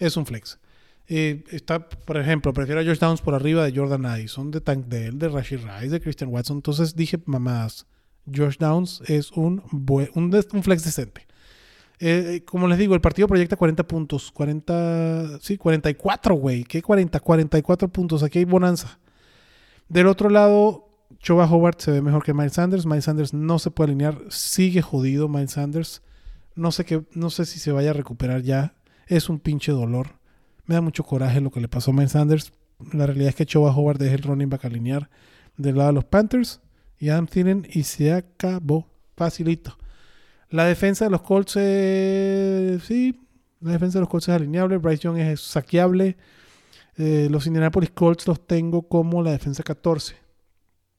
Es 0.00 0.16
un 0.16 0.26
flex. 0.26 0.58
Eh, 1.06 1.44
está, 1.50 1.88
por 1.88 2.16
ejemplo, 2.16 2.52
prefiero 2.52 2.80
a 2.80 2.84
Josh 2.84 2.98
Downs 2.98 3.20
por 3.20 3.34
arriba 3.34 3.64
de 3.64 3.72
Jordan 3.72 4.04
Addison, 4.04 4.50
de 4.50 4.60
Tank 4.60 4.86
Dell, 4.86 5.16
de 5.16 5.28
Rashid 5.28 5.60
Rice, 5.60 5.90
de 5.90 6.00
Christian 6.00 6.30
Watson. 6.30 6.56
Entonces 6.56 6.96
dije, 6.96 7.22
mamás, 7.24 7.86
Josh 8.34 8.56
Downs 8.58 9.02
es 9.06 9.32
un, 9.32 9.62
un, 9.72 10.62
flex 10.62 10.84
decente. 10.84 11.26
Eh, 11.98 12.36
eh, 12.36 12.44
como 12.44 12.68
les 12.68 12.78
digo, 12.78 12.94
el 12.94 13.00
partido 13.00 13.28
proyecta 13.28 13.56
40 13.56 13.86
puntos. 13.86 14.32
40, 14.32 15.38
sí, 15.40 15.56
44, 15.56 16.34
güey. 16.34 16.64
¿Qué 16.64 16.82
40? 16.82 17.20
44 17.20 17.88
puntos. 17.88 18.22
Aquí 18.22 18.38
hay 18.38 18.44
bonanza. 18.44 18.98
Del 19.88 20.06
otro 20.06 20.28
lado, 20.28 20.88
Choba 21.20 21.50
Howard 21.50 21.76
se 21.78 21.92
ve 21.92 22.02
mejor 22.02 22.24
que 22.24 22.34
Miles 22.34 22.54
Sanders. 22.54 22.86
Miles 22.86 23.04
Sanders 23.04 23.32
no 23.32 23.58
se 23.58 23.70
puede 23.70 23.90
alinear. 23.90 24.18
Sigue 24.28 24.82
jodido 24.82 25.28
Miles 25.28 25.52
Sanders. 25.52 26.02
No 26.54 26.72
sé, 26.72 27.04
no 27.12 27.30
sé 27.30 27.44
si 27.44 27.58
se 27.58 27.72
vaya 27.72 27.90
a 27.90 27.94
recuperar 27.94 28.42
ya. 28.42 28.74
Es 29.06 29.28
un 29.28 29.38
pinche 29.38 29.72
dolor. 29.72 30.18
Me 30.64 30.74
da 30.74 30.80
mucho 30.80 31.04
coraje 31.04 31.40
lo 31.40 31.50
que 31.50 31.60
le 31.60 31.68
pasó 31.68 31.92
a 31.92 31.94
Miles 31.94 32.12
Sanders. 32.12 32.52
La 32.92 33.06
realidad 33.06 33.30
es 33.30 33.34
que 33.36 33.46
Choba 33.46 33.74
Howard 33.74 34.02
es 34.02 34.12
el 34.12 34.22
running 34.22 34.50
back 34.50 34.64
alinear 34.64 35.08
del 35.56 35.76
lado 35.76 35.88
de 35.88 35.94
los 35.94 36.04
Panthers. 36.04 36.60
Y 36.98 37.10
Adam 37.10 37.28
y 37.68 37.82
se 37.82 38.12
acabó. 38.12 38.88
Facilito. 39.16 39.76
La 40.50 40.64
defensa 40.64 41.06
de 41.06 41.10
los 41.10 41.22
Colts, 41.22 41.52
sí, 41.52 43.20
la 43.60 43.72
defensa 43.72 43.98
de 43.98 44.00
los 44.00 44.08
Colts 44.08 44.28
es 44.28 44.34
alineable. 44.34 44.76
Bryce 44.76 45.02
Young 45.02 45.18
es 45.18 45.40
saqueable. 45.40 46.16
Eh, 46.96 47.28
los 47.30 47.46
Indianapolis 47.46 47.90
Colts 47.90 48.26
los 48.26 48.46
tengo 48.46 48.86
como 48.88 49.22
la 49.22 49.32
defensa 49.32 49.62
14. 49.62 50.16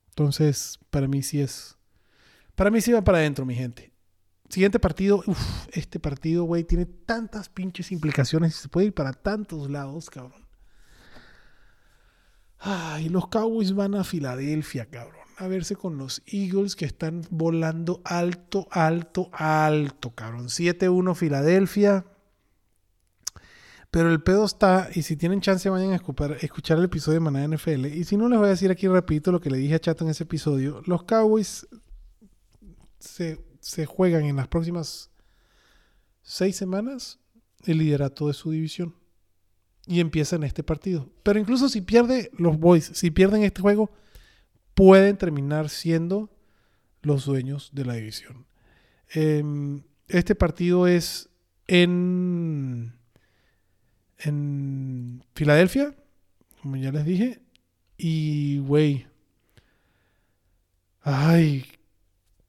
Entonces, 0.09 0.79
para 0.89 1.07
mí 1.07 1.21
sí 1.21 1.41
es. 1.41 1.77
Para 2.55 2.71
mí 2.71 2.81
sí 2.81 2.91
va 2.91 3.03
para 3.03 3.19
adentro, 3.19 3.45
mi 3.45 3.55
gente. 3.55 3.91
Siguiente 4.49 4.79
partido. 4.79 5.23
Uf, 5.25 5.67
este 5.71 5.99
partido, 5.99 6.43
güey, 6.43 6.63
tiene 6.63 6.85
tantas 6.85 7.49
pinches 7.49 7.91
implicaciones 7.91 8.55
se 8.55 8.69
puede 8.69 8.87
ir 8.87 8.93
para 8.93 9.13
tantos 9.13 9.69
lados, 9.69 10.09
cabrón. 10.09 10.45
Ay, 12.59 13.09
los 13.09 13.27
Cowboys 13.27 13.73
van 13.73 13.93
a 13.93 14.03
Filadelfia, 14.03 14.87
cabrón 14.87 15.26
a 15.37 15.47
verse 15.47 15.75
con 15.75 15.97
los 15.97 16.23
Eagles 16.25 16.75
que 16.75 16.85
están 16.85 17.21
volando 17.29 18.01
alto, 18.03 18.67
alto, 18.71 19.29
alto, 19.31 20.11
cabrón. 20.15 20.47
7-1 20.47 21.15
Filadelfia. 21.15 22.05
Pero 23.91 24.11
el 24.11 24.21
pedo 24.21 24.45
está, 24.45 24.89
y 24.93 25.03
si 25.03 25.15
tienen 25.15 25.39
chance 25.39 25.69
vayan 25.69 25.91
a 25.91 25.95
escuchar, 25.95 26.77
el 26.77 26.83
episodio 26.83 27.19
de 27.19 27.19
Manada 27.19 27.47
NFL. 27.47 27.85
Y 27.85 28.03
si 28.03 28.17
no, 28.17 28.27
les 28.27 28.39
voy 28.39 28.47
a 28.47 28.51
decir 28.51 28.71
aquí, 28.71 28.87
repito, 28.87 29.31
lo 29.31 29.39
que 29.39 29.51
le 29.51 29.57
dije 29.57 29.75
a 29.75 29.79
Chato 29.79 30.03
en 30.03 30.09
ese 30.09 30.23
episodio. 30.23 30.81
Los 30.87 31.03
Cowboys 31.03 31.67
se, 32.99 33.45
se 33.59 33.85
juegan 33.85 34.25
en 34.25 34.35
las 34.35 34.47
próximas 34.47 35.11
seis 36.23 36.57
semanas 36.57 37.19
el 37.65 37.77
liderato 37.77 38.27
de 38.27 38.33
su 38.33 38.49
división. 38.51 38.95
Y 39.85 39.99
empieza 39.99 40.35
en 40.35 40.43
este 40.43 40.63
partido. 40.63 41.09
Pero 41.23 41.39
incluso 41.39 41.69
si 41.69 41.81
pierde 41.81 42.31
los 42.37 42.59
Boys, 42.59 42.91
si 42.93 43.11
pierden 43.11 43.43
este 43.43 43.61
juego, 43.61 43.91
pueden 44.77 45.17
terminar 45.17 45.69
siendo 45.69 46.29
los 47.01 47.25
dueños 47.25 47.71
de 47.73 47.83
la 47.83 47.95
división. 47.95 48.45
Em, 49.09 49.81
este 50.07 50.35
partido 50.35 50.85
es 50.85 51.29
en, 51.65 52.93
en 54.19 55.23
Filadelfia, 55.33 55.95
como 56.61 56.75
ya 56.75 56.91
les 56.91 57.05
dije. 57.05 57.41
Y, 57.97 58.59
güey, 58.59 59.07
ay, 61.01 61.65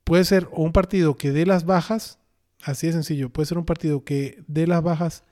puede 0.04 0.26
ser 0.26 0.50
un 0.52 0.72
partido 0.72 1.16
que 1.16 1.32
dé 1.32 1.46
las 1.46 1.64
bajas, 1.64 2.18
así 2.62 2.88
de 2.88 2.92
sencillo, 2.92 3.30
puede 3.30 3.46
ser 3.46 3.56
un 3.56 3.64
partido 3.64 4.04
que 4.04 4.44
dé 4.46 4.66
las 4.66 4.82
bajas 4.82 5.24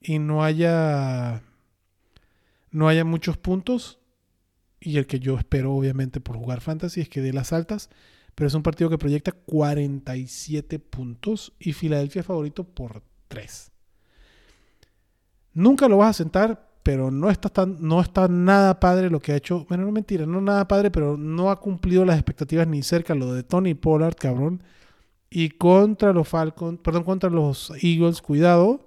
y 0.00 0.18
no 0.18 0.42
haya, 0.42 1.44
no 2.72 2.88
haya 2.88 3.04
muchos 3.04 3.36
puntos 3.36 4.01
y 4.82 4.98
el 4.98 5.06
que 5.06 5.20
yo 5.20 5.38
espero 5.38 5.72
obviamente 5.72 6.20
por 6.20 6.36
jugar 6.36 6.60
fantasy 6.60 7.00
es 7.00 7.08
que 7.08 7.20
dé 7.20 7.32
las 7.32 7.52
altas, 7.52 7.90
pero 8.34 8.48
es 8.48 8.54
un 8.54 8.62
partido 8.62 8.90
que 8.90 8.98
proyecta 8.98 9.32
47 9.32 10.78
puntos 10.78 11.52
y 11.58 11.72
Filadelfia 11.72 12.22
favorito 12.22 12.64
por 12.64 13.02
3. 13.28 13.70
Nunca 15.54 15.88
lo 15.88 15.98
vas 15.98 16.10
a 16.10 16.22
sentar, 16.24 16.70
pero 16.82 17.10
no 17.10 17.30
está, 17.30 17.48
tan, 17.48 17.76
no 17.80 18.00
está 18.00 18.26
nada 18.28 18.80
padre 18.80 19.10
lo 19.10 19.20
que 19.20 19.32
ha 19.32 19.36
hecho. 19.36 19.66
Bueno, 19.68 19.84
no 19.84 19.92
mentira, 19.92 20.26
no 20.26 20.40
nada 20.40 20.66
padre, 20.66 20.90
pero 20.90 21.16
no 21.16 21.50
ha 21.50 21.60
cumplido 21.60 22.04
las 22.04 22.16
expectativas 22.16 22.66
ni 22.66 22.82
cerca 22.82 23.14
lo 23.14 23.32
de 23.34 23.42
Tony 23.42 23.74
Pollard, 23.74 24.16
cabrón. 24.16 24.62
Y 25.30 25.50
contra 25.50 26.12
los 26.12 26.28
Falcons, 26.28 26.80
perdón, 26.82 27.04
contra 27.04 27.30
los 27.30 27.72
Eagles, 27.82 28.20
cuidado. 28.20 28.86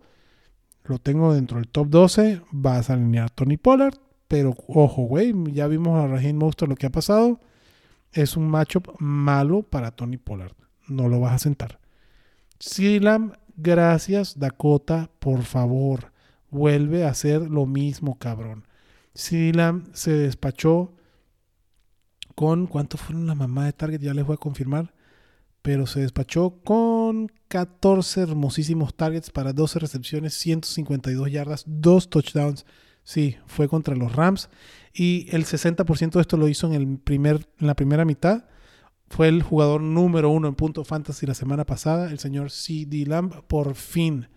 Lo 0.83 0.99
tengo 0.99 1.33
dentro 1.33 1.57
del 1.57 1.67
top 1.67 1.87
12. 1.89 2.41
Vas 2.51 2.89
a 2.89 2.93
alinear 2.93 3.29
Tony 3.31 3.57
Pollard. 3.57 3.95
Pero 4.27 4.55
ojo, 4.67 5.03
güey, 5.03 5.33
ya 5.51 5.67
vimos 5.67 6.03
a 6.03 6.07
Raheem 6.07 6.37
Monster 6.37 6.67
lo 6.67 6.75
que 6.75 6.87
ha 6.87 6.91
pasado. 6.91 7.39
Es 8.11 8.37
un 8.37 8.47
matchup 8.47 8.95
malo 8.99 9.63
para 9.63 9.91
Tony 9.91 10.17
Pollard. 10.17 10.55
No 10.87 11.09
lo 11.09 11.19
vas 11.19 11.33
a 11.33 11.39
sentar. 11.39 11.79
Silam, 12.59 13.33
gracias, 13.57 14.39
Dakota, 14.39 15.09
por 15.19 15.43
favor. 15.43 16.11
Vuelve 16.49 17.03
a 17.03 17.09
hacer 17.09 17.49
lo 17.49 17.65
mismo, 17.65 18.17
cabrón. 18.17 18.67
Silam 19.13 19.85
se 19.93 20.11
despachó 20.11 20.93
con. 22.35 22.67
¿Cuánto 22.67 22.97
fueron 22.97 23.27
la 23.27 23.35
mamá 23.35 23.65
de 23.65 23.73
Target? 23.73 24.01
Ya 24.01 24.13
les 24.13 24.25
voy 24.25 24.35
a 24.35 24.37
confirmar. 24.37 24.93
Pero 25.61 25.87
se 25.87 26.01
despachó 26.01 26.59
con 26.63 27.31
14 27.47 28.21
hermosísimos 28.21 28.95
targets 28.95 29.31
para 29.31 29.51
12 29.51 29.79
recepciones, 29.79 30.35
152 30.35 31.31
yardas, 31.31 31.63
2 31.65 32.09
touchdowns 32.09 32.65
Sí, 33.05 33.37
fue 33.45 33.69
contra 33.69 33.95
los 33.95 34.13
Rams. 34.15 34.49
Y 34.93 35.27
el 35.31 35.45
60% 35.45 36.11
de 36.11 36.21
esto 36.21 36.37
lo 36.37 36.49
hizo 36.49 36.67
en, 36.67 36.73
el 36.73 36.97
primer, 36.97 37.47
en 37.59 37.67
la 37.67 37.75
primera 37.75 38.03
mitad. 38.03 38.45
Fue 39.07 39.27
el 39.27 39.43
jugador 39.43 39.81
número 39.81 40.31
uno 40.31 40.47
en 40.47 40.55
punto 40.55 40.83
fantasy 40.83 41.27
la 41.27 41.35
semana 41.35 41.65
pasada, 41.65 42.11
el 42.11 42.17
señor 42.17 42.49
CD 42.49 43.05
Lamb, 43.05 43.43
por 43.47 43.75
fin. 43.75 44.27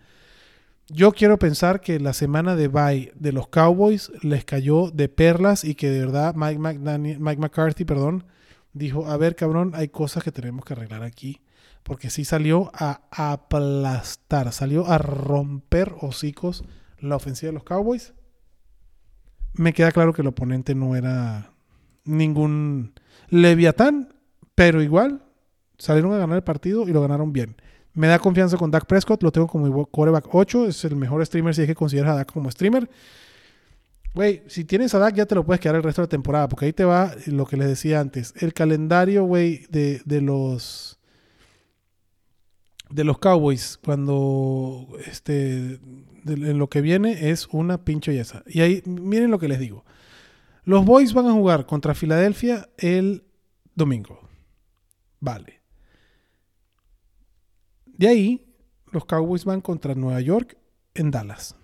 Yo 0.87 1.11
quiero 1.11 1.39
pensar 1.39 1.81
que 1.81 1.99
la 1.99 2.13
semana 2.13 2.55
de 2.55 2.67
bye 2.67 3.11
de 3.15 3.31
los 3.31 3.47
Cowboys 3.47 4.11
les 4.21 4.45
cayó 4.45 4.91
de 4.91 5.09
perlas 5.09 5.63
y 5.63 5.73
que 5.73 5.89
de 5.89 5.99
verdad 5.99 6.35
Mike, 6.35 7.19
McCarthy 7.19 7.85
perdón, 7.85 8.25
dijo, 8.73 9.07
a 9.07 9.17
ver 9.17 9.35
cabrón, 9.35 9.71
hay 9.73 9.89
cosas 9.89 10.23
que 10.23 10.31
tenemos 10.31 10.63
que 10.63 10.73
arreglar 10.73 11.03
aquí. 11.03 11.41
Porque 11.81 12.11
sí 12.11 12.25
salió 12.25 12.69
a 12.73 13.01
aplastar, 13.11 14.51
salió 14.51 14.85
a 14.85 14.99
romper 14.99 15.95
hocicos 16.01 16.63
la 16.99 17.15
ofensiva 17.15 17.49
de 17.49 17.53
los 17.53 17.63
Cowboys 17.63 18.13
me 19.53 19.73
queda 19.73 19.91
claro 19.91 20.13
que 20.13 20.21
el 20.21 20.27
oponente 20.27 20.75
no 20.75 20.95
era 20.95 21.51
ningún 22.05 22.93
Leviatán, 23.29 24.13
pero 24.55 24.81
igual 24.81 25.21
salieron 25.77 26.13
a 26.13 26.17
ganar 26.17 26.37
el 26.37 26.43
partido 26.43 26.87
y 26.87 26.91
lo 26.91 27.01
ganaron 27.01 27.31
bien. 27.31 27.55
Me 27.93 28.07
da 28.07 28.19
confianza 28.19 28.57
con 28.57 28.71
Dak 28.71 28.85
Prescott, 28.85 29.23
lo 29.23 29.31
tengo 29.31 29.47
como 29.47 29.85
coreback 29.87 30.27
8, 30.31 30.67
es 30.67 30.85
el 30.85 30.95
mejor 30.95 31.25
streamer 31.25 31.55
si 31.55 31.61
es 31.61 31.67
que 31.67 31.75
consideras 31.75 32.11
a 32.11 32.15
Dak 32.15 32.31
como 32.31 32.51
streamer. 32.51 32.89
Güey, 34.13 34.43
si 34.47 34.65
tienes 34.65 34.93
a 34.95 34.99
Dak 34.99 35.15
ya 35.15 35.25
te 35.25 35.35
lo 35.35 35.45
puedes 35.45 35.59
quedar 35.59 35.75
el 35.75 35.83
resto 35.83 36.01
de 36.01 36.05
la 36.05 36.09
temporada, 36.09 36.49
porque 36.49 36.65
ahí 36.65 36.73
te 36.73 36.85
va 36.85 37.13
lo 37.27 37.45
que 37.45 37.57
les 37.57 37.67
decía 37.67 37.99
antes. 37.99 38.33
El 38.37 38.53
calendario, 38.53 39.23
güey, 39.23 39.65
de, 39.69 40.01
de 40.05 40.21
los 40.21 40.99
de 42.89 43.03
los 43.03 43.19
Cowboys 43.19 43.79
cuando 43.83 44.87
este 45.05 45.79
lo 46.23 46.69
que 46.69 46.81
viene 46.81 47.29
es 47.29 47.47
una 47.51 47.83
pinche 47.83 48.13
yesa. 48.13 48.43
Y 48.47 48.61
ahí 48.61 48.83
miren 48.85 49.31
lo 49.31 49.39
que 49.39 49.47
les 49.47 49.59
digo. 49.59 49.85
Los 50.63 50.85
Boys 50.85 51.13
van 51.13 51.27
a 51.27 51.31
jugar 51.33 51.65
contra 51.65 51.95
Filadelfia 51.95 52.69
el 52.77 53.23
domingo. 53.75 54.27
Vale. 55.19 55.61
De 57.85 58.07
ahí 58.07 58.55
los 58.91 59.05
Cowboys 59.05 59.45
van 59.45 59.61
contra 59.61 59.95
Nueva 59.95 60.21
York 60.21 60.57
en 60.93 61.11
Dallas. 61.11 61.55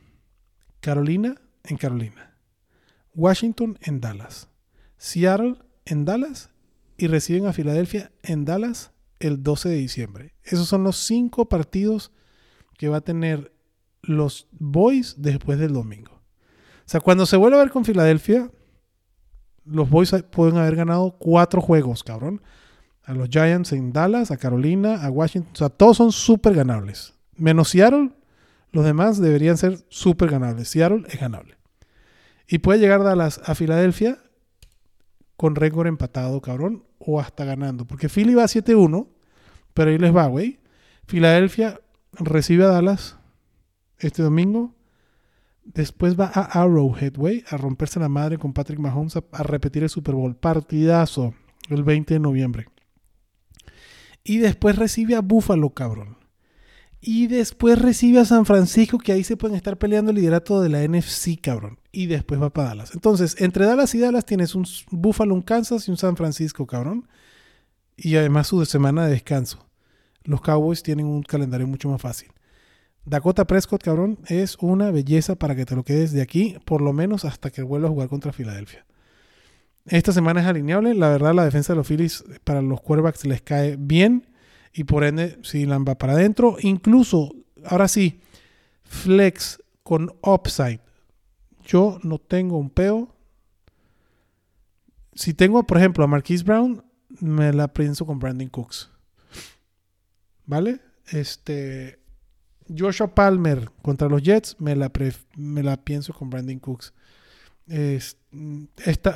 Carolina 0.79 1.41
en 1.63 1.77
Carolina. 1.77 2.37
Washington 3.13 3.77
en 3.81 4.01
Dallas. 4.01 4.49
Seattle 4.97 5.55
en 5.85 6.05
Dallas. 6.05 6.51
Y 6.97 7.07
reciben 7.07 7.45
a 7.45 7.53
Filadelfia 7.53 8.11
en 8.23 8.45
Dallas 8.45 8.91
el 9.19 9.43
12 9.43 9.69
de 9.69 9.75
diciembre. 9.75 10.35
Esos 10.43 10.67
son 10.67 10.83
los 10.83 10.97
cinco 10.97 11.49
partidos 11.49 12.11
que 12.77 12.89
va 12.89 12.97
a 12.97 13.01
tener 13.01 13.54
los 14.07 14.47
Boys 14.51 15.15
después 15.17 15.59
del 15.59 15.73
domingo. 15.73 16.13
O 16.13 16.87
sea, 16.87 16.99
cuando 16.99 17.25
se 17.25 17.37
vuelve 17.37 17.57
a 17.57 17.61
ver 17.61 17.71
con 17.71 17.85
Filadelfia, 17.85 18.51
los 19.65 19.89
Boys 19.89 20.13
pueden 20.31 20.57
haber 20.57 20.75
ganado 20.75 21.17
cuatro 21.17 21.61
juegos, 21.61 22.03
cabrón. 22.03 22.41
A 23.03 23.13
los 23.13 23.29
Giants 23.29 23.71
en 23.71 23.91
Dallas, 23.91 24.31
a 24.31 24.37
Carolina, 24.37 25.03
a 25.03 25.09
Washington. 25.09 25.51
O 25.53 25.57
sea, 25.57 25.69
todos 25.69 25.97
son 25.97 26.11
súper 26.11 26.53
ganables. 26.53 27.13
Menos 27.35 27.69
Seattle, 27.69 28.11
los 28.71 28.85
demás 28.85 29.19
deberían 29.19 29.57
ser 29.57 29.79
súper 29.89 30.29
ganables. 30.29 30.69
Seattle 30.69 31.03
es 31.09 31.19
ganable. 31.19 31.57
Y 32.47 32.59
puede 32.59 32.79
llegar 32.79 33.03
Dallas 33.03 33.41
a 33.45 33.55
Filadelfia 33.55 34.19
con 35.37 35.55
récord 35.55 35.87
empatado, 35.87 36.41
cabrón, 36.41 36.83
o 36.99 37.19
hasta 37.19 37.45
ganando. 37.45 37.85
Porque 37.85 38.09
Philly 38.09 38.35
va 38.35 38.43
a 38.43 38.47
7-1, 38.47 39.07
pero 39.73 39.89
ahí 39.89 39.97
les 39.97 40.15
va, 40.15 40.27
güey. 40.27 40.59
Filadelfia 41.07 41.81
recibe 42.13 42.65
a 42.65 42.69
Dallas 42.69 43.17
este 43.99 44.21
domingo 44.21 44.75
Después 45.65 46.17
va 46.17 46.31
a 46.31 46.61
Arrowhead, 46.61 47.13
a 47.49 47.57
romperse 47.57 47.99
la 47.99 48.07
madre 48.07 48.37
con 48.37 48.53
Patrick 48.53 48.79
Mahomes 48.79 49.15
a, 49.17 49.43
repetir 49.43 49.81
el 49.81 49.89
Super 49.89 50.13
Bowl. 50.13 50.35
Partidazo 50.35 51.33
el 51.69 51.83
20 51.83 52.13
de 52.13 52.19
noviembre. 52.19 52.67
Y 54.23 54.37
después 54.37 54.75
recibe 54.75 55.15
a 55.15 55.21
Buffalo, 55.21 55.71
cabrón. 55.71 56.17
Y 57.01 57.27
después 57.27 57.79
recibe 57.79 58.19
a 58.19 58.25
San 58.25 58.45
Francisco, 58.45 58.99
que 58.99 59.11
ahí 59.11 59.23
se 59.23 59.37
pueden 59.37 59.55
estar 59.57 59.77
peleando 59.77 60.11
el 60.11 60.17
liderato 60.17 60.61
de 60.61 60.69
la 60.69 60.87
NFC, 60.87 61.39
cabrón. 61.41 61.79
Y 61.91 62.05
después 62.05 62.41
va 62.41 62.51
para 62.51 62.69
Dallas. 62.69 62.91
Entonces, 62.93 63.35
entre 63.39 63.65
Dallas 63.65 63.93
y 63.95 63.99
Dallas 63.99 64.25
tienes 64.25 64.53
un 64.53 64.67
Buffalo, 64.91 65.33
un 65.33 65.41
Kansas 65.41 65.87
y 65.87 65.91
un 65.91 65.97
San 65.97 66.15
Francisco, 66.15 66.67
cabrón. 66.67 67.07
Y 67.97 68.15
además 68.17 68.47
su 68.47 68.63
semana 68.65 69.05
de 69.05 69.13
descanso. 69.13 69.67
Los 70.23 70.41
Cowboys 70.41 70.83
tienen 70.83 71.07
un 71.07 71.23
calendario 71.23 71.67
mucho 71.67 71.89
más 71.89 72.01
fácil. 72.01 72.34
Dakota 73.05 73.45
Prescott, 73.45 73.83
cabrón, 73.83 74.17
es 74.27 74.57
una 74.59 74.89
belleza 74.89 75.35
para 75.35 75.55
que 75.55 75.65
te 75.65 75.75
lo 75.75 75.83
quedes 75.83 76.11
de 76.11 76.21
aquí, 76.21 76.57
por 76.65 76.81
lo 76.81 76.91
menos 76.91 77.23
hasta 77.23 77.51
que 77.51 77.61
vuelva 77.61 77.87
a 77.87 77.91
jugar 77.91 78.09
contra 78.09 78.33
Filadelfia. 78.33 78.85
Esta 79.85 80.11
semana 80.11 80.41
es 80.41 80.47
alineable. 80.47 80.95
La 80.95 81.09
verdad, 81.09 81.35
la 81.35 81.45
defensa 81.45 81.73
de 81.73 81.77
los 81.77 81.87
Phillies 81.87 82.23
para 82.43 82.61
los 82.61 82.81
quarterbacks 82.81 83.25
les 83.25 83.41
cae 83.41 83.75
bien. 83.77 84.27
Y 84.73 84.83
por 84.83 85.03
ende, 85.03 85.37
si 85.43 85.65
la 85.65 85.77
va 85.77 85.95
para 85.95 86.13
adentro. 86.13 86.57
Incluso, 86.59 87.33
ahora 87.63 87.87
sí, 87.87 88.19
flex 88.83 89.61
con 89.83 90.11
upside. 90.23 90.81
Yo 91.63 91.99
no 92.03 92.17
tengo 92.17 92.57
un 92.57 92.71
peo. 92.71 93.15
Si 95.13 95.33
tengo, 95.33 95.63
por 95.65 95.77
ejemplo, 95.77 96.03
a 96.03 96.07
Marquise 96.07 96.43
Brown, 96.43 96.83
me 97.21 97.53
la 97.53 97.71
pienso 97.71 98.05
con 98.05 98.19
Brandon 98.19 98.49
Cooks. 98.49 98.89
¿Vale? 100.45 100.81
Este. 101.07 101.99
Joshua 102.67 103.13
Palmer 103.13 103.69
contra 103.81 104.09
los 104.09 104.21
Jets, 104.23 104.57
me 104.59 104.75
la, 104.75 105.77
pienso 105.77 106.13
con 106.13 106.29
Brandon 106.29 106.59
Cooks. 106.59 106.93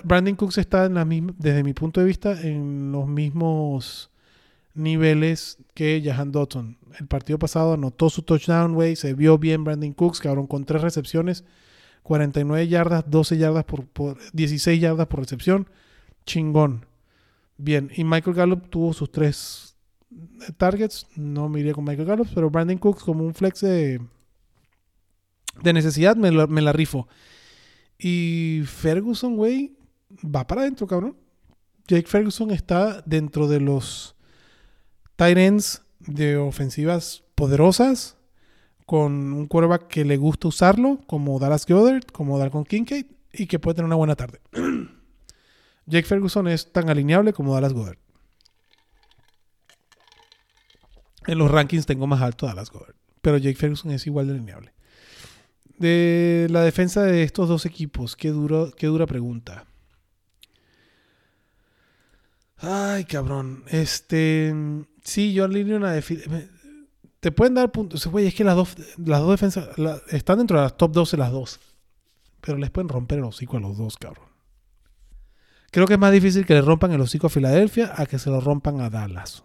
Brandon 0.04 0.36
Cooks 0.36 0.58
está 0.58 0.86
en 0.86 0.96
la 0.96 1.06
misma, 1.06 1.34
desde 1.38 1.64
mi 1.64 1.74
punto 1.74 2.00
de 2.00 2.06
vista 2.06 2.40
en 2.42 2.92
los 2.92 3.08
mismos 3.08 4.12
niveles 4.74 5.58
que 5.74 6.02
Jahan 6.04 6.32
Dotson. 6.32 6.78
El 7.00 7.08
partido 7.08 7.40
pasado 7.40 7.74
anotó 7.74 8.10
su 8.10 8.22
touchdown, 8.24 8.74
güey. 8.74 8.96
Se 8.96 9.14
vio 9.14 9.38
bien 9.38 9.64
Brandon 9.64 9.94
Cooks, 9.94 10.20
cabrón, 10.20 10.48
con 10.48 10.66
tres 10.66 10.82
recepciones, 10.82 11.44
49 12.04 12.68
yardas, 12.68 13.04
12 13.08 13.38
yardas 13.38 13.66
por, 13.66 13.86
por 13.88 14.18
16 14.34 14.80
yardas 14.80 15.08
por 15.08 15.20
recepción. 15.20 15.68
Chingón. 16.26 16.86
Bien. 17.58 17.92
Y 17.96 18.04
Michael 18.04 18.36
Gallup 18.36 18.70
tuvo 18.70 18.94
sus 18.94 19.12
tres 19.12 19.69
targets, 20.58 21.08
no 21.16 21.50
me 21.50 21.60
iría 21.60 21.74
con 21.74 21.84
Michael 21.84 22.08
Gallup, 22.08 22.28
pero 22.34 22.50
Brandon 22.50 22.78
Cooks 22.78 23.04
como 23.04 23.24
un 23.24 23.34
flex 23.34 23.62
de, 23.62 24.02
de 25.62 25.74
necesidad 25.74 26.16
me, 26.16 26.32
la 26.32 26.74
rifo. 26.74 27.08
Y 27.98 28.62
Ferguson, 28.66 29.36
güey, 29.36 29.76
va 30.24 30.48
para 30.48 30.62
adentro, 30.62 30.88
cabrón. 30.88 31.18
Jake 31.88 32.08
Ferguson 32.08 32.52
está 32.52 33.02
dentro 33.06 33.48
de 33.48 33.60
los 33.60 34.16
tight 35.16 35.38
ends 35.38 35.82
de 36.00 36.38
ofensivas 36.38 37.24
poderosas, 37.36 38.16
con 38.86 39.34
un 39.34 39.48
quarterback 39.48 39.88
que 39.88 40.06
le 40.06 40.18
gusta 40.18 40.48
usarlo, 40.48 41.00
como 41.06 41.40
Dallas 41.40 41.66
Goddard, 41.66 42.06
como 42.06 42.40
Dalton 42.40 42.64
Kincaid, 42.64 43.06
y 43.34 43.48
que 43.48 43.60
puede 43.60 43.76
tener 43.76 43.86
una 43.86 43.96
buena 43.96 44.16
tarde. 44.16 44.40
Jake 45.86 46.08
Ferguson 46.08 46.48
es 46.48 46.72
tan 46.72 46.90
alineable 46.90 47.34
como 47.34 47.54
Dallas 47.54 47.74
Goddard. 47.74 47.98
En 51.28 51.38
los 51.38 51.52
rankings 51.52 51.86
tengo 51.86 52.08
más 52.08 52.22
alto 52.22 52.46
a 52.46 52.50
Dallas 52.50 52.72
Goddard. 52.72 52.96
Pero 53.22 53.38
Jake 53.38 53.56
Ferguson 53.56 53.92
es 53.92 54.08
igual 54.08 54.28
de 54.28 54.34
lineable. 54.34 54.74
De 55.78 56.48
la 56.50 56.62
defensa 56.62 57.04
de 57.04 57.24
estos 57.24 57.48
dos 57.48 57.66
equipos, 57.66 58.16
qué, 58.16 58.30
duro, 58.30 58.72
qué 58.76 58.88
dura 58.88 59.06
pregunta. 59.06 59.66
Ay, 62.58 63.06
cabrón. 63.06 63.64
Este. 63.68 64.54
Sí, 65.04 65.34
yo 65.34 65.46
alineo 65.46 65.78
una 65.78 65.94
defensa. 65.94 66.30
Te 67.20 67.32
pueden 67.32 67.54
dar 67.54 67.72
puntos. 67.72 68.06
Güey, 68.08 68.28
es 68.28 68.36
que 68.36 68.44
las 68.44 68.56
dos, 68.56 68.76
las 68.98 69.22
dos 69.22 69.32
defensas 69.32 69.70
están 70.10 70.40
dentro 70.40 70.58
de 70.58 70.64
las 70.64 70.78
top 70.78 70.92
12 70.92 71.18
las 71.18 71.32
dos. 71.32 71.60
Pero 72.42 72.58
les 72.58 72.70
pueden 72.70 72.90
romper 72.90 73.20
el 73.20 73.26
hocico 73.26 73.58
a 73.58 73.60
los 73.60 73.78
dos, 73.78 73.98
cabrón. 73.98 74.28
Creo 75.72 75.86
que 75.86 75.94
es 75.94 76.00
más 76.00 76.12
difícil 76.12 76.46
que 76.46 76.54
le 76.54 76.62
rompan 76.62 76.92
el 76.94 77.02
hocico 77.02 77.28
a 77.28 77.30
Filadelfia 77.30 77.94
a 77.96 78.06
que 78.06 78.18
se 78.18 78.30
lo 78.30 78.42
rompan 78.42 78.82
a 78.82 78.90
Dallas. 78.90 79.44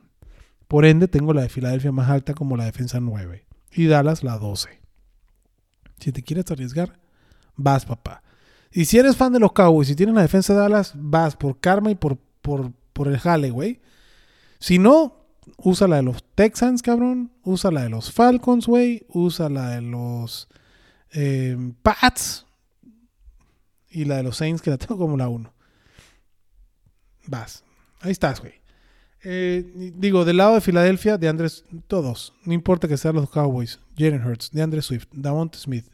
Por 0.68 0.84
ende, 0.84 1.08
tengo 1.08 1.32
la 1.32 1.42
de 1.42 1.48
Filadelfia 1.48 1.92
más 1.92 2.10
alta 2.10 2.34
como 2.34 2.56
la 2.56 2.64
defensa 2.64 3.00
9 3.00 3.46
y 3.72 3.86
Dallas 3.86 4.22
la 4.22 4.38
12. 4.38 4.80
Si 5.98 6.12
te 6.12 6.22
quieres 6.22 6.50
arriesgar, 6.50 6.98
vas, 7.56 7.84
papá. 7.84 8.22
Y 8.72 8.86
si 8.86 8.98
eres 8.98 9.16
fan 9.16 9.32
de 9.32 9.40
los 9.40 9.52
Cowboys 9.52 9.90
y 9.90 9.94
tienes 9.94 10.14
la 10.14 10.22
defensa 10.22 10.52
de 10.52 10.60
Dallas, 10.60 10.92
vas 10.96 11.36
por 11.36 11.60
karma 11.60 11.90
y 11.90 11.94
por, 11.94 12.18
por, 12.42 13.08
el 13.08 13.18
jale, 13.18 13.50
güey. 13.50 13.80
Si 14.58 14.78
no, 14.78 15.26
usa 15.58 15.86
la 15.86 15.96
de 15.96 16.02
los 16.02 16.24
Texans, 16.34 16.82
cabrón. 16.82 17.30
Usa 17.42 17.70
la 17.70 17.82
de 17.82 17.90
los 17.90 18.10
Falcons, 18.12 18.66
güey. 18.66 19.06
Usa 19.08 19.48
la 19.48 19.70
de 19.70 19.82
los 19.82 20.48
eh, 21.12 21.56
Pats. 21.82 22.46
Y 23.90 24.06
la 24.06 24.16
de 24.16 24.24
los 24.24 24.36
Saints, 24.36 24.60
que 24.60 24.70
la 24.70 24.78
tengo 24.78 24.98
como 24.98 25.16
la 25.16 25.28
1. 25.28 25.52
Vas. 27.26 27.62
Ahí 28.00 28.10
estás, 28.10 28.40
güey. 28.40 28.63
Eh, 29.24 29.92
digo, 29.96 30.24
del 30.24 30.36
lado 30.36 30.54
de 30.54 30.60
Filadelfia, 30.60 31.16
de 31.16 31.28
Andrés, 31.28 31.64
todos, 31.86 32.34
no 32.44 32.52
importa 32.52 32.86
que 32.86 32.98
sean 32.98 33.14
los 33.14 33.30
Cowboys, 33.30 33.80
Jalen 33.96 34.24
Hurts, 34.24 34.50
de 34.50 34.60
Andrés 34.60 34.84
Swift, 34.84 35.06
Davante 35.12 35.56
Smith, 35.58 35.86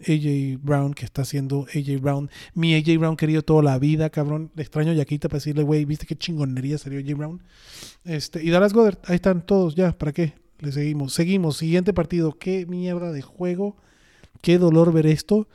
AJ 0.00 0.58
Brown, 0.62 0.94
que 0.94 1.04
está 1.04 1.22
haciendo 1.22 1.66
AJ 1.74 2.00
Brown, 2.00 2.30
mi 2.54 2.74
AJ 2.74 2.98
Brown 2.98 3.16
querido 3.16 3.42
toda 3.42 3.62
la 3.62 3.78
vida, 3.78 4.10
cabrón. 4.10 4.50
Le 4.54 4.62
extraño 4.62 4.92
Yaquita 4.92 5.28
para 5.28 5.36
decirle, 5.36 5.62
güey, 5.62 5.84
viste 5.84 6.06
qué 6.06 6.16
chingonería 6.16 6.78
salió 6.78 6.98
AJ 6.98 7.16
Brown. 7.16 7.42
Este, 8.04 8.42
y 8.42 8.50
Dallas 8.50 8.72
Goddard, 8.72 8.98
ahí 9.04 9.16
están 9.16 9.44
todos, 9.44 9.74
ya, 9.74 9.92
¿para 9.92 10.12
qué? 10.12 10.34
Le 10.58 10.72
seguimos. 10.72 11.12
Seguimos, 11.12 11.56
siguiente 11.56 11.92
partido. 11.92 12.38
Qué 12.38 12.66
mierda 12.66 13.10
de 13.10 13.20
juego. 13.20 13.76
Qué 14.40 14.58
dolor 14.58 14.92
ver 14.92 15.06
esto. 15.06 15.48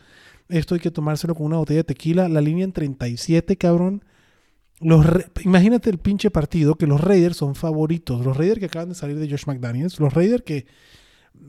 Esto 0.50 0.76
hay 0.76 0.82
que 0.82 0.92
tomárselo 0.92 1.34
con 1.34 1.46
una 1.46 1.58
botella 1.58 1.80
de 1.80 1.86
tequila. 1.86 2.28
La 2.28 2.42
línea 2.42 2.66
en 2.66 2.74
37, 2.74 3.56
cabrón 3.56 4.04
imagínate 4.80 5.90
el 5.90 5.98
pinche 5.98 6.30
partido 6.30 6.76
que 6.76 6.88
los 6.88 7.02
Raiders 7.02 7.38
son 7.38 7.56
favoritos. 7.56 8.24
Los 8.26 8.38
Raiders 8.38 8.60
que 8.60 8.66
acaban 8.66 8.90
de 8.90 8.96
salir 8.96 9.18
de 9.18 9.30
Josh 9.30 9.46
McDaniels. 9.48 10.00
Los 10.00 10.14
Raiders 10.14 10.44
que 10.44 10.66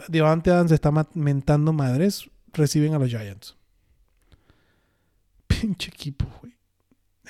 Devante 0.08 0.50
Adams 0.50 0.72
está 0.72 0.92
mentando 1.14 1.72
madres. 1.72 2.30
Reciben 2.52 2.94
a 2.94 2.98
los 2.98 3.08
Giants. 3.08 3.56
Pinche 5.46 5.90
equipo, 5.90 6.26
güey. 6.40 6.54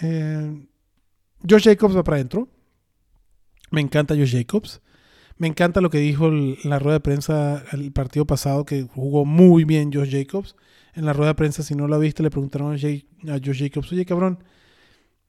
Eh, 0.01 0.67
Josh 1.49 1.65
Jacobs 1.65 1.97
va 1.97 2.05
para 2.05 2.17
adentro. 2.17 2.49
Me 3.71 3.81
encanta 3.81 4.15
Josh 4.15 4.33
Jacobs. 4.33 4.81
Me 5.37 5.47
encanta 5.47 5.81
lo 5.81 5.91
que 5.91 5.99
dijo 5.99 6.29
en 6.29 6.57
la 6.65 6.79
rueda 6.79 6.95
de 6.95 7.01
prensa 7.01 7.65
el 7.73 7.93
partido 7.93 8.27
pasado, 8.27 8.65
que 8.65 8.83
jugó 8.83 9.25
muy 9.25 9.65
bien 9.65 9.93
Josh 9.93 10.11
Jacobs. 10.11 10.57
En 10.95 11.05
la 11.05 11.13
rueda 11.13 11.31
de 11.31 11.37
prensa, 11.37 11.63
si 11.63 11.77
no 11.77 11.87
lo 11.87 11.99
viste, 11.99 12.25
le 12.25 12.31
preguntaron 12.31 12.73
a, 12.73 12.75
a 12.75 13.39
Josh 13.45 13.61
Jacobs, 13.61 13.93
oye 13.93 14.05
cabrón, 14.05 14.43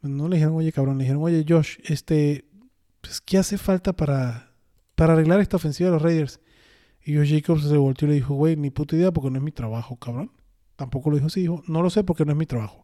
no 0.02 0.28
le 0.28 0.38
dijeron, 0.38 0.56
oye, 0.56 0.72
cabrón, 0.72 0.98
le 0.98 1.04
dijeron, 1.04 1.24
oye, 1.24 1.46
Josh, 1.48 1.78
este, 1.86 2.46
pues, 3.02 3.22
¿qué 3.22 3.38
hace 3.38 3.58
falta 3.58 3.94
para, 3.94 4.52
para 4.96 5.14
arreglar 5.14 5.40
esta 5.40 5.58
ofensiva 5.58 5.90
de 5.90 5.94
los 5.94 6.02
Raiders? 6.02 6.40
Y 7.04 7.16
Josh 7.16 7.34
Jacobs 7.34 7.64
se 7.64 7.78
volteó 7.78 8.08
y 8.08 8.10
le 8.10 8.16
dijo, 8.16 8.34
güey, 8.34 8.56
ni 8.56 8.70
puta 8.70 8.96
idea 8.96 9.12
porque 9.12 9.30
no 9.30 9.38
es 9.38 9.44
mi 9.44 9.52
trabajo, 9.52 9.98
cabrón. 9.98 10.32
Tampoco 10.76 11.10
lo 11.10 11.18
dijo 11.18 11.28
así, 11.28 11.42
dijo, 11.42 11.64
no 11.68 11.82
lo 11.82 11.90
sé 11.90 12.04
porque 12.04 12.26
no 12.26 12.32
es 12.32 12.38
mi 12.38 12.46
trabajo. 12.46 12.84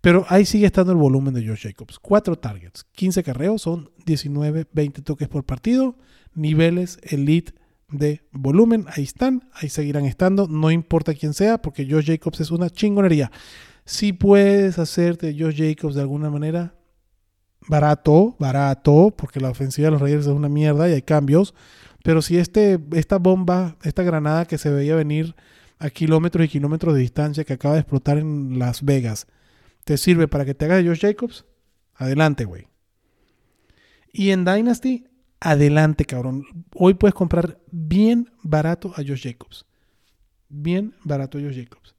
Pero 0.00 0.24
ahí 0.28 0.44
sigue 0.44 0.66
estando 0.66 0.92
el 0.92 0.98
volumen 0.98 1.34
de 1.34 1.46
Josh 1.46 1.64
Jacobs. 1.64 1.98
Cuatro 1.98 2.36
targets, 2.36 2.84
15 2.92 3.22
carreos, 3.22 3.62
son 3.62 3.90
19, 4.06 4.66
20 4.72 5.02
toques 5.02 5.28
por 5.28 5.44
partido. 5.44 5.96
Niveles 6.34 6.98
elite 7.02 7.52
de 7.90 8.22
volumen. 8.30 8.84
Ahí 8.94 9.02
están, 9.02 9.48
ahí 9.52 9.68
seguirán 9.68 10.04
estando, 10.04 10.46
no 10.46 10.70
importa 10.70 11.14
quién 11.14 11.34
sea, 11.34 11.60
porque 11.60 11.86
Josh 11.90 12.06
Jacobs 12.06 12.40
es 12.40 12.50
una 12.50 12.70
chingonería. 12.70 13.32
Si 13.88 14.12
puedes 14.12 14.78
hacerte 14.78 15.34
Josh 15.36 15.56
Jacobs 15.56 15.94
de 15.94 16.02
alguna 16.02 16.28
manera, 16.28 16.74
barato, 17.68 18.36
barato, 18.38 19.14
porque 19.16 19.40
la 19.40 19.48
ofensiva 19.48 19.86
de 19.86 19.92
los 19.92 20.02
Raiders 20.02 20.26
es 20.26 20.32
una 20.32 20.50
mierda 20.50 20.90
y 20.90 20.92
hay 20.92 21.00
cambios. 21.00 21.54
Pero 22.04 22.20
si 22.20 22.36
este, 22.36 22.78
esta 22.92 23.16
bomba, 23.16 23.78
esta 23.82 24.02
granada 24.02 24.44
que 24.44 24.58
se 24.58 24.68
veía 24.68 24.94
venir 24.94 25.34
a 25.78 25.88
kilómetros 25.88 26.44
y 26.44 26.50
kilómetros 26.50 26.92
de 26.92 27.00
distancia 27.00 27.44
que 27.44 27.54
acaba 27.54 27.76
de 27.76 27.80
explotar 27.80 28.18
en 28.18 28.58
Las 28.58 28.84
Vegas, 28.84 29.26
te 29.84 29.96
sirve 29.96 30.28
para 30.28 30.44
que 30.44 30.54
te 30.54 30.66
hagas 30.66 30.84
Josh 30.84 31.00
Jacobs, 31.00 31.46
adelante, 31.94 32.44
güey. 32.44 32.68
Y 34.12 34.32
en 34.32 34.44
Dynasty, 34.44 35.06
adelante, 35.40 36.04
cabrón. 36.04 36.44
Hoy 36.74 36.92
puedes 36.92 37.14
comprar 37.14 37.58
bien 37.70 38.30
barato 38.42 38.92
a 38.96 38.98
Josh 38.98 39.22
Jacobs. 39.22 39.64
Bien 40.50 40.94
barato 41.04 41.38
a 41.38 41.40
Josh 41.40 41.56
Jacobs. 41.56 41.97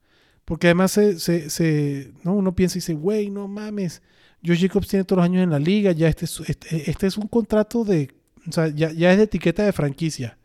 Porque 0.50 0.66
además 0.66 0.90
se, 0.90 2.12
¿no? 2.24 2.34
uno 2.34 2.56
piensa 2.56 2.76
y 2.76 2.80
dice, 2.80 2.94
güey, 2.94 3.30
no 3.30 3.46
mames. 3.46 4.02
Josh 4.44 4.62
Jacobs 4.62 4.88
tiene 4.88 5.04
todos 5.04 5.18
los 5.18 5.24
años 5.24 5.44
en 5.44 5.50
la 5.50 5.60
liga. 5.60 5.92
Ya 5.92 6.08
este 6.08 6.24
es, 6.24 6.40
este, 6.40 6.90
este 6.90 7.06
es 7.06 7.16
un 7.16 7.28
contrato 7.28 7.84
de. 7.84 8.10
O 8.48 8.50
sea, 8.50 8.66
ya, 8.66 8.90
ya, 8.90 9.12
es 9.12 9.18
de 9.18 9.22
etiqueta 9.22 9.62
de 9.62 9.72
franquicia. 9.72 10.38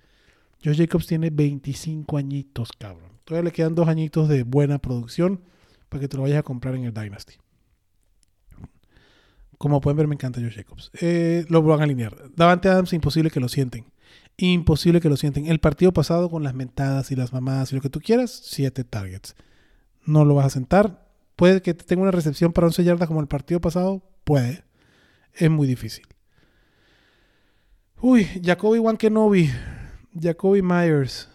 Josh 0.63 0.77
Jacobs 0.77 1.07
tiene 1.07 1.31
25 1.31 2.17
añitos, 2.17 2.69
cabrón. 2.77 3.13
Todavía 3.23 3.49
le 3.49 3.51
quedan 3.51 3.73
dos 3.73 3.87
añitos 3.87 4.29
de 4.29 4.43
buena 4.43 4.77
producción 4.77 5.41
para 5.89 6.01
que 6.01 6.07
te 6.07 6.17
lo 6.17 6.21
vayas 6.21 6.37
a 6.37 6.43
comprar 6.43 6.75
en 6.75 6.83
el 6.83 6.93
Dynasty. 6.93 7.33
Como 9.57 9.81
pueden 9.81 9.97
ver, 9.97 10.07
me 10.07 10.13
encanta 10.13 10.39
Josh 10.39 10.53
Jacobs. 10.53 10.91
Eh, 11.01 11.45
lo 11.49 11.63
van 11.63 11.79
a 11.79 11.85
alinear. 11.85 12.15
Davante 12.35 12.69
Adams, 12.69 12.93
imposible 12.93 13.31
que 13.31 13.39
lo 13.39 13.49
sienten. 13.49 13.85
Imposible 14.37 15.01
que 15.01 15.09
lo 15.09 15.17
sienten. 15.17 15.47
El 15.47 15.57
partido 15.57 15.93
pasado 15.93 16.29
con 16.29 16.43
las 16.43 16.53
mentadas 16.53 17.09
y 17.09 17.15
las 17.15 17.33
mamadas 17.33 17.71
y 17.71 17.75
lo 17.75 17.81
que 17.81 17.89
tú 17.89 18.01
quieras, 18.01 18.39
7 18.43 18.83
targets. 18.83 19.35
No 20.05 20.25
lo 20.25 20.35
vas 20.35 20.47
a 20.47 20.49
sentar. 20.51 21.05
Puede 21.35 21.61
que 21.61 21.73
tenga 21.73 22.03
una 22.03 22.11
recepción 22.11 22.53
para 22.53 22.67
11 22.67 22.83
yardas 22.83 23.07
como 23.07 23.21
el 23.21 23.27
partido 23.27 23.59
pasado. 23.59 24.03
Puede. 24.23 24.63
Es 25.33 25.49
muy 25.49 25.67
difícil. 25.67 26.05
Uy, 27.99 28.25
Jacoby 28.43 28.79
Wankenobi. 28.79 29.49
Jacoby 30.19 30.61
Myers. 30.61 31.29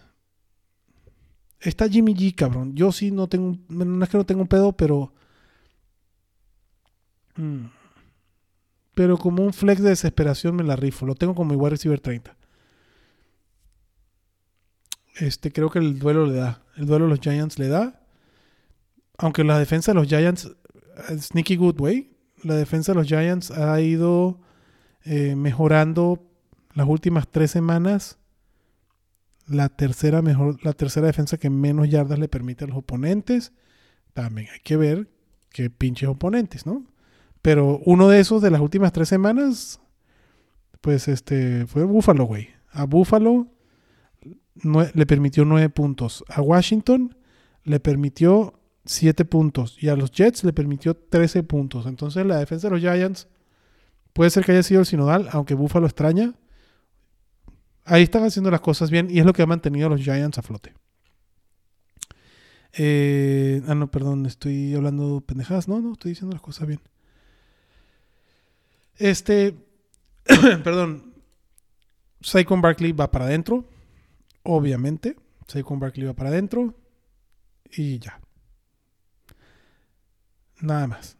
Está 1.59 1.87
Jimmy 1.87 2.15
G, 2.15 2.33
cabrón. 2.33 2.75
Yo 2.75 2.91
sí 2.91 3.11
no 3.11 3.27
tengo. 3.27 3.57
No 3.69 4.03
es 4.03 4.09
que 4.09 4.17
no 4.17 4.25
tengo 4.25 4.41
un 4.41 4.47
pedo, 4.47 4.71
pero. 4.73 5.13
Mm, 7.35 7.65
pero 8.95 9.17
como 9.17 9.43
un 9.43 9.53
flex 9.53 9.81
de 9.81 9.89
desesperación 9.89 10.55
me 10.55 10.63
la 10.63 10.75
rifo. 10.75 11.05
Lo 11.05 11.15
tengo 11.15 11.35
como 11.35 11.53
igual 11.53 11.71
receiver 11.71 11.99
30. 11.99 12.35
Este, 15.15 15.51
creo 15.51 15.69
que 15.69 15.79
el 15.79 15.99
duelo 15.99 16.25
le 16.25 16.33
da. 16.33 16.63
El 16.75 16.87
duelo 16.87 17.05
de 17.05 17.11
los 17.11 17.19
Giants 17.19 17.59
le 17.59 17.67
da. 17.67 18.00
Aunque 19.21 19.43
la 19.43 19.59
defensa 19.59 19.91
de 19.91 19.95
los 19.95 20.07
Giants, 20.07 20.51
eh, 21.09 21.17
sneaky 21.19 21.55
good 21.55 21.79
way, 21.79 22.11
la 22.43 22.55
defensa 22.55 22.91
de 22.91 22.97
los 22.97 23.07
Giants 23.07 23.51
ha 23.51 23.79
ido 23.79 24.39
eh, 25.03 25.35
mejorando 25.35 26.27
las 26.73 26.87
últimas 26.87 27.27
tres 27.29 27.51
semanas. 27.51 28.17
La 29.45 29.69
tercera, 29.69 30.23
mejor, 30.23 30.57
la 30.65 30.73
tercera 30.73 31.05
defensa 31.05 31.37
que 31.37 31.51
menos 31.51 31.87
yardas 31.87 32.17
le 32.17 32.29
permite 32.29 32.63
a 32.63 32.67
los 32.67 32.77
oponentes. 32.77 33.53
También 34.13 34.47
hay 34.51 34.59
que 34.61 34.75
ver 34.75 35.07
qué 35.51 35.69
pinches 35.69 36.09
oponentes, 36.09 36.65
¿no? 36.65 36.87
Pero 37.43 37.79
uno 37.85 38.07
de 38.09 38.19
esos 38.19 38.41
de 38.41 38.49
las 38.49 38.61
últimas 38.61 38.91
tres 38.91 39.07
semanas, 39.07 39.79
pues 40.81 41.07
este, 41.07 41.67
fue 41.67 41.83
Buffalo, 41.83 42.25
güey. 42.25 42.49
A 42.71 42.85
Buffalo 42.85 43.47
le 44.95 45.05
permitió 45.05 45.45
nueve 45.45 45.69
puntos. 45.69 46.23
A 46.27 46.41
Washington 46.41 47.15
le 47.63 47.79
permitió 47.79 48.60
siete 48.85 49.25
puntos. 49.25 49.81
Y 49.81 49.89
a 49.89 49.95
los 49.95 50.11
Jets 50.11 50.43
le 50.43 50.53
permitió 50.53 50.95
13 50.95 51.43
puntos. 51.43 51.85
Entonces 51.85 52.25
la 52.25 52.37
defensa 52.37 52.67
de 52.67 52.71
los 52.71 52.81
Giants 52.81 53.27
puede 54.13 54.29
ser 54.29 54.45
que 54.45 54.51
haya 54.51 54.63
sido 54.63 54.81
el 54.81 54.85
sinodal, 54.85 55.29
aunque 55.31 55.53
Buffalo 55.53 55.87
extraña. 55.87 56.33
Ahí 57.85 58.03
están 58.03 58.23
haciendo 58.23 58.51
las 58.51 58.61
cosas 58.61 58.91
bien 58.91 59.09
y 59.09 59.19
es 59.19 59.25
lo 59.25 59.33
que 59.33 59.41
ha 59.41 59.47
mantenido 59.47 59.87
a 59.87 59.89
los 59.89 60.01
Giants 60.01 60.37
a 60.37 60.41
flote. 60.41 60.73
Eh, 62.73 63.61
ah, 63.67 63.75
no, 63.75 63.91
perdón, 63.91 64.25
estoy 64.25 64.73
hablando 64.75 65.21
pendejadas. 65.21 65.67
No, 65.67 65.81
no, 65.81 65.93
estoy 65.93 66.11
diciendo 66.11 66.33
las 66.33 66.41
cosas 66.41 66.67
bien. 66.67 66.79
Este, 68.97 69.55
perdón, 70.63 71.13
Saquon 72.21 72.61
Barkley 72.61 72.91
va 72.91 73.11
para 73.11 73.25
adentro, 73.25 73.65
obviamente. 74.43 75.15
Saquon 75.47 75.79
Barkley 75.79 76.05
va 76.05 76.13
para 76.13 76.29
adentro 76.29 76.75
y 77.71 77.99
ya. 77.99 78.21
Nada 80.61 80.87
más. 80.87 81.17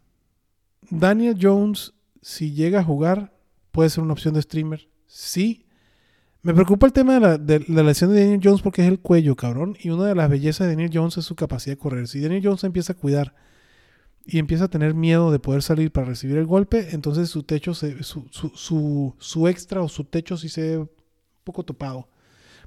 Daniel 0.90 1.38
Jones, 1.40 1.94
si 2.22 2.54
llega 2.54 2.80
a 2.80 2.84
jugar, 2.84 3.34
puede 3.72 3.90
ser 3.90 4.04
una 4.04 4.14
opción 4.14 4.34
de 4.34 4.42
streamer. 4.42 4.88
Sí. 5.08 5.66
Me 6.44 6.54
preocupa 6.54 6.88
el 6.88 6.94
tema 6.94 7.14
de 7.14 7.20
la, 7.20 7.38
de 7.38 7.66
la, 7.68 7.84
lesión 7.84 8.12
de 8.12 8.22
Daniel 8.22 8.42
Jones 8.44 8.62
porque 8.62 8.82
es 8.82 8.88
el 8.88 9.00
cuello, 9.00 9.36
cabrón. 9.36 9.78
Y 9.80 9.90
una 9.90 10.06
de 10.06 10.16
las 10.16 10.30
bellezas 10.30 10.68
de 10.68 10.74
Daniel 10.74 10.92
Jones 10.94 11.18
es 11.18 11.26
su 11.26 11.36
capacidad 11.36 11.76
de 11.76 11.80
correr. 11.80 12.08
Si 12.08 12.20
Daniel 12.20 12.42
Jones 12.44 12.64
empieza 12.64 12.94
a 12.94 12.98
cuidar 12.98 13.36
y 14.26 14.40
empieza 14.40 14.66
a 14.66 14.70
tener 14.70 14.94
miedo 14.94 15.32
de 15.32 15.40
poder 15.40 15.62
salir 15.62 15.92
para 15.92 16.08
recibir 16.08 16.38
el 16.38 16.46
golpe, 16.46 16.90
entonces 16.92 17.30
su 17.30 17.44
techo, 17.44 17.74
se, 17.74 18.04
su, 18.04 18.28
su, 18.32 19.16
su, 19.18 19.48
extra 19.48 19.82
o 19.82 19.90
su 19.90 20.04
techo 20.04 20.38
sí 20.38 20.50
se 20.50 20.62
ve 20.62 20.78
un 20.80 20.90
poco 21.44 21.64
topado. 21.64 22.10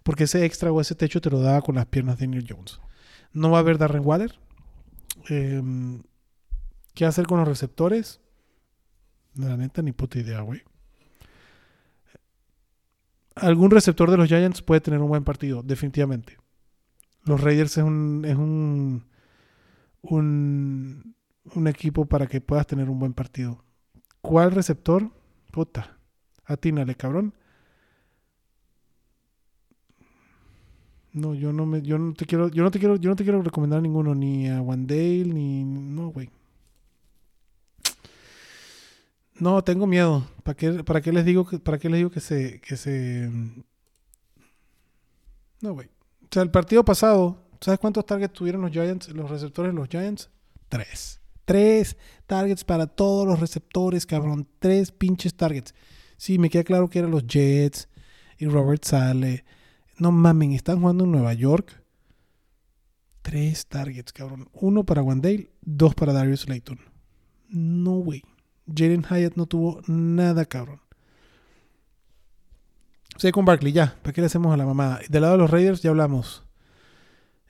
Porque 0.02 0.24
ese 0.24 0.44
extra 0.44 0.70
o 0.70 0.80
ese 0.80 0.94
techo 0.94 1.20
te 1.20 1.30
lo 1.30 1.40
da 1.40 1.60
con 1.62 1.74
las 1.74 1.86
piernas 1.86 2.18
de 2.18 2.26
Daniel 2.26 2.46
Jones. 2.48 2.80
No 3.32 3.50
va 3.50 3.58
a 3.58 3.60
haber 3.60 3.78
Darren 3.78 4.04
Waller. 4.04 4.38
Em, 5.28 6.02
¿Qué 6.94 7.04
hacer 7.04 7.26
con 7.26 7.38
los 7.38 7.48
receptores? 7.48 8.20
La 9.34 9.56
neta, 9.56 9.82
ni 9.82 9.92
puta 9.92 10.18
idea, 10.18 10.40
güey. 10.40 10.62
Algún 13.34 13.70
receptor 13.70 14.10
de 14.10 14.16
los 14.16 14.28
Giants 14.28 14.62
puede 14.62 14.80
tener 14.80 15.00
un 15.00 15.08
buen 15.08 15.24
partido, 15.24 15.62
definitivamente. 15.62 16.38
Los 17.24 17.40
Raiders 17.40 17.78
es 17.78 17.84
un, 17.84 18.24
es 18.24 18.36
un, 18.36 19.06
un 20.02 21.14
un 21.52 21.68
equipo 21.68 22.06
para 22.06 22.26
que 22.26 22.40
puedas 22.40 22.66
tener 22.66 22.88
un 22.88 22.98
buen 22.98 23.12
partido. 23.12 23.62
¿Cuál 24.20 24.52
receptor? 24.52 25.10
Puta. 25.52 25.98
Atínale, 26.46 26.94
cabrón. 26.94 27.34
No, 31.12 31.34
yo 31.34 31.52
no 31.52 31.64
me, 31.64 31.82
yo 31.82 31.96
no 31.98 32.12
te 32.14 32.26
quiero, 32.26 32.48
yo 32.48 32.64
no 32.64 32.70
te 32.70 32.78
quiero, 32.78 32.96
yo 32.96 33.10
no 33.10 33.16
te 33.16 33.22
quiero 33.22 33.40
recomendar 33.42 33.80
ninguno, 33.80 34.14
ni 34.14 34.48
a 34.48 34.60
Wandale, 34.60 35.26
ni. 35.26 35.64
No, 35.64 36.08
güey. 36.08 36.30
No, 39.38 39.62
tengo 39.64 39.86
miedo. 39.86 40.26
¿Para 40.42 40.56
qué, 40.56 40.84
para 40.84 41.00
qué 41.00 41.12
les 41.12 41.24
digo 41.24 41.46
que, 41.46 41.58
para 41.58 41.78
qué 41.78 41.88
les 41.88 41.98
digo 41.98 42.10
que 42.10 42.20
se, 42.20 42.60
que 42.60 42.76
se. 42.76 43.30
No, 45.60 45.74
güey. 45.74 45.88
O 46.22 46.28
sea, 46.30 46.42
el 46.42 46.50
partido 46.50 46.84
pasado, 46.84 47.38
¿sabes 47.60 47.80
cuántos 47.80 48.06
targets 48.06 48.32
tuvieron 48.32 48.62
los 48.62 48.70
Giants, 48.70 49.08
los 49.08 49.30
receptores 49.30 49.72
de 49.72 49.76
los 49.76 49.88
Giants? 49.88 50.30
Tres. 50.68 51.20
Tres 51.44 51.96
targets 52.26 52.64
para 52.64 52.86
todos 52.86 53.26
los 53.26 53.40
receptores, 53.40 54.06
cabrón. 54.06 54.48
Tres 54.58 54.92
pinches 54.92 55.34
targets. 55.34 55.74
Sí, 56.16 56.38
me 56.38 56.48
queda 56.48 56.64
claro 56.64 56.88
que 56.88 57.00
eran 57.00 57.10
los 57.10 57.26
Jets 57.26 57.88
y 58.38 58.46
Robert 58.46 58.84
Sale. 58.84 59.44
No 59.98 60.10
mamen, 60.12 60.52
están 60.52 60.80
jugando 60.80 61.04
en 61.04 61.12
Nueva 61.12 61.34
York. 61.34 61.82
Tres 63.22 63.66
targets, 63.66 64.12
cabrón. 64.12 64.48
Uno 64.52 64.84
para 64.84 65.02
Wandale, 65.02 65.50
dos 65.60 65.94
para 65.94 66.12
Darius 66.12 66.42
Slayton. 66.42 66.78
No, 67.48 67.92
güey. 67.98 68.22
Jaden 68.66 69.04
Hyatt 69.04 69.36
no 69.36 69.46
tuvo 69.46 69.80
nada, 69.86 70.44
cabrón. 70.44 70.80
Sí, 73.16 73.30
con 73.30 73.44
Barkley, 73.44 73.72
ya. 73.72 73.96
¿Para 74.02 74.12
qué 74.12 74.20
le 74.20 74.26
hacemos 74.26 74.52
a 74.52 74.56
la 74.56 74.66
mamada? 74.66 75.00
Del 75.08 75.22
lado 75.22 75.34
de 75.34 75.38
los 75.38 75.50
Raiders 75.50 75.82
ya 75.82 75.90
hablamos. 75.90 76.44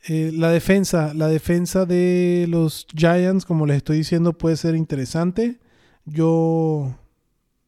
Eh, 0.07 0.31
la 0.35 0.51
defensa, 0.51 1.15
la 1.15 1.29
defensa 1.29 1.87
de 1.87 2.47
los 2.49 2.87
Giants, 2.95 3.47
como 3.47 3.65
les 3.65 3.79
estoy 3.79 3.99
diciendo, 3.99 4.37
puede 4.37 4.57
ser 4.57 4.75
interesante. 4.75 5.61
Yo 6.05 6.95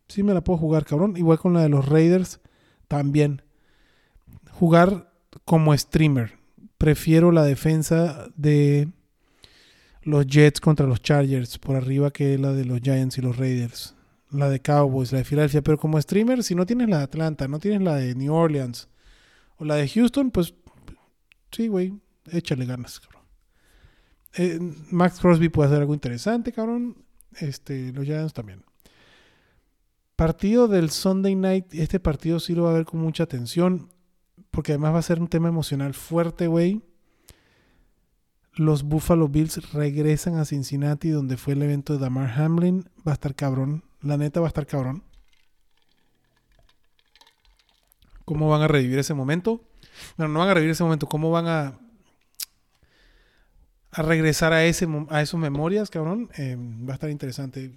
sí 0.09 0.23
me 0.23 0.35
la 0.35 0.43
puedo 0.45 0.59
jugar, 0.59 0.85
cabrón. 0.85 1.17
Igual 1.17 1.39
con 1.39 1.55
la 1.55 1.63
de 1.63 1.71
los 1.71 1.89
Raiders, 1.89 2.41
también. 2.89 3.43
Jugar 4.51 5.13
como 5.47 5.77
streamer. 5.77 6.39
Prefiero 6.77 7.33
la 7.33 7.45
defensa 7.45 8.29
de 8.37 8.89
los 10.07 10.27
Jets 10.27 10.61
contra 10.61 10.87
los 10.87 11.03
Chargers 11.03 11.59
por 11.59 11.77
arriba 11.77 12.11
que 12.11 12.39
la 12.39 12.53
de 12.53 12.65
los 12.65 12.81
Giants 12.81 13.19
y 13.19 13.23
los 13.23 13.37
Raiders. 13.37 13.95
La 14.31 14.49
de 14.49 14.61
Cowboys, 14.61 15.13
la 15.13 15.19
de 15.19 15.25
Filadelfia. 15.25 15.63
Pero 15.63 15.79
como 15.79 16.01
streamer, 16.01 16.43
si 16.43 16.55
no 16.55 16.65
tienes 16.65 16.89
la 16.89 16.99
de 16.99 17.05
Atlanta, 17.05 17.47
no 17.47 17.59
tienes 17.59 17.83
la 17.83 17.97
de 17.97 18.15
New 18.15 18.33
Orleans 18.33 18.89
o 19.57 19.65
la 19.65 19.77
de 19.77 19.89
Houston, 19.89 20.31
pues 20.31 20.55
sí, 21.53 21.69
güey 21.69 21.93
échale 22.33 22.67
ganas, 22.67 23.01
cabrón. 23.01 23.23
Eh, 24.35 24.59
Max 24.91 25.21
Crosby 25.21 25.49
puede 25.49 25.69
hacer 25.69 25.81
algo 25.81 25.95
interesante, 25.95 26.53
cabrón. 26.53 27.05
Este, 27.39 27.93
los 27.93 28.05
Giants 28.05 28.33
también. 28.33 28.65
Partido 30.15 30.69
del 30.69 30.91
Sunday 30.91 31.35
night. 31.35 31.73
Este 31.75 32.01
partido 32.01 32.41
sí 32.41 32.55
lo 32.55 32.65
va 32.65 32.71
a 32.71 32.75
ver 32.75 32.85
con 32.85 33.01
mucha 33.01 33.25
atención. 33.25 33.91
porque 34.51 34.73
además 34.73 34.95
va 34.95 34.99
a 35.01 35.03
ser 35.03 35.21
un 35.21 35.29
tema 35.29 35.49
emocional 35.49 35.93
fuerte, 35.93 36.47
güey. 36.47 36.83
Los 38.57 38.85
Buffalo 38.85 39.29
Bills 39.29 39.73
regresan 39.75 40.37
a 40.39 40.47
Cincinnati, 40.47 41.11
donde 41.11 41.37
fue 41.37 41.53
el 41.53 41.63
evento 41.63 41.93
de 41.93 41.99
Damar 41.99 42.41
Hamlin. 42.41 42.89
Va 43.07 43.13
a 43.13 43.15
estar 43.15 43.35
cabrón. 43.35 43.85
La 44.01 44.17
neta 44.17 44.41
va 44.41 44.47
a 44.47 44.49
estar 44.49 44.67
cabrón. 44.67 45.03
¿Cómo 48.25 48.49
van 48.49 48.63
a 48.63 48.69
revivir 48.69 48.99
ese 48.99 49.13
momento? 49.13 49.61
Bueno, 50.17 50.33
no 50.33 50.41
van 50.41 50.49
a 50.49 50.55
revivir 50.55 50.73
ese 50.73 50.85
momento. 50.85 51.07
¿Cómo 51.07 51.31
van 51.31 51.47
a, 51.47 51.79
a 53.93 54.03
regresar 54.03 54.55
a, 54.55 54.65
ese, 54.65 54.89
a 55.11 55.21
esas 55.21 55.39
memorias, 55.39 55.91
cabrón? 55.91 56.31
Eh, 56.39 56.57
va 56.59 56.93
a 56.93 56.95
estar 56.95 57.11
interesante. 57.11 57.73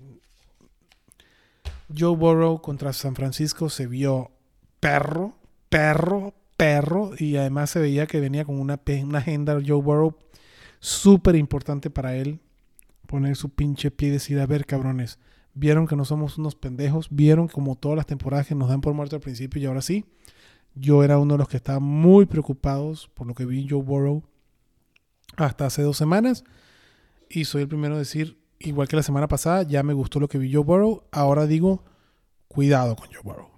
Joe 1.95 2.15
Burrow 2.15 2.61
contra 2.61 2.93
San 2.93 3.15
Francisco 3.15 3.69
se 3.69 3.85
vio 3.85 4.31
perro, 4.80 5.38
perro, 5.68 6.34
perro. 6.56 7.11
Y 7.18 7.35
además 7.35 7.69
se 7.72 7.81
veía 7.81 8.07
que 8.07 8.22
venía 8.22 8.45
con 8.45 8.61
una, 8.61 8.80
una 9.03 9.19
agenda 9.19 9.56
Joe 9.56 9.81
Burrow 9.81 10.15
súper 10.80 11.35
importante 11.35 11.89
para 11.89 12.15
él. 12.15 12.39
Poner 13.07 13.35
su 13.35 13.49
pinche 13.49 13.91
pie 13.91 14.10
y 14.10 14.11
decir, 14.11 14.39
a 14.39 14.45
ver, 14.45 14.65
cabrones, 14.65 15.19
vieron 15.53 15.88
que 15.88 15.95
no 15.95 16.06
somos 16.06 16.38
unos 16.38 16.56
pendejos, 16.56 17.07
vieron 17.10 17.47
como 17.47 17.76
todas 17.76 17.97
las 17.97 18.06
temporadas 18.06 18.51
nos 18.51 18.69
dan 18.69 18.81
por 18.81 18.93
muerto 18.93 19.15
al 19.15 19.22
principio 19.22 19.61
y 19.61 19.65
ahora 19.65 19.81
sí. 19.81 20.06
Yo 20.76 21.03
era 21.03 21.18
uno 21.18 21.34
de 21.34 21.39
los 21.39 21.49
que 21.49 21.57
estaba 21.57 21.80
muy 21.80 22.26
preocupados 22.26 23.10
por 23.14 23.27
lo 23.27 23.34
que 23.34 23.45
vi 23.45 23.68
Joe 23.68 23.81
Burrow 23.81 24.23
hasta 25.35 25.65
hace 25.65 25.81
dos 25.81 25.97
semanas. 25.97 26.43
Y 27.30 27.45
soy 27.45 27.64
el 27.64 27.68
primero 27.68 27.95
a 27.95 27.99
decir, 27.99 28.39
igual 28.60 28.88
que 28.88 28.95
la 28.95 29.03
semana 29.03 29.27
pasada, 29.27 29.64
ya 29.64 29.84
me 29.84 29.93
gustó 29.93 30.19
lo 30.19 30.27
que 30.27 30.38
vi 30.38 30.53
Joe 30.53 30.64
Burrow. 30.64 31.03
Ahora 31.11 31.47
digo, 31.47 31.84
cuidado 32.47 32.95
con 32.95 33.07
Joe 33.07 33.22
Burrow. 33.23 33.49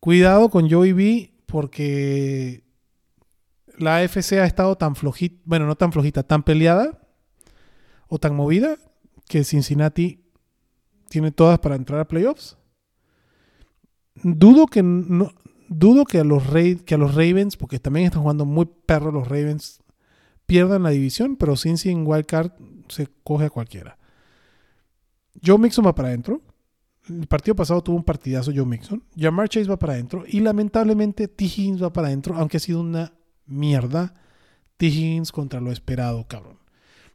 Cuidado 0.00 0.50
con 0.50 0.70
Joey 0.70 0.92
B 0.92 1.32
porque 1.46 2.63
la 3.78 3.96
AFC 3.96 4.34
ha 4.34 4.44
estado 4.44 4.76
tan 4.76 4.96
flojita, 4.96 5.40
bueno, 5.44 5.66
no 5.66 5.76
tan 5.76 5.92
flojita, 5.92 6.22
tan 6.22 6.42
peleada 6.42 7.00
o 8.08 8.18
tan 8.18 8.34
movida 8.34 8.76
que 9.28 9.44
Cincinnati 9.44 10.24
tiene 11.08 11.30
todas 11.30 11.58
para 11.58 11.76
entrar 11.76 12.00
a 12.00 12.08
playoffs. 12.08 12.56
Dudo 14.22 14.66
que 14.66 14.82
no, 14.82 15.32
dudo 15.68 16.04
que 16.04 16.18
a 16.18 16.24
los 16.24 16.42
que 16.84 16.94
a 16.94 16.98
los 16.98 17.14
Ravens, 17.14 17.56
porque 17.56 17.78
también 17.78 18.06
están 18.06 18.22
jugando 18.22 18.44
muy 18.44 18.66
perro 18.86 19.10
los 19.10 19.28
Ravens, 19.28 19.82
pierdan 20.46 20.82
la 20.82 20.90
división, 20.90 21.36
pero 21.36 21.56
Cincy 21.56 21.90
en 21.90 22.06
Wildcard 22.06 22.52
se 22.88 23.08
coge 23.22 23.46
a 23.46 23.50
cualquiera. 23.50 23.98
Joe 25.44 25.58
Mixon 25.58 25.86
va 25.86 25.94
para 25.94 26.08
adentro. 26.08 26.42
El 27.08 27.26
partido 27.26 27.54
pasado 27.54 27.82
tuvo 27.82 27.96
un 27.96 28.04
partidazo 28.04 28.52
Joe 28.54 28.64
Mixon. 28.64 29.02
Jamar 29.16 29.48
Chase 29.48 29.68
va 29.68 29.78
para 29.78 29.94
adentro. 29.94 30.24
Y 30.26 30.40
lamentablemente 30.40 31.28
T. 31.28 31.44
Higgins 31.44 31.82
va 31.82 31.92
para 31.92 32.08
adentro, 32.08 32.36
aunque 32.36 32.56
ha 32.56 32.60
sido 32.60 32.80
una 32.80 33.12
mierda. 33.46 34.14
T. 34.76 34.86
Higgins 34.86 35.32
contra 35.32 35.60
lo 35.60 35.70
esperado, 35.70 36.26
cabrón. 36.26 36.58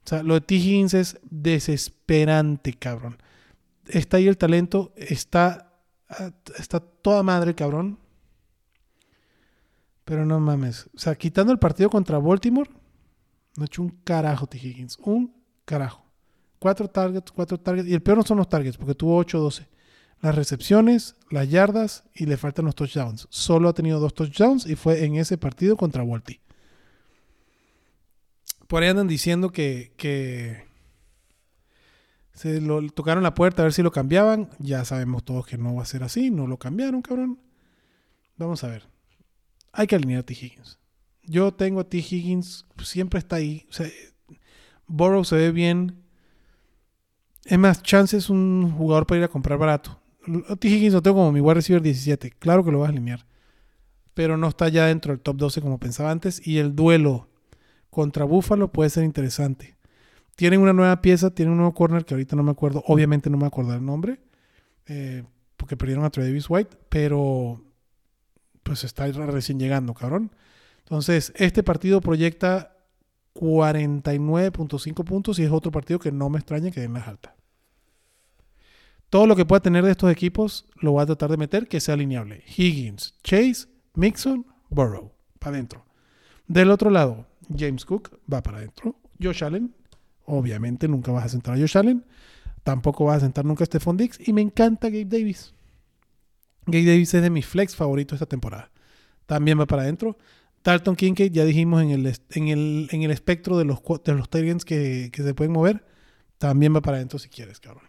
O 0.06 0.10
sea, 0.10 0.24
lo 0.24 0.36
de 0.36 0.42
T. 0.42 0.56
Higgins 0.56 0.94
es 0.94 1.20
desesperante, 1.24 2.74
cabrón. 2.74 3.18
Está 3.88 4.18
ahí 4.18 4.28
el 4.28 4.38
talento, 4.38 4.94
está, 4.96 5.74
está 6.58 6.80
toda 6.80 7.24
madre, 7.24 7.56
cabrón. 7.56 8.00
Pero 10.06 10.26
no 10.26 10.40
mames. 10.40 10.90
O 10.96 11.00
sea, 11.00 11.16
quitando 11.16 11.52
el 11.52 11.60
partido 11.60 11.90
contra 11.90 12.18
Baltimore, 12.18 12.70
no 13.56 13.64
ha 13.64 13.66
hecho 13.66 13.82
un 13.82 13.90
carajo 14.04 14.48
T. 14.48 14.58
Higgins. 14.58 14.98
Un 15.00 15.36
carajo. 15.66 16.04
Cuatro 16.58 16.88
targets, 16.88 17.32
cuatro 17.32 17.60
targets. 17.60 17.88
Y 17.88 17.94
el 17.94 18.02
peor 18.02 18.18
no 18.18 18.24
son 18.24 18.38
los 18.38 18.50
targets, 18.50 18.78
porque 18.78 18.96
tuvo 18.96 19.24
8-12. 19.24 19.68
Las 20.22 20.36
recepciones, 20.36 21.16
las 21.30 21.50
yardas 21.50 22.04
y 22.14 22.26
le 22.26 22.36
faltan 22.36 22.66
los 22.66 22.76
touchdowns. 22.76 23.28
Solo 23.30 23.70
ha 23.70 23.74
tenido 23.74 24.00
dos 24.00 24.14
touchdowns 24.14 24.66
y 24.66 24.76
fue 24.76 25.06
en 25.06 25.16
ese 25.16 25.38
partido 25.38 25.78
contra 25.78 26.04
Walty. 26.04 26.42
Por 28.68 28.84
ahí 28.84 28.90
andan 28.90 29.08
diciendo 29.08 29.52
que, 29.52 29.94
que 29.96 30.68
se 32.34 32.62
lo 32.62 32.88
tocaron 32.92 33.24
la 33.24 33.34
puerta 33.34 33.62
a 33.62 33.66
ver 33.66 33.74
si 33.74 33.82
lo 33.82 33.92
cambiaban. 33.92 34.50
Ya 34.60 34.86
sabemos 34.86 35.24
todos 35.24 35.46
que 35.46 35.58
no 35.58 35.76
va 35.76 35.84
a 35.84 35.86
ser 35.86 36.04
así. 36.04 36.32
No 36.32 36.48
lo 36.48 36.58
cambiaron, 36.58 37.02
cabrón. 37.02 37.40
Vamos 38.38 38.64
a 38.64 38.68
ver. 38.68 38.88
Hay 39.72 39.88
que 39.88 39.96
alinear 39.96 40.22
a 40.22 40.26
T. 40.26 40.34
Higgins. 40.34 40.80
Yo 41.24 41.54
tengo 41.54 41.82
a 41.82 41.90
T. 41.90 41.98
Higgins, 41.98 42.66
siempre 42.84 43.20
está 43.20 43.38
ahí. 43.38 43.68
O 43.70 45.24
se 45.24 45.36
ve 45.36 45.52
bien. 45.52 46.04
Es 47.46 47.58
más, 47.58 47.82
Chance 47.84 48.18
es 48.18 48.30
un 48.30 48.72
jugador 48.72 49.06
para 49.06 49.20
ir 49.20 49.24
a 49.24 49.30
comprar 49.30 49.58
barato. 49.58 50.00
T. 50.60 50.68
Higgins 50.68 50.94
tengo 51.02 51.18
como 51.18 51.32
mi 51.32 51.42
wide 51.42 51.56
receiver 51.56 51.82
17. 51.82 52.32
Claro 52.32 52.64
que 52.64 52.72
lo 52.72 52.80
vas 52.80 52.90
a 52.90 52.92
alinear. 52.92 53.26
Pero 54.14 54.38
no 54.38 54.48
está 54.48 54.70
ya 54.70 54.86
dentro 54.86 55.14
del 55.14 55.22
top 55.22 55.38
12 55.38 55.62
como 55.62 55.80
pensaba 55.80 56.12
antes. 56.12 56.46
Y 56.46 56.58
el 56.58 56.76
duelo 56.76 57.30
contra 57.90 58.26
Buffalo 58.26 58.72
puede 58.72 58.90
ser 58.90 59.04
interesante. 59.04 59.78
Tienen 60.36 60.62
una 60.62 60.74
nueva 60.74 61.02
pieza, 61.02 61.32
tienen 61.32 61.52
un 61.52 61.58
nuevo 61.58 61.74
corner 61.74 62.06
que 62.06 62.14
ahorita 62.14 62.36
no 62.36 62.44
me 62.44 62.52
acuerdo. 62.52 62.84
Obviamente 62.88 63.30
no 63.30 63.38
me 63.38 63.48
acuerdo 63.48 63.74
el 63.74 63.86
nombre. 63.86 64.20
Eh, 64.88 65.24
porque 65.58 65.78
perdieron 65.78 66.06
a 66.06 66.10
Travis 66.10 66.50
White. 66.50 66.78
Pero 66.90 67.62
pues 68.64 68.84
está 68.84 69.08
recién 69.08 69.60
llegando, 69.60 69.94
cabrón. 69.94 70.32
Entonces, 70.80 71.34
este 71.36 71.64
partido 71.64 72.02
proyecta 72.02 72.76
49.5 73.36 75.04
puntos 75.04 75.40
y 75.40 75.44
es 75.44 75.52
otro 75.52 75.72
partido 75.72 76.00
que 76.00 76.12
no 76.12 76.30
me 76.30 76.40
extraña 76.40 76.72
que 76.72 76.82
den 76.82 76.94
las 76.94 77.08
altas. 77.08 77.39
Todo 79.10 79.26
lo 79.26 79.36
que 79.36 79.46
pueda 79.46 79.60
tener 79.60 79.84
de 79.84 79.92
estos 79.92 80.12
equipos 80.12 80.66
lo 80.76 80.92
voy 80.92 81.04
a 81.04 81.08
tratar 81.08 81.32
de 81.32 81.38
meter 81.38 81.68
que 81.68 81.80
sea 81.80 81.96
alineable. 81.96 82.44
Higgins, 82.56 83.16
Chase, 83.24 83.68
Mixon, 83.96 84.46
Burrow. 84.70 85.12
Para 85.40 85.56
adentro. 85.56 85.86
Del 86.48 86.70
otro 86.70 86.90
lado, 86.90 87.26
James 87.56 87.86
Cook 87.86 88.20
va 88.32 88.44
para 88.44 88.58
adentro. 88.58 88.96
Josh 89.22 89.44
Allen. 89.44 89.74
Obviamente 90.26 90.88
nunca 90.88 91.12
vas 91.12 91.26
a 91.26 91.30
sentar 91.30 91.56
a 91.56 91.58
Josh 91.58 91.78
Allen. 91.78 92.06
Tampoco 92.64 93.06
vas 93.06 93.18
a 93.18 93.20
sentar 93.22 93.46
nunca 93.46 93.64
a 93.64 93.66
Stephon 93.66 93.98
Dix. 93.98 94.20
Y 94.28 94.34
me 94.34 94.42
encanta 94.42 94.90
Gabe 94.90 95.06
Davis. 95.06 95.54
Gabe 96.68 96.86
Davis 96.86 97.14
es 97.14 97.22
de 97.22 97.30
mis 97.30 97.48
flex 97.48 97.76
favoritos 97.76 98.18
esta 98.18 98.28
temporada. 98.28 98.70
También 99.26 99.60
va 99.60 99.66
para 99.66 99.84
adentro. 99.84 100.18
Dalton 100.64 100.96
Kincaid, 100.96 101.32
ya 101.32 101.46
dijimos 101.46 101.82
en 101.82 101.92
el, 101.92 102.16
en 102.32 102.48
el, 102.50 102.90
en 102.92 103.04
el 103.04 103.12
espectro 103.12 103.58
de 103.58 103.66
los, 103.66 103.80
de 104.04 104.14
los 104.14 104.28
que, 104.66 105.10
que 105.12 105.24
se 105.24 105.34
pueden 105.34 105.54
mover. 105.54 105.86
También 106.38 106.76
va 106.76 106.82
para 106.82 106.98
adentro 106.98 107.18
si 107.18 107.30
quieres, 107.30 107.60
cabrón. 107.60 107.89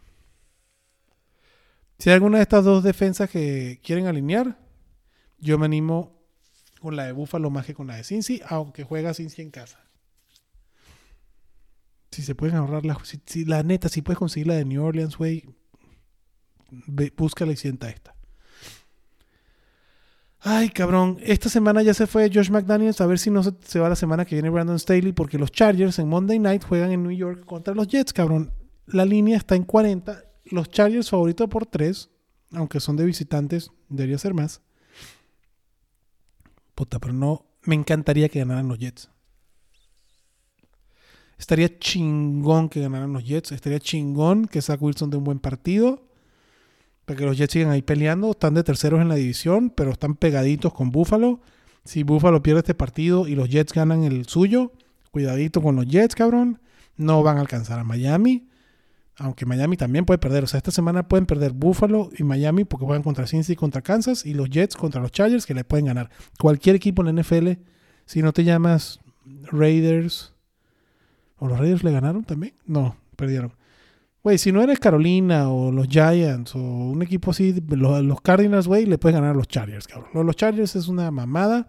Si 2.01 2.09
hay 2.09 2.15
alguna 2.15 2.39
de 2.39 2.43
estas 2.45 2.65
dos 2.65 2.83
defensas 2.83 3.29
que 3.29 3.79
quieren 3.85 4.07
alinear, 4.07 4.59
yo 5.39 5.59
me 5.59 5.67
animo 5.67 6.19
con 6.81 6.97
la 6.97 7.05
de 7.05 7.13
Buffalo 7.13 7.51
más 7.51 7.67
que 7.67 7.75
con 7.75 7.89
la 7.89 7.97
de 7.97 8.05
Cincy, 8.05 8.41
aunque 8.49 8.85
juega 8.85 9.13
Cincy 9.13 9.43
en 9.43 9.51
casa. 9.51 9.79
Si 12.11 12.23
se 12.23 12.35
pueden 12.35 12.57
ahorrar 12.57 12.87
la, 12.87 12.97
si, 13.27 13.45
la 13.45 13.63
neta, 13.63 13.91
si 13.91 14.01
puedes 14.01 14.19
conseguir 14.19 14.47
la 14.47 14.55
de 14.55 14.65
New 14.65 14.83
Orleans, 14.83 15.19
güey, 15.19 15.45
búscala 17.19 17.53
y 17.53 17.57
sienta 17.57 17.91
esta. 17.91 18.15
Ay, 20.39 20.71
cabrón. 20.71 21.19
Esta 21.21 21.51
semana 21.51 21.83
ya 21.83 21.93
se 21.93 22.07
fue 22.07 22.31
Josh 22.33 22.49
McDaniels. 22.49 23.03
A 23.03 23.07
ver 23.07 23.19
si 23.19 23.31
no 23.31 23.43
se, 23.43 23.53
se, 23.63 23.79
va 23.79 23.91
la 23.91 23.97
semana 23.97 24.25
que 24.25 24.37
viene 24.37 24.49
Brandon 24.49 24.79
Staley. 24.79 25.13
Porque 25.13 25.37
los 25.37 25.53
Chargers 25.53 25.99
en 25.99 26.09
Monday 26.09 26.39
Night 26.39 26.65
juegan 26.65 26.93
en 26.93 27.03
New 27.03 27.13
York 27.13 27.45
contra 27.45 27.75
los 27.75 27.89
Jets, 27.89 28.15
cabrón. 28.15 28.55
La 28.87 29.05
línea 29.05 29.37
está 29.37 29.55
en 29.55 29.65
40 29.65 30.30
los 30.51 30.69
Chargers 30.71 31.11
favoritos 31.11 31.49
por 31.49 31.67
3, 31.67 32.11
aunque 32.53 32.81
son 32.81 32.97
de 32.97 33.05
visitantes, 33.05 33.71
debería 33.89 34.19
ser 34.19 34.35
más. 34.35 34.61
Puta, 36.75 36.99
pero 36.99 37.13
no, 37.13 37.47
me 37.63 37.75
encantaría 37.75 38.29
que 38.29 38.39
ganaran 38.39 38.69
los 38.69 38.79
Jets. 38.79 39.11
Estaría 41.39 41.79
chingón 41.79 42.69
que 42.69 42.83
ganaran 42.83 43.13
los 43.13 43.25
Jets. 43.25 43.53
Estaría 43.53 43.81
chingón 43.81 44.47
que 44.47 44.61
Zach 44.61 44.81
Wilson 44.83 45.09
de 45.09 45.17
un 45.17 45.25
buen 45.25 45.39
partido. 45.39 46.07
Para 47.07 47.19
que 47.19 47.25
los 47.25 47.39
Jets 47.39 47.55
sigan 47.55 47.71
ahí 47.71 47.81
peleando. 47.81 48.33
Están 48.33 48.53
de 48.53 48.63
terceros 48.63 49.01
en 49.01 49.09
la 49.09 49.15
división, 49.15 49.71
pero 49.71 49.91
están 49.91 50.17
pegaditos 50.17 50.75
con 50.75 50.91
Buffalo. 50.91 51.41
Si 51.85 52.03
Buffalo 52.03 52.43
pierde 52.43 52.61
este 52.61 52.75
partido 52.75 53.27
y 53.27 53.35
los 53.37 53.49
Jets 53.49 53.73
ganan 53.73 54.05
el 54.05 54.27
suyo, 54.27 54.73
cuidadito 55.11 55.63
con 55.63 55.77
los 55.77 55.87
Jets, 55.87 56.15
cabrón. 56.15 56.61
No 56.97 57.23
van 57.23 57.39
a 57.39 57.41
alcanzar 57.41 57.79
a 57.79 57.85
Miami. 57.85 58.50
Aunque 59.17 59.45
Miami 59.45 59.77
también 59.77 60.05
puede 60.05 60.19
perder. 60.19 60.45
O 60.45 60.47
sea, 60.47 60.59
esta 60.59 60.71
semana 60.71 61.07
pueden 61.09 61.27
perder 61.27 61.53
Buffalo 61.53 62.11
y 62.17 62.25
Miami 62.25 62.65
porque 62.65 62.87
juegan 62.87 63.03
contra 63.03 63.27
Cincy 63.27 63.57
contra 63.57 63.83
Kansas. 63.83 64.25
Y 64.25 64.35
los 64.35 64.49
Jets 64.49 64.77
contra 64.77 65.01
los 65.01 65.13
Chargers 65.13 65.47
que 65.47 65.55
le 65.55 65.65
pueden 65.65 65.87
ganar. 65.87 66.11
Cualquier 66.39 66.77
equipo 66.77 67.03
en 67.03 67.15
la 67.15 67.23
NFL, 67.23 67.51
si 68.07 68.23
no 68.23 68.33
te 68.33 68.45
llamas 68.45 69.01
Raiders. 69.51 70.35
¿O 71.37 71.49
los 71.49 71.59
Raiders 71.59 71.85
le 71.85 71.93
ganaron 71.93 72.25
también? 72.25 72.55
No, 72.67 72.97
perdieron. 73.17 73.55
Güey, 74.23 74.37
si 74.37 74.53
no 74.53 74.63
eres 74.63 74.79
Carolina 74.79 75.51
o 75.51 75.73
los 75.73 75.89
Giants 75.89 76.55
o 76.55 76.59
un 76.59 77.03
equipo 77.03 77.31
así, 77.31 77.55
los, 77.69 78.21
Cardinals, 78.21 78.69
güey, 78.69 78.85
le 78.85 78.99
puedes 78.99 79.15
ganar 79.15 79.31
a 79.31 79.35
los 79.35 79.49
Chargers, 79.49 79.87
cabrón. 79.87 80.27
Los 80.27 80.37
Chargers 80.37 80.77
es 80.77 80.89
una 80.89 81.11
mamada. 81.11 81.69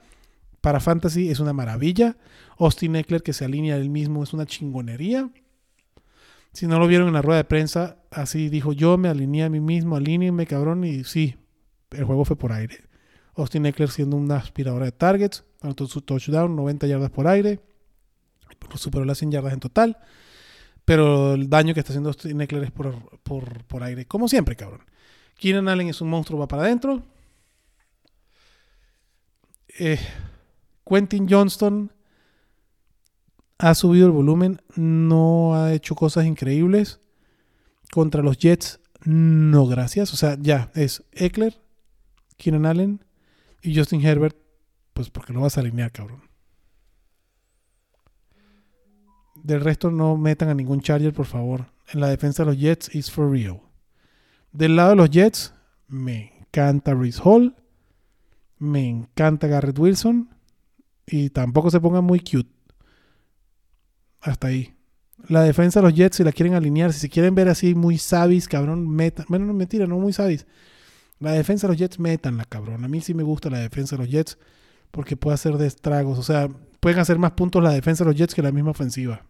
Para 0.59 0.79
Fantasy 0.79 1.29
es 1.29 1.39
una 1.39 1.53
maravilla. 1.53 2.17
Austin 2.59 2.95
Eckler 2.95 3.23
que 3.23 3.33
se 3.33 3.45
alinea 3.45 3.77
él 3.77 3.89
mismo 3.89 4.21
es 4.21 4.33
una 4.33 4.45
chingonería. 4.45 5.29
Si 6.53 6.67
no 6.67 6.79
lo 6.79 6.87
vieron 6.87 7.07
en 7.07 7.13
la 7.13 7.21
rueda 7.21 7.37
de 7.37 7.45
prensa, 7.45 7.97
así 8.09 8.49
dijo, 8.49 8.73
yo 8.73 8.97
me 8.97 9.07
alineé 9.07 9.43
a 9.43 9.49
mí 9.49 9.59
mismo, 9.59 9.95
alíneenme, 9.95 10.45
cabrón, 10.45 10.83
y 10.83 11.03
sí, 11.03 11.35
el 11.91 12.03
juego 12.03 12.25
fue 12.25 12.35
por 12.35 12.51
aire. 12.51 12.91
Austin 13.35 13.65
Eckler 13.65 13.89
siendo 13.89 14.17
una 14.17 14.37
aspiradora 14.37 14.85
de 14.85 14.91
targets. 14.91 15.43
Anotó 15.61 15.87
su 15.87 16.01
touchdown, 16.01 16.55
90 16.55 16.87
yardas 16.87 17.09
por 17.09 17.27
aire. 17.27 17.59
Superó 18.75 19.05
las 19.05 19.17
100 19.17 19.31
yardas 19.31 19.53
en 19.53 19.59
total. 19.59 19.97
Pero 20.85 21.35
el 21.35 21.49
daño 21.49 21.73
que 21.73 21.79
está 21.79 21.93
haciendo 21.93 22.09
Austin 22.09 22.41
Eckler 22.41 22.63
es 22.63 22.71
por, 22.71 23.19
por, 23.19 23.63
por 23.65 23.83
aire. 23.83 24.05
Como 24.05 24.27
siempre, 24.27 24.55
cabrón. 24.55 24.81
Keenan 25.35 25.69
Allen 25.69 25.89
es 25.89 26.01
un 26.01 26.09
monstruo, 26.09 26.39
va 26.39 26.47
para 26.47 26.63
adentro. 26.63 27.03
Eh, 29.79 29.99
Quentin 30.85 31.27
Johnston 31.29 31.91
ha 33.61 33.75
subido 33.75 34.07
el 34.07 34.11
volumen, 34.11 34.59
no 34.75 35.53
ha 35.55 35.71
hecho 35.73 35.93
cosas 35.93 36.25
increíbles. 36.25 36.99
Contra 37.91 38.23
los 38.23 38.37
Jets, 38.39 38.79
no 39.05 39.67
gracias. 39.67 40.13
O 40.13 40.17
sea, 40.17 40.35
ya 40.39 40.71
es 40.73 41.03
Eckler, 41.11 41.61
Keenan 42.37 42.65
Allen 42.65 43.05
y 43.61 43.77
Justin 43.77 44.03
Herbert, 44.03 44.35
pues 44.93 45.11
porque 45.11 45.31
lo 45.31 45.41
vas 45.41 45.57
a 45.57 45.61
alinear, 45.61 45.91
cabrón. 45.91 46.23
Del 49.35 49.61
resto 49.61 49.91
no 49.91 50.17
metan 50.17 50.49
a 50.49 50.55
ningún 50.55 50.81
Charger, 50.81 51.13
por 51.13 51.27
favor. 51.27 51.67
En 51.91 51.99
la 51.99 52.09
defensa 52.09 52.43
de 52.43 52.51
los 52.51 52.59
Jets 52.59 52.95
is 52.95 53.11
for 53.11 53.29
real. 53.29 53.61
Del 54.51 54.75
lado 54.75 54.91
de 54.91 54.95
los 54.95 55.09
Jets, 55.11 55.53
me 55.87 56.33
encanta 56.39 56.95
Reese 56.95 57.21
Hall. 57.23 57.55
Me 58.57 58.87
encanta 58.87 59.47
Garrett 59.47 59.77
Wilson. 59.77 60.29
Y 61.05 61.29
tampoco 61.29 61.69
se 61.69 61.79
ponga 61.79 62.01
muy 62.01 62.19
cute. 62.21 62.60
Hasta 64.21 64.47
ahí. 64.47 64.73
La 65.27 65.43
defensa 65.43 65.79
de 65.79 65.87
los 65.87 65.95
Jets, 65.95 66.17
si 66.17 66.23
la 66.23 66.31
quieren 66.31 66.55
alinear, 66.55 66.93
si 66.93 66.99
se 66.99 67.09
quieren 67.09 67.35
ver 67.35 67.49
así 67.49 67.75
muy 67.75 67.97
savis, 67.97 68.47
cabrón, 68.47 68.87
metan. 68.87 69.25
Bueno, 69.29 69.45
no 69.45 69.53
mentira, 69.53 69.85
no 69.87 69.97
muy 69.97 70.13
savis. 70.13 70.45
La 71.19 71.33
defensa 71.33 71.67
de 71.67 71.73
los 71.73 71.79
Jets, 71.79 71.99
metanla, 71.99 72.45
cabrón. 72.45 72.83
A 72.83 72.87
mí 72.87 73.01
sí 73.01 73.13
me 73.13 73.23
gusta 73.23 73.49
la 73.49 73.59
defensa 73.59 73.95
de 73.95 74.03
los 74.03 74.11
Jets 74.11 74.37
porque 74.89 75.15
puede 75.15 75.35
hacer 75.35 75.57
de 75.57 75.67
estragos. 75.67 76.17
O 76.17 76.23
sea, 76.23 76.49
pueden 76.79 76.99
hacer 76.99 77.19
más 77.19 77.31
puntos 77.31 77.63
la 77.63 77.71
defensa 77.71 78.03
de 78.03 78.09
los 78.09 78.17
Jets 78.17 78.33
que 78.33 78.41
la 78.41 78.51
misma 78.51 78.71
ofensiva. 78.71 79.23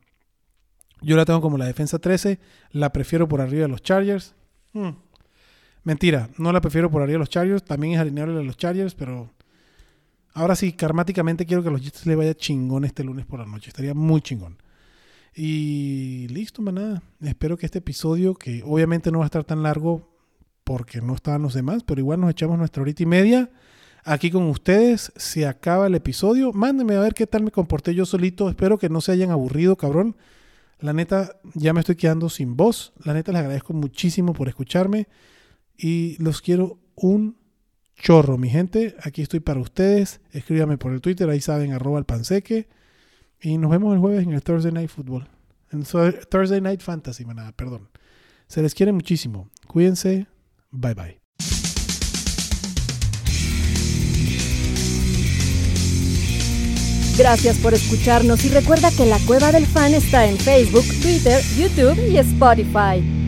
Yo 1.02 1.18
la 1.18 1.26
tengo 1.26 1.42
como 1.42 1.58
la 1.58 1.66
defensa 1.66 2.00
13. 2.00 2.40
La 2.72 2.94
prefiero 2.94 3.28
por 3.28 3.42
arriba 3.42 3.64
de 3.64 3.68
los 3.68 3.82
Chargers. 3.82 4.34
Hmm. 4.74 4.92
Mentira, 5.84 6.30
no 6.38 6.54
la 6.54 6.62
prefiero 6.62 6.92
por 6.92 7.02
arriba 7.02 7.16
de 7.16 7.20
los 7.20 7.30
Chargers. 7.30 7.64
También 7.64 7.94
es 7.94 8.00
alineable 8.00 8.40
a 8.40 8.44
los 8.44 8.56
Chargers, 8.56 8.96
pero 8.96 9.32
ahora 10.34 10.56
sí, 10.56 10.74
karmáticamente 10.74 11.46
quiero 11.46 11.64
que 11.64 11.70
a 11.70 11.72
los 11.72 11.82
Jets 11.82 12.06
le 12.06 12.16
vaya 12.16 12.34
chingón 12.36 12.86
este 12.86 13.04
lunes 13.04 13.26
por 13.26 13.40
la 13.40 13.46
noche. 13.46 13.70
Estaría 13.70 13.94
muy 13.94 14.22
chingón. 14.22 14.58
Y 15.36 16.28
listo, 16.30 16.62
manada. 16.62 17.02
Espero 17.22 17.58
que 17.58 17.66
este 17.66 17.80
episodio, 17.80 18.36
que 18.36 18.64
obviamente 18.66 19.12
no 19.12 19.20
va 19.20 19.26
a 19.26 19.28
estar 19.28 19.44
tan 19.44 19.64
largo 19.64 20.10
porque 20.64 21.02
no 21.02 21.16
estaban 21.16 21.42
los 21.42 21.54
demás, 21.54 21.84
pero 21.84 22.00
igual 22.00 22.20
nos 22.20 22.32
echamos 22.32 22.58
nuestra 22.58 22.82
horita 22.82 23.04
y 23.04 23.06
media 23.06 23.50
aquí 24.04 24.32
con 24.32 24.44
ustedes. 24.44 25.12
Se 25.16 25.48
acaba 25.48 25.88
el 25.88 25.96
episodio. 25.96 26.52
Mándenme 26.54 26.96
a 26.96 27.02
ver 27.02 27.14
qué 27.14 27.28
tal 27.28 27.44
me 27.44 27.52
comporté 27.52 27.94
yo 27.96 28.06
solito. 28.06 28.50
Espero 28.50 28.78
que 28.78 28.90
no 28.90 29.02
se 29.02 29.12
hayan 29.12 29.32
aburrido, 29.32 29.76
cabrón. 29.76 30.16
La 30.80 30.94
neta, 30.94 31.40
ya 31.54 31.74
me 31.74 31.80
estoy 31.80 31.96
quedando 31.96 32.30
sin 32.30 32.58
voz. 32.58 32.94
La 33.04 33.14
neta, 33.14 33.32
les 33.32 33.42
agradezco 33.42 33.74
muchísimo 33.74 34.34
por 34.34 34.48
escucharme. 34.48 35.08
Y 35.78 36.22
los 36.22 36.42
quiero 36.42 36.80
un 36.96 37.38
chorro, 37.96 38.38
mi 38.38 38.50
gente. 38.50 38.96
Aquí 39.04 39.22
estoy 39.22 39.40
para 39.40 39.60
ustedes. 39.60 40.22
Escríbame 40.32 40.78
por 40.78 40.94
el 40.94 41.02
Twitter, 41.02 41.30
ahí 41.30 41.42
saben, 41.42 41.74
arroba 41.74 42.00
el 42.00 42.06
panseque. 42.06 42.68
Y 43.42 43.58
nos 43.58 43.72
vemos 43.72 43.94
el 43.94 44.00
jueves 44.00 44.24
en 44.24 44.34
el 44.34 44.44
Thursday 44.44 44.72
Night 44.72 44.90
Football. 44.90 45.28
En 45.72 45.84
Thursday 45.84 46.62
Night 46.62 46.82
Fantasy, 46.82 47.26
manada, 47.26 47.52
perdón. 47.54 47.90
Se 48.48 48.62
les 48.62 48.76
quiere 48.76 48.92
muchísimo. 48.92 49.50
Cuídense. 49.68 50.28
Bye 50.70 50.94
bye. 50.94 51.22
Gracias 57.18 57.58
por 57.60 57.74
escucharnos 57.74 58.44
y 58.46 58.50
recuerda 58.50 58.90
que 58.92 59.06
la 59.06 59.20
Cueva 59.26 59.52
del 59.52 59.66
Fan 59.66 59.94
está 59.94 60.26
en 60.26 60.38
Facebook, 60.38 60.86
Twitter, 61.02 61.42
YouTube 61.58 61.98
y 62.10 62.18
Spotify. 62.18 63.21